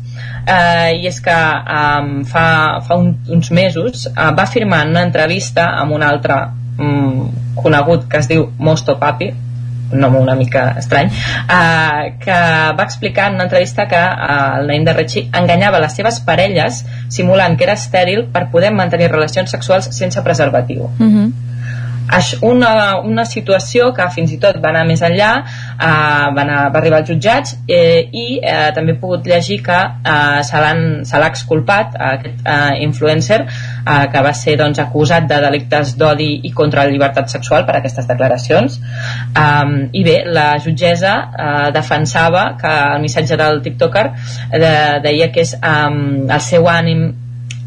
[0.47, 2.47] eh, i és que eh, fa,
[2.87, 6.39] fa un, uns mesos eh, va firmar en una entrevista amb un altre
[6.79, 9.33] mm, conegut que es diu Mosto Papi,
[9.93, 12.39] un nom una mica estrany, eh, que
[12.79, 16.85] va explicar en una entrevista que eh, el Naim de Rechi enganyava les seves parelles
[17.09, 20.91] simulant que era estèril per poder mantenir relacions sexuals sense preservatiu.
[20.99, 21.27] Uh mhm.
[21.27, 21.47] -huh
[22.43, 26.79] una, una situació que fins i tot va anar més enllà eh, va, anar, va
[26.81, 31.97] arribar als jutjats eh, i eh, també he pogut llegir que eh, se l'ha exculpat
[32.13, 33.43] aquest eh, influencer
[33.87, 37.79] eh, que va ser doncs, acusat de delictes d'odi i contra la llibertat sexual per
[37.79, 38.81] aquestes declaracions.
[39.31, 44.09] Eh, i bé, la jutgessa eh, defensava que el missatge del tiktoker
[44.53, 44.75] de,
[45.05, 45.87] deia que és eh,
[46.27, 47.07] el seu ànim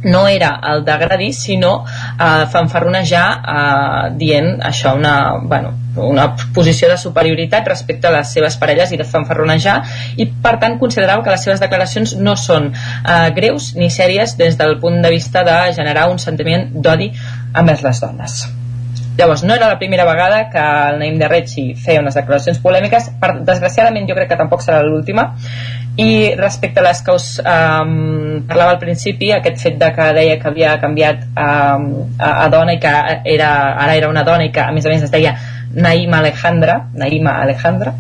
[0.03, 5.73] no era el d'agredir sinó eh, fanfarronejar eh, dient això una, bueno,
[6.07, 9.79] una posició de superioritat respecte a les seves parelles i de fanfarronejar
[10.17, 14.57] i per tant considerava que les seves declaracions no són eh, greus ni sèries des
[14.59, 17.11] del punt de vista de generar un sentiment d'odi
[17.55, 18.41] envers les dones.
[19.19, 23.09] Llavors, no era la primera vegada que el Naim de Retxi feia unes declaracions polèmiques,
[23.19, 25.33] per, desgraciadament jo crec que tampoc serà l'última,
[25.99, 30.39] i respecte a les que us um, parlava al principi, aquest fet de que deia
[30.39, 32.93] que havia canviat um, a, a dona i que
[33.35, 35.35] era, ara era una dona i que a més a més es deia
[35.73, 37.95] Naima Alejandra, Naima Alejandra,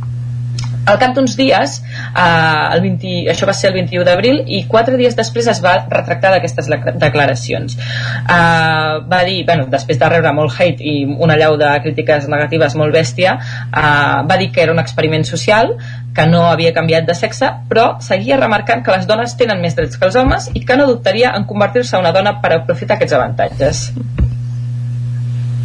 [0.89, 1.75] al cap d'uns dies,
[2.17, 5.75] eh, el 20, això va ser el 21 d'abril, i quatre dies després es va
[5.91, 6.69] retractar d'aquestes
[7.01, 7.77] declaracions.
[7.77, 12.75] Eh, va dir, bueno, després de rebre molt hate i una llau de crítiques negatives
[12.79, 13.35] molt bèstia,
[13.69, 15.75] eh, va dir que era un experiment social,
[16.15, 19.97] que no havia canviat de sexe, però seguia remarcant que les dones tenen més drets
[19.97, 23.13] que els homes i que no dubtaria en convertir-se en una dona per aprofitar aquests
[23.19, 23.83] avantatges.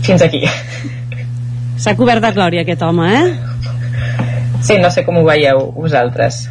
[0.05, 0.45] Fins aquí.
[1.83, 3.25] S'ha cobert de glòria aquest home, eh?
[4.65, 6.45] Sí, no sé com ho veieu vosaltres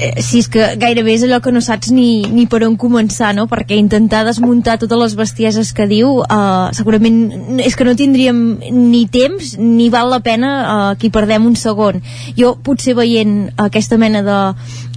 [0.00, 3.34] eh, si és que gairebé és allò que no saps ni, ni per on començar,
[3.36, 3.46] no?
[3.50, 8.40] Perquè intentar desmuntar totes les bestieses que diu eh, segurament és que no tindríem
[8.72, 12.00] ni temps ni val la pena eh, que hi perdem un segon.
[12.38, 14.40] Jo potser veient aquesta mena de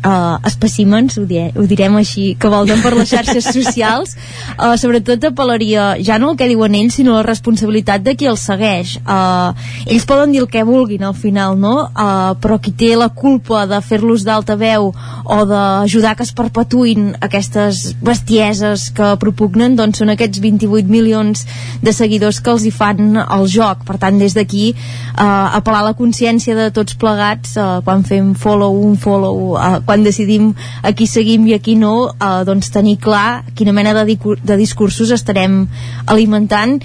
[0.04, 4.16] uh, espècimens, ho, diré, ho direm així, que volten per les xarxes socials,
[4.58, 8.44] uh, sobretot apel·laria ja no el que diuen ells, sinó la responsabilitat de qui els
[8.44, 8.98] segueix.
[9.04, 9.54] Uh,
[9.88, 11.76] ells poden dir el que vulguin al final, no?
[11.92, 14.93] Uh, però qui té la culpa de fer-los d'alta veu
[15.24, 21.46] o d'ajudar que es perpetuïn aquestes bestieses que propugnen, doncs són aquests 28 milions
[21.84, 23.86] de seguidors que els hi fan el joc.
[23.88, 28.82] Per tant, des d'aquí, uh, apel·lar la consciència de tots plegats uh, quan fem follow,
[28.84, 30.52] un follow, uh, quan decidim
[30.84, 34.58] a qui seguim i a qui no, eh, doncs tenir clar quina mena de, de
[34.60, 35.64] discursos estarem
[36.12, 36.80] alimentant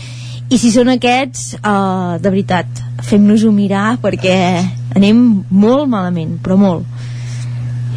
[0.49, 4.37] i si són aquests, eh, de veritat, fem-nos-ho mirar perquè
[4.97, 6.87] anem molt malament, però molt.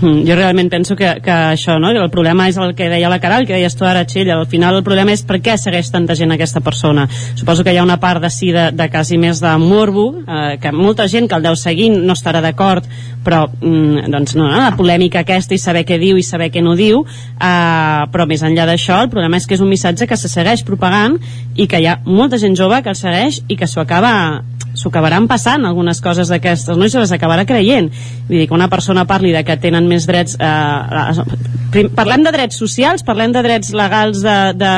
[0.02, 1.92] Mm, jo realment penso que, que això, no?
[1.94, 4.80] el problema és el que deia la Caral, que deies tu ara, Txell, al final
[4.80, 7.06] el problema és per què segueix tanta gent aquesta persona.
[7.38, 10.58] Suposo que hi ha una part de sí de, de quasi més de morbo, eh,
[10.62, 12.88] que molta gent que el deu seguint no estarà d'acord,
[13.22, 16.66] però mm, doncs no, no, la polèmica aquesta i saber què diu i saber què
[16.66, 20.18] no diu, eh, però més enllà d'això, el problema és que és un missatge que
[20.18, 21.20] se segueix propagant
[21.56, 24.42] i que hi ha molta gent jove que el segueix i que s'ho acaba
[24.74, 26.86] s'ho acabaran passant algunes coses d'aquestes, no?
[26.88, 27.90] I se les acabarà creient.
[28.28, 30.38] Vull dir, que una persona parli de que tenen més drets...
[30.40, 34.74] Eh, parlem de drets socials, parlem de drets legals de, de,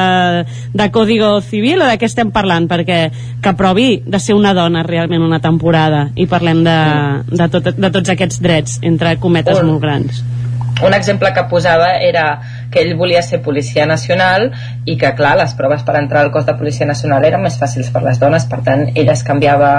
[0.73, 2.67] de código civil o de què estem parlant?
[2.69, 2.99] Perquè
[3.43, 6.77] que provi de ser una dona realment una temporada i parlem de,
[7.33, 10.23] de, tot, de tots aquests drets, entre cometes molt grans
[10.81, 14.49] un exemple que posava era que ell volia ser policia nacional
[14.85, 17.91] i que, clar, les proves per entrar al cos de policia nacional eren més fàcils
[17.93, 19.71] per les dones, per tant, ella es canviava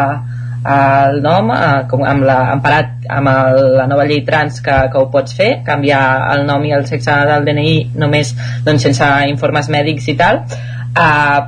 [0.65, 5.01] el nom eh, com amb la, emparat amb el, la nova llei trans que, que
[5.01, 8.33] ho pots fer, canviar el nom i el sexe del DNI només
[8.65, 10.41] doncs, sense informes mèdics i tal.
[10.95, 11.41] Eh,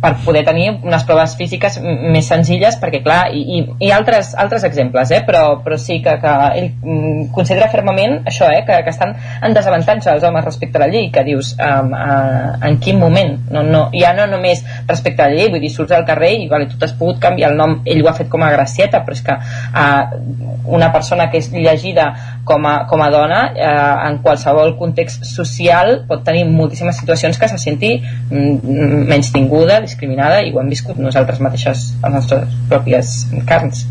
[0.00, 5.12] per poder tenir unes proves físiques més senzilles perquè clar, i, i, altres, altres exemples
[5.12, 5.20] eh?
[5.26, 8.62] però, però sí que, que ell mm, considera fermament això eh?
[8.66, 9.12] que, que estan
[9.44, 13.36] en desavantatge els homes respecte a la llei que dius um, uh, en quin moment
[13.52, 16.48] no, no, ja no només respecte a la llei vull dir, surts al carrer i
[16.48, 19.18] vale, tu t'has pogut canviar el nom ell ho ha fet com a gracieta però
[19.18, 22.08] és que uh, una persona que és llegida
[22.48, 27.48] com a, com a dona uh, en qualsevol context social pot tenir moltíssimes situacions que
[27.52, 32.56] se senti mm, menys tinguda, discriminada i ho hem viscut nosaltres mateixes a les nostres
[32.70, 33.20] pròpies
[33.50, 33.84] carns.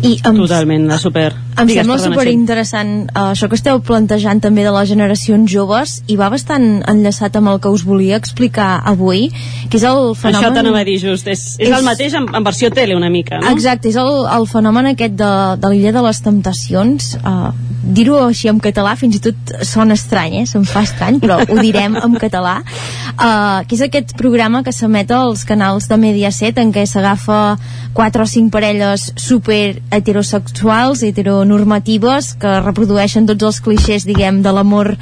[0.00, 1.28] I em, Totalment, la super.
[1.60, 5.98] Em Digues, sembla super interessant uh, això que esteu plantejant també de les generacions joves
[6.08, 9.28] i va bastant enllaçat amb el que us volia explicar avui,
[9.68, 10.40] que és el fenomen...
[10.40, 13.12] Això t'anava a dir just, és, és, és el mateix en, en versió tele una
[13.12, 13.52] mica, no?
[13.52, 17.52] Exacte, és el, el fenomen aquest de, de l'illa de les temptacions, uh,
[17.82, 20.46] dir-ho així en català fins i tot sona estrany, eh?
[20.48, 25.10] se'm fa estrany, però ho direm en català, uh, que és aquest programa que s'emet
[25.16, 27.56] als canals de Mediaset en què s'agafa
[27.96, 34.92] quatre o cinc parelles super heterosexuals, heteronormatives, que reprodueixen tots els clixés, diguem, de l'amor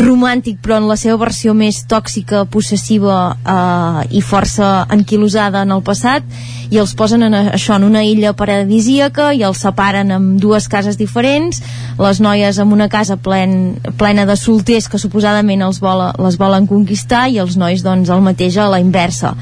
[0.00, 5.84] romàntic, però en la seva versió més tòxica, possessiva eh, i força anquilosada en el
[5.86, 6.26] passat,
[6.74, 10.98] i els posen en això en una illa paradisíaca i els separen amb dues cases
[10.98, 11.60] diferents,
[12.00, 16.66] les noies amb una casa plen, plena de solters que suposadament els vola, les volen
[16.66, 19.36] conquistar i els nois doncs el mateix a la inversa.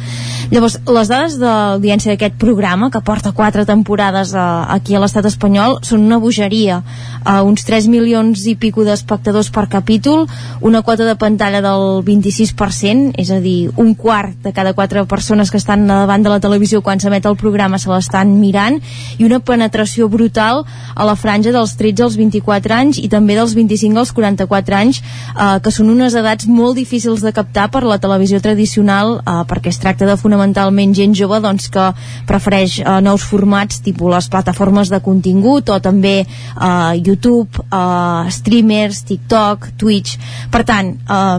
[0.52, 5.24] Llavors, les dades d'audiència d'aquest programa, que porta quatre temporades a, eh, aquí a l'estat
[5.30, 6.82] espanyol, són una bogeria.
[7.22, 10.26] Uh, uns 3 milions i pico d'espectadors per capítol,
[10.60, 15.50] una quota de pantalla del 26%, és a dir, un quart de cada quatre persones
[15.50, 18.80] que estan davant de la televisió quan s'emet emet el programa se l'estan mirant
[19.18, 23.54] i una penetració brutal a la franja dels 13 als 24 anys i també dels
[23.54, 27.98] 25 als 44 anys eh, que són unes edats molt difícils de captar per la
[27.98, 31.92] televisió tradicional eh, perquè es tracta de fonamentalment gent jove doncs, que
[32.26, 39.02] prefereix eh, nous formats tipus les plataformes de contingut o també eh, YouTube, eh, streamers,
[39.06, 40.18] TikTok, Twitch.
[40.52, 41.38] Per tant, eh,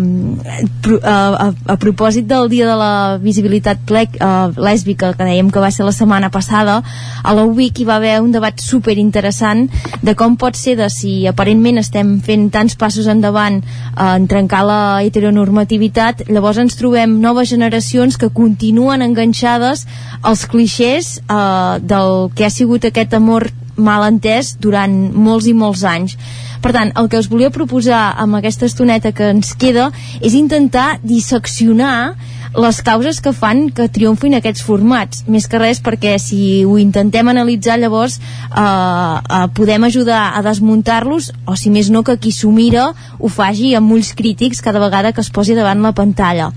[0.53, 5.62] eh, a, a propòsit del dia de la visibilitat plec, eh, lèsbica que dèiem que
[5.63, 6.81] va ser la setmana passada,
[7.23, 9.65] a la UIC hi va haver un debat super interessant
[10.03, 14.63] de com pot ser de si aparentment estem fent tants passos endavant eh, en trencar
[14.67, 19.87] la heteronormativitat, llavors ens trobem noves generacions que continuen enganxades
[20.21, 25.83] als clixés eh, del que ha sigut aquest amor mal entès durant molts i molts
[25.87, 26.17] anys.
[26.63, 29.89] Per tant, el que us volia proposar amb aquesta estoneta que ens queda
[30.21, 32.13] és intentar disseccionar
[32.55, 35.23] les causes que fan que triomfin aquests formats.
[35.31, 41.31] Més que res perquè si ho intentem analitzar llavors eh, eh, podem ajudar a desmuntar-los
[41.49, 45.13] o si més no que qui s'ho mira ho faci amb ulls crítics cada vegada
[45.13, 46.51] que es posi davant la pantalla.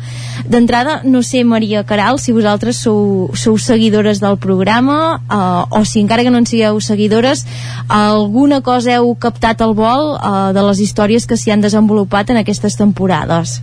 [0.45, 6.01] D'entrada no sé Maria Caral si vosaltres sou, sou seguidores del programa eh, o si
[6.05, 7.47] encara que no en sigueu seguidores
[7.89, 12.43] alguna cosa heu captat al vol eh, de les històries que s'hi han desenvolupat en
[12.45, 13.63] aquestes temporades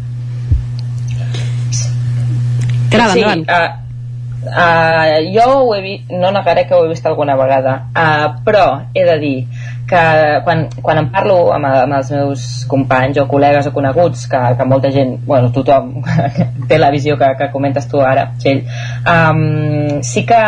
[2.94, 3.83] Caral, sí, endavant.
[4.44, 8.66] Uh, jo ho he vist, no negaré que ho he vist alguna vegada, uh, però
[8.94, 9.38] he de dir
[9.88, 14.40] que quan, quan em parlo amb, amb els meus companys o col·legues o coneguts, que,
[14.58, 15.92] que molta gent, bueno, tothom
[16.70, 18.64] té la visió que, que comentes tu ara, Txell,
[19.14, 20.40] um, sí que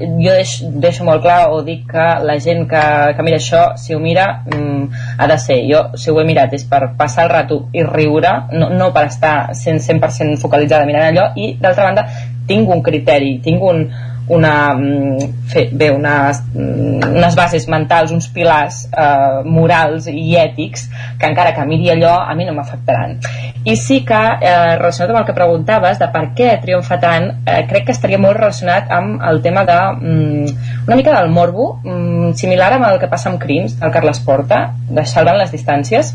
[0.00, 2.84] jo deixo, deixo molt clar o dic que la gent que,
[3.16, 5.60] que mira això, si ho mira, um, ha de ser.
[5.70, 9.06] Jo, si ho he mirat, és per passar el rato i riure, no, no per
[9.08, 12.08] estar 100%, 100 focalitzada mirant allò, i d'altra banda,
[12.48, 13.86] tinc un criteri, tinc un,
[14.28, 20.88] una, mm, fer, bé, unes, mm, unes bases mentals, uns pilars eh, morals i ètics
[21.20, 23.18] que encara que miri allò a mi no m'afectaran.
[23.64, 27.66] I sí que, eh, relacionat amb el que preguntaves de per què triomfa tant, eh,
[27.68, 30.46] crec que estaria molt relacionat amb el tema de mm,
[30.86, 34.74] una mica del morbo, mm, similar amb el que passa amb Crims, del Carles Porta,
[34.88, 36.14] de Salvant les distàncies,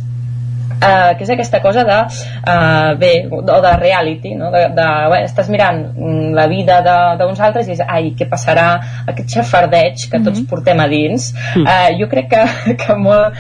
[0.80, 4.48] Uh, que és aquesta cosa de uh, bé, o de reality no?
[4.54, 6.78] de, de, bé, estàs mirant mm, la vida
[7.20, 8.70] d'uns altres i dius, ai, què passarà
[9.12, 10.50] aquest xafardeig que tots mm -hmm.
[10.50, 13.36] portem a dins uh, jo crec que, que molt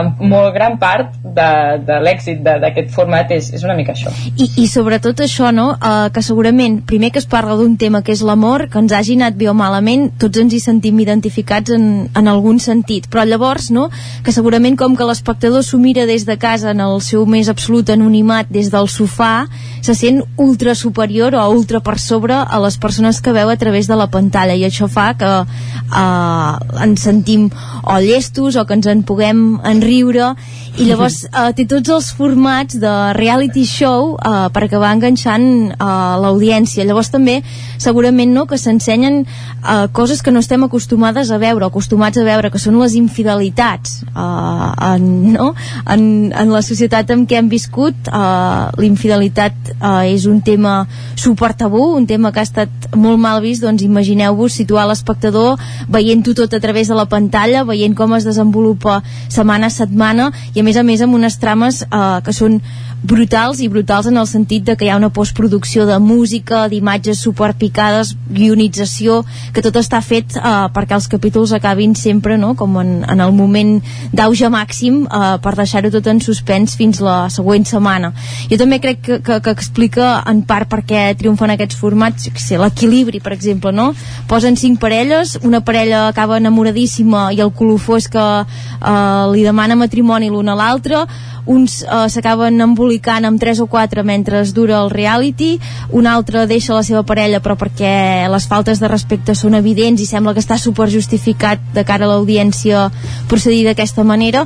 [0.00, 1.48] um, molt gran part de,
[1.86, 4.12] de l'èxit d'aquest format és, és una mica això.
[4.36, 5.72] I, i sobretot això, no?
[5.76, 9.16] Uh, que segurament, primer que es parla d'un tema que és l'amor, que ens hagi
[9.20, 13.70] anat bé o malament, tots ens hi sentim identificats en, en algun sentit, però llavors,
[13.74, 13.88] no?,
[14.24, 17.90] que segurament com que l'espectador s'ho mira des de casa en el seu més absolut
[17.92, 19.46] anonimat des del sofà,
[19.82, 23.88] se sent ultra superior o ultra per sobre a les persones que veu a través
[23.90, 27.48] de la pantalla i això fa que uh, ens sentim
[27.82, 30.34] o llestos o que ens en puguem en riure
[30.80, 31.18] i llavors
[31.56, 35.44] té tots els formats de reality show uh, per acabar enganxant
[35.74, 37.42] uh, l'audiència llavors també
[37.82, 42.48] segurament no, que s'ensenyen uh, coses que no estem acostumades a veure acostumats a veure,
[42.50, 45.50] que són les infidelitats uh, en, no?
[45.92, 50.86] en, en la societat en què hem viscut uh, l'infidelitat uh, és un tema
[51.20, 55.60] super tabú, un tema que ha estat molt mal vist, doncs imagineu-vos situar l'espectador
[55.92, 60.61] veient-ho tot a través de la pantalla, veient com es desenvolupa setmana a setmana i
[60.62, 62.60] a més a més amb unes trames eh, que són
[63.02, 67.18] brutals i brutals en el sentit de que hi ha una postproducció de música, d'imatges
[67.24, 72.54] superpicades, guionització, que tot està fet eh, perquè els capítols acabin sempre no?
[72.54, 73.74] com en, en el moment
[74.14, 78.12] d'auge màxim eh, per deixar-ho tot en suspens fins la següent setmana.
[78.50, 82.60] Jo també crec que, que, que explica en part per què triomfen aquests formats, sé,
[82.60, 83.90] l'equilibri, per exemple, no?
[84.30, 89.78] Posen cinc parelles, una parella acaba enamoradíssima i el colofó és que eh, li demana
[89.78, 91.04] matrimoni l'una a l'altra,
[91.46, 95.58] uns eh, s'acaben embolicant amb 3 o 4 mentre es dura el reality,
[95.90, 100.06] un altre deixa la seva parella però perquè les faltes de respecte són evidents i
[100.06, 102.88] sembla que està super justificat de cara a l'audiència
[103.30, 104.44] procedir d'aquesta manera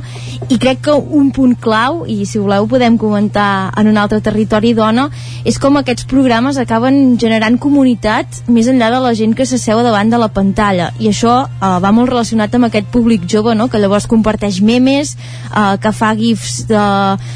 [0.49, 4.73] i crec que un punt clau i si voleu podem comentar en un altre territori
[4.77, 5.07] dona
[5.45, 10.09] és com aquests programes acaben generant comunitat més enllà de la gent que s'asseu davant
[10.09, 13.69] de la pantalla i això eh, va molt relacionat amb aquest públic jove no?
[13.69, 16.86] que llavors comparteix memes eh, que fa gifs de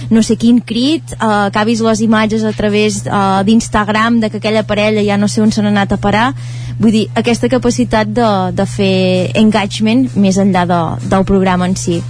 [0.09, 4.29] no sé quin crit, eh, que ha vist les imatges a través eh, d'Instagram de
[4.29, 6.31] que aquella parella ja no sé on s'han anat a parar
[6.79, 10.81] vull dir, aquesta capacitat de, de fer engagement més enllà de,
[11.11, 12.01] del programa en si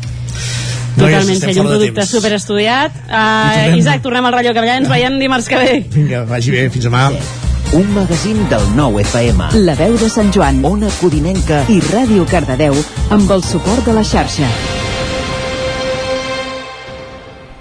[0.92, 2.98] Totalment, no, un producte superestudiat.
[3.08, 5.78] Uh, Isaac, tornem al Rayo Cabellà, ens veiem dimarts que ve.
[5.94, 7.08] Vinga, vagi bé, fins demà.
[7.16, 7.48] Sí.
[7.74, 9.48] un magazín del nou FM.
[9.64, 12.76] La veu de Sant Joan, Ona Codinenca i Ràdio Cardedeu
[13.16, 14.52] amb el suport de la xarxa.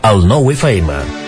[0.03, 1.20] El nou FM.